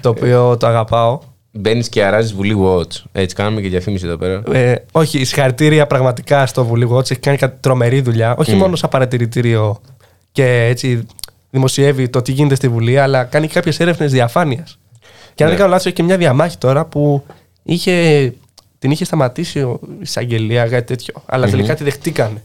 το 0.00 0.08
οποίο 0.08 0.56
το 0.56 0.66
αγαπάω. 0.66 1.18
Μπαίνεις 1.54 1.88
και 1.88 2.04
αράζεις 2.04 2.32
Βουλή 2.34 2.56
Watch. 2.64 3.02
Έτσι, 3.12 3.34
κάνουμε 3.34 3.60
και 3.60 3.68
διαφήμιση 3.68 4.06
εδώ 4.06 4.16
πέρα. 4.16 4.42
Ε, 4.52 4.74
όχι, 4.92 5.24
συγχαρητήρια 5.24 5.86
πραγματικά 5.86 6.46
στο 6.46 6.64
Βουλή 6.64 6.88
Watch. 6.92 7.10
Έχει 7.10 7.20
κάνει 7.20 7.36
κάτι 7.36 7.56
τρομερή 7.60 8.00
δουλειά. 8.00 8.34
Όχι 8.38 8.54
μόνο 8.54 8.76
σαν 8.76 8.90
παρατηρητήριο 8.90 9.80
και 10.32 10.64
έτσι 10.68 11.06
δημοσιεύει 11.50 12.08
το 12.08 12.22
τι 12.22 12.32
γίνεται 12.32 12.54
στη 12.54 12.68
Βουλή, 12.68 12.98
αλλά 12.98 13.24
κάνει 13.24 13.46
και 13.46 13.52
κάποιες 13.52 13.80
έρευνες 13.80 14.12
διαφάνειας. 14.12 14.78
Και 15.34 15.42
αν 15.42 15.48
Ναι. 15.50 15.54
δεν 15.54 15.56
κάνω 15.56 15.68
λάθος, 15.70 15.86
έχει 15.86 15.94
και 15.94 16.02
μια 16.02 16.16
διαμάχη 16.16 16.58
τώρα 16.58 16.84
που 16.84 17.24
είχε, 17.62 18.34
την 18.78 18.90
είχε 18.90 19.04
σταματήσει 19.04 19.60
ο 19.62 19.80
η 19.82 19.96
εισαγγελία, 20.00 20.68
κάτι 20.68 20.84
τέτοιο. 20.86 21.14
Αλλά 21.26 21.48
τελικά 21.48 21.74
τη 21.74 21.84
δεχτήκανε. 21.84 22.42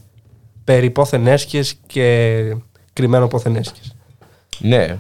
Περί 0.64 0.86
υπόθεν 0.86 1.28
έσχες 1.28 1.76
και 1.88 2.56
κρυμμένων 2.94 3.28
υπόθεν 3.28 3.56
έσχες. 3.56 3.96
Ναι. 4.60 4.98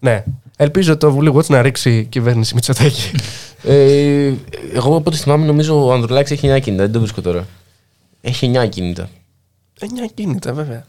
Ναι. 0.00 0.24
Ελπίζω 0.56 0.96
το 0.96 1.12
Βουλή 1.12 1.32
Watch 1.34 1.46
να 1.46 1.62
ρίξει 1.62 2.04
κυβέρνηση 2.04 2.54
Μητσοτάκη. 2.54 3.10
Ε, 3.64 4.32
εγώ 4.74 4.96
από 4.96 5.02
ό,τι 5.10 5.16
θυμάμαι 5.16 5.46
νομίζω 5.46 5.86
ο 5.86 5.92
Ανδρουλάκης 5.92 6.30
έχει 6.30 6.46
9 6.48 6.50
ακίνητα. 6.50 6.82
Δεν 6.82 6.92
το 6.92 6.98
βρίσκω 6.98 7.20
τώρα. 7.20 7.46
Έχει 8.20 8.50
9 8.54 8.56
ακίνητα. 8.56 9.08
Εννιά 9.80 10.06
κίνητα, 10.14 10.52
βέβαια. 10.52 10.84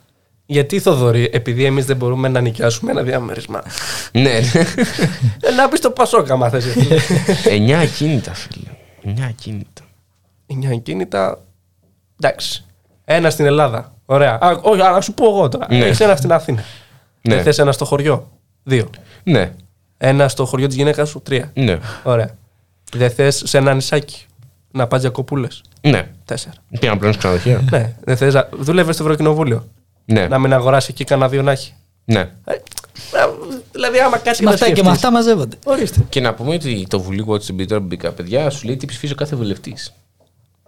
Γιατί 0.52 0.80
Θοδωρή, 0.80 1.30
επειδή 1.34 1.66
εμείς 1.66 1.86
δεν 1.86 1.96
μπορούμε 1.96 2.28
να 2.28 2.40
νοικιάσουμε 2.42 2.92
ένα 2.92 3.02
διαμέρισμα. 3.04 3.64
ναι, 4.12 4.30
Ε, 5.42 5.52
να 5.58 5.70
πει 5.70 5.80
το 5.80 5.92
Πασόκα, 5.92 6.36
μα 6.36 6.50
θες. 6.50 6.66
9 7.46 7.72
ακίνητα, 7.72 8.34
φίλε. 8.34 8.70
9 9.06 9.22
ακίνητα. 9.30 9.82
Εννιά 10.48 10.76
κίνητα. 10.76 11.40
Εντάξει. 12.22 12.66
Ένα 13.06 13.30
στην 13.30 13.46
Ελλάδα. 13.46 13.94
Ωραία. 14.06 14.38
Α, 14.42 14.60
όχι, 14.62 14.82
α, 14.82 14.92
να 14.92 15.02
σου 15.02 15.14
πω 15.14 15.26
εγώ 15.26 15.50
τώρα. 15.50 15.66
Ναι. 15.70 15.78
Έχεις 15.86 16.00
ένα 16.00 16.16
στην 16.16 16.32
Αθήνα. 16.32 16.64
Ναι. 17.22 17.36
Δεν 17.36 17.44
θες 17.44 17.60
ένα 17.60 17.72
στο 17.72 17.86
χωριό. 17.86 18.32
Δύο. 18.64 18.90
Ναι, 19.24 19.52
Ένα 19.98 20.28
στο 20.28 20.46
χωριό 20.46 20.68
της 20.68 20.76
γυναίκας 20.76 21.10
σου. 21.10 21.22
Τρία. 21.22 21.52
ναι, 21.54 21.78
Ωραία. 22.04 22.30
Δεν 22.94 23.12
θες 23.12 23.42
σε 23.46 23.58
ένα 23.58 23.74
νησάκι 23.74 24.26
να 24.72 24.88
πας 24.88 25.02
διακοπούλε. 25.02 25.48
ναι. 25.82 26.08
Τέσσερα. 26.26 26.54
Πήγα 26.80 26.98
πλέον 26.98 27.14
στο 27.14 27.22
ξενοδοχείο. 27.22 27.62
ναι. 27.72 27.94
Δεν 28.04 28.18
θες 28.18 28.34
να. 28.34 28.50
Δούλευες 28.60 28.96
στο 28.96 29.04
Ευρωκοινοβούλιο; 29.04 29.68
Ναι, 30.06 30.28
Να 30.28 30.40
μην 30.40 30.54
αγοράσει 30.54 30.88
εκεί 30.92 31.04
κανένα 31.04 31.30
δύο 31.30 31.42
να 31.42 31.52
έχει. 31.52 31.74
ναι. 32.06 32.20
Ε, 32.20 33.26
δηλαδή, 33.72 34.00
άμα 34.00 34.18
κάτσει 34.18 34.44
Με 34.44 34.52
αυτά 34.52 34.72
και 34.72 34.84
με 34.84 34.90
αυτά 34.90 35.12
μαζεύονται. 35.12 35.58
Ορίστε. 35.66 36.00
Και 36.10 36.22
να 36.22 36.34
πούμε 36.34 36.54
ότι 36.54 36.86
το 36.90 37.00
Βουλή 37.02 37.26
Watch 37.28 37.42
στην 37.42 37.68
τώρα 37.68 37.82
που 37.82 37.88
μπήκα, 37.88 38.12
παιδιά, 38.12 38.50
σου 38.50 38.66
λέει 38.66 38.78
τι 38.78 38.86
ψηφίζει 38.86 39.14
ο 39.14 39.16
κάθε 39.16 39.36
βουλευτής. 39.36 39.94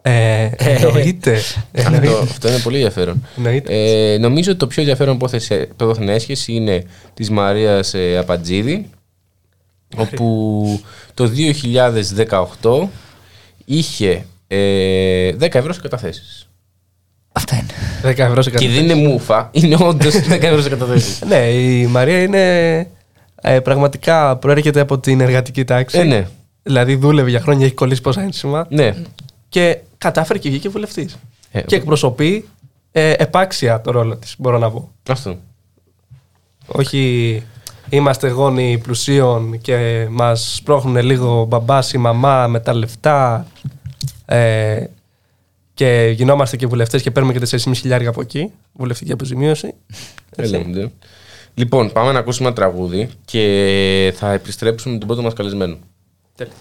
Ε, 0.01 0.49
εννοείται. 0.57 1.33
αυτό, 1.35 1.61
Εννοείται. 1.71 2.19
αυτό 2.21 2.47
είναι 2.47 2.59
πολύ 2.59 2.75
ενδιαφέρον. 2.75 3.25
Εννοείται. 3.37 3.73
Ε, 4.13 4.17
νομίζω 4.17 4.49
ότι 4.49 4.59
το 4.59 4.67
πιο 4.67 4.81
ενδιαφέρον 4.81 5.15
υπόθεση 5.15 5.67
έσχεση 6.07 6.53
είναι 6.53 6.83
της 7.13 7.29
Μαρίας 7.29 7.93
ε, 7.93 8.17
Απατζίδη 8.17 8.89
όπου 9.97 10.81
το 11.13 11.31
2018 12.61 12.87
είχε 13.65 14.25
ε, 14.47 15.29
10 15.39 15.55
ευρώ 15.55 15.73
σε 15.73 15.81
καταθέσεις. 15.81 16.47
Αυτά 17.35 17.55
είναι. 17.55 18.13
10 18.13 18.17
ευρώ 18.17 18.41
σε 18.41 18.49
Και 18.49 18.55
κάτι. 18.55 18.67
δεν 18.67 18.83
είναι 18.83 19.07
μούφα, 19.07 19.49
είναι 19.51 19.77
όντως 19.79 20.13
10 20.29 20.41
ευρώ 20.41 20.61
σε 20.61 20.69
καταθέσεις. 20.69 21.21
Ναι, 21.27 21.37
η 21.37 21.85
Μαρία 21.85 22.21
είναι 22.21 22.87
ε, 23.41 23.59
πραγματικά 23.59 24.37
προέρχεται 24.37 24.79
από 24.79 24.99
την 24.99 25.21
εργατική 25.21 25.63
τάξη. 25.63 25.99
Ε, 25.99 26.03
ναι. 26.03 26.27
Δηλαδή 26.63 26.95
δούλευε 26.95 27.29
για 27.29 27.39
χρόνια, 27.39 27.65
έχει 27.65 27.75
κολλήσει 27.75 28.01
πόσα 28.01 28.21
ένσημα 28.21 28.65
ναι. 28.69 28.95
και 29.49 29.77
κατάφερε 29.97 30.39
και 30.39 30.49
βγήκε 30.49 30.69
βουλευτής. 30.69 31.17
Ε, 31.51 31.61
και 31.61 31.75
εκπροσωπεί 31.75 32.45
ε, 32.91 33.13
επάξια 33.17 33.81
το 33.81 33.91
ρόλο 33.91 34.15
της, 34.15 34.35
μπορώ 34.37 34.57
να 34.57 34.71
πω. 34.71 34.89
Αυτό. 35.09 35.37
Όχι 36.67 37.43
είμαστε 37.89 38.29
γόνοι 38.29 38.77
πλουσίων 38.83 39.61
και 39.61 40.07
μας 40.09 40.55
σπρώχνουν 40.55 41.03
λίγο 41.03 41.45
μπαμπάς 41.45 41.93
ή 41.93 41.97
μαμά 41.97 42.47
με 42.47 42.59
τα 42.59 42.73
λεφτά 42.73 43.45
ε, 44.25 44.83
και 45.73 46.13
γινόμαστε 46.15 46.57
και 46.57 46.67
βουλευτές 46.67 47.01
και 47.01 47.11
παίρνουμε 47.11 47.39
και 47.39 47.57
4.500 47.57 47.71
χιλιάρια 47.75 48.09
από 48.09 48.21
εκεί, 48.21 48.51
βουλευτική 48.73 49.11
αποζημίωση. 49.11 49.73
Έτσι. 50.35 50.53
Ελέγχονται. 50.53 50.91
Λοιπόν, 51.53 51.91
πάμε 51.91 52.11
να 52.11 52.19
ακούσουμε 52.19 52.47
ένα 52.47 52.55
τραγούδι 52.55 53.09
και 53.25 54.13
θα 54.15 54.31
επιστρέψουμε 54.31 54.93
με 54.93 54.99
τον 54.99 55.07
πρώτο 55.07 55.23
μας 55.23 55.33
καλεσμένο. 55.33 55.77
Τέλεια. 56.35 56.53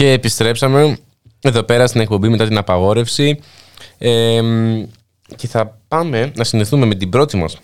Και 0.00 0.10
επιστρέψαμε 0.10 0.98
εδώ 1.42 1.62
πέρα 1.62 1.86
στην 1.86 2.00
εκπομπή 2.00 2.28
μετά 2.28 2.46
την 2.46 2.56
απαγόρευση. 2.56 3.40
Ε, 3.98 4.40
και 5.36 5.46
θα 5.46 5.78
πάμε 5.88 6.32
να 6.34 6.44
συνδεθούμε 6.44 6.86
με 6.86 6.94
την 6.94 7.08
πρώτη 7.08 7.36
μας 7.36 7.60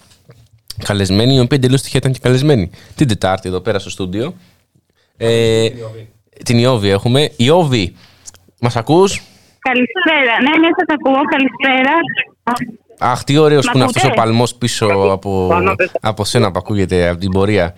καλεσμένη, 0.84 1.34
η 1.34 1.40
οποία 1.40 1.56
εντελώς 1.56 1.82
τυχαία 1.82 2.00
ήταν 2.00 2.12
και 2.12 2.18
καλεσμένη 2.22 2.70
την 2.96 3.08
Τετάρτη 3.08 3.48
εδώ 3.48 3.60
πέρα 3.60 3.78
στο 3.78 3.90
στούντιο. 3.90 4.34
Ε, 5.16 5.68
την 6.44 6.58
Ιώβη 6.58 6.88
έχουμε. 6.88 7.32
Ιώβη, 7.36 7.96
μας 8.60 8.76
ακούς; 8.76 9.22
Καλησπέρα. 9.58 10.34
Ναι, 10.42 10.66
ναι, 10.66 10.68
σας 10.76 10.96
ακούω. 10.96 11.20
Καλησπέρα. 11.34 11.92
Αχ, 12.98 13.24
τι 13.24 13.36
ωραίος 13.36 13.66
που 13.66 13.72
είναι 13.74 13.84
ακούτε; 13.84 13.98
αυτός 13.98 14.12
ο 14.12 14.20
παλμός 14.20 14.54
πίσω 14.54 14.86
από, 14.86 15.50
από 16.00 16.24
σένα 16.24 16.50
που 16.50 16.58
ακούγεται 16.58 17.08
από 17.08 17.20
την 17.20 17.30
πορεία. 17.30 17.74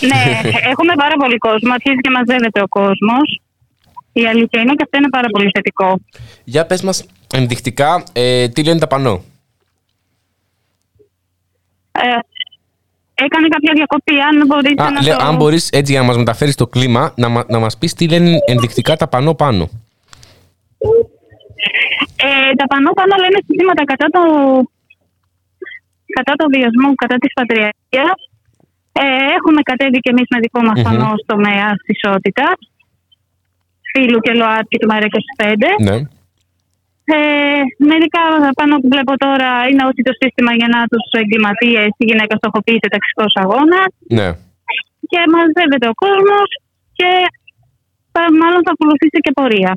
ναι, 0.00 0.40
έχουμε 0.70 0.94
πάρα 0.96 1.14
πολύ 1.18 1.38
κόσμο. 1.38 1.72
Αρχίζει 1.72 1.96
και 2.00 2.10
μαζεύεται 2.10 2.60
ο 2.62 2.68
κόσμος. 2.68 3.40
Η 4.12 4.26
αλήθεια 4.26 4.60
είναι 4.60 4.74
και 4.74 4.82
αυτό 4.82 4.98
είναι 4.98 5.08
πάρα 5.10 5.28
πολύ 5.30 5.50
θετικό. 5.54 5.98
Για 6.44 6.66
πες 6.66 6.82
μας 6.82 7.04
ενδεικτικά 7.32 8.04
ε, 8.12 8.48
τι 8.48 8.64
λένε 8.64 8.78
τα 8.78 8.86
πανό; 8.86 9.22
Ε, 11.92 12.00
έκανε 13.14 13.48
κάποια 13.48 13.72
διακοπή. 13.74 14.12
Αν 14.20 14.46
μπορείτε 14.46 14.82
Α, 14.82 14.90
να 14.90 15.02
λέω, 15.02 15.16
το... 15.16 15.24
αν 15.24 15.36
μπορείς 15.36 15.68
έτσι 15.68 15.92
για 15.92 16.00
να 16.00 16.06
μας 16.06 16.16
μεταφέρεις 16.16 16.54
το 16.54 16.66
κλίμα, 16.66 17.12
να, 17.16 17.28
μα- 17.28 17.44
να 17.48 17.58
μας 17.58 17.78
πεις 17.78 17.94
τι 17.94 18.08
λένε 18.08 18.38
ενδεικτικά 18.46 18.96
τα 18.96 19.06
πανό 19.08 19.34
πάνω. 19.34 19.68
Ε, 22.30 22.52
τα 22.58 22.66
πανώ 22.70 22.90
πάνω 22.98 23.14
λένε 23.22 23.38
συστήματα 23.46 23.82
κατά 23.92 24.06
το, 24.16 24.22
κατά 26.16 26.34
το 26.40 26.46
βιασμού, 26.54 26.90
κατά 27.02 27.16
της 27.22 27.32
πατριαρχίας. 27.38 28.18
Ε, 29.02 29.04
έχουμε 29.36 29.60
κατέβει 29.70 29.98
και 30.04 30.12
εμείς 30.14 30.28
με 30.32 30.38
δικό 30.44 30.60
μας 30.68 30.78
Μμμ. 30.78 30.86
πανό 30.86 31.10
στο 31.22 31.34
ΜΕΑ 31.44 31.70
της 31.78 31.88
ισότητας. 31.96 32.56
Φίλου 33.92 34.18
και 34.24 34.32
ΛΟΑΤΚΙ 34.40 34.76
του 34.78 34.88
ΜΕΡΑ25. 34.90 35.70
Ναι. 35.88 35.96
Ε, 37.16 37.62
μερικά 37.92 38.22
πάνω 38.58 38.74
που 38.80 38.88
βλέπω 38.94 39.12
τώρα 39.24 39.50
είναι 39.68 39.84
ότι 39.90 40.02
το 40.08 40.12
σύστημα 40.20 40.52
για 40.60 40.68
να 40.74 40.80
τους 40.90 41.04
εγκληματίες 41.20 41.90
η 42.02 42.04
γυναίκα 42.10 42.34
στοχοποιείται 42.36 42.88
ταξικός 42.94 43.32
αγώνας 43.42 43.90
ναι. 44.18 44.28
και 45.10 45.20
μαζεύεται 45.34 45.86
ο 45.92 45.94
κόσμος 46.04 46.48
και 46.98 47.10
θα, 48.12 48.22
μάλλον 48.40 48.60
θα 48.66 48.72
ακολουθήσει 48.74 49.18
και 49.24 49.32
πορεία. 49.38 49.72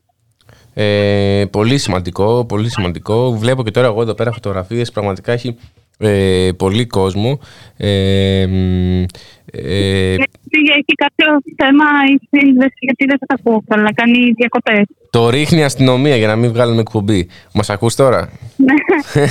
Ε, 0.74 1.44
πολύ 1.52 1.78
σημαντικό, 1.78 2.46
πολύ 2.46 2.70
σημαντικό. 2.70 3.32
Βλέπω 3.38 3.64
και 3.64 3.72
τώρα 3.72 3.88
εγώ 3.88 4.02
εδώ 4.02 4.14
πέρα 4.14 4.32
φωτογραφίες, 4.32 4.92
πραγματικά 4.92 5.32
έχει 5.32 5.56
ε, 5.98 6.50
πολύ 6.58 6.86
κόσμο. 6.88 7.40
Ε, 7.78 8.46
μ, 8.50 9.04
ε, 9.52 10.16
Γιατί 10.16 10.72
έχει 10.78 10.94
κάποιο 10.96 11.26
θέμα 11.58 11.84
η 12.14 12.38
σύνδεση, 12.38 12.76
γιατί 12.80 13.06
δεν 13.06 13.18
σας 13.20 13.40
ακούω 13.40 13.64
καλά, 13.68 13.94
κάνει 13.94 14.32
διακοπές. 14.38 14.84
το 15.10 15.30
ρίχνει 15.30 15.60
η 15.60 15.64
αστυνομία 15.64 16.16
για 16.16 16.28
να 16.28 16.36
μην 16.36 16.52
βγάλουμε 16.52 16.82
εκπομπή. 16.82 17.28
Μας 17.54 17.70
ακούς 17.70 17.96
τώρα; 17.96 18.30
Ναι, 18.56 18.74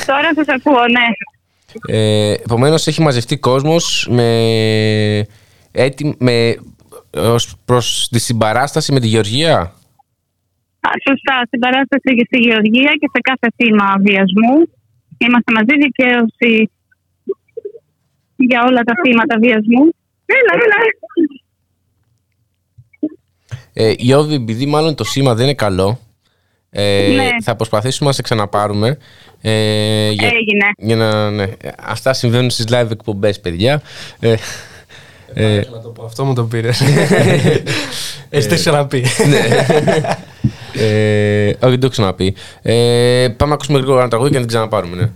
τώρα 0.07 0.35
σας 0.35 0.47
ακούω, 0.49 0.81
ναι. 0.91 1.07
Ε, 1.99 2.33
Επομένως, 2.33 2.87
έχει 2.87 3.03
μαζευτεί 3.03 3.37
κόσμος 3.37 4.07
με, 4.11 5.27
έτοι- 5.73 6.15
με, 6.19 6.57
ως 7.17 7.55
προς 7.65 8.09
τη 8.11 8.19
συμπαράσταση 8.21 8.93
με 8.93 9.01
τη 9.01 9.07
Γεωργία; 9.07 9.75
Α, 10.87 10.89
Σωστά, 11.09 11.37
στην 11.47 11.61
παράσταση 11.65 12.09
και 12.17 12.25
στη 12.27 12.39
Γεωργία 12.47 12.93
και 13.01 13.09
σε 13.15 13.21
κάθε 13.29 13.47
θύμα 13.57 13.87
βιασμού. 14.07 14.57
Είμαστε 15.19 15.51
μαζί 15.57 15.75
δικαίωση 15.85 16.71
για 18.37 18.61
όλα 18.69 18.81
τα 18.83 18.95
θύματα 19.05 19.35
βιασμού. 19.39 19.85
Έλα, 20.39 20.53
έλα. 20.65 20.77
Ε, 23.73 23.95
Ιώβη, 23.99 24.35
επειδή 24.35 24.67
μάλλον 24.67 24.95
το 24.95 25.05
σήμα 25.05 25.35
δεν 25.35 25.45
είναι 25.45 25.55
καλό, 25.55 25.99
ε, 26.71 27.13
Ναι. 27.17 27.29
θα 27.43 27.57
προσπαθήσουμε 27.57 28.09
να 28.09 28.15
σε 28.15 28.23
ξαναπάρουμε. 28.23 28.99
Ε, 29.41 30.11
για, 30.11 30.27
Έγινε. 30.27 30.67
για 30.79 30.97
να, 30.97 31.31
ναι. 31.31 31.47
Αυτά 31.79 32.13
συμβαίνουν 32.13 32.51
στις 32.51 32.67
live 32.71 32.91
εκπομπές, 32.91 33.41
παιδιά. 33.41 33.83
Ε, 34.21 34.35
Ε, 35.35 35.63
Να 35.73 35.81
το 35.81 35.89
πω, 35.89 36.05
αυτό 36.05 36.25
μου 36.25 36.35
το 36.35 36.45
πήρες. 36.45 36.81
Εσύ 36.81 38.49
το 38.49 38.55
έχεις 38.55 38.61
ξαναπεί. 38.61 39.05
ναι. 39.29 39.39
ε, 40.75 41.49
όχι, 41.49 41.57
δεν 41.59 41.71
το 41.71 41.87
έχω 41.87 41.89
ξαναπεί. 41.89 42.35
Ε, 42.63 43.29
πάμε 43.37 43.51
να 43.51 43.55
ακούσουμε 43.55 43.79
λίγο 43.79 43.99
ένα 43.99 44.09
τραγούδι 44.09 44.31
και 44.31 44.37
να 44.37 44.43
την 44.43 44.53
ξαναπάρουμε, 44.53 44.97
ναι. 44.97 45.11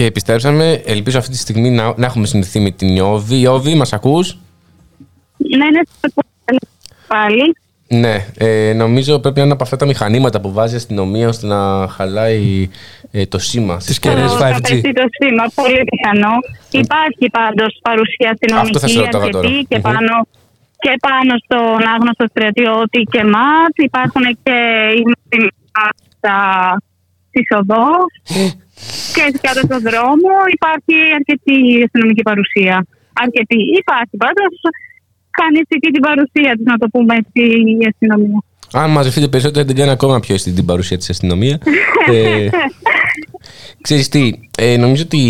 Και 0.00 0.06
επιστρέψαμε. 0.06 0.82
Ελπίζω 0.84 1.18
αυτή 1.18 1.30
τη 1.30 1.36
στιγμή 1.36 1.70
να, 1.70 1.94
να 1.96 2.06
έχουμε 2.06 2.26
συνδεθεί 2.26 2.60
με 2.60 2.70
την 2.70 2.96
Ιώβη. 2.96 3.40
Ιώβη, 3.40 3.74
μας 3.74 3.92
ακούς; 3.92 4.38
Ναι, 5.36 5.70
ναι, 5.70 5.80
σας 5.84 5.98
ακούω 6.02 6.58
πάλι. 7.06 7.56
Ναι, 7.88 8.26
ε, 8.38 8.72
νομίζω 8.72 9.18
πρέπει 9.18 9.38
να 9.38 9.44
είναι 9.44 9.52
από 9.52 9.62
αυτά 9.62 9.76
τα 9.76 9.86
μηχανήματα 9.86 10.40
που 10.40 10.52
βάζει 10.52 10.74
η 10.74 10.76
αστυνομία 10.76 11.28
ώστε 11.28 11.46
να 11.46 11.88
χαλάει 11.88 12.68
ε, 13.10 13.26
το 13.26 13.38
σήμα. 13.38 13.76
Τις 13.76 13.98
κεραίες 13.98 14.32
Θα 14.32 14.56
5G. 14.56 14.60
πέσει 14.62 14.92
το 14.92 15.04
σήμα, 15.20 15.44
πολύ 15.54 15.84
πιθανό. 15.84 16.32
Υπάρχει 16.70 17.30
πάντως 17.30 17.78
παρουσία 17.82 18.38
Αυτό 18.54 18.78
θα 18.78 18.86
σε 18.86 19.00
αστυνομική 19.00 19.16
ρωτάγα 19.16 19.30
τώρα. 19.30 19.48
αρκετή 19.48 19.66
και 19.68 19.76
Μμμ. 19.76 19.82
πάνω, 19.82 20.26
και 20.78 20.92
πάνω 21.00 21.32
στον 21.44 21.88
άγνωστο 21.94 22.26
στρατιώτη 22.30 23.00
και 23.10 23.24
ΜΑΤ. 23.24 23.74
Υπάρχουν 23.74 24.22
και 24.42 24.58
οι 24.96 25.02
στα 26.16 26.38
της 27.30 27.46
οδός 27.58 28.10
και 29.14 29.24
κάτω 29.46 29.60
στον 29.68 29.80
δρόμο. 29.88 30.30
Υπάρχει 30.58 30.94
αρκετή 31.18 31.58
αστυνομική 31.84 32.22
παρουσία. 32.30 32.86
Αρκετή. 33.24 33.60
Υπάρχει 33.82 34.14
πάντως. 34.24 34.54
Κάνει 35.40 35.58
εκεί 35.68 35.90
την 35.96 36.02
παρουσία 36.08 36.52
της, 36.56 36.64
να 36.64 36.76
το 36.78 36.86
πούμε 36.92 37.14
έτσι, 37.20 37.42
η 37.82 37.86
αστυνομία. 37.92 38.42
Αν 38.72 38.90
μαζευτείτε 38.90 39.28
περισσότερο, 39.28 39.64
την 39.64 39.76
κάνει 39.76 39.90
ακόμα 39.90 40.20
πιο 40.20 40.34
αισθητή 40.34 40.56
την 40.56 40.64
παρουσία 40.64 40.98
της 40.98 41.10
αστυνομίας. 41.10 41.58
ε, 42.12 42.48
ξέρεις 43.80 44.08
τι, 44.08 44.32
ε, 44.58 44.76
νομίζω 44.76 45.02
ότι 45.02 45.20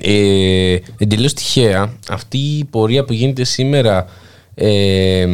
ε, 0.00 0.76
εντελώς 0.98 1.34
τυχαία 1.34 1.92
αυτή 2.10 2.38
η 2.38 2.64
πορεία 2.64 3.04
που 3.04 3.12
γίνεται 3.12 3.44
σήμερα 3.44 4.06
ε, 4.54 5.26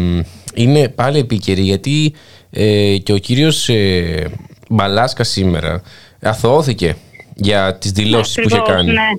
είναι 0.54 0.88
πάλι 0.88 1.18
επίκαιρη 1.18 1.60
γιατί 1.60 2.14
ε, 2.50 2.96
και 3.02 3.12
ο 3.12 3.18
κύριος 3.18 3.68
ε, 3.68 4.30
Μπαλάσκα 4.68 5.24
σήμερα 5.24 5.82
αθωώθηκε 6.22 6.96
για 7.36 7.60
τις 7.80 7.90
δηλώσεις 7.98 8.34
που 8.34 8.48
είχε 8.48 8.60
Ακριβώς, 8.62 8.74
κάνει. 8.76 8.90
Ναι. 8.98 9.10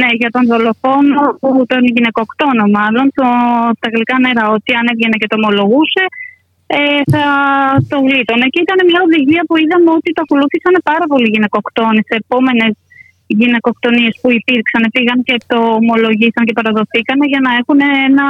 ναι, 0.00 0.08
για 0.20 0.30
τον 0.34 0.44
δολοφόνο, 0.52 1.20
που, 1.40 1.48
τον 1.72 1.82
γυναικοκτόνο 1.94 2.64
μάλλον, 2.78 3.04
το, 3.18 3.26
στα 3.78 3.88
γλυκά 3.92 4.16
νερά, 4.24 4.44
ότι 4.56 4.70
αν 4.80 4.84
έβγαινε 4.92 5.16
και 5.20 5.30
το 5.30 5.36
ομολογούσε, 5.40 6.04
ε, 6.78 7.00
θα 7.12 7.24
το 7.90 7.96
γλίτωνε. 8.06 8.46
Και 8.52 8.60
ήταν 8.66 8.78
μια 8.90 9.00
οδηγία 9.06 9.42
που 9.48 9.56
είδαμε 9.62 9.90
ότι 9.98 10.08
το 10.16 10.20
ακολούθησαν 10.24 10.74
πάρα 10.90 11.06
πολλοί 11.10 11.28
γυναικοκτόνοι 11.34 12.00
σε 12.08 12.14
επόμενες 12.22 12.72
γυναικοκτονίες 13.40 14.14
που 14.20 14.28
υπήρξαν. 14.38 14.82
Πήγαν 14.94 15.18
και 15.28 15.36
το 15.50 15.58
ομολογήσαν 15.80 16.42
και 16.46 16.56
παραδοθήκαν 16.58 17.18
για 17.32 17.40
να 17.46 17.50
έχουν 17.60 17.78
ένα, 18.08 18.26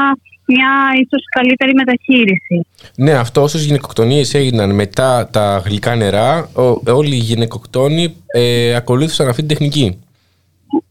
μια 0.52 0.70
ίσως 0.94 1.22
καλύτερη 1.34 1.72
μεταχείριση. 1.74 2.66
Ναι, 2.96 3.12
αυτό 3.12 3.42
όσες 3.42 3.64
γυναικοκτονίες 3.64 4.34
έγιναν 4.34 4.74
μετά 4.74 5.28
τα 5.32 5.62
γλυκά 5.64 5.94
νερά, 5.96 6.50
ο- 6.54 6.92
όλοι 6.92 7.14
οι 7.14 7.18
γυναικοκτόνοι 7.18 8.14
ε, 8.26 8.74
ακολούθησαν 8.74 9.28
αυτή 9.28 9.40
την 9.40 9.48
τεχνική. 9.48 9.98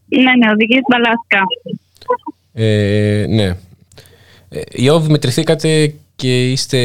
Ναι, 0.08 0.22
ναι, 0.36 0.50
οδηγεί 0.52 0.78
μπαλάσκα. 0.90 1.42
Ε, 2.52 3.24
ναι. 3.28 3.56
Ε, 4.48 4.60
Ιώβ, 4.72 5.06
μετρηθήκατε 5.08 5.94
και 6.16 6.50
είστε 6.50 6.78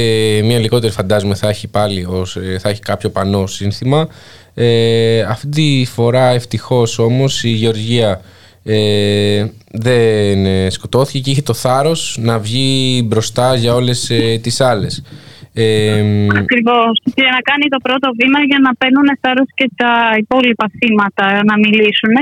μία 0.43 0.59
λιγότερη 0.59 0.93
φαντάζομαι 0.93 1.35
θα 1.35 1.49
έχει 1.49 1.67
πάλι 1.67 2.05
ως, 2.09 2.35
ε, 2.35 2.57
θα 2.59 2.69
έχει 2.69 2.81
κάποιο 2.81 3.09
πανό 3.09 3.47
σύνθημα. 3.47 4.07
Ε, 4.53 5.21
αυτή 5.21 5.47
τη 5.49 5.85
φορά 5.85 6.27
ευτυχώς 6.29 6.99
όμως 6.99 7.43
η 7.43 7.49
Γεωργία 7.49 8.21
ε, 8.67 9.45
δεν 9.71 10.45
ε, 10.45 10.69
σκοτώθηκε 10.69 11.19
και 11.19 11.31
είχε 11.31 11.41
το 11.41 11.53
θάρρος 11.53 12.17
να 12.27 12.39
βγει 12.39 12.71
μπροστά 13.07 13.55
για 13.55 13.73
όλες 13.79 14.09
ε, 14.09 14.39
τις 14.43 14.57
άλλες. 14.61 14.93
Ε, 15.53 15.99
Ακριβώς. 16.43 16.93
Και 17.17 17.25
να 17.35 17.41
κάνει 17.49 17.65
το 17.75 17.79
πρώτο 17.87 18.07
βήμα 18.19 18.39
για 18.49 18.59
να 18.65 18.71
παίρνουν 18.79 19.07
θάρρος 19.21 19.49
και 19.59 19.67
τα 19.81 19.93
υπόλοιπα 20.23 20.65
θύματα 20.77 21.25
να 21.49 21.55
μιλήσουν. 21.63 22.15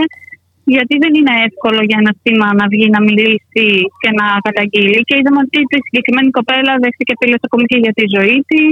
Γιατί 0.73 0.95
δεν 1.03 1.13
είναι 1.17 1.33
εύκολο 1.47 1.79
για 1.89 1.97
ένα 2.01 2.13
θύμα 2.21 2.47
να 2.59 2.65
βγει 2.73 2.87
να 2.95 3.01
μιλήσει 3.07 3.67
και 4.01 4.11
να 4.19 4.25
καταγγείλει. 4.47 4.99
Και 5.07 5.15
είδαμε 5.19 5.39
ότι 5.45 5.57
η 5.77 5.83
συγκεκριμένη 5.87 6.29
κοπέλα 6.37 6.73
δέχτηκε 6.83 7.13
πυλοσοκομική 7.19 7.77
για 7.85 7.93
τη 7.97 8.03
ζωή 8.15 8.37
της. 8.49 8.71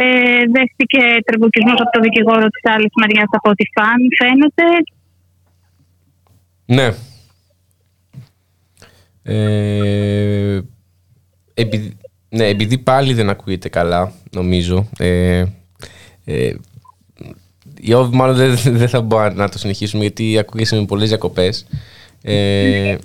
Ε, 0.00 0.42
δέχτηκε 0.56 1.02
τρεμποκισμό 1.26 1.74
από 1.84 1.92
το 1.94 2.00
δικηγόρο 2.06 2.46
της 2.54 2.64
άλλης 2.72 2.92
μεριάς 3.00 3.30
από 3.38 3.48
ό,τι 3.52 3.64
φαν- 3.74 4.14
φαίνεται. 4.20 4.66
Ναι. 6.66 6.94
Ε, 9.22 10.60
επειδή, 11.54 11.96
ναι, 12.28 12.46
επειδή 12.46 12.78
πάλι 12.78 13.14
δεν 13.14 13.30
ακούγεται 13.30 13.68
καλά, 13.68 14.12
νομίζω. 14.30 14.88
Ε, 14.98 15.44
ε, 16.24 16.54
Ιώβ, 17.80 18.14
μάλλον 18.14 18.36
δεν, 18.36 18.56
δεν 18.80 18.88
θα 18.88 19.00
μπορώ 19.00 19.32
να 19.32 19.48
το 19.48 19.58
συνεχίσουμε 19.58 20.02
γιατί 20.02 20.38
ακούγεσαι 20.38 20.76
με 20.76 20.84
πολλές 20.84 21.08
διακοπές. 21.08 21.66
Ε, 22.22 22.96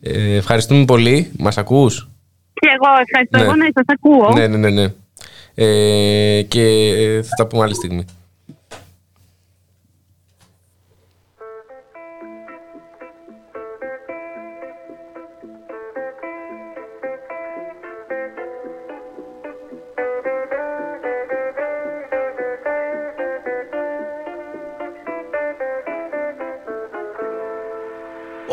ε, 0.00 0.34
ευχαριστούμε 0.36 0.84
πολύ. 0.84 1.30
Μας 1.38 1.58
ακούς; 1.58 2.10
Και 2.52 2.68
εγώ 2.74 3.00
ευχαριστώ. 3.02 3.38
Ναι. 3.38 3.44
Εγώ 3.44 3.54
να 3.54 3.64
σας 3.74 3.84
ακούω. 3.86 4.32
Ναι, 4.32 4.46
ναι, 4.46 4.56
ναι. 4.56 4.70
ναι. 4.70 4.92
Ε, 5.54 6.42
και 6.42 6.62
ε, 6.62 7.22
θα 7.22 7.34
τα 7.36 7.46
πούμε 7.46 7.64
άλλη 7.64 7.74
στιγμή. 7.74 8.04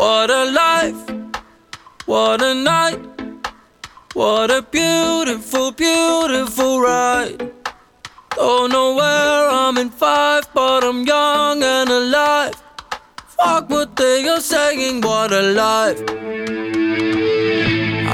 What 0.07 0.29
a 0.31 0.45
life, 0.51 1.01
what 2.05 2.41
a 2.41 2.53
night, 2.53 2.97
what 4.13 4.49
a 4.49 4.61
beautiful, 4.61 5.73
beautiful 5.73 6.79
ride. 6.79 7.51
Don't 8.33 8.71
know 8.71 8.95
where 8.95 9.49
I'm 9.49 9.77
in 9.77 9.89
five, 9.89 10.47
but 10.53 10.85
I'm 10.85 11.05
young 11.05 11.61
and 11.61 11.89
alive. 11.89 12.55
Fuck 13.35 13.69
what 13.69 13.97
they 13.97 14.25
are 14.29 14.39
saying, 14.39 15.01
what 15.01 15.33
a 15.33 15.41
life. 15.41 16.01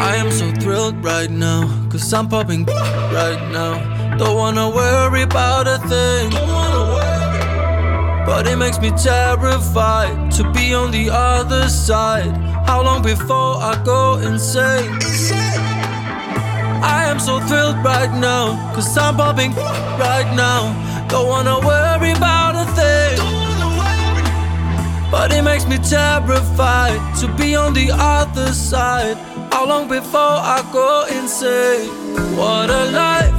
I 0.09 0.15
am 0.15 0.31
so 0.31 0.51
thrilled 0.61 1.03
right 1.05 1.29
now, 1.29 1.61
cause 1.91 2.11
I'm 2.11 2.27
popping 2.27 2.65
right 3.19 3.43
now. 3.51 4.17
Don't 4.17 4.35
wanna 4.35 4.67
worry 4.67 5.21
about 5.21 5.67
a 5.67 5.77
thing. 5.87 7.12
But 8.25 8.47
it 8.47 8.55
makes 8.57 8.79
me 8.79 8.91
terrified 8.91 10.31
to 10.31 10.51
be 10.51 10.73
on 10.73 10.91
the 10.91 11.09
other 11.11 11.67
side. 11.69 12.31
How 12.65 12.81
long 12.81 13.01
before 13.01 13.57
I 13.57 13.81
go 13.83 14.17
insane? 14.19 14.97
I 16.81 17.05
am 17.05 17.19
so 17.19 17.39
thrilled 17.41 17.83
right 17.83 18.11
now, 18.19 18.73
cause 18.73 18.97
I'm 18.97 19.17
popping 19.17 19.53
right 19.53 20.29
now. 20.35 20.73
Don't 21.09 21.27
wanna 21.27 21.59
worry 21.59 22.11
about 22.11 22.55
a 22.55 22.65
thing. 22.77 23.19
But 25.11 25.31
it 25.31 25.43
makes 25.43 25.67
me 25.67 25.77
terrified 25.77 26.99
to 27.19 27.27
be 27.35 27.55
on 27.55 27.73
the 27.73 27.91
other 27.93 28.51
side. 28.53 29.17
How 29.51 29.65
long 29.67 29.87
before 29.87 30.37
I 30.55 30.67
go 30.71 31.05
insane? 31.19 31.89
What 32.35 32.69
a 32.69 32.85
life, 32.91 33.35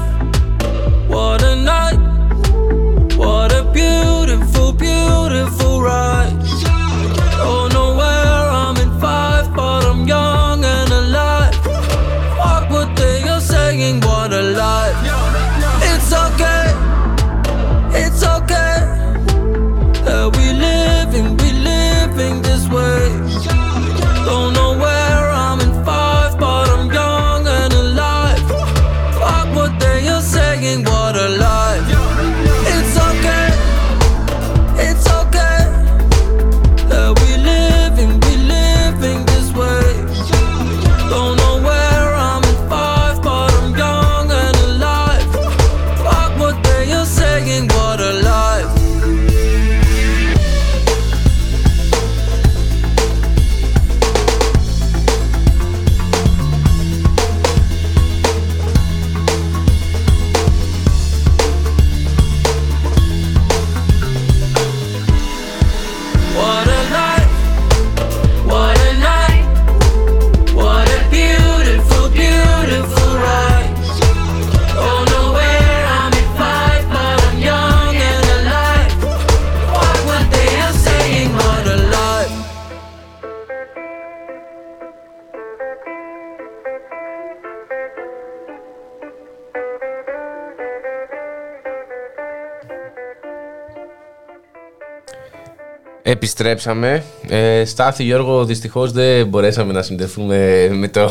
Επιστρέψαμε. 96.29 97.05
Ε, 97.29 97.65
Στάθη 97.65 98.05
Γιώργο, 98.05 98.45
δυστυχώς 98.45 98.93
δεν 98.93 99.27
μπορέσαμε 99.27 99.73
να 99.73 99.83
συνδεθούμε 99.83 100.69
με, 100.73 100.89
το, 100.89 101.11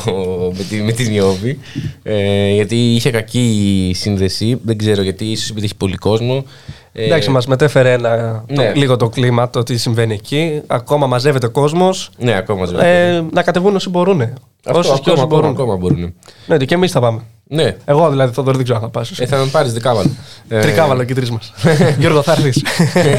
με, 0.58 0.64
τη, 0.70 0.76
με 0.76 0.92
την 0.92 1.14
Ιώβη. 1.14 1.60
Ε, 2.04 2.50
γιατί 2.54 2.76
είχε 2.76 3.12
κακή 3.12 3.92
σύνδεση. 3.96 4.60
Δεν 4.64 4.78
ξέρω 4.78 5.02
γιατί, 5.02 5.26
ίσως 5.26 5.50
επειδή 5.50 5.66
έχει 5.66 5.76
πολύ 5.76 5.96
κόσμο. 5.96 6.46
Ε, 6.94 7.04
Εντάξει, 7.06 7.30
μας 7.30 7.48
μετέφερε 7.48 7.92
ένα, 7.92 8.44
το- 8.48 8.62
ναι. 8.62 8.72
λίγο 8.76 8.96
το 8.98 9.10
κλίμα, 9.10 9.50
το 9.50 9.64
τι 9.64 9.78
συμβαίνει 9.78 10.14
εκεί. 10.14 10.62
Ακόμα 10.68 11.08
μαζεύεται 11.08 11.48
κόσμος. 11.48 12.10
Ναι, 12.18 12.36
ακόμα 12.36 12.60
μαζεύεται. 12.60 13.16
Ε, 13.16 13.24
να 13.32 13.44
κατεβούν 13.44 13.76
όσοι 13.76 13.90
μπορούν. 13.90 14.22
Αυτό, 14.22 14.80
Όσοι 14.80 14.90
και 14.90 14.94
ακόμα, 14.96 15.14
όσοι 15.14 15.22
ακόμα, 15.22 15.26
μπορούν. 15.26 15.50
ακόμα 15.50 15.76
μπορούν. 15.76 16.14
Ναι, 16.48 16.58
και 16.58 16.74
εμείς 16.74 16.92
θα 16.92 17.00
πάμε. 17.00 17.22
Ναι. 17.44 17.78
Εγώ 17.86 18.10
δηλαδή, 18.10 18.34
Θοδωρή, 18.34 18.56
δεν 18.56 18.66
ξέρω 18.66 18.80
αν 18.80 18.86
θα 18.86 18.92
πάω. 18.92 19.04
Ε, 19.18 19.26
θα 19.26 19.38
με 19.38 19.46
πάρεις 19.46 19.74
δεκάβαλο. 19.74 20.16
Ε, 20.48 20.62
Τρικάβαλο 20.62 21.04
και 21.04 21.12
οι 21.12 21.16
τρεις 21.16 21.32
μας. 21.32 21.54
Γιώργο, 22.00 22.22
θα 22.22 22.32
έρθεις. 22.32 22.64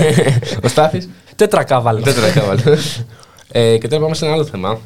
Ο 0.64 0.68
Στάθης. 0.68 1.08
Τέτρακάβαλο. 1.36 2.00
Τέτρακάβαλο. 2.00 2.78
ε, 3.52 3.78
και 3.78 3.88
τώρα 3.88 4.02
πάμε 4.02 4.14
σε 4.14 4.24
ένα 4.24 4.34
άλλο 4.34 4.44
θέμα 4.44 4.78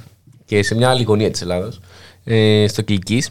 και 0.44 0.62
σε 0.62 0.74
μια 0.74 0.90
άλλη 0.90 1.02
γωνία 1.02 1.30
της 1.30 1.42
Ελλάδας. 1.42 1.80
Ε, 2.24 2.66
στο 2.68 2.84
Κλικής, 2.84 3.30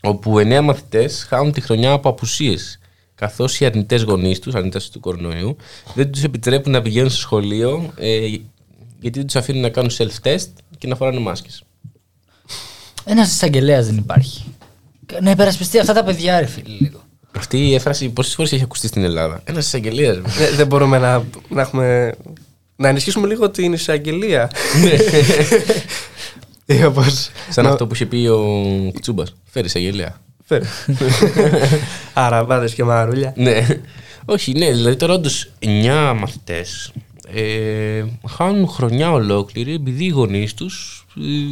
όπου 0.00 0.38
εννέα 0.38 0.62
μαθητές 0.62 1.26
χάνουν 1.28 1.52
τη 1.52 1.60
χρονιά 1.60 1.92
από 1.92 2.08
απουσίες 2.08 2.78
καθώς 3.14 3.60
οι 3.60 3.64
αρνητές 3.64 4.02
γονείς 4.02 4.38
τους, 4.38 4.54
αρνητές 4.54 4.90
του 4.90 5.00
κορονοϊού, 5.00 5.56
δεν 5.94 6.12
τους 6.12 6.22
επιτρέπουν 6.22 6.72
να 6.72 6.82
πηγαίνουν 6.82 7.10
στο 7.10 7.18
σχολείο 7.20 7.92
ε, 7.96 8.26
γιατί 9.00 9.18
δεν 9.18 9.26
τους 9.26 9.36
αφήνουν 9.36 9.60
να 9.60 9.68
κάνουν 9.68 9.90
self-test 9.98 10.48
και 10.78 10.86
να 10.86 10.96
φοράνε 10.96 11.18
μάσκες. 11.18 11.62
Ένας 13.04 13.32
εισαγγελέας 13.32 13.86
δεν 13.86 13.96
υπάρχει. 13.96 14.44
Να 15.20 15.30
υπερασπιστεί 15.30 15.78
αυτά 15.78 15.92
τα 15.92 16.04
παιδιά, 16.04 16.40
ρε 16.40 16.46
φίλε, 16.46 16.76
λίγο. 16.78 17.02
Αυτή 17.36 17.68
η 17.68 17.74
έφραση 17.74 18.08
πόσες 18.08 18.34
φορές 18.34 18.52
έχει 18.52 18.62
ακουστεί 18.62 18.86
στην 18.86 19.04
Ελλάδα; 19.04 19.40
Ένας 19.44 19.66
εισαγγελίας. 19.66 20.16
Δεν- 20.16 20.54
Δεν 20.56 20.66
μπορούμε 20.66 20.98
να, 20.98 21.22
να 21.48 21.60
έχουμε 21.60 22.14
Να 22.76 22.88
ενισχύσουμε 22.88 23.26
λίγο 23.26 23.50
την 23.50 23.72
εισαγγελία. 23.72 24.50
Ή 26.66 26.84
όπως... 26.84 27.30
Σαν 27.50 27.64
να- 27.64 27.70
αυτό 27.70 27.86
που 27.86 27.94
είχε 27.94 28.06
πει 28.06 28.26
ο 28.26 28.92
Τσούμπας. 29.00 29.34
Φέρει 29.44 29.68
αγγελία. 29.74 30.20
Φέρε. 30.44 30.64
Αραβάδες 32.14 32.74
και 32.74 32.84
μαρούλια. 32.84 33.32
Ναι. 33.36 33.66
Όχι, 34.24 34.52
ναι, 34.52 34.70
δηλαδή 34.72 34.96
τώρα 34.96 35.12
όντως 35.14 35.50
9 35.60 36.12
μαθητές 36.16 36.92
ε, 37.34 38.04
χάνουν 38.28 38.68
χρονιά 38.68 39.10
ολόκληρη 39.12 39.74
επειδή 39.74 40.04
οι 40.04 40.08
γονείς 40.08 40.54
τους 40.54 41.06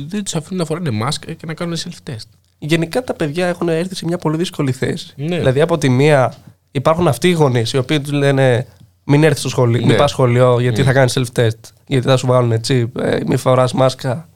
δεν 0.07 0.25
τους 0.25 0.35
αφήνουν 0.35 0.59
να 0.59 0.65
φοράνε 0.65 0.91
μάσκα 0.91 1.33
και 1.33 1.47
να 1.47 1.55
κάνουν 1.55 1.77
self-test. 1.77 2.29
Γενικά 2.65 3.05
τα 3.05 3.15
παιδιά 3.15 3.47
έχουν 3.47 3.69
έρθει 3.69 3.95
σε 3.95 4.05
μια 4.05 4.19
πολύ 4.19 4.37
δύσκολη 4.37 4.73
θέση. 4.73 5.13
Ναι. 5.17 5.37
Δηλαδή 5.37 5.61
από 5.61 5.79
τη 5.79 5.89
μία 5.89 6.35
υπάρχουν 6.71 7.09
αυτοί 7.09 7.29
οι 7.29 7.33
γονείς 7.33 7.73
οι 7.73 7.79
οποίοι 7.79 8.01
τους 8.01 8.13
λένε 8.13 8.67
μην 9.05 9.25
έρθεις 9.25 9.41
στο 9.41 9.49
σχολείο, 9.49 9.81
Ναι. 9.81 9.87
μην 9.87 9.97
πας 9.97 10.11
σχολείο 10.11 10.61
γιατί 10.61 10.83
θα 10.83 10.93
κάνεις 10.93 11.19
self-test, 11.19 11.71
γιατί 11.87 12.07
θα 12.07 12.17
σου 12.17 12.27
βάλουν 12.27 12.61
chip, 12.69 12.87
ε, 13.03 13.19
μην 13.27 13.39
φοράς 13.39 13.73
μάσκα, 13.73 14.29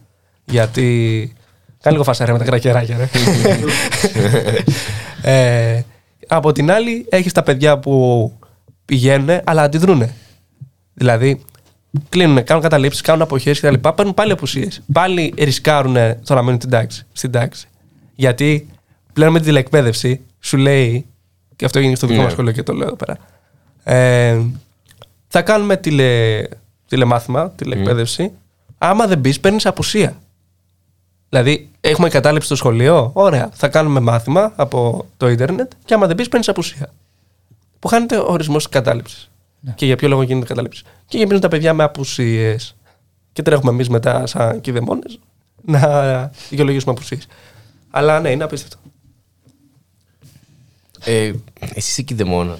γιατί. 0.45 1.33
Κάνει 1.81 1.97
λίγο 1.97 2.05
φασαρία 2.05 2.33
με 2.33 2.39
τα 2.39 2.45
κρακεράκια, 2.45 2.97
ρε. 2.97 3.09
ε, 5.75 5.83
από 6.27 6.53
την 6.53 6.71
άλλη, 6.71 7.07
έχεις 7.09 7.33
τα 7.33 7.43
παιδιά 7.43 7.79
που 7.79 8.33
πηγαίνουν, 8.85 9.41
αλλά 9.45 9.63
αντιδρούν. 9.63 10.11
Δηλαδή, 10.95 11.41
κλείνουν, 12.09 12.45
κάνουν 12.45 12.63
καταλήψεις, 12.63 13.01
κάνουν 13.01 13.23
αποχές 13.23 13.61
κτλ. 13.61 13.75
Παίρνουν 13.75 14.15
πάλι 14.15 14.33
απουσίες. 14.33 14.83
Πάλι 14.93 15.35
ρισκάρουν 15.39 15.95
το 16.25 16.35
να 16.35 16.43
μείνουν 16.43 16.57
στην 16.59 16.71
τάξη. 16.71 17.07
Στην 17.13 17.31
τάξη. 17.31 17.69
Γιατί 18.17 18.69
πλέον 19.13 19.33
με 19.33 19.39
τη 19.39 19.45
τηλεκπαίδευση 19.45 20.21
σου 20.41 20.57
λέει, 20.57 21.07
και 21.57 21.65
αυτό 21.65 21.79
έγινε 21.79 21.95
στο 21.95 22.07
δικό 22.07 22.19
Ναι. 22.19 22.25
μα 22.25 22.31
σχολείο 22.31 22.53
και 22.53 22.63
το 22.63 22.73
λέω 22.73 22.87
εδώ 22.87 22.97
πέρα. 22.97 23.17
Ε, 23.85 24.41
θα 25.29 25.43
κάνουμε 25.43 25.77
τηλε, 25.77 26.43
τηλεμάθημα, 26.89 27.51
τηλεκπαίδευση. 27.51 28.33
Άμα 28.79 29.07
δεν 29.07 29.19
μπεις, 29.19 29.41
παίρνεις 29.41 29.67
απουσία. 29.67 30.17
Δηλαδή, 31.29 31.71
έχουμε 31.81 32.09
κατάληψη 32.09 32.47
στο 32.47 32.57
σχολείο. 32.57 33.11
Ωραία. 33.13 33.51
Θα 33.53 33.69
κάνουμε 33.69 34.01
μάθημα 34.01 34.53
από 34.57 35.07
το 35.17 35.29
ίντερνετ 35.29 35.73
και 35.85 35.95
άμα 35.95 36.07
δεν 36.07 36.17
μπεις, 36.17 36.29
παίρνεις 36.29 36.49
απουσία. 36.49 36.89
Που 37.79 37.89
χάνεται 37.89 38.17
ο 38.17 38.27
ορισμός 38.29 38.65
της 38.65 38.73
κατάληψης. 38.73 39.31
Και 39.75 39.87
για 39.87 39.97
ποιο 39.97 40.09
λόγο 40.09 40.23
γίνεται 40.23 40.47
κατάληψη. 40.47 40.85
Και 41.07 41.19
γεμίζουν 41.19 41.41
τα 41.41 41.49
παιδιά 41.49 41.75
με 41.75 41.83
απουσίες. 41.83 42.77
Και 43.33 43.43
τρέχουμε 43.43 43.71
εμείς 43.71 43.89
μετά, 43.89 44.27
σαν 44.27 44.61
κυδεμόνε, 44.61 45.03
να 45.63 46.31
δικαιολογήσουμε 46.49 46.93
απουσίες. 46.93 47.27
Αλλά 47.97 48.21
ναι, 48.21 48.31
είναι 48.31 48.45
απίστευτο. 48.45 48.77
Ε, 51.05 51.33
εσύ 51.59 51.91
είσαι 51.91 52.03
κηδεμόνα. 52.03 52.59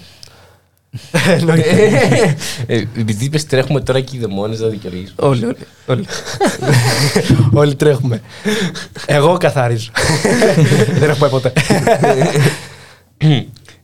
Εννοείται. 1.29 2.37
ε, 2.67 2.77
επειδή 2.77 3.25
είπες 3.25 3.47
τρέχουμε 3.47 3.81
τώρα 3.81 4.01
κηδεμόνε, 4.01 4.57
να 4.57 4.67
δικαιολογήσω. 4.67 5.13
όλοι, 5.17 5.45
όλοι. 5.45 5.57
Όλοι, 5.87 6.07
όλοι 7.53 7.75
τρέχουμε. 7.75 8.21
Εγώ 9.07 9.37
καθαρίζω. 9.37 9.91
Δεν 10.99 11.11
έχω 11.11 11.19
πάει 11.19 11.31
ποτέ. 11.31 11.53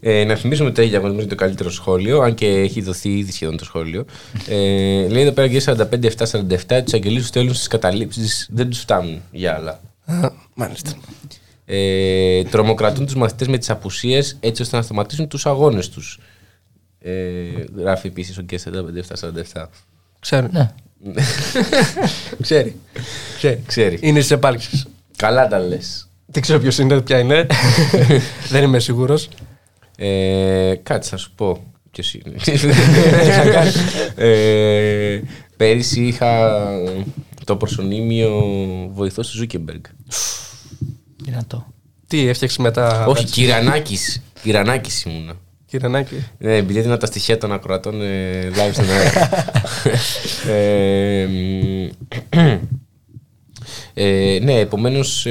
Ε, 0.00 0.24
να 0.24 0.34
θυμίσουμε 0.36 0.68
ότι 0.68 0.80
έχει 0.80 0.90
διαγωνισμός 0.90 1.26
το 1.26 1.34
καλύτερο 1.34 1.70
σχόλιο, 1.70 2.20
αν 2.20 2.34
και 2.34 2.46
έχει 2.46 2.82
δοθεί 2.82 3.18
ήδη 3.18 3.32
σχεδόν 3.32 3.56
το 3.56 3.64
σχόλιο. 3.64 4.04
Ε, 4.48 5.08
λέει 5.08 5.22
εδώ 5.22 5.32
πέρα 5.32 5.48
και 5.48 5.62
45-7-47, 5.66 6.82
τους 6.84 6.92
αγγελίους 6.92 7.20
τους 7.20 7.26
στέλνουν 7.28 7.54
στις 7.54 7.66
καταλήψεις, 7.66 8.48
δεν 8.52 8.68
τους 8.68 8.78
φτάνουν 8.78 9.22
για 9.30 9.54
άλλα. 9.54 9.80
Α, 10.04 10.30
Μάλιστα. 10.54 10.90
Ε, 11.64 12.42
τρομοκρατούν 12.42 13.04
τους 13.04 13.14
μαθητές 13.14 13.48
με 13.48 13.58
τις 13.58 13.70
απουσίες 13.70 14.36
έτσι 14.40 14.62
ώστε 14.62 14.76
να 14.76 14.82
σταματήσουν 14.82 15.28
τους 15.28 15.46
αγώνες 15.46 15.88
τους. 15.88 16.18
Ε, 16.98 17.12
γράφει 17.76 18.06
επίσης 18.06 18.38
ο 18.38 18.42
Γκέσσα 18.42 18.70
45-7-47. 19.54 19.68
Ξέρω. 20.20 20.48
Ναι. 20.52 20.72
Ξέρει. 22.42 22.76
Ξέρει. 23.36 23.62
Ξέρει. 23.66 23.98
Είναι 24.00 24.18
στις 24.18 24.30
επάλξεις. 24.30 24.82
Καλά 25.16 25.48
τα 25.48 25.58
λες. 25.58 26.08
Δεν 26.26 26.42
ξέρω 26.42 26.58
ποιος 26.58 26.78
είναι, 26.78 27.00
ποια 27.00 27.18
είναι. 27.18 27.46
Δεν 28.50 28.62
είμαι 28.62 28.78
σίγουρος. 28.78 29.28
Ε, 29.96 30.74
κάτι 30.82 31.08
θα 31.08 31.16
σου 31.16 31.32
πω. 31.34 31.64
Ποιο 31.90 32.20
είναι. 32.24 32.36
ε, 34.28 35.20
πέρυσι 35.56 36.02
είχα 36.02 36.50
το 37.44 37.56
προσωνύμιο 37.56 38.42
βοηθός 38.92 39.30
του 39.30 39.36
Ζούκερμπεργκ. 39.36 39.82
Δυνατό. 41.24 41.66
Τι 42.06 42.28
έφτιαξε 42.28 42.60
μετά. 42.62 43.06
Όχι, 43.06 43.24
Κυρανάκης. 43.24 44.22
Κυρανάκης 44.42 45.04
ήμουνα. 45.04 45.34
Κυρανάκη. 45.66 46.14
Ναι, 46.38 46.56
επειδή 46.56 46.78
έδινα 46.78 46.96
τα 46.96 47.06
στοιχεία 47.06 47.38
των 47.38 47.52
ακροατών 47.52 48.02
ε, 48.02 48.50
live 48.54 48.72
στον 48.72 48.84
αέρα. 48.90 49.30
ε, 50.56 51.26
μ, 51.26 51.88
ε, 53.94 54.38
ναι, 54.42 54.58
επομένως 54.58 55.26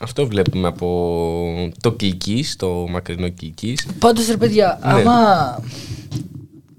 αυτό 0.00 0.26
βλέπουμε 0.26 0.68
από 0.68 1.70
το 1.80 1.92
Κιλκή, 1.92 2.44
το 2.56 2.86
μακρινό 2.90 3.28
Κιλκή. 3.28 3.76
Πάντως 3.98 4.26
ρε 4.26 4.36
παιδιά, 4.36 4.78
Ναι. 4.82 4.90
άμα 4.92 5.14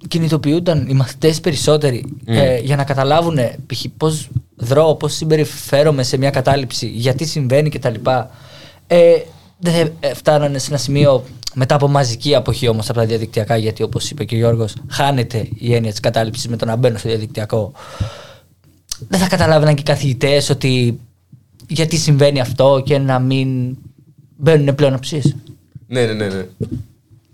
κινητοποιούνταν 0.08 0.88
οι 0.90 0.94
μαθητές 0.94 1.40
περισσότεροι 1.40 2.06
ε, 2.26 2.58
για 2.58 2.76
να 2.76 2.84
καταλάβουν 2.84 3.38
π.χ. 3.66 3.86
πώς 3.98 4.30
δρώ, 4.60 4.96
πώ 5.00 5.08
συμπεριφέρομαι 5.08 6.04
σε 6.04 6.18
μια 6.18 6.30
κατάληψη, 6.30 6.88
γιατί 6.88 7.26
συμβαίνει 7.26 7.70
κτλ. 7.70 7.94
Ε, 8.88 9.14
δεν 9.60 9.74
θα 9.74 9.92
ε, 10.00 10.14
φτάνανε 10.14 10.58
σε 10.58 10.70
ένα 10.70 10.78
σημείο 10.78 11.24
μετά 11.54 11.76
από 11.76 11.88
μαζική 11.88 12.36
αποχή 12.36 12.68
όμως 12.68 12.90
από 12.90 13.00
τα 13.00 13.06
διαδικτυακά, 13.06 13.58
γιατί 13.58 13.84
όπως 13.84 14.10
είπε 14.10 14.24
και 14.24 14.36
ο 14.36 14.38
Γιώργος, 14.38 14.74
χάνεται 14.90 15.48
η 15.56 15.74
έννοια 15.74 15.92
της 15.92 16.00
κατάληψης 16.00 16.48
με 16.48 16.56
το 16.58 16.66
να 16.66 16.76
μπαίνω 16.76 16.98
στο 16.98 17.08
διαδικτυακό. 17.08 17.72
Δεν 19.08 19.20
θα 19.20 19.28
καταλάβαιναν 19.28 19.76
και 19.76 19.82
οι 19.82 19.86
καθηγητές 19.86 20.50
ότι 20.50 21.00
γιατί 21.68 21.98
συμβαίνει 21.98 22.40
αυτό 22.40 22.82
και 22.86 22.98
να 22.98 23.20
μην 23.20 23.78
μπαίνουν 24.36 24.76
πλέον 24.76 24.94
οψίες. 24.94 25.36
Ναι, 25.88 26.06
ναι, 26.06 26.14
ναι. 26.14 26.28
ναι. 26.28 26.46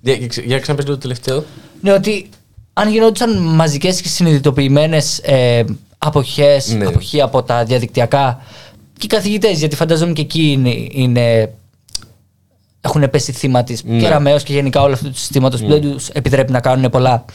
Για, 0.01 0.13
για, 0.13 0.27
ξε- 0.27 0.45
για 0.45 0.59
ξαναπες 0.59 0.85
λίγο 0.85 0.97
το 0.97 1.01
τελευταίο. 1.01 1.43
Ναι, 1.81 1.91
ότι 1.91 2.29
αν 2.73 2.91
γινόντουσαν 2.91 3.37
μαζικές 3.37 4.01
και 4.01 4.07
συνειδητοποιημένες 4.07 5.19
ε, 5.19 5.63
αποχές 6.05 6.73
Ναι. 6.73 6.85
αποχή 6.85 7.21
από 7.21 7.43
τα 7.43 7.63
διαδικτυακά 7.63 8.41
και 8.97 9.05
οι 9.05 9.07
καθηγητές, 9.07 9.59
γιατί 9.59 9.75
φανταζόμαι 9.75 10.13
και 10.13 10.21
εκεί 10.21 10.51
είναι, 10.51 10.87
είναι, 10.91 11.53
έχουν 12.81 13.09
πέσει 13.09 13.31
θύμα 13.31 13.63
της 13.63 13.83
Ναι. 13.83 13.99
κεραμαίο 13.99 14.37
και 14.37 14.53
γενικά 14.53 14.81
όλου 14.81 14.93
αυτού 14.93 15.09
του 15.09 15.17
συστήματος 15.17 15.61
που 15.61 15.67
δεν 15.67 15.81
τους 15.81 16.09
επιτρέπει 16.09 16.51
να 16.51 16.59
κάνουν 16.59 16.89
πολλά. 16.89 17.25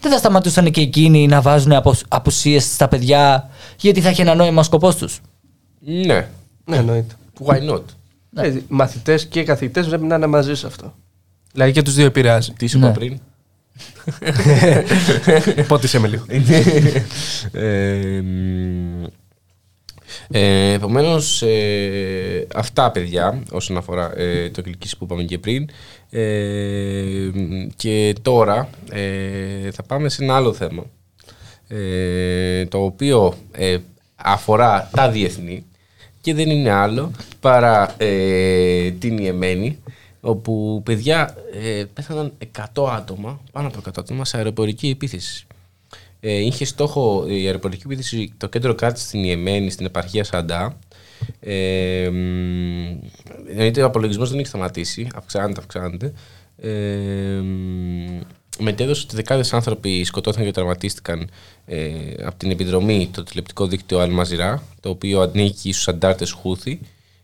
Δεν 0.00 0.12
θα 0.12 0.18
σταματούσαν 0.18 0.70
και 0.70 0.80
εκείνοι 0.80 1.26
να 1.26 1.40
βάζουν 1.40 1.72
απουσίες 2.08 2.64
στα 2.64 2.88
παιδιά, 2.88 3.48
γιατί 3.80 4.00
θα 4.00 4.08
έχει 4.08 4.20
ένα 4.20 4.34
νόημα 4.34 4.60
ο 4.60 4.62
σκοπός 4.62 4.96
τους. 4.96 5.20
Ναι. 5.80 6.28
Ναι, 6.64 6.76
εννοείται. 6.76 7.14
Why 7.46 7.70
not; 7.70 7.82
Ε, 8.36 8.52
Μαθητές 8.68 9.26
και 9.26 9.42
καθηγητές 9.44 9.86
πρέπει 9.86 10.04
να 10.04 10.14
είναι 10.14 10.26
μαζί 10.26 10.54
σε 10.54 10.66
αυτό. 10.66 10.94
Δηλαδή 11.52 11.72
και 11.72 11.82
τους 11.82 11.94
δύο 11.94 12.04
επηρεάζει. 12.06 12.52
Τι 12.52 12.66
σου 12.66 12.78
είπα 12.78 12.86
Ναι. 12.86 12.92
πριν; 12.92 13.18
Πότε 15.68 15.98
με 15.98 16.08
λίγο. 16.08 16.24
ε, 17.52 18.20
μ, 18.20 19.04
ε, 20.28 20.72
Επομένω, 20.72 21.16
αυτά 22.54 22.90
παιδιά 22.90 23.42
όσον 23.50 23.76
αφορά 23.76 24.18
ε, 24.18 24.50
το 24.50 24.62
κλικίση 24.62 24.96
που 24.96 25.04
είπαμε 25.04 25.22
και 25.22 25.38
πριν. 25.38 25.68
Ε, 26.10 27.30
μ, 27.34 27.66
και 27.76 28.14
τώρα 28.22 28.68
ε, 28.90 29.70
θα 29.70 29.82
πάμε 29.82 30.08
σε 30.08 30.24
ένα 30.24 30.36
άλλο 30.36 30.52
θέμα. 30.52 30.84
Ε, 31.68 32.66
το 32.66 32.84
οποίο 32.84 33.34
ε, 33.52 33.78
αφορά 34.16 34.90
τα 34.92 35.10
διεθνή 35.10 35.64
και 36.20 36.34
δεν 36.34 36.50
είναι 36.50 36.70
άλλο 36.70 37.10
παρά 37.40 37.94
ε, 37.98 38.90
την 38.90 39.18
Ιεμένη 39.18 39.78
όπου 40.24 40.82
παιδιά 40.84 41.36
ε, 41.52 41.84
πέθαναν 41.92 42.32
100 42.74 42.88
άτομα, 42.90 43.40
πάνω 43.52 43.68
από 43.68 43.78
100 43.88 43.90
άτομα 43.98 44.24
σε 44.24 44.36
αεροπορική 44.36 44.88
επίθεση. 44.88 45.46
Ε, 46.20 46.32
είχε 46.32 46.64
στόχο 46.64 47.24
η 47.28 47.46
αεροπορική 47.46 47.82
επίθεση 47.84 48.32
το 48.36 48.48
κέντρο 48.48 48.74
κράτηση 48.74 49.06
στην 49.06 49.24
Ιεμένη, 49.24 49.70
στην 49.70 49.86
επαρχία 49.86 50.24
Σαντά. 50.24 50.78
Ε, 51.40 52.08
μ, 52.12 52.98
εννοείται 53.48 53.82
ο 53.82 53.86
απολογισμός 53.86 54.30
δεν 54.30 54.38
έχει 54.38 54.48
σταματήσει, 54.48 55.08
αυξάνεται, 55.14 55.60
αυξάνεται. 55.60 56.12
Ε, 56.56 57.40
μ, 57.42 58.20
μετέδωσε 58.58 59.02
ότι 59.06 59.16
δεκάδες 59.16 59.52
άνθρωποι 59.52 60.04
σκοτώθηκαν 60.04 60.46
και 60.46 60.52
τραυματίστηκαν 60.52 61.30
ε, 61.66 61.90
από 62.24 62.36
την 62.36 62.50
επιδρομή 62.50 63.10
το 63.12 63.22
τηλεπτικό 63.22 63.66
δίκτυο 63.66 63.98
Αλμαζιρά, 63.98 64.62
το 64.80 64.88
οποίο 64.88 65.20
ανήκει 65.20 65.72
στους 65.72 65.88
αντάρτες 65.88 66.30
Χούθη. 66.30 66.80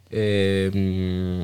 Ε, 0.08 0.68
μ, 0.72 1.42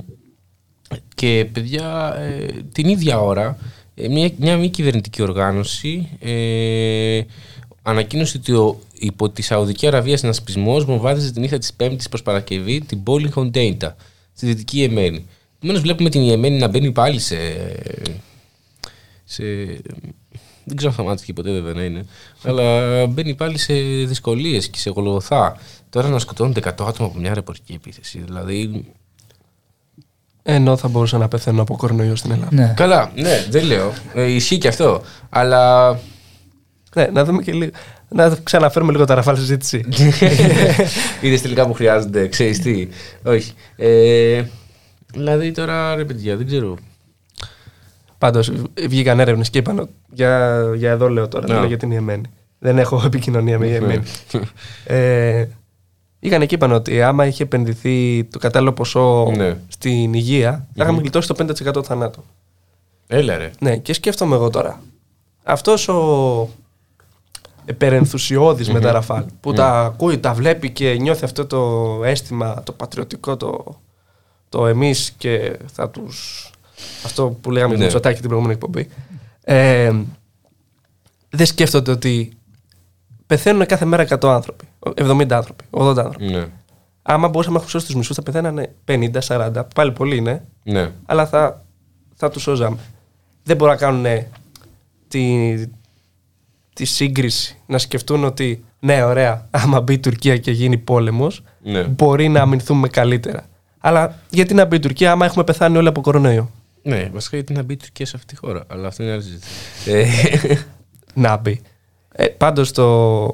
και 1.14 1.48
παιδιά, 1.52 2.14
ε, 2.18 2.46
την 2.72 2.88
ίδια 2.88 3.20
ώρα, 3.20 3.58
ε, 3.94 4.08
μια, 4.08 4.30
μια 4.38 4.56
μη 4.56 4.68
κυβερνητική 4.68 5.22
οργάνωση 5.22 6.08
ε, 6.20 7.20
ανακοίνωσε 7.82 8.38
ότι 8.38 8.52
ο, 8.52 8.80
υπό 8.92 9.30
τη 9.30 9.42
Σαουδική 9.42 9.86
Αραβία 9.86 10.16
συνασπισμός 10.16 10.84
βομβάδιζε 10.84 11.32
την 11.32 11.42
νύχτα 11.42 11.58
της 11.58 11.72
Πέμπτης 11.72 12.08
προς 12.08 12.22
Παρασκευή 12.22 12.80
την 12.80 13.02
πόλη 13.02 13.30
Χοντέιντα, 13.30 13.96
στη 14.32 14.46
δυτική 14.46 14.78
Ιεμένη. 14.78 15.26
Επομένως, 15.56 15.82
βλέπουμε 15.82 16.10
την 16.10 16.22
Ιεμένη 16.22 16.58
να 16.58 16.68
μπαίνει 16.68 16.92
πάλι 16.92 17.18
σε, 17.18 17.36
σε 19.24 19.44
δεν 20.68 20.76
ξέρω 20.76 20.90
αν 20.90 20.96
σταμάτησε 20.96 21.26
και 21.26 21.32
ποτέ 21.32 21.50
βέβαια 21.52 21.72
να 21.72 21.82
είναι. 21.82 22.06
Αλλά 22.42 23.06
μπαίνει 23.06 23.34
πάλι 23.34 23.58
σε 23.58 23.74
δυσκολίες 24.04 24.68
και 24.68 24.78
σε 24.78 24.90
γολγοθά. 24.90 25.58
Τώρα 25.90 26.08
να 26.08 26.18
σκοτώνονται 26.18 26.60
100 26.64 26.66
άτομα 26.66 27.08
από 27.08 27.18
μια 27.18 27.34
ρεπορική 27.34 27.72
επίθεση. 27.72 28.18
Δηλαδή. 28.18 28.84
Ενώ 30.48 30.77
θα 30.77 30.89
μπορούσα 30.89 31.18
να 31.18 31.28
πεθαίνω 31.28 31.62
από 31.62 31.77
κορονοϊό 31.77 32.16
στην 32.16 32.31
Ελλάδα. 32.31 32.48
Ναι. 32.55 32.73
Καλά, 32.77 33.10
ναι, 33.14 33.47
δεν 33.51 33.64
λέω. 33.64 33.93
Ε, 34.14 34.23
ισχύει 34.23 34.59
και 34.59 34.68
αυτό. 34.68 35.02
Αλλά. 35.31 35.90
Ναι, 36.94 37.06
να 37.12 37.24
δούμε 37.24 37.43
και 37.43 37.52
λίγο. 37.52 37.70
Να 38.09 38.36
ξαναφέρουμε 38.43 38.93
λίγο 38.93 39.05
τα 39.05 39.14
ραφάλ 39.14 39.36
συζήτηση. 39.36 39.85
Είδες 41.20 41.43
τελικά 41.43 41.66
που 41.66 41.73
χρειάζονται, 41.73 42.28
ξέρεις 42.28 42.59
τι. 42.60 42.89
Όχι. 43.23 43.52
Ε, 43.77 44.43
δηλαδή 45.12 45.51
τώρα 45.52 45.94
ρε 45.94 46.05
παιδιά, 46.05 46.36
δεν 46.36 46.47
ξέρω. 46.47 46.77
Πάντως 48.18 48.52
βγήκαν 48.89 49.20
έρευνες 49.20 49.51
και 49.51 49.59
είπαν. 49.59 49.78
ότι- 49.78 49.93
Για, 50.12 50.62
για 50.77 50.90
εδώ 50.90 51.09
λέω 51.09 51.28
τώρα, 51.28 51.44
δεν 51.47 51.55
Ναι. 51.55 51.60
λέω 51.60 51.68
για 51.68 51.77
την 51.78 51.90
Ιεμένη. 51.90 52.23
Δεν 52.59 52.78
έχω 52.78 53.02
επικοινωνία 53.06 53.59
με 53.59 53.66
Ιεμένη. 53.66 54.02
ε, 54.85 55.44
Είχαν 56.18 56.47
και 56.47 56.55
είπαν 56.55 56.72
ότι 56.72 57.02
άμα 57.02 57.26
είχε 57.26 57.43
επενδυθεί 57.43 58.24
το 58.24 58.38
κατάλληλο 58.38 58.72
ποσό 58.72 59.32
Ναι. 59.36 59.56
στην 59.68 60.14
υγεία, 60.14 60.66
θα 60.74 60.82
είχαμε 60.82 61.01
γλιτώσει 61.01 61.28
το 61.28 61.34
5% 61.78 61.84
θανάτων. 61.84 62.24
Έλα 63.06 63.36
ρε. 63.36 63.51
Ναι, 63.59 63.76
και 63.76 63.93
σκέφτομαι 63.93 64.34
εγώ 64.34 64.51
τώρα. 64.51 64.80
Αυτός 65.43 65.88
ο 65.88 66.48
υπερενθουσιώδης 67.64 68.68
με 68.70 68.80
τα 68.80 68.93
Ραφάλ 68.93 69.24
που 69.40 69.52
τα 69.52 69.80
ακούει, 69.84 70.18
τα 70.18 70.34
βλέπει 70.34 70.70
και 70.70 70.93
νιώθει 71.01 71.24
αυτό 71.24 71.47
το 71.47 72.01
αίσθημα, 72.05 72.62
το 72.62 72.72
πατριωτικό, 72.72 73.36
το, 73.36 73.80
το 74.48 74.66
εμείς 74.66 75.10
και 75.18 75.56
θα 75.72 75.90
τους... 75.90 76.51
Αυτό 77.05 77.38
που 77.40 77.51
λέγαμε 77.51 77.72
Ναι. 77.72 77.78
με 77.78 77.78
το 77.78 77.84
Μητσοτάκη 77.84 78.20
την 78.20 78.28
προηγούμενη 78.28 78.59
εκπομπή. 78.60 78.88
Ε, 79.44 79.93
δεν 81.30 81.47
σκέφτονται 81.47 81.90
ότι 81.90 82.35
πεθαίνουν 83.27 83.66
κάθε 83.66 83.85
μέρα 83.85 84.07
100 84.09 84.28
άνθρωποι, 84.28 84.65
70 84.97 85.27
άνθρωποι, 85.31 85.65
80 85.70 85.97
άνθρωποι. 85.98 86.24
Ναι. 86.24 86.47
Άμα 87.03 87.28
μπορούσαμε 87.28 87.57
να 87.57 87.62
έχουμε 87.62 87.70
σώσει 87.70 87.86
τους 87.86 87.94
μισούς, 87.94 88.16
θα 88.16 88.23
πεθαίνανε 88.23 88.74
50, 88.85 89.11
40. 89.27 89.62
Πάλι 89.74 89.93
πολύ 89.93 90.16
είναι 90.16 90.44
Ναι. 90.62 90.90
αλλά 91.07 91.27
θα, 91.27 91.65
θα 92.15 92.28
τους 92.31 92.43
σώζαμε. 92.43 92.77
Δεν 93.43 93.57
μπορούν 93.57 93.74
να 93.74 93.81
κάνουν 93.81 94.07
τη, 95.09 95.55
τη 96.73 96.85
σύγκριση, 96.85 97.57
να 97.66 97.78
σκεφτούν 97.78 98.24
ότι 98.24 98.65
ναι, 98.81 99.03
ωραία, 99.05 99.47
άμα 99.51 99.81
μπει 99.81 99.93
η 99.94 99.98
Τουρκία 99.98 100.36
και 100.36 100.51
γίνει 100.51 100.78
πόλεμος, 100.78 101.43
Ναι. 101.62 101.82
μπορεί 101.82 102.28
να 102.28 102.40
αμυνθούμε 102.40 102.89
καλύτερα. 102.89 103.47
Αλλά 103.78 104.19
γιατί 104.31 104.55
να 104.55 104.65
μπει 104.65 104.77
η 104.77 104.81
Τουρκία 104.81 105.12
άμα 105.12 105.24
έχουμε 105.27 105.44
πεθάνει 105.44 105.77
όλοι 105.77 105.89
από 105.89 106.01
κορονοϊό; 106.01 106.51
Ναι, 106.82 107.11
βασικά 107.12 107.36
γιατί 107.36 107.53
να 107.53 107.62
μπει 107.62 107.73
η 107.73 107.77
Τουρκία 107.77 108.07
σε 108.07 108.12
αυτή 108.16 108.35
τη 108.35 108.40
χώρα; 108.40 108.65
Αλλά 108.66 108.86
αυτό 108.89 109.03
είναι 109.03 109.12
άλλη 109.12 109.23
συζήτηση. 109.23 109.53
Ε, 109.86 110.07
Να 111.15 111.36
μπει. 111.36 111.61
Ε, 112.18 112.26
πάντως 112.26 112.72
το, 112.72 113.26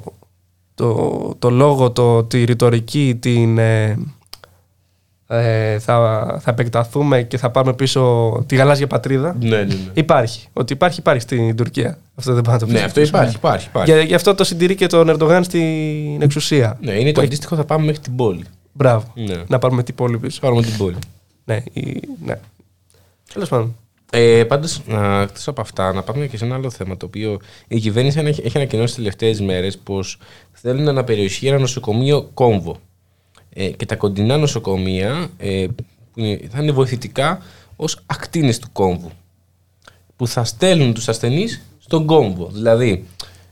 το, 0.74 1.34
το 1.38 1.50
λόγο, 1.50 1.90
το, 1.90 2.24
τη 2.24 2.44
ρητορική, 2.44 3.16
την, 3.20 3.58
ε, 3.58 3.98
ε, 5.26 5.78
θα, 5.78 5.96
θα 6.42 6.50
επεκταθούμε 6.50 7.22
και 7.22 7.38
θα 7.38 7.50
πάρουμε 7.50 7.74
πίσω 7.74 8.32
τη 8.46 8.56
γαλάζια 8.56 8.86
πατρίδα. 8.86 9.36
ναι, 9.40 9.48
ναι, 9.48 9.64
ναι. 9.64 9.74
Υπάρχει. 9.92 10.48
Ότι 10.52 10.72
υπάρχει, 10.72 10.98
υπάρχει 11.00 11.20
στην 11.20 11.56
Τουρκία. 11.56 11.98
Αυτό 12.14 12.32
δεν 12.34 12.42
πάει 12.42 12.54
να 12.54 12.60
το 12.60 12.66
Ναι, 12.66 12.72
πει. 12.78 12.84
αυτό 12.84 13.00
υπάρχει, 13.00 13.36
υπάρχει. 13.36 13.66
υπάρχει. 13.68 13.92
Για, 13.92 14.00
γι' 14.02 14.14
αυτό 14.14 14.34
το 14.34 14.44
συντηρεί 14.44 14.74
και 14.74 14.86
τον 14.86 15.08
Ερντογάν 15.08 15.44
στην 15.44 16.22
εξουσία. 16.22 16.78
Ναι, 16.80 16.92
είναι 16.92 17.04
το 17.06 17.12
Που 17.12 17.18
έχει- 17.18 17.26
αντίστοιχο 17.26 17.56
θα 17.56 17.64
πάμε 17.64 17.84
μέχρι 17.84 18.00
την 18.00 18.16
πόλη. 18.16 18.44
Μπράβο. 18.72 19.12
Ναι. 19.14 19.42
Να 19.48 19.58
πάρουμε 19.58 19.82
την 19.82 19.94
πόλη 19.94 20.18
πίσω. 20.18 20.40
Πάρουμε 20.40 20.62
την 20.62 20.76
πόλη. 20.76 20.96
Ναι, 21.44 21.62
η, 21.72 22.00
ναι. 22.24 22.34
Τέλος 23.32 23.48
πάντων. 23.48 23.76
Ε, 24.14 24.44
Πάντως, 24.44 24.80
εκτός 25.22 25.48
από 25.48 25.60
αυτά, 25.60 25.92
να 25.92 26.02
πάμε 26.02 26.26
και 26.26 26.36
σε 26.36 26.44
ένα 26.44 26.54
άλλο 26.54 26.70
θέμα. 26.70 26.96
Το 26.96 27.06
οποίο 27.06 27.38
η 27.68 27.78
κυβέρνηση 27.80 28.18
έχει 28.20 28.42
έχει 28.44 28.56
ανακοινώσει 28.56 28.86
τις 28.86 28.94
τελευταίες 28.96 29.40
μέρες 29.40 29.78
πως 29.78 30.18
θέλουν 30.52 30.94
να 30.94 31.04
περιοχεί 31.04 31.46
ένα 31.46 31.58
νοσοκομείο 31.58 32.30
κόμβο. 32.34 32.76
Ε, 33.54 33.68
και 33.68 33.86
τα 33.86 33.96
κοντινά 33.96 34.36
νοσοκομεία 34.36 35.28
ε, 35.38 35.66
που 36.12 36.20
είναι- 36.20 36.40
θα 36.50 36.62
είναι 36.62 36.72
βοηθητικά 36.72 37.42
ως 37.76 37.98
ακτίνες 38.06 38.58
του 38.58 38.68
κόμβου. 38.72 39.10
Που 40.16 40.26
θα 40.26 40.44
στέλνουν 40.44 40.94
τους 40.94 41.08
ασθενείς 41.08 41.62
στον 41.78 42.06
κόμβο. 42.06 42.48
Δηλαδή, 42.52 43.04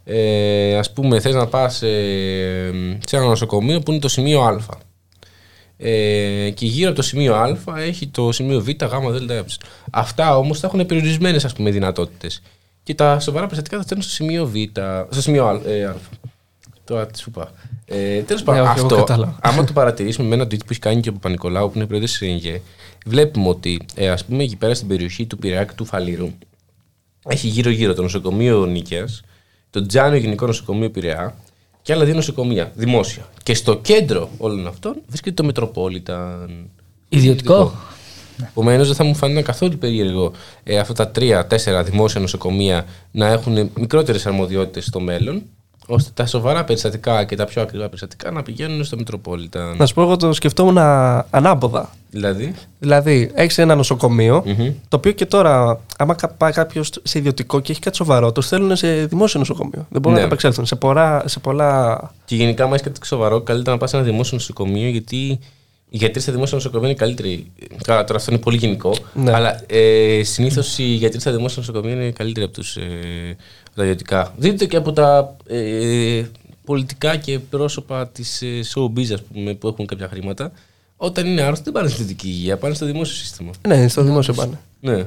ε, 0.04 0.76
ας 0.78 0.92
πούμε, 0.92 1.20
θες 1.20 1.34
να 1.34 1.46
πας 1.46 1.74
σε 3.06 3.16
ένα 3.16 3.24
νοσοκομείο 3.24 3.80
που 3.80 3.90
είναι 3.90 4.00
το 4.00 4.08
σημείο 4.08 4.40
Α. 4.42 4.58
Ε, 5.82 6.50
και 6.50 6.66
γύρω 6.66 6.88
από 6.88 6.96
το 6.96 7.02
σημείο 7.02 7.34
Α 7.34 7.56
έχει 7.76 8.06
το 8.06 8.32
σημείο 8.32 8.60
Β, 8.60 8.68
Γ, 8.68 9.18
Δ, 9.26 9.30
Ε. 9.30 9.44
Αυτά 9.90 10.36
όμως 10.36 10.58
θα 10.60 10.66
έχουν 10.66 10.86
περιορισμένες 10.86 11.46
δυνατότητες. 11.58 12.42
Και 12.82 12.94
τα 12.94 13.20
σοβαρά 13.20 13.44
περιστατικά 13.44 13.76
θα 13.76 13.82
στέλνουν 13.82 14.06
στο 14.06 14.14
σημείο 14.14 14.46
Β, 14.46 14.54
στο 15.10 15.22
σημείο 15.22 15.46
Α. 15.46 15.60
Ε, 15.64 15.84
α. 15.84 15.96
Τώρα 16.84 17.06
τι 17.06 17.18
σου 17.18 17.30
είπα. 17.34 17.50
Ε, 17.84 18.22
Τέλος 18.22 18.42
πάντων, 18.42 18.62
όχι, 18.62 18.72
εγώ 18.76 18.86
αυτό, 18.86 18.96
κατάλαβα. 18.96 19.38
άμα 19.42 19.64
το 19.64 19.72
παρατηρήσουμε 19.72 20.28
με 20.28 20.34
ένα 20.34 20.44
tweet 20.44 20.58
που 20.58 20.66
έχει 20.70 20.80
κάνει 20.80 21.00
και 21.00 21.08
ο 21.08 21.12
Παπα-Νικολάου, 21.12 21.70
που 21.70 21.72
είναι 21.76 21.86
πρόεδρο 21.86 22.08
της 22.08 22.20
ΕΝΓΕ, 22.22 22.62
βλέπουμε 23.06 23.48
ότι 23.48 23.80
ε, 23.94 24.08
ας 24.08 24.24
πούμε 24.24 24.42
εκεί 24.42 24.56
πέρα 24.56 24.74
στην 24.74 24.88
περιοχή 24.88 25.26
του 25.26 25.38
Πειραιά 25.38 25.64
και 25.64 25.72
του 25.76 25.84
Φαλήρου 25.84 26.30
έχει 27.28 27.46
γύρω-γύρω 27.46 27.94
το 27.94 28.02
νοσοκομείο 28.02 28.66
Νίκαιας, 28.66 29.22
το 29.70 29.86
Τζάνιο 29.86 30.18
Γενικό 30.18 30.46
Νοσοκομείο 30.46 30.90
Πειραιά 30.90 31.34
και 31.90 31.96
άλλα 31.96 32.04
δύο 32.04 32.14
νοσοκομεία 32.14 32.72
δημόσια. 32.74 33.28
Και 33.42 33.54
στο 33.54 33.76
κέντρο 33.76 34.30
όλων 34.38 34.66
αυτών 34.66 34.94
βρίσκεται 35.06 35.34
το 35.34 35.44
Μετροπόλιταν. 35.44 36.68
Ιδιωτικό. 37.08 37.72
Επομένως, 38.48 38.86
δεν 38.86 38.96
θα 38.96 39.04
μου 39.04 39.14
φανεί 39.14 39.42
καθόλου 39.42 39.78
περίεργο 39.78 40.32
ε, 40.62 40.78
αυτά 40.78 40.92
τα 40.92 41.08
τρία-τέσσερα 41.08 41.82
δημόσια 41.82 42.20
νοσοκομεία 42.20 42.86
να 43.10 43.26
έχουν 43.26 43.70
μικρότερες 43.74 44.26
αρμοδιότητες 44.26 44.84
στο 44.84 45.00
μέλλον, 45.00 45.42
ώστε 45.90 46.10
τα 46.14 46.26
σοβαρά 46.26 46.64
περιστατικά 46.64 47.24
και 47.24 47.36
τα 47.36 47.44
πιο 47.44 47.62
ακριβά 47.62 47.84
περιστατικά 47.84 48.30
να 48.30 48.42
πηγαίνουν 48.42 48.84
στο 48.84 48.96
Μετροπόλιταν. 48.96 49.76
Να 49.76 49.86
σου 49.86 49.94
πω, 49.94 50.02
εγώ 50.02 50.16
το 50.16 50.32
σκεφτόμουν 50.32 50.78
ανάποδα. 51.30 51.88
Δηλαδή; 52.10 52.54
Δηλαδή, 52.78 53.30
έχεις 53.34 53.58
ένα 53.58 53.74
νοσοκομείο, 53.74 54.42
Μμμ. 54.46 54.70
το 54.88 54.96
οποίο 54.96 55.12
και 55.12 55.26
τώρα, 55.26 55.80
άμα 55.98 56.14
κα- 56.14 56.28
πάει 56.28 56.52
κάποιος 56.52 56.90
σε 57.02 57.18
ιδιωτικό 57.18 57.60
και 57.60 57.72
έχει 57.72 57.80
κάτι 57.80 57.96
σοβαρό, 57.96 58.32
το 58.32 58.40
στέλνουν 58.40 58.76
σε 58.76 59.04
δημόσιο 59.06 59.38
νοσοκομείο. 59.38 59.86
Δεν 59.90 60.00
μπορούν 60.00 60.10
Ναι. 60.10 60.14
να 60.14 60.20
τα 60.20 60.24
απεξέλθουν. 60.26 60.66
Σε, 60.66 60.76
πολλά- 60.76 61.22
σε 61.26 61.38
πολλά. 61.38 62.00
Και 62.24 62.36
γενικά, 62.36 62.64
άμα 62.64 62.74
έχεις 62.74 62.86
κάτι 62.86 63.06
σοβαρό, 63.06 63.40
καλύτερα 63.40 63.72
να 63.72 63.78
πας 63.80 63.90
σε 63.90 63.96
ένα 63.96 64.04
δημόσιο 64.04 64.36
νοσοκομείο, 64.36 64.88
γιατί 64.88 65.38
οι 65.92 65.96
γιατροί 65.96 66.20
στα 66.20 66.32
δημόσια 66.32 66.56
νοσοκομεία 66.56 66.88
είναι 66.88 66.96
καλύτεροι. 66.98 67.50
Καλά, 67.84 68.04
τώρα 68.04 68.18
αυτό 68.18 68.32
είναι 68.32 68.40
πολύ 68.40 68.56
γενικό. 68.56 68.94
Ναι. 69.14 69.32
Αλλά 69.32 69.62
ε, 69.66 70.22
συνήθως 70.22 70.78
οι 70.78 70.82
γιατροί 70.84 71.20
στα 71.20 71.30
δημόσια 71.32 71.56
νοσοκομεία 71.66 71.94
είναι 71.94 72.10
καλύτεροι 72.10 72.46
από 72.46 72.54
τους 72.54 72.76
ε, 72.76 73.36
από 73.66 73.76
τα 73.76 73.82
ιδιωτικά. 73.82 74.34
Δείτε 74.36 74.66
και 74.66 74.76
από 74.76 74.92
τα 74.92 75.36
ε, 75.46 76.22
πολιτικά 76.64 77.16
και 77.16 77.38
πρόσωπα 77.38 78.08
της 78.08 78.42
ε, 78.42 78.60
showbiz, 78.74 79.12
ας 79.12 79.22
πούμε, 79.22 79.54
που 79.54 79.68
έχουν 79.68 79.86
κάποια 79.86 80.08
χρήματα. 80.08 80.52
Όταν 80.96 81.26
είναι 81.26 81.42
άρρωστοι, 81.42 81.64
δεν 81.64 81.72
πάνε 81.72 81.88
στην 81.88 82.02
ιδιωτική 82.02 82.28
υγεία, 82.28 82.56
πάνε 82.56 82.74
στο 82.74 82.86
δημόσιο 82.86 83.16
σύστημα. 83.16 83.50
Ναι, 83.68 83.88
στο 83.88 84.02
δημόσιο 84.02 84.34
πάνε. 84.34 84.58
Ναι. 84.80 85.06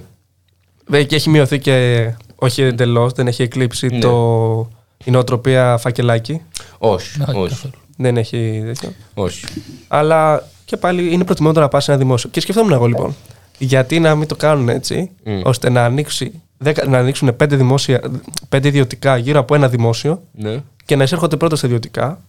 Βέβαια, 0.85 1.05
Και 1.05 1.15
έχει 1.15 1.29
μειωθεί 1.29 1.59
και. 1.59 2.15
Όχι 2.35 2.61
εντελώς, 2.61 3.13
δεν 3.13 3.27
έχει 3.27 3.41
εκλείψει 3.41 3.87
Ναι. 3.87 3.99
το, 3.99 4.69
η 5.03 5.11
νοοτροπία 5.11 5.77
φακελάκι. 5.77 6.41
Όχι, 6.77 7.21
Όχι, 7.21 7.37
όχι, 7.37 7.49
καθόλου. 7.49 7.73
Δεν 7.97 8.17
έχει 8.17 8.61
τέτοιο. 8.65 8.93
όχι. 9.13 9.45
Αλλά 9.87 10.47
και 10.65 10.77
πάλι 10.77 11.13
είναι 11.13 11.23
προτιμότερο 11.23 11.61
να 11.63 11.69
πας 11.69 11.83
σε 11.83 11.91
ένα 11.91 11.99
δημόσιο. 12.01 12.29
Και 12.29 12.39
σκεφτόμουν 12.41 12.71
εγώ 12.71 12.85
λοιπόν, 12.85 13.15
γιατί 13.57 13.99
να 13.99 14.15
μην 14.15 14.27
το 14.27 14.35
κάνουν 14.35 14.69
έτσι, 14.69 15.11
Μμ. 15.23 15.39
ώστε 15.43 15.69
να, 15.69 15.83
ανοίξει, 15.85 16.41
δέκα- 16.57 16.85
να 16.87 16.97
ανοίξουν 16.97 17.35
πέντε, 17.35 17.55
δημόσια, 17.55 18.01
πέντε 18.49 18.67
ιδιωτικά 18.67 19.17
γύρω 19.17 19.39
από 19.39 19.55
ένα 19.55 19.67
δημόσιο 19.69 20.21
Ναι. 20.31 20.61
και 20.85 20.95
να 20.95 21.03
εισέρχονται 21.03 21.37
πρώτα 21.37 21.55
στα 21.55 21.67
ιδιωτικά. 21.67 22.19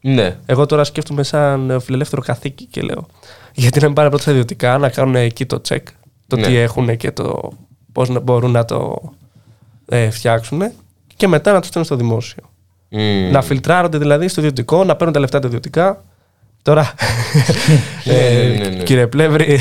Ναι. 0.00 0.36
Εγώ 0.46 0.66
τώρα 0.66 0.84
σκέφτομαι 0.84 1.22
σαν 1.22 1.80
φιλελεύθερο 1.80 2.22
καθήκη 2.22 2.64
και 2.64 2.80
λέω, 2.80 3.06
γιατί 3.54 3.78
να 3.80 3.86
μην 3.86 3.94
πάνε 3.94 4.08
πρώτα 4.08 4.22
στα 4.22 4.30
ιδιωτικά, 4.32 4.78
να 4.78 4.88
κάνουν 4.88 5.14
εκεί 5.14 5.46
το 5.46 5.60
check, 5.68 5.82
το 6.26 6.36
Ναι. 6.36 6.46
τι 6.46 6.56
έχουν 6.56 6.96
και 6.96 7.10
το 7.12 7.52
πώς 7.92 8.22
μπορούν 8.22 8.50
να 8.50 8.64
το 8.64 8.96
ε, 9.88 10.10
φτιάξουν 10.10 10.62
και 11.16 11.28
μετά 11.28 11.52
να 11.52 11.60
το 11.60 11.66
στέλνουν 11.66 11.84
στο 11.86 11.96
δημόσιο. 11.96 12.42
Μμ. 12.92 13.30
Να 13.30 13.42
φιλτράρονται 13.42 13.98
δηλαδή 13.98 14.28
στο 14.28 14.40
ιδιωτικό, 14.40 14.84
να 14.84 14.96
παίρνουν 14.96 15.12
τα 15.14 15.20
λεφτά 15.20 15.38
τα 15.38 15.46
ιδιωτικά. 15.46 16.04
Τώρα, 16.62 16.94
Ναι, 18.04 18.14
ε, 18.14 18.48
ναι, 18.48 18.54
ναι, 18.64 18.68
ναι. 18.76 18.82
κύριε 18.82 19.06
Πλεύρη, 19.06 19.56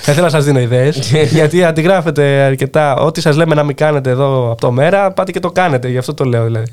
θα 0.00 0.12
ήθελα 0.12 0.20
να 0.20 0.28
σας 0.28 0.44
δίνω 0.44 0.60
ιδέες. 0.60 1.10
γιατί 1.32 1.64
αντιγράφετε 1.64 2.24
αρκετά. 2.42 2.96
Ό,τι 2.96 3.20
σας 3.20 3.36
λέμε 3.36 3.54
να 3.54 3.62
μην 3.62 3.76
κάνετε 3.76 4.10
εδώ 4.10 4.50
από 4.50 4.60
το 4.60 4.70
μέρα, 4.70 5.12
πάτε 5.12 5.32
και 5.32 5.40
το 5.40 5.50
κάνετε. 5.50 5.88
Γι' 5.88 5.98
αυτό 5.98 6.14
το 6.14 6.24
λέω 6.24 6.44
δηλαδή. 6.44 6.72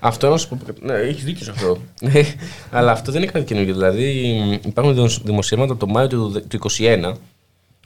Αυτό 0.00 0.30
να 0.30 0.36
σου 0.36 0.48
πω. 0.48 0.56
Ναι, 0.80 0.92
έχεις 0.94 1.24
δίκιο 1.24 1.44
σε 1.44 1.50
αυτό. 1.50 1.78
Αλλά 2.76 2.92
αυτό 2.92 3.12
δεν 3.12 3.22
είναι 3.22 3.30
κάτι 3.30 3.44
καινούργιο. 3.44 3.74
Δηλαδή, 3.74 4.04
υπάρχουν 4.64 4.94
δημοσ- 4.94 5.24
δημοσιεύματα 5.24 5.72
από 5.72 5.86
το 5.86 5.92
Μάιο 5.92 6.08
του, 6.08 6.42
του 6.48 6.58
2021, 6.78 7.12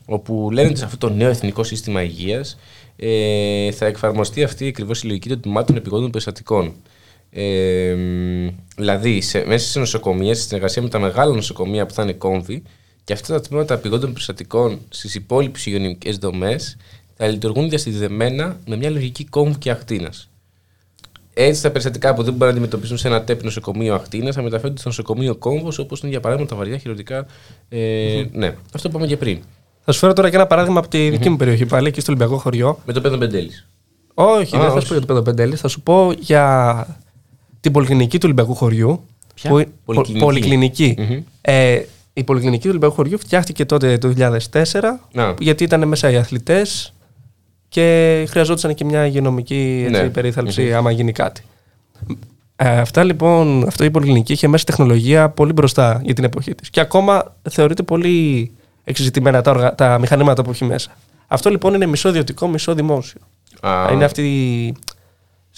όπου 0.07 0.49
λένε 0.53 0.69
ότι 0.69 0.79
σε 0.79 0.85
αυτό 0.85 0.97
το 1.09 1.15
νέο 1.15 1.29
εθνικό 1.29 1.65
σύστημα 1.65 2.03
υγείας 2.03 2.59
ε, 2.97 3.71
θα 3.73 3.87
εκφαρμοστεί 3.87 4.43
αυτή 4.45 4.67
ακριβώς 4.67 5.03
η 5.03 5.07
λογική 5.07 5.29
των 5.29 5.41
τμήματων 5.41 5.77
επιγόντων 5.77 6.11
περιστατικών. 6.11 6.73
Ε, 7.39 7.95
μ, 7.95 8.49
δηλαδή, 8.77 9.21
σε, 9.21 9.45
μέσα 9.47 9.69
σε 9.69 9.79
νοσοκομεία, 9.79 10.35
σε 10.35 10.43
συνεργασία 10.43 10.83
με 10.83 10.89
τα 10.89 10.99
μεγάλα 10.99 11.35
νοσοκομεία 11.35 11.87
που 11.87 11.95
θα 11.95 12.03
είναι 12.03 12.13
κόμβοι, 12.13 12.63
και 13.05 13.13
αυτά 13.13 13.35
τα 13.35 13.41
τμήματα 13.41 13.75
επιγόντων 13.75 14.13
περιστατικών 14.13 14.81
στις 14.89 15.15
υπόλοιπες 15.15 15.67
υγειονομικές 15.67 16.17
δομές 16.17 16.77
θα 17.17 17.27
λειτουργούν 17.27 17.69
διασυνδεμένα 17.69 18.57
με 18.67 18.77
μια 18.77 18.91
λογική 18.91 19.25
κόμβου 19.25 19.59
και 19.59 19.71
ακτίνας. 19.71 20.31
Έτσι, 21.35 21.63
τα 21.63 21.69
περιστατικά 21.69 22.15
που 22.15 22.23
δεν 22.23 22.33
μπορούν 22.33 22.47
να 22.47 22.53
αντιμετωπίσουν 22.53 22.99
σε 22.99 23.09
ένα 23.09 23.23
τέπι 23.25 23.45
νοσοκομείο 23.45 23.95
ακτίνας 23.95 24.35
θα 24.35 24.43
μεταφέρονται 24.43 24.79
στο 24.79 24.89
νοσοκομείο 24.89 25.37
κόμβος, 25.37 25.79
όπως 25.79 26.01
είναι 26.01 26.11
για 26.11 26.21
παράδειγμα 26.21 26.51
τα 26.51 26.57
βαριά 26.57 26.79
χειρουργικά. 26.79 27.27
Ε, 27.69 28.25
ναι, 28.33 28.47
αυτό 28.47 28.89
που 28.89 28.97
είπαμε 28.97 29.07
και 29.07 29.17
πριν. 29.17 29.41
Θα 29.85 29.93
σου 29.93 29.99
φέρω 29.99 30.13
τώρα 30.13 30.31
και 30.31 30.37
ένα 30.37 30.47
παράδειγμα 30.47 30.79
από 30.79 30.89
τη 30.89 31.11
δική 31.11 31.29
μου 31.29 31.37
περιοχή 31.37 31.67
πάλι, 31.67 31.89
εκεί 31.89 32.01
στο 32.01 32.13
Ολυμπιακό 32.13 32.39
χωριό. 32.39 32.79
Με 32.87 32.93
το 32.93 33.01
πέδο 33.01 33.17
Μπεντέλη. 33.17 33.51
Όχι, 34.15 34.57
Α, 34.57 34.59
δεν 34.61 34.69
θα 34.69 34.75
όχι. 34.75 34.81
σου 34.81 34.87
πω 34.89 34.95
για 34.95 35.01
το 35.01 35.07
Πεντοπεντέλη. 35.07 35.57
Θα 35.57 35.69
σου 35.69 35.81
πω 35.81 36.13
για 36.19 36.87
την 37.67 37.75
πολυκλινική 37.75 38.17
του 38.19 38.23
Ολυμπιακού 38.25 38.55
χωριού. 38.55 39.05
Ποια; 39.35 39.51
Που, 39.51 39.65
Πολυκλινική. 39.85 40.19
πο- 40.19 40.25
πολυκλινική. 40.25 40.95
Μμμ. 40.99 41.19
Ε, 41.41 41.81
η 42.13 42.25
πολυκλινική 42.25 42.63
του 42.63 42.69
Ολυμπιακού 42.71 42.95
χωριού 42.95 43.19
φτιάχτηκε 43.19 43.65
τότε 43.65 43.99
το 43.99 44.09
2004 44.09 45.01
Να. 45.13 45.35
γιατί 45.39 45.65
ήταν 45.65 45.89
μέσα 45.89 46.11
οι 46.11 46.17
αθλητές 46.17 46.93
και 47.69 48.25
χρειαζόταν 48.29 48.75
και 48.75 48.85
μια 48.85 49.07
υγειονομική 49.07 49.85
έτσι, 49.89 50.03
Ναι. 50.03 50.09
περίθαλψη 50.09 50.75
άμα 50.75 50.91
γίνει 50.91 51.13
κάτι. 51.13 51.43
Ε, 52.57 52.79
αυτά 52.79 53.05
λοιπόν, 53.05 53.65
αυτό 53.67 53.85
η 53.85 53.91
πολυκλινική 53.91 54.33
είχε 54.33 54.49
μέσα 54.49 54.65
τεχνολογία 54.65 55.29
πολύ 55.29 55.53
μπροστά 55.53 56.01
για 56.05 56.15
την 56.15 56.25
εποχή 56.25 56.55
της 56.55 56.71
και 56.71 56.81
ακόμα 56.81 57.35
θεωρείται 57.51 57.83
πολύ 57.83 58.51
εξεζητημένα 58.85 59.43
τα, 59.43 59.51
οργα- 59.51 59.75
τα 59.75 59.99
μηχανήματα 59.99 60.43
που 60.45 60.51
έχει 60.51 60.65
μέσα. 60.65 60.91
Αυτό 61.27 61.51
λοιπόν 61.51 61.75
είναι 61.75 61.87
μισό 61.87 62.09
ιδιωτικό, 62.09 62.49
μισό 62.49 62.75
δημόσιο. 62.75 63.21
Α. 63.61 63.89
Είναι 63.93 64.05
αυτή 64.05 64.23
η 64.23 64.75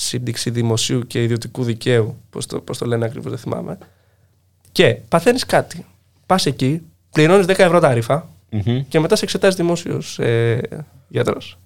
σύμπτυξη 0.01 0.51
δημοσίου 0.51 1.07
και 1.07 1.23
ιδιωτικού 1.23 1.63
δικαίου, 1.63 2.17
πώς 2.31 2.47
το, 2.47 2.61
πώς 2.61 2.79
το 2.79 2.87
λένε 2.87 3.05
ακριβώς 3.05 3.31
δεν 3.31 3.39
θυμάμαι. 3.41 3.79
Και 4.73 4.99
παθαίνεις 5.09 5.47
κάτι. 5.47 5.87
Πας 6.27 6.47
εκεί, 6.47 6.83
πληρώνεις 7.13 7.47
10 7.47 7.59
ευρώ 7.59 7.81
τα 7.81 7.93
ρήφα 7.93 8.29
Μμμ. 8.51 8.85
και 8.89 9.01
μετά 9.01 9.17
σε 9.17 9.25
εξετάζει 9.25 9.57
δημόσιος 9.57 10.19
ε, 10.19 10.61
γιατρός. 11.09 11.59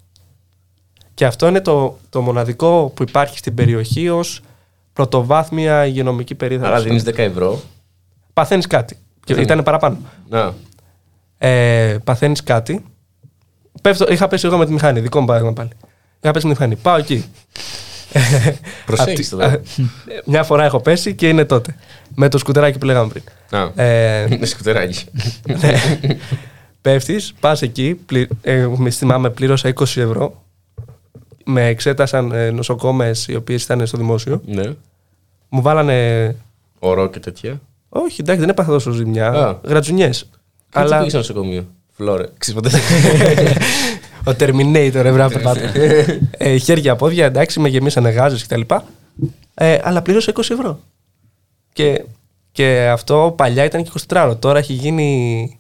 Και 1.15 1.27
αυτό 1.27 1.47
είναι 1.47 1.61
το, 1.61 1.99
το 2.11 2.21
μοναδικό 2.21 2.93
που 2.95 3.03
υπάρχει 3.03 3.39
στην 3.39 3.55
περιοχή 3.55 4.09
ως 4.09 4.41
πρωτοβάθμια 4.93 5.87
υγειονομική 5.87 6.35
περίθαλψη. 6.35 6.73
Άρα 6.75 6.83
δίνεις 6.83 7.03
10 7.07 7.19
ευρώ. 7.19 7.61
Παθαίνεις 8.33 8.67
κάτι. 8.67 8.97
Και 9.25 9.35
Δεν 9.35 9.43
ήταν 9.43 9.63
παραπάνω. 9.63 9.97
Να. 10.29 10.55
Ε, 11.39 11.99
Παθαίνεις 12.05 12.43
κάτι. 12.43 12.85
Πέφτω, 13.83 14.13
είχα 14.13 14.29
πέσει 14.29 14.47
εγώ 14.47 14.57
με 14.57 14.67
τη 14.67 14.73
μηχανή, 14.73 15.01
δικό 15.01 15.21
μου 15.21 15.27
παράδειγμα 15.27 15.53
πάλι. 15.55 15.71
Είχα 16.21 16.33
πέσει 16.33 16.47
με 16.47 16.55
τη 16.55 16.59
μηχανή. 16.61 16.77
Πάω 16.77 16.97
εκεί. 16.97 17.25
Προσέχεις 18.87 19.11
Απ' 19.11 19.17
τη- 19.17 19.29
τώρα. 19.29 19.53
ε, 19.53 19.61
Μια 20.31 20.43
φορά 20.43 20.65
έχω 20.65 20.81
πέσει 20.81 21.15
και 21.15 21.29
είναι 21.29 21.45
τότε. 21.45 21.75
Με 22.15 22.29
το 22.29 22.39
σκουτεράκι 22.39 22.79
που 22.79 22.87
λέγαμε 22.87 23.13
πριν. 23.13 23.23
Α. 23.61 23.83
Ε, 23.85 24.27
Είναι 24.35 24.47
σκουτεράκι. 24.47 25.05
Πέφτεις, 26.83 27.35
πας 27.41 27.63
εκεί. 27.63 27.95
Πλη, 28.07 28.29
ε, 28.43 28.67
με 28.77 28.91
θυμάμαι, 28.91 29.31
πλήρωσα 29.31 29.73
20 29.75 29.81
ευρώ. 29.83 30.43
Με 31.45 31.67
εξέτασαν 31.67 32.33
ε, 32.33 32.51
νοσοκόμες 32.51 33.27
οι 33.29 33.35
οποίες 33.35 33.63
ήταν 33.63 33.87
στο 33.87 33.97
δημόσιο. 33.99 34.43
Ναι. 34.47 34.63
Μου 35.49 35.63
βάλανε. 35.63 36.37
Ορό 36.79 37.09
και 37.09 37.19
τέτοια. 37.19 37.61
Όχι, 37.89 38.21
εντάξει, 38.21 38.41
δεν 38.41 38.49
έπαθα 38.51 38.71
τόσο 38.71 38.91
ζημιά. 38.91 39.29
Α. 39.29 39.57
Γρατζουνιές. 39.65 40.31
Αλλά. 40.73 40.87
Αλλά 40.87 40.97
πήγες 40.97 41.11
στο 41.11 41.19
νοσοκομείο. 41.19 41.67
Φλόρε; 41.97 42.25
Ξέρεις 42.39 42.61
ποτέ. 42.63 42.79
Ο 44.27 44.31
Terminator, 44.41 44.95
ευρά 45.05 45.29
περπάτα. 45.29 45.61
ε, 46.31 46.57
χέρια, 46.57 46.97
πόδια, 46.97 47.25
εντάξει, 47.27 47.61
με 47.61 47.69
γεμίσανε 47.69 48.11
γάζες 48.11 48.47
κτλ. 48.47 48.61
Ε, 49.55 49.79
αλλά 49.83 50.03
πλήρωσα 50.03 50.33
20 50.35 50.39
ευρώ. 50.51 50.81
Και, 51.73 52.05
και 52.53 52.89
αυτό 52.93 53.35
παλιά 53.37 53.65
ήταν 53.65 53.83
και 53.85 53.91
24 54.09 54.23
ώρο. 54.25 54.37
Τώρα 54.37 54.59
έχει 54.59 54.73
γίνει. 54.73 55.59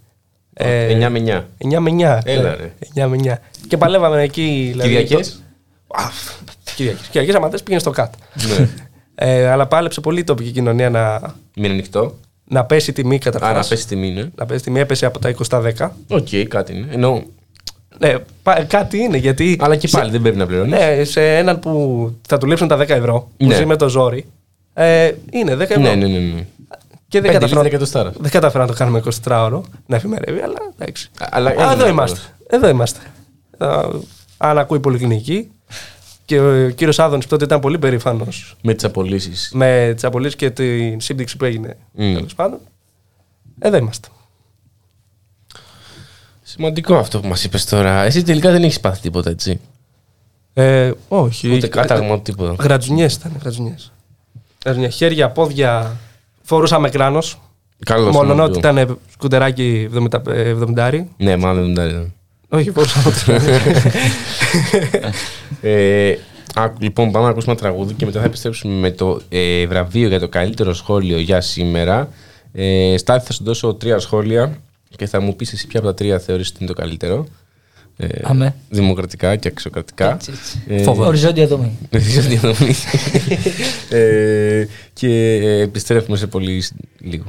ε, 0.55 1.07
9 1.07 1.11
με 1.11 1.47
9. 1.59 1.75
9 1.75 1.79
με 1.79 1.91
9. 1.91 2.21
Έλα, 2.25 2.53
ε, 2.53 2.57
ρε. 2.57 2.73
9 3.05 3.07
με 3.09 3.17
9. 3.25 3.35
Και 3.69 3.77
παλεύαμε 3.77 4.23
εκεί. 4.23 4.69
δηλαδή, 4.71 4.89
Κυριακές. 4.89 5.43
Κυριακές. 6.77 7.07
Κυριακές 7.07 7.35
άμα 7.35 7.49
θες 7.49 7.63
πήγαινε 7.63 7.81
στο 7.81 7.91
κάτω. 7.91 8.19
Ναι. 8.59 8.69
Ε, 9.15 9.47
αλλά 9.49 9.67
πάλεψε 9.67 10.01
πολύ 10.01 10.21
η 10.21 10.25
τοπική 10.25 10.51
κοινωνία 10.51 10.91
να, 10.91 11.35
Μην 11.57 11.71
ανοιχτό. 11.71 12.19
να 12.45 12.65
πέσει 12.65 12.91
η 12.91 12.93
τιμή 12.93 13.19
καταρχάς. 13.19 13.51
Άρα 13.51 13.65
πέσει 13.69 13.87
τιμή, 13.87 14.11
ναι. 14.11 14.31
Να 14.35 14.47
πέσει 14.47 14.61
η 14.61 14.63
τιμή, 14.65 14.81
έπεσε 14.81 15.07
από 15.07 15.19
τα 15.19 15.31
20 15.31 15.35
στα 15.45 15.63
10. 15.79 15.91
Οκ, 16.09 16.29
κάτι 16.49 16.77
είναι. 16.77 16.87
Εννοώ. 16.91 17.23
Ναι, 17.99 18.15
πα- 18.43 18.65
κάτι 18.65 18.99
είναι 18.99 19.17
γιατί. 19.17 19.57
Αλλά 19.61 19.77
και 19.77 19.87
σε- 19.89 19.99
πάλι 19.99 20.11
δεν 20.11 20.23
πρέπει 20.23 20.37
να 20.37 20.47
πληρώνεις. 20.47 20.73
Ναι, 20.79 21.05
σε 21.05 21.37
έναν 21.37 21.59
που 21.59 22.13
θα 22.29 22.39
του 22.39 22.47
λείψουν 22.47 22.69
τα 22.69 22.77
10 22.77 22.89
ευρώ, 22.89 23.29
που 23.37 23.47
Ναι. 23.47 23.55
ζει 23.55 23.67
με 23.67 23.77
το 23.77 23.89
ζόρι, 23.89 24.27
ε, 24.75 25.13
είναι 25.31 25.55
10 25.57 25.61
ευρώ. 25.61 25.81
Ναι, 25.81 25.95
ναι, 25.95 26.07
ναι. 26.07 26.19
ναι. 26.19 26.47
Και 27.09 27.21
δεν 27.21 27.31
Πέντε 27.31 27.33
καταφέραμε, 27.33 27.63
λίτρα 27.63 27.67
εκατοστάρα. 27.67 28.13
δεν 28.21 28.31
καταφέραμε 28.31 28.67
να 28.71 28.73
το 28.77 28.79
κάνουμε 28.79 28.99
24 28.99 29.45
ώρο, 29.45 29.65
να 29.87 29.97
εφημερεύει, 29.97 30.41
αλλά 30.41 30.59
εντάξει. 30.79 31.11
Αλλά 31.31 31.49
Α, 31.49 31.53
έγινε 31.53 31.65
εδώ 31.67 31.73
αυτό. 31.75 31.89
είμαστε. 31.89 32.21
Εδώ 32.47 32.69
είμαστε. 32.69 33.01
Α, 33.59 33.81
αν 34.37 34.59
ακούει 34.59 34.77
η 34.77 34.81
πολυκλινική. 34.81 35.51
Και 36.25 36.41
ο 36.41 36.71
κύριος 36.71 36.99
Άδωνης 36.99 37.27
τότε 37.27 37.45
ήταν 37.45 37.61
πολύ 37.61 37.79
περήφανος 37.79 38.57
Με 38.63 38.75
τις 38.75 38.85
απολύσεις. 38.85 39.51
με 39.55 39.91
τις 39.95 40.05
απολύσεις 40.05 40.37
και 40.37 40.51
την 40.51 41.01
σύμπτυξη 41.01 41.37
που 41.37 41.45
έγινε. 41.45 41.77
Μμ. 41.93 42.15
Τέλος 42.15 42.35
πάντων. 42.35 42.59
Εδώ 43.59 43.77
είμαστε. 43.77 44.09
Σημαντικό 46.53 46.97
αυτό 46.97 47.21
που 47.21 47.29
μας 47.29 47.45
είπες 47.45 47.65
τώρα. 47.65 48.03
Εσύ 48.03 48.23
τελικά 48.23 48.51
δεν 48.51 48.63
έχεις 48.63 48.81
πάθει 48.81 49.01
τίποτα, 49.01 49.31
έτσι. 49.31 49.61
Ε, 50.53 50.91
όχι. 51.09 51.55
Ούτε 51.55 51.67
κάταγμα, 51.67 52.13
ούτε 52.13 52.23
τίποτα. 52.23 52.65
Γρατζουνιές 52.65 53.15
ήταν. 53.15 53.33
Γρατζουνιές. 53.41 53.93
Γρατζουνιές. 54.65 54.95
Χέρια, 54.95 55.31
πόδια. 55.31 55.97
Φορούσαμε 56.43 56.89
κράνος. 56.89 57.41
Καλό 57.85 58.11
Μόνο 58.11 58.33
σημαντικό. 58.33 58.45
ότι 58.45 58.59
ήταν 58.59 58.99
σκουτεράκι 59.13 59.89
70, 59.95 60.27
ε, 60.29 60.49
70. 60.49 61.07
Ναι, 61.17 61.37
μάλλον 61.37 61.75
δεν 61.75 61.89
ήταν. 61.89 62.13
Όχι, 62.49 62.71
φορούσαμε 62.71 63.15
κράνο. 63.25 63.43
Ε, 65.61 66.17
άκου, 66.55 66.77
λοιπόν, 66.81 67.11
πάμε 67.11 67.25
να 67.25 67.31
ακούσουμε 67.31 67.53
ένα 67.53 67.61
τραγούδι 67.63 67.95
και 67.95 68.05
μετά 68.05 68.21
θα 68.21 68.27
επιστρέψουμε 68.27 68.75
με 68.75 68.91
το 68.91 69.21
ε, 69.29 69.67
βραβείο 69.67 70.09
για 70.09 70.21
το 70.21 70.29
καλύτερο 70.29 70.75
σχόλιο 70.75 71.19
για 71.19 71.41
σήμερα. 71.41 72.09
Ε, 72.53 72.95
Στάθη, 72.97 73.27
θα 73.27 73.33
σου 73.33 73.45
δώσω 73.45 73.75
τρία 73.75 73.99
σχόλια 73.99 74.57
και 74.97 75.07
θα 75.07 75.21
μου 75.21 75.37
πεις 75.37 75.53
εσύ 75.53 75.67
ποια 75.67 75.79
από 75.81 75.89
τα 75.89 75.95
τρία 75.95 76.19
θεωρείς 76.19 76.49
ότι 76.49 76.57
είναι 76.61 76.69
το 76.73 76.81
καλύτερο. 76.81 77.27
Ε, 77.97 78.09
Αμέ. 78.23 78.55
δημοκρατικά 78.71 79.37
και 79.37 79.49
αξιοκρατικά. 79.49 80.13
Έτσι, 80.13 80.31
έτσι. 80.31 80.63
Ε, 80.69 80.83
Φοβερό. 80.83 81.07
Οριζόντια 81.09 81.47
δομή. 81.47 81.79
Οριζόντια 81.95 82.41
δομή. 82.41 82.75
ε, 83.91 84.67
και 84.93 85.09
ε, 85.35 85.61
επιστρέφουμε 85.61 86.17
σε 86.17 86.27
πολύ 86.27 86.61
σ- 86.61 86.73
λίγο. 86.99 87.25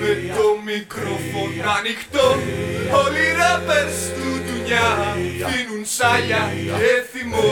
Με 0.00 0.34
το 0.36 0.44
μικρόφωνο 0.64 1.70
ανοιχτό 1.78 2.26
Όλοι 3.04 3.18
οι 3.18 3.34
rappers 3.40 3.98
του 4.16 4.30
δουλειά 4.48 5.16
Δίνουν 5.50 5.84
σάλια 5.84 6.52
και 6.64 6.92
θυμό 7.12 7.48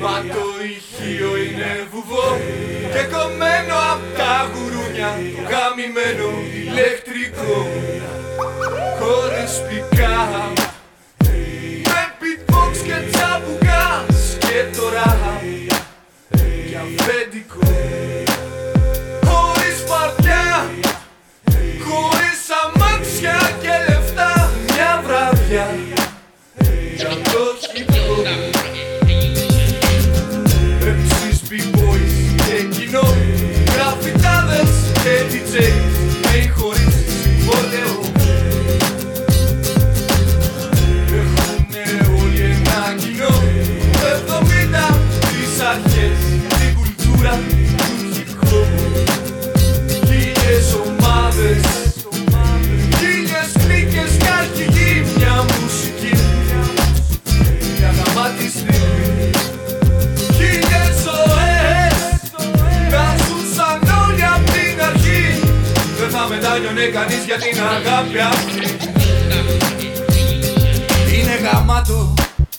Μα 0.00 0.20
το 0.34 0.46
ηχείο 0.64 1.36
είναι 1.36 1.86
βουβό 1.90 2.36
Και 2.92 3.02
κομμένο 3.16 3.74
απ' 3.92 4.16
τα 4.18 4.50
γουρούνια 4.52 5.10
Το 5.36 5.42
γαμημένο 5.50 6.28
ηλεκτρικό 6.62 7.56
Χωρίς 8.98 9.52
πικά. 9.68 10.52
Με 11.88 12.02
beatbox 12.20 12.72
και 12.86 12.98
τσαμπουκάς 13.10 14.36
Και 14.38 14.76
τώρα 14.76 15.40
για 16.66 16.80
αφεντικό 16.80 17.66
Χωρίς 19.26 19.78
παρτιά 19.88 20.70
Χωρίς 21.86 22.42
αμάξια 22.62 23.38
και 23.62 23.74
λεφτά 23.88 24.50
Μια 24.66 25.02
βράδια 25.06 25.66
Για 26.96 27.08
το 27.08 27.56
χυπό 27.72 28.53
και 35.54 35.60
DJs 35.60 36.32
Νέοι 36.32 36.48
χωρίς 36.48 36.94
συμβόλαιο 37.22 38.00
Έχουνε 41.06 41.84
όλοι 42.22 42.40
ένα 42.40 42.94
κοινό 42.96 43.42
70 44.90 44.94
τις 45.20 45.60
αρχές 45.60 46.18
Την 46.48 46.74
κουλτούρα 46.74 47.53
Δεν 66.54 66.62
θα 66.62 66.72
μετάνιωνε 66.72 66.90
κανείς 66.90 67.24
για 67.24 67.36
την 67.36 67.62
αγάπη 67.62 68.18
αυτή. 68.18 68.76
Είναι 71.14 71.38
γαμάτο 71.42 72.14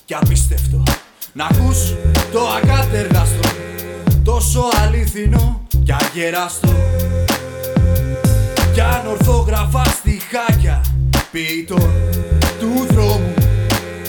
και 0.05 0.15
απίστευτο 0.15 0.83
Να 1.33 1.45
ακούς 1.45 1.93
το 2.31 2.47
ακάτεργαστο 2.47 3.49
Το 4.03 4.21
τόσο 4.23 4.63
αληθινό 4.83 5.67
και 5.83 5.93
αγεραστό 5.99 6.75
Κι 8.73 8.81
αν 8.81 9.07
ορθόγραφα 9.07 9.83
στιχάκια 9.83 10.81
ποιητών 11.31 11.91
του 12.59 12.93
δρόμου 12.93 13.33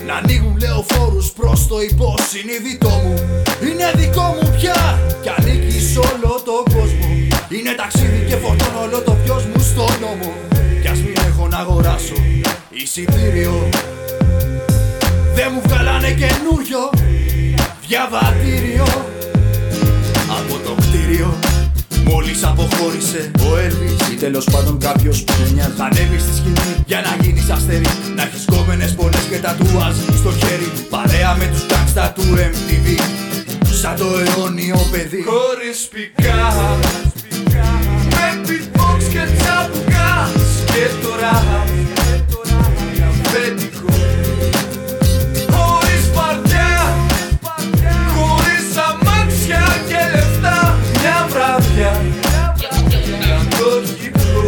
να 0.06 0.14
ανοίγουν 0.14 0.58
λεωφόρους 0.60 1.30
προς 1.30 1.66
το 1.66 1.80
υποσυνείδητό 1.80 2.88
μου. 2.88 3.14
Είναι 3.62 3.92
δικό 3.94 4.22
μου 4.22 4.56
πια 4.56 5.00
κι 5.22 5.28
ανήκει 5.36 5.80
σε 5.80 5.98
όλο 5.98 6.42
τον 6.44 6.74
κόσμο 6.74 7.06
Είναι 7.48 7.74
ταξίδι 7.76 8.24
και 8.28 8.36
φορτώνω 8.36 8.80
όλο 8.80 9.02
το 9.02 9.16
ποιος 9.24 9.44
μου 9.44 9.60
στο 9.60 9.86
νόμο. 10.00 10.32
Κι 10.82 10.88
ας 10.88 10.98
μην 10.98 11.14
έχω 11.28 11.48
να 11.48 11.58
αγοράσω 11.58 12.14
εισιτήριο. 12.70 13.68
Δεν 15.34 15.50
μου 15.54 15.60
βγάλανε 15.66 16.10
καινούριο 16.10 16.80
διαβατήριο. 17.86 18.84
Από 20.38 20.58
το 20.64 20.74
κτίριο 20.80 21.38
Μόλις 22.04 22.44
αποχώρησε 22.44 23.30
ο 23.40 23.58
Έλβης 23.58 24.08
Ή 24.12 24.14
τέλος 24.14 24.44
πάντων 24.44 24.78
κάποιος 24.78 25.24
που 25.24 25.32
του 25.32 25.54
μοιάζει 25.54 25.72
Θα 25.76 25.84
ανέβεις 25.84 26.22
στη 26.22 26.34
σκηνή 26.36 26.82
για 26.86 27.00
να 27.00 27.24
γίνεις 27.24 27.50
αστέρι 27.50 27.86
Να 28.16 28.22
έχεις 28.22 28.44
κόμενες 28.44 28.94
πολλές 28.94 29.26
και 29.30 29.38
τατουάζ 29.38 29.96
στο 29.96 30.32
χέρι. 30.32 30.70
Παρέα 30.90 31.34
με 31.34 31.46
τους 31.52 31.66
gangsta 31.70 32.10
του 32.14 32.22
MTV 32.22 33.00
Σαν 33.80 33.96
το 33.96 34.04
αιώνιο 34.04 34.78
παιδί. 34.90 35.24
Χωρίς 35.24 35.88
πικά 35.92 36.78
Και 40.76 40.88
τώρα 41.02 41.42
Διαβέτικο 42.92 43.92
Χωρίς 45.50 46.04
παρτιά 46.14 46.96
Χωρίς 48.14 48.66
αμάξια 48.86 49.64
και 49.88 50.00
λεφτά 50.14 50.78
Μια 51.00 51.26
βράδια 51.30 51.92
Να 53.28 53.56
το 53.56 53.68
γυμπτώ 54.00 54.42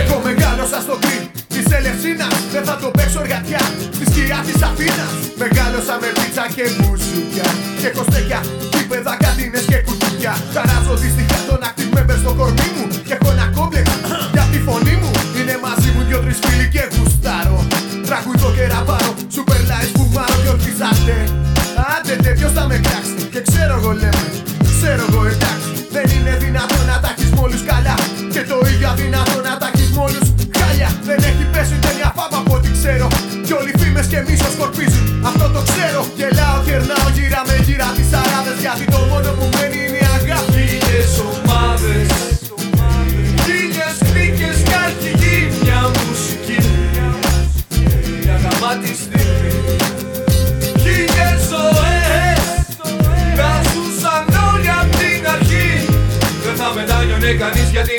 Εγώ 0.00 0.20
μεγάλωσα 0.24 0.80
στο 0.80 0.98
κρύν 1.00 1.22
της 1.48 1.76
Ελευσίνας 1.76 2.36
Δεν 2.52 2.64
θα 2.64 2.76
το 2.76 2.90
παίξω 2.90 3.20
εργατιά 3.20 3.62
στη 3.94 4.04
σκιά 4.10 4.44
της 4.46 4.62
Αθήνας 4.62 5.12
Μεγάλωσα 5.42 5.94
με 6.00 6.08
πίτσα 6.18 6.44
και 6.54 6.64
μουσουκιά 6.80 7.48
Και 7.80 7.88
κοστέκια, 7.96 8.40
κήπεδα, 8.70 9.16
κατίνες 9.24 9.64
και 9.70 9.78
κουτούκια. 9.86 10.34
Χαράζω 10.54 10.94
δυστυχά 11.02 11.38
τον 11.48 11.60
active 11.68 11.92
member 11.96 12.16
στο 12.22 12.32
κορμί 12.38 12.68
μου 12.76 12.84
Και 13.08 13.16
ξέρω 23.96 24.08
εγώ 24.08 24.12
λέμε, 24.12 24.26
ξέρω 24.76 25.04
εγώ 25.10 25.22
εντάξει 25.34 25.70
Δεν 25.96 26.06
είναι 26.16 26.32
δυνατόν 26.44 26.84
να 26.90 26.96
τα 27.02 27.08
έχεις 27.14 27.30
μόλις 27.38 27.62
καλά. 27.70 27.94
Και 28.34 28.42
το 28.50 28.56
ίδιο 28.70 28.88
αδυνατό 28.92 29.38
να 29.48 29.54
τα 29.60 29.70
έχεις 29.74 29.90
μόλις 29.98 30.24
χάλια. 30.58 30.88
Δεν 31.08 31.18
έχει 31.30 31.44
πέσει 31.52 31.72
ούτε 31.76 31.90
μια 31.98 32.10
φάμα 32.16 32.38
από 32.42 32.54
ό,τι 32.56 32.68
ξέρω. 32.78 33.06
Κι 33.46 33.52
όλοι 33.58 33.72
φήμες 33.80 34.06
και 34.12 34.20
μίσο 34.26 34.48
σκορπίζουν 34.54 34.91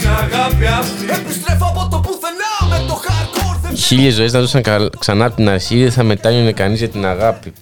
την 0.04 0.12
αγάπη 0.12 0.66
αυτή 0.66 1.06
Επιστρέφω 1.22 1.66
από 1.66 1.88
το 1.92 2.00
πουθενά 2.00 2.54
με 2.80 2.88
το 2.88 3.00
hardcore 3.08 3.60
δεν 3.62 3.76
Χίλιες 3.76 4.14
ζωές 4.14 4.34
να 4.34 4.40
δώσαν 4.40 4.62
κα- 4.62 4.90
ξανά 5.00 5.26
από 5.26 5.36
την 5.36 5.50
αρχή, 5.50 5.82
δεν 5.84 5.92
θα 5.92 6.04
μετάνιωνε 6.04 6.52
κανείς 6.52 6.80
για 6.80 6.90
την 6.90 7.06
αγάπη. 7.06 7.54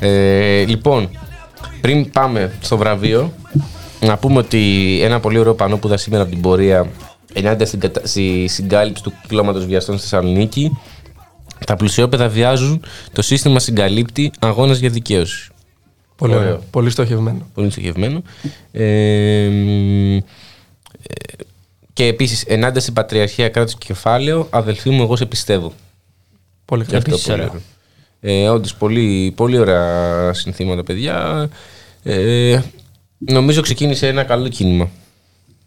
Ε, 0.00 0.64
λοιπόν, 0.64 1.08
πριν 1.80 2.10
πάμε 2.10 2.52
στο 2.60 2.76
βραβείο, 2.76 3.32
να 4.00 4.16
πούμε 4.16 4.38
ότι 4.38 4.98
ένα 5.02 5.20
πολύ 5.20 5.38
ωραίο 5.38 5.54
πανό 5.54 5.76
που 5.76 5.86
είδα 5.86 5.96
σήμερα 5.96 6.22
από 6.22 6.32
την 6.32 6.40
πορεία 6.40 6.86
ενάντια 7.32 7.66
στην 7.66 7.80
κατα- 7.80 8.06
στη 8.06 8.46
συγκάλυψη 8.48 9.02
του 9.02 9.12
κυκλώματο 9.22 9.60
βιαστών 9.66 9.98
στη 9.98 10.08
Θεσσαλονίκη. 10.08 10.78
Τα 11.66 11.76
πλουσιόπεδα 11.76 12.28
βιάζουν, 12.28 12.84
το 13.12 13.22
σύστημα 13.22 13.58
συγκαλύπτει 13.58 14.30
αγώνας 14.38 14.78
για 14.78 14.88
δικαίωση. 14.90 15.48
Πολύ 16.16 16.34
Ωραίο. 16.34 16.46
ωραίο. 16.46 16.62
Πολύ 16.70 16.90
στοχευμένο. 16.90 17.46
Πολύ 17.54 17.70
στοχευμένο. 17.70 18.22
Ε, 18.72 19.48
μ, 19.48 20.16
ε, 20.16 20.24
και 21.92 22.04
επίσης, 22.06 22.42
ενάντια 22.42 22.80
στην 22.80 22.92
πατριαρχία 22.92 23.48
κράτος 23.48 23.72
και 23.74 23.84
κεφάλαιο, 23.86 24.46
αδελφοί 24.50 24.90
μου, 24.90 25.02
εγώ 25.02 25.16
σε 25.16 25.26
πιστεύω. 25.26 25.72
Πολύ 26.64 26.84
Και 26.84 26.90
καλό. 26.90 26.98
αυτό 26.98 27.10
Επίσης 27.10 27.26
πολύ 27.26 27.40
ωραίο. 27.40 27.50
ωραίο. 28.20 28.42
Ε, 28.44 28.48
όντως, 28.48 28.74
πολύ, 28.74 29.32
πολύ 29.36 29.58
ωραία 29.58 30.32
συνθήματα, 30.32 30.84
παιδιά. 30.84 31.48
Ε, 32.02 32.60
νομίζω 33.18 33.60
ξεκίνησε 33.60 34.06
ένα 34.08 34.22
καλό 34.24 34.48
κίνημα. 34.48 34.90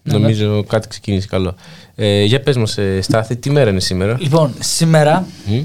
Νομίζω 0.04 0.64
κάτι 0.64 0.88
ξεκίνησε 0.88 1.28
καλό. 1.28 1.56
Ε, 1.96 2.24
για 2.24 2.42
πες 2.42 2.58
μας, 2.58 2.78
ε, 2.78 3.02
Στάθη, 3.02 3.36
τι 3.36 3.50
μέρα 3.52 3.70
είναι 3.70 3.80
σήμερα; 3.80 4.18
Λοιπόν, 4.20 4.54
σήμερα 4.60 5.28
Μμ. 5.46 5.64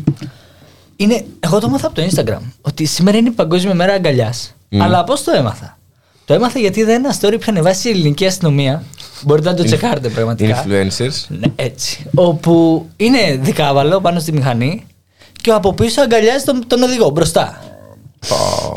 είναι. 0.97 1.25
Εγώ 1.41 1.59
το 1.61 1.67
έμαθα 1.67 1.87
από 1.87 1.95
το 2.01 2.09
Instagram. 2.11 2.41
Ότι 2.61 2.85
σήμερα 2.85 3.17
είναι 3.17 3.29
η 3.29 3.33
Παγκόσμια 3.33 3.75
Μέρα 3.75 3.93
Αγκαλιάς. 3.93 4.55
Αλλά 4.79 5.05
πώς 5.05 5.23
το 5.25 5.31
έμαθα; 5.37 5.79
Το 6.33 6.39
έμαθα 6.39 6.59
γιατί 6.59 6.81
είδα 6.81 6.93
ένα 6.93 7.15
story 7.15 7.31
που 7.31 7.39
είχε 7.41 7.51
ανεβάσει 7.51 7.89
η 7.89 7.91
ελληνική 7.91 8.27
αστυνομία. 8.27 8.83
Μπορείτε 9.23 9.49
να 9.49 9.55
το 9.55 9.65
τσεκάρετε 9.65 10.09
πραγματικά. 10.09 10.65
Influencers. 10.67 11.25
Ναι, 11.29 11.47
έτσι. 11.57 12.07
Όπου 12.15 12.87
είναι 12.97 13.19
δικάβαλο 13.41 14.01
πάνω 14.01 14.21
στη 14.21 14.33
μηχανή 14.33 14.87
και 15.43 15.51
από 15.51 15.73
πίσω 15.75 16.01
αγκαλιάζει 16.03 16.45
τον, 16.45 16.65
τον 16.67 16.83
οδηγό 16.83 17.11
μπροστά. 17.11 17.63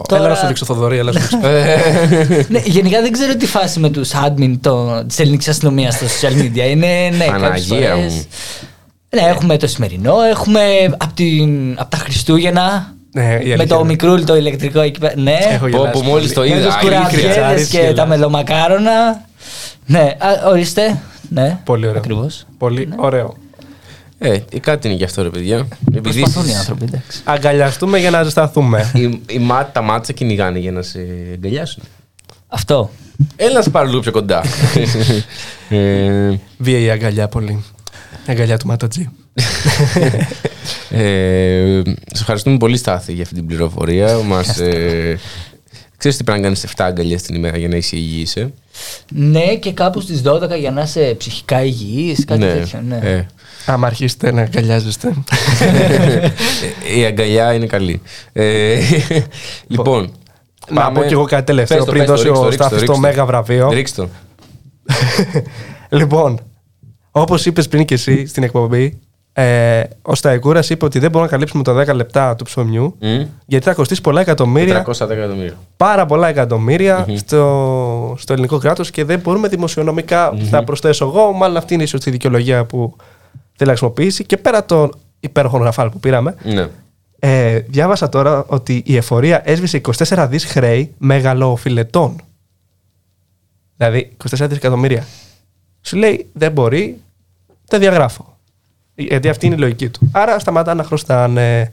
Τώρα- 0.07 0.21
Έλα 0.23 0.29
να 0.33 0.35
σου 0.35 0.47
δείξω 0.47 0.65
Θοδωρή, 0.65 0.97
έλα 0.97 1.11
να 1.11 1.19
σου 1.19 1.27
δείξω. 1.27 2.47
ναι, 2.49 2.59
γενικά 2.65 3.01
δεν 3.01 3.11
ξέρω 3.11 3.35
τι 3.35 3.45
φάση 3.45 3.79
με 3.79 3.89
τους 3.89 4.11
admin 4.13 4.55
της 5.07 5.19
ελληνικής 5.19 5.47
αστυνομίας 5.47 5.95
στα 5.95 6.05
social 6.05 6.33
media. 6.41 6.69
Είναι, 6.69 7.09
ναι, 7.17 7.25
κάποιες 7.25 7.41
Παναγία 7.41 7.93
φορές- 7.95 8.13
μου. 8.13 8.25
Ναι, 9.09 9.21
έχουμε 9.21 9.57
το 9.57 9.67
σημερινό, 9.67 10.21
έχουμε 10.21 10.61
από 10.97 11.13
απ 11.75 11.89
τα 11.89 11.97
Χριστούγεννα. 11.97 12.94
Ναι, 13.15 13.23
η 13.23 13.27
αλήθεια 13.27 13.55
με 13.57 13.65
το 13.65 13.75
είναι. 13.75 13.85
μικρούλι 13.85 14.23
το 14.23 14.35
ηλεκτρικό 14.35 14.79
εκεί 14.81 14.99
πέρα. 14.99 15.13
Ναι, 15.17 15.37
Έχω 15.51 15.63
Πω, 15.63 15.67
γελάσει 15.67 15.91
που 15.91 16.01
μόλις 16.09 16.33
το 16.33 16.39
πολύ. 16.41 16.51
με 16.53 16.57
είδα. 16.59 16.65
τους 16.65 16.75
α, 16.75 16.79
είναι 16.81 16.95
κουραμπιέδε 16.95 17.21
κρυτσάρης, 17.23 17.67
και 17.67 17.77
γελάς. 17.77 17.95
τα 17.95 18.05
μελομακάρονα. 18.05 19.21
Ναι, 19.85 19.99
α, 20.17 20.47
ορίστε. 20.49 20.99
Ναι, 21.29 21.59
Πολύ 21.63 21.87
ωραίο. 21.87 21.99
Ακριβώς. 21.99 22.45
Πολύ 22.57 22.89
ωραίο. 22.95 23.33
Ε, 24.17 24.37
κάτι 24.59 24.87
είναι 24.87 24.97
γι' 24.97 25.03
αυτό, 25.03 25.21
ρε 25.23 25.29
παιδιά. 25.29 25.67
Επειδή 25.87 26.01
Προσπαθούν 26.01 26.43
οι 26.43 26.45
εσείς- 26.47 26.59
άνθρωποι, 26.59 26.83
εντάξει. 26.83 27.21
Αγκαλιαστούμε 27.23 27.99
για 27.99 28.09
να 28.09 28.23
ζεσταθούμε. 28.23 28.91
οι, 28.93 29.21
οι 29.29 29.39
μάτ, 29.39 29.73
τα 29.73 29.81
μάτσα 29.81 30.13
κυνηγάνε 30.13 30.59
για 30.59 30.71
να 30.71 30.81
σε 30.81 30.99
αγκαλιάσουν. 31.33 31.83
Αυτό. 32.47 32.89
Έλα 33.35 33.53
να 33.53 33.61
σε 33.61 33.69
πάρω 33.69 33.87
λίγο 33.87 33.99
πιο 33.99 34.11
κοντά. 34.11 34.43
ε, 35.69 36.39
Βία 36.57 36.79
η 36.79 36.89
αγκαλιά 36.89 37.27
πολύ. 37.27 37.63
Η 38.27 38.31
αγκαλιά 38.31 38.57
του 38.57 38.67
Ματατζή. 38.67 39.09
Ε, 40.89 41.81
σε 42.13 42.19
ευχαριστούμε 42.21 42.57
πολύ, 42.57 42.77
Στάθη, 42.77 43.13
για 43.13 43.23
αυτή 43.23 43.35
την 43.35 43.45
πληροφορία. 43.45 44.17
Μας, 44.17 44.59
ε, 44.59 45.19
ξέρεις 45.97 46.17
τι 46.17 46.23
πρέπει 46.23 46.39
να 46.39 46.45
κάνεις 46.45 46.63
7 46.63 46.69
αγκαλιές 46.85 47.21
την 47.21 47.35
ημέρα 47.35 47.57
για 47.57 47.67
να 47.67 47.75
είσαι 47.75 47.95
υγιής, 47.95 48.35
ε; 48.35 48.53
Ναι, 49.11 49.55
και 49.55 49.71
κάπου 49.71 49.99
στις 50.01 50.21
12 50.25 50.57
για 50.59 50.71
να 50.71 50.81
είσαι 50.81 51.15
ψυχικά 51.17 51.63
υγιής, 51.63 52.25
κάτι 52.25 52.39
τέτοιο. 52.41 52.81
Ναι. 52.87 52.99
Ε, 53.03 53.25
Άμα 53.65 53.87
αρχίσετε 53.87 54.31
να 54.31 54.41
αγκαλιάζεστε. 54.41 55.13
ε, 55.61 56.29
η 56.99 57.05
αγκαλιά 57.05 57.53
είναι 57.53 57.65
καλή. 57.65 58.01
Ε, 58.33 58.79
λοιπόν, 59.67 60.11
Να 60.69 60.81
πάμε- 60.81 60.99
πω 60.99 61.05
κι 61.07 61.13
εγώ 61.13 61.23
κάτι 61.23 61.43
τελευταίο 61.45 61.77
Πες 61.77 61.85
το, 61.85 61.91
πριν 61.91 62.05
πες 62.05 62.09
το, 62.09 62.15
δώσει 62.15 62.27
ρίξ' 62.27 62.39
το, 62.39 62.45
ο 62.45 62.49
ρίξ' 62.49 62.57
το, 62.57 62.63
Στάθης 62.63 62.77
ρίξ' 62.79 62.89
το 62.89 62.93
το. 62.93 62.99
μέγα 63.07 63.25
βραβείο. 63.25 63.69
Ρίξ' 63.69 63.93
το. 63.93 64.09
Λοιπόν, 65.89 66.39
όπως 67.11 67.45
είπες 67.45 67.67
πριν 67.67 67.85
και 67.85 67.93
εσύ 67.93 68.25
στην 68.25 68.43
εκπομπή, 68.43 68.99
ε, 69.37 69.83
ο 70.01 70.15
Σταϊκούρας 70.15 70.69
είπε 70.69 70.85
ότι 70.85 70.99
δεν 70.99 71.09
μπορούμε 71.11 71.29
να 71.31 71.37
καλύψουμε 71.37 71.63
τα 71.63 71.93
10 71.93 71.95
λεπτά 71.95 72.35
του 72.35 72.43
ψωμιού 72.43 72.95
Μμ. 72.99 73.21
γιατί 73.45 73.65
θα 73.65 73.73
κοστίσει 73.73 74.01
πολλά 74.01 74.21
εκατομμύρια, 74.21 74.85
410 74.85 75.09
εκατομμύρια. 75.09 75.53
πάρα 75.77 76.05
πολλά 76.05 76.27
εκατομμύρια 76.27 77.05
στο, 77.15 78.15
στο 78.17 78.33
ελληνικό 78.33 78.57
κράτος 78.57 78.91
και 78.91 79.03
δεν 79.03 79.19
μπορούμε 79.19 79.47
δημοσιονομικά. 79.47 80.33
Θα 80.49 80.63
προσθέσω 80.63 81.05
εγώ, 81.05 81.31
μάλλον 81.31 81.57
αυτή 81.57 81.73
είναι 81.73 81.83
η 81.83 81.85
σωστή 81.85 82.11
δικαιολογία 82.11 82.65
που 82.65 82.95
θέλει 83.55 83.69
να 83.69 83.75
χρησιμοποιήσει. 83.77 84.25
Και 84.25 84.37
πέρα 84.37 84.65
το 84.65 84.89
υπέροχο 85.19 85.57
ραφάλ 85.63 85.89
που 85.89 85.99
πήραμε, 85.99 86.35
Ναι. 86.43 86.67
ε, 87.19 87.59
διάβασα 87.59 88.09
τώρα 88.09 88.43
ότι 88.47 88.81
η 88.85 88.95
εφορία 88.95 89.41
έσβησε 89.45 89.81
24 90.07 90.27
δις 90.29 90.45
χρέη 90.45 90.93
μεγαλοφιλετών. 90.97 92.15
Δηλαδή 93.77 94.11
24 94.29 94.45
δισεκατομμύρια. 94.47 95.05
Σου 95.81 95.97
λέει 95.97 96.27
δεν 96.33 96.51
μπορεί, 96.51 97.01
δεν 97.67 97.79
διαγράφω. 97.79 98.34
Γιατί 98.95 99.29
αυτή 99.29 99.45
είναι 99.45 99.55
η 99.55 99.59
λογική 99.59 99.89
του. 99.89 100.09
Άρα 100.11 100.39
σταματά 100.39 100.73
να 100.73 100.83
χρωστάνε. 100.83 101.71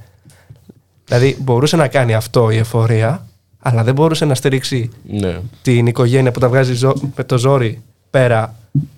Δηλαδή 1.05 1.36
μπορούσε 1.40 1.77
να 1.77 1.89
κάνει 1.89 2.15
αυτό 2.15 2.51
η 2.51 2.57
εφορία, 2.57 3.27
αλλά 3.62 3.85
δεν 3.85 3.94
μπορούσε 3.94 4.24
να 4.24 4.35
στηρίξει 4.35 4.90
Ναι. 5.09 5.39
την 5.62 5.86
οικογένεια 5.86 6.31
που 6.32 6.40
τα 6.40 6.49
βγάζει 6.49 6.73
ζω- 6.74 7.01
με 7.16 7.24
το 7.24 7.39
ζόρι 7.39 7.82
πέρα 8.11 8.55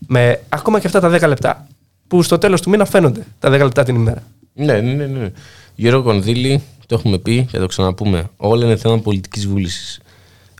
με 0.07 0.41
ακόμα 0.49 0.81
και 0.81 0.87
αυτά 0.87 1.01
τα 1.01 1.09
10 1.09 1.29
λεπτά 1.29 1.67
που 2.09 2.23
στο 2.23 2.39
τέλος 2.39 2.61
του 2.61 2.71
μήνα 2.71 2.85
φαίνονται 2.85 3.27
τα 3.39 3.49
10 3.51 3.63
λεπτά 3.63 3.83
την 3.83 3.95
ημέρα. 3.95 4.23
Ναι, 4.55 4.81
ναι, 4.81 4.93
ναι, 4.93 5.07
ναι. 5.07 5.31
Γιώργο 5.75 6.03
Κονδύλη, 6.03 6.63
το 6.87 6.95
έχουμε 6.95 7.19
πει 7.19 7.41
και 7.45 7.57
θα 7.57 7.59
το 7.59 7.67
ξαναπούμε. 7.67 8.25
Όλα 8.37 8.65
είναι 8.65 8.77
θέμα 8.77 8.99
πολιτικής 8.99 9.47
βούλησης. 9.47 10.01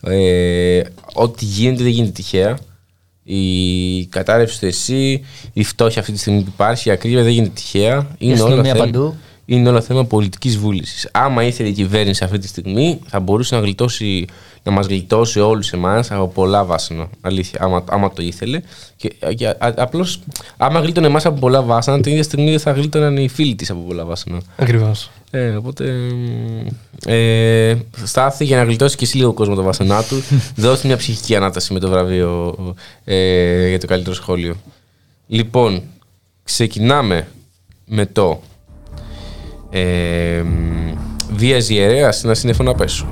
Ε, 0.03 0.81
ό,τι 1.13 1.45
γίνεται 1.45 1.83
δεν 1.83 1.91
γίνεται 1.91 2.11
τυχαία. 2.11 2.57
Η 3.27 4.05
κατάρρευση 4.05 4.59
του 4.59 4.65
ΕΣΥ, 4.65 5.23
η 5.53 5.63
φτώχεια 5.63 6.01
αυτή 6.01 6.13
τη 6.13 6.19
στιγμή 6.19 6.41
που 6.41 6.49
υπάρχει, 6.53 6.89
η 6.89 6.91
ακρίβεια 6.91 7.23
δεν 7.23 7.31
γίνεται 7.31 7.53
τυχαία. 7.55 8.07
Είναι 8.17 8.33
όλα, 8.33 8.43
αστυνομία 8.43 8.73
θέμα, 8.73 8.85
παντού. 8.85 9.15
είναι 9.45 9.69
όλα 9.69 9.81
θέμα 9.81 10.05
πολιτικής 10.05 10.57
βούλησης. 10.57 11.09
Άμα 11.11 11.43
ήθελε 11.43 11.69
η 11.69 11.71
κυβέρνηση 11.71 12.23
αυτή 12.23 12.37
τη 12.37 12.47
στιγμή, 12.47 12.99
θα 13.07 13.19
μπορούσε 13.19 13.55
να, 13.55 13.61
γλιτώσει, 13.61 14.25
να 14.63 14.71
μας 14.71 14.85
γλιτώσει 14.85 15.39
όλους 15.39 15.71
εμάς 15.71 16.11
από 16.11 16.27
πολλά 16.27 16.65
βάσανα. 16.65 17.09
Αλήθεια, 17.21 17.59
άμα, 17.61 17.83
άμα 17.89 18.13
το 18.13 18.23
ήθελε. 18.23 18.61
Και, 18.95 19.13
και, 19.35 19.55
Απλώς, 19.59 20.19
άμα 20.57 20.79
γλίτωνε 20.79 21.07
εμάς 21.07 21.25
από 21.25 21.39
πολλά 21.39 21.61
βάσανα, 21.61 22.01
την 22.01 22.11
ίδια 22.11 22.23
στιγμή 22.23 22.49
δεν 22.49 22.59
θα 22.59 22.71
γλίτωναν 22.71 23.17
οι 23.17 23.27
φίλοι 23.27 23.55
της 23.55 23.69
από 23.69 23.79
πολλά 23.79 24.05
βάσανα. 24.05 24.41
Ακριβώς. 24.55 25.11
Ε, 25.35 25.55
οπότε. 25.55 25.83
μ, 25.83 26.67
Ε, 27.05 27.77
στάθη 28.03 28.45
για 28.45 28.57
να 28.57 28.63
γλιτώσει 28.63 28.95
και 28.95 29.05
εσύ 29.05 29.17
λίγο 29.17 29.33
κόσμο 29.33 29.55
τα 29.55 29.61
βάσανά 29.61 30.03
του. 30.03 30.23
δώσε 30.63 30.87
μια 30.87 30.97
ψυχική 30.97 31.35
ανάταση 31.35 31.73
με 31.73 31.79
το 31.79 31.89
βραβείο 31.89 32.55
ε, 33.03 33.67
για 33.67 33.79
το 33.79 33.87
καλύτερο 33.87 34.15
σχόλιο. 34.15 34.55
Λοιπόν, 35.27 35.81
ξεκινάμε 36.43 37.27
με 37.85 38.05
το. 38.05 38.41
Ε, 39.69 40.41
μ, 40.45 40.93
Βίας 41.31 41.69
ιερέας, 41.69 42.23
ένα 42.23 42.33
σύννεφο 42.33 42.63
να 42.63 42.75
πέσω. 42.75 43.07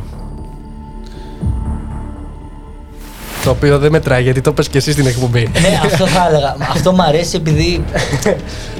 Το 3.43 3.49
οποίο 3.49 3.79
δεν 3.79 3.91
μετράει 3.91 4.23
γιατί 4.23 4.41
το 4.41 4.53
πες 4.53 4.67
και 4.67 4.77
εσύ 4.77 4.91
στην 4.91 5.07
εκπομπή. 5.07 5.49
ναι, 5.61 5.81
αυτό 5.85 6.07
θα 6.07 6.27
έλεγα. 6.29 6.55
Αυτό 6.71 6.91
μου 6.91 7.03
αρέσει 7.03 7.35
επειδή 7.35 7.83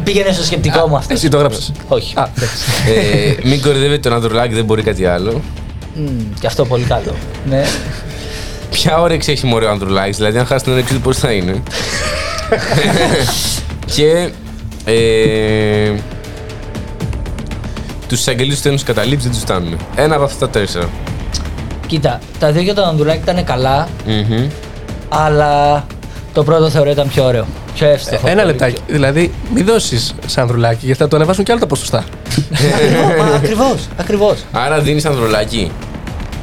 πήγαινε 0.04 0.32
στο 0.32 0.44
σκεπτικό 0.44 0.88
μου 0.88 0.96
αυτό. 0.96 1.14
Εσύ 1.14 1.30
το 1.30 1.38
έγραψες. 1.38 1.72
Όχι. 1.88 2.14
Α, 2.18 2.30
εντάξει. 2.38 2.56
ε, 3.44 3.48
μην 3.50 3.62
κορυδεύετε 3.62 4.00
τον 4.00 4.14
Ανδρουλάκη, 4.14 4.54
δεν 4.54 4.66
μπορεί 4.66 4.82
κάτι 4.82 5.06
άλλο. 5.06 5.42
Μμ, 5.96 6.08
και 6.40 6.48
αυτό 6.48 6.66
πολύ 6.66 6.84
καλό. 6.84 7.16
Ναι. 7.50 7.64
Ποια 8.72 9.02
όρεξη 9.02 9.32
έχει 9.32 9.46
μωρέ 9.46 9.66
ο 9.66 9.70
Ανδρουλάκης, 9.70 10.18
δηλαδή 10.18 10.38
αν 10.38 10.46
χάσει 10.46 10.64
την 10.64 10.74
όρεξη 10.74 10.94
του 10.94 11.02
πώς 11.02 11.18
θα 11.18 11.32
είναι; 11.32 11.64
και 13.96 14.30
ε, 14.86 15.92
τους 18.08 18.20
εισαγγελίους 18.20 18.56
του 18.56 18.62
τέλους 18.62 18.84
καταλήψεις 18.84 19.24
δεν 19.24 19.32
τους 19.32 19.42
φτάνουν. 19.42 19.78
Ένα 19.96 20.16
από 20.16 20.24
αυτά 20.24 20.50
τα 20.50 20.60
τέσσερα. 20.60 20.90
Κοίτα, 21.88 22.20
τα 22.40 22.52
δύο 22.52 22.62
για 22.62 22.74
τον 22.74 22.84
Ανδρουλάκη 22.84 23.22
ήταν 23.30 23.44
καλά, 23.44 23.88
Μμμ. 24.06 24.48
αλλά 25.10 25.86
το 26.34 26.44
πρώτο 26.44 26.70
θεωρώ 26.70 26.90
ήταν 26.90 27.08
πιο 27.08 27.24
ωραίο. 27.26 27.46
Πιο 27.74 27.88
εύστοχο. 27.88 28.28
Ένα 28.28 28.36
πολύ 28.36 28.46
λεπτάκι. 28.46 28.82
Δηλαδή, 28.88 29.34
μην 29.54 29.66
δώσεις 29.66 30.14
σαν 30.26 30.44
ανδρουλάκι 30.44 30.86
γιατί 30.86 31.00
θα 31.02 31.08
το 31.08 31.16
ανεβάσουν 31.16 31.44
και 31.44 31.52
άλλα 31.52 31.62
τα 31.62 31.68
ποσοστά. 31.68 32.04
Ακριβώς, 33.36 33.88
ακριβώς. 33.98 34.44
Άρα 34.52 34.80
δίνεις 34.80 35.06
Ανδρουλάκη. 35.06 35.72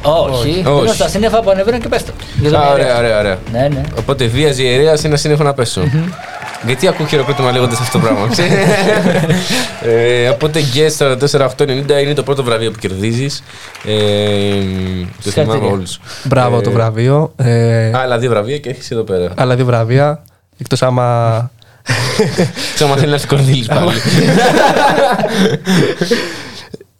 Όχι, 0.03 0.33
Όχι. 0.39 0.51
δίνω 0.51 0.93
στα 0.93 1.07
σύννεφα 1.07 1.39
που 1.41 1.49
ανεβαίνουν 1.49 1.79
και 1.79 1.87
πέφτουν. 1.87 2.13
Για 2.39 2.51
τον 2.51 2.59
Α, 2.61 2.69
ωραία, 2.71 2.85
ιερέα. 2.85 2.97
ωραία, 2.99 3.19
ωραία. 3.19 3.37
Ναι, 3.51 3.67
ναι. 3.67 3.81
Οπότε 3.99 4.25
βίας 4.25 4.57
ιερέας 4.57 5.03
ένα 5.03 5.15
σύννεφο 5.15 5.43
να 5.43 5.53
πέσω. 5.53 5.81
Γιατί 6.65 6.87
ακούω 6.87 7.05
χειροκρότημα 7.05 7.51
λέγοντας 7.51 7.79
αυτό 7.79 7.99
το 7.99 8.05
πράγμα. 8.05 8.27
ξέρεις; 8.27 8.51
ε, 9.81 10.29
οπότε 10.29 10.59
Guest 10.73 11.15
44-890 11.57 11.67
είναι 12.01 12.13
το 12.13 12.23
πρώτο 12.23 12.43
βραβείο 12.43 12.71
που 12.71 12.77
κερδίζεις. 12.79 13.43
Ε, 13.85 13.89
το 13.89 13.95
θυμάμαι 13.99 15.09
Συγχαρητήρια. 15.21 15.71
όλους. 15.71 15.99
Μπράβο 16.23 16.61
το 16.61 16.71
βραβείο. 16.71 17.33
Ε, 17.35 17.91
Άλλα 17.97 18.17
δύο 18.17 18.29
βραβεία 18.29 18.57
και 18.57 18.69
έχεις 18.69 18.91
εδώ 18.91 19.01
πέρα. 19.03 19.31
άλλα 19.35 19.55
δύο 19.55 19.65
βραβεία. 19.65 20.23
Εκτός 20.57 20.81
άμα. 20.81 21.49
Ξέρω 22.75 22.91
αν 22.91 22.97
θέλει 22.97 23.09
να 23.09 23.15
έρθει 23.15 23.27
Κορδίλη 23.27 23.65
πάλι. 23.65 23.91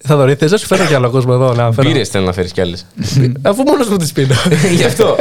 Θα 0.03 0.15
δωρή, 0.15 0.35
θες 0.35 0.51
να 0.51 0.57
σου 0.57 0.65
φέρω 0.67 0.85
κι 0.85 0.93
άλλο 0.93 1.09
κόσμο 1.09 1.31
εδώ 1.35 1.53
να 1.53 1.71
φέρω; 1.71 1.89
Πήρε 1.91 2.03
θέλω 2.03 2.25
να 2.25 2.31
φέρεις 2.33 2.51
κι 2.51 2.61
άλλες. 2.61 2.85
Αφού 3.41 3.63
μόνος 3.63 3.89
μου 3.89 3.97
τις 3.97 4.11
πίνω. 4.11 4.35
Γι' 4.75 4.83
αυτό. 4.83 5.15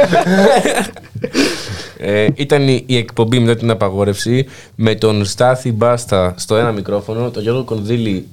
Ε, 2.03 2.27
ήταν 2.35 2.67
η, 2.67 2.83
η 2.85 2.97
εκπομπή 2.97 3.39
μετά 3.39 3.55
την 3.55 3.69
απαγόρευση 3.69 4.45
με 4.75 4.95
τον 4.95 5.25
Στάθη 5.25 5.71
Μπάστα 5.71 6.33
στο 6.37 6.55
ένα 6.55 6.71
μικρόφωνο, 6.71 7.29
τον 7.29 7.41
Γιώργο 7.43 7.63
Κονδύλη 7.63 8.27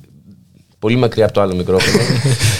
πολύ 0.78 0.96
μακριά 0.96 1.24
από 1.24 1.34
το 1.34 1.40
άλλο 1.40 1.54
μικρόφωνο 1.54 2.02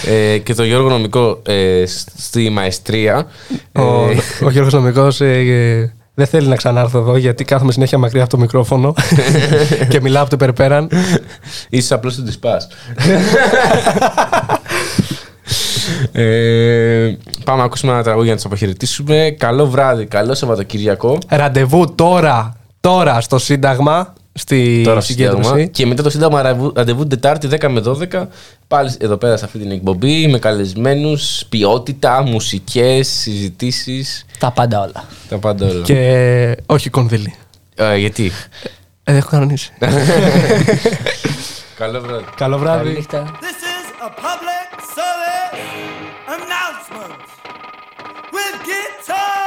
ε, 0.15 0.39
και 0.39 0.55
τον 0.55 0.67
Γιώργο 0.67 0.89
Νομικό 0.89 1.43
ε, 1.47 1.87
σ- 1.87 2.09
στη 2.17 2.49
μαεστρία. 2.51 3.27
Ο, 3.73 3.81
Ε, 3.83 4.45
ο 4.45 4.51
Γιώργος 4.51 4.73
Νομικός 4.73 5.21
ε, 5.21 5.27
ε, 5.39 5.93
δεν 6.15 6.27
θέλει 6.27 6.47
να 6.49 6.57
ξανάρθω 6.57 6.99
εδώ 6.99 7.17
γιατί 7.17 7.45
κάθομαι 7.45 7.73
συνέχεια 7.73 7.99
μακριά 7.99 8.23
από 8.23 8.31
το 8.31 8.39
μικρόφωνο 8.39 8.95
και 9.91 10.01
μιλάω 10.01 10.21
από 10.23 10.31
το 10.31 10.37
υπερπέραν. 10.41 10.89
Ίσως 11.69 11.91
απλώς 11.93 12.15
του 12.15 12.23
τη 12.23 12.37
πας. 12.41 12.69
Ε, 16.13 17.17
πάμε 17.45 17.59
να 17.59 17.65
ακούσουμε 17.65 17.93
ένα 17.93 18.03
τραγούδι 18.03 18.25
για 18.25 18.33
να 18.35 18.41
τους 18.41 18.47
αποχαιρετήσουμε. 18.51 19.35
Καλό 19.39 19.67
βράδυ, 19.67 20.07
καλό 20.07 20.35
Σαββατοκύριακο. 20.35 21.19
Ραντεβού 21.29 21.95
τώρα, 21.95 22.57
τώρα 22.81 23.21
στο 23.21 23.39
Σύνταγμα, 23.39 24.13
στη 24.33 24.81
Τώρα 24.85 25.01
στο 25.01 25.13
Σύνταγμα. 25.13 25.43
συγκέντρωση. 25.43 25.69
Και 25.69 25.87
μετά 25.87 26.03
το 26.03 26.11
Σύνταγμα 26.11 26.43
ραβού- 26.43 26.77
ραντεβού 26.77 27.01
την 27.01 27.09
Τετάρτη 27.09 27.47
10 27.49 27.69
με 27.69 27.81
12. 27.81 28.29
Πάλι 28.69 28.95
εδώ 29.01 29.17
πέρα 29.17 29.37
σε 29.37 29.45
αυτή 29.45 29.59
την 29.59 29.71
εκπομπή 29.71 30.27
με 30.29 30.39
καλεσμένους, 30.39 31.45
ποιότητα, 31.49 32.23
μουσικές, 32.23 33.09
συζητήσεις. 33.09 34.25
Τα 34.39 34.51
πάντα 34.51 34.81
όλα. 34.81 35.05
Τα 35.29 35.39
πάντα 35.39 35.67
όλα. 35.67 35.83
Και 35.83 36.57
όχι 36.67 36.91
κονδύλι. 36.91 37.35
Ε, 37.75 37.97
γιατί; 37.97 38.33
Ε, 39.05 39.17
έχω 39.17 39.29
κανονίσει. 39.31 39.73
Καλό 41.79 42.01
βράδυ. 42.01 42.25
Καλό 42.37 42.59
βράδυ. 42.59 42.83
Καλή 42.85 42.97
νύχτα. 42.97 43.31
This 43.41 43.45
is 43.45 44.07
a 44.07 44.11
public 44.25 44.58
guitar. 48.65 49.38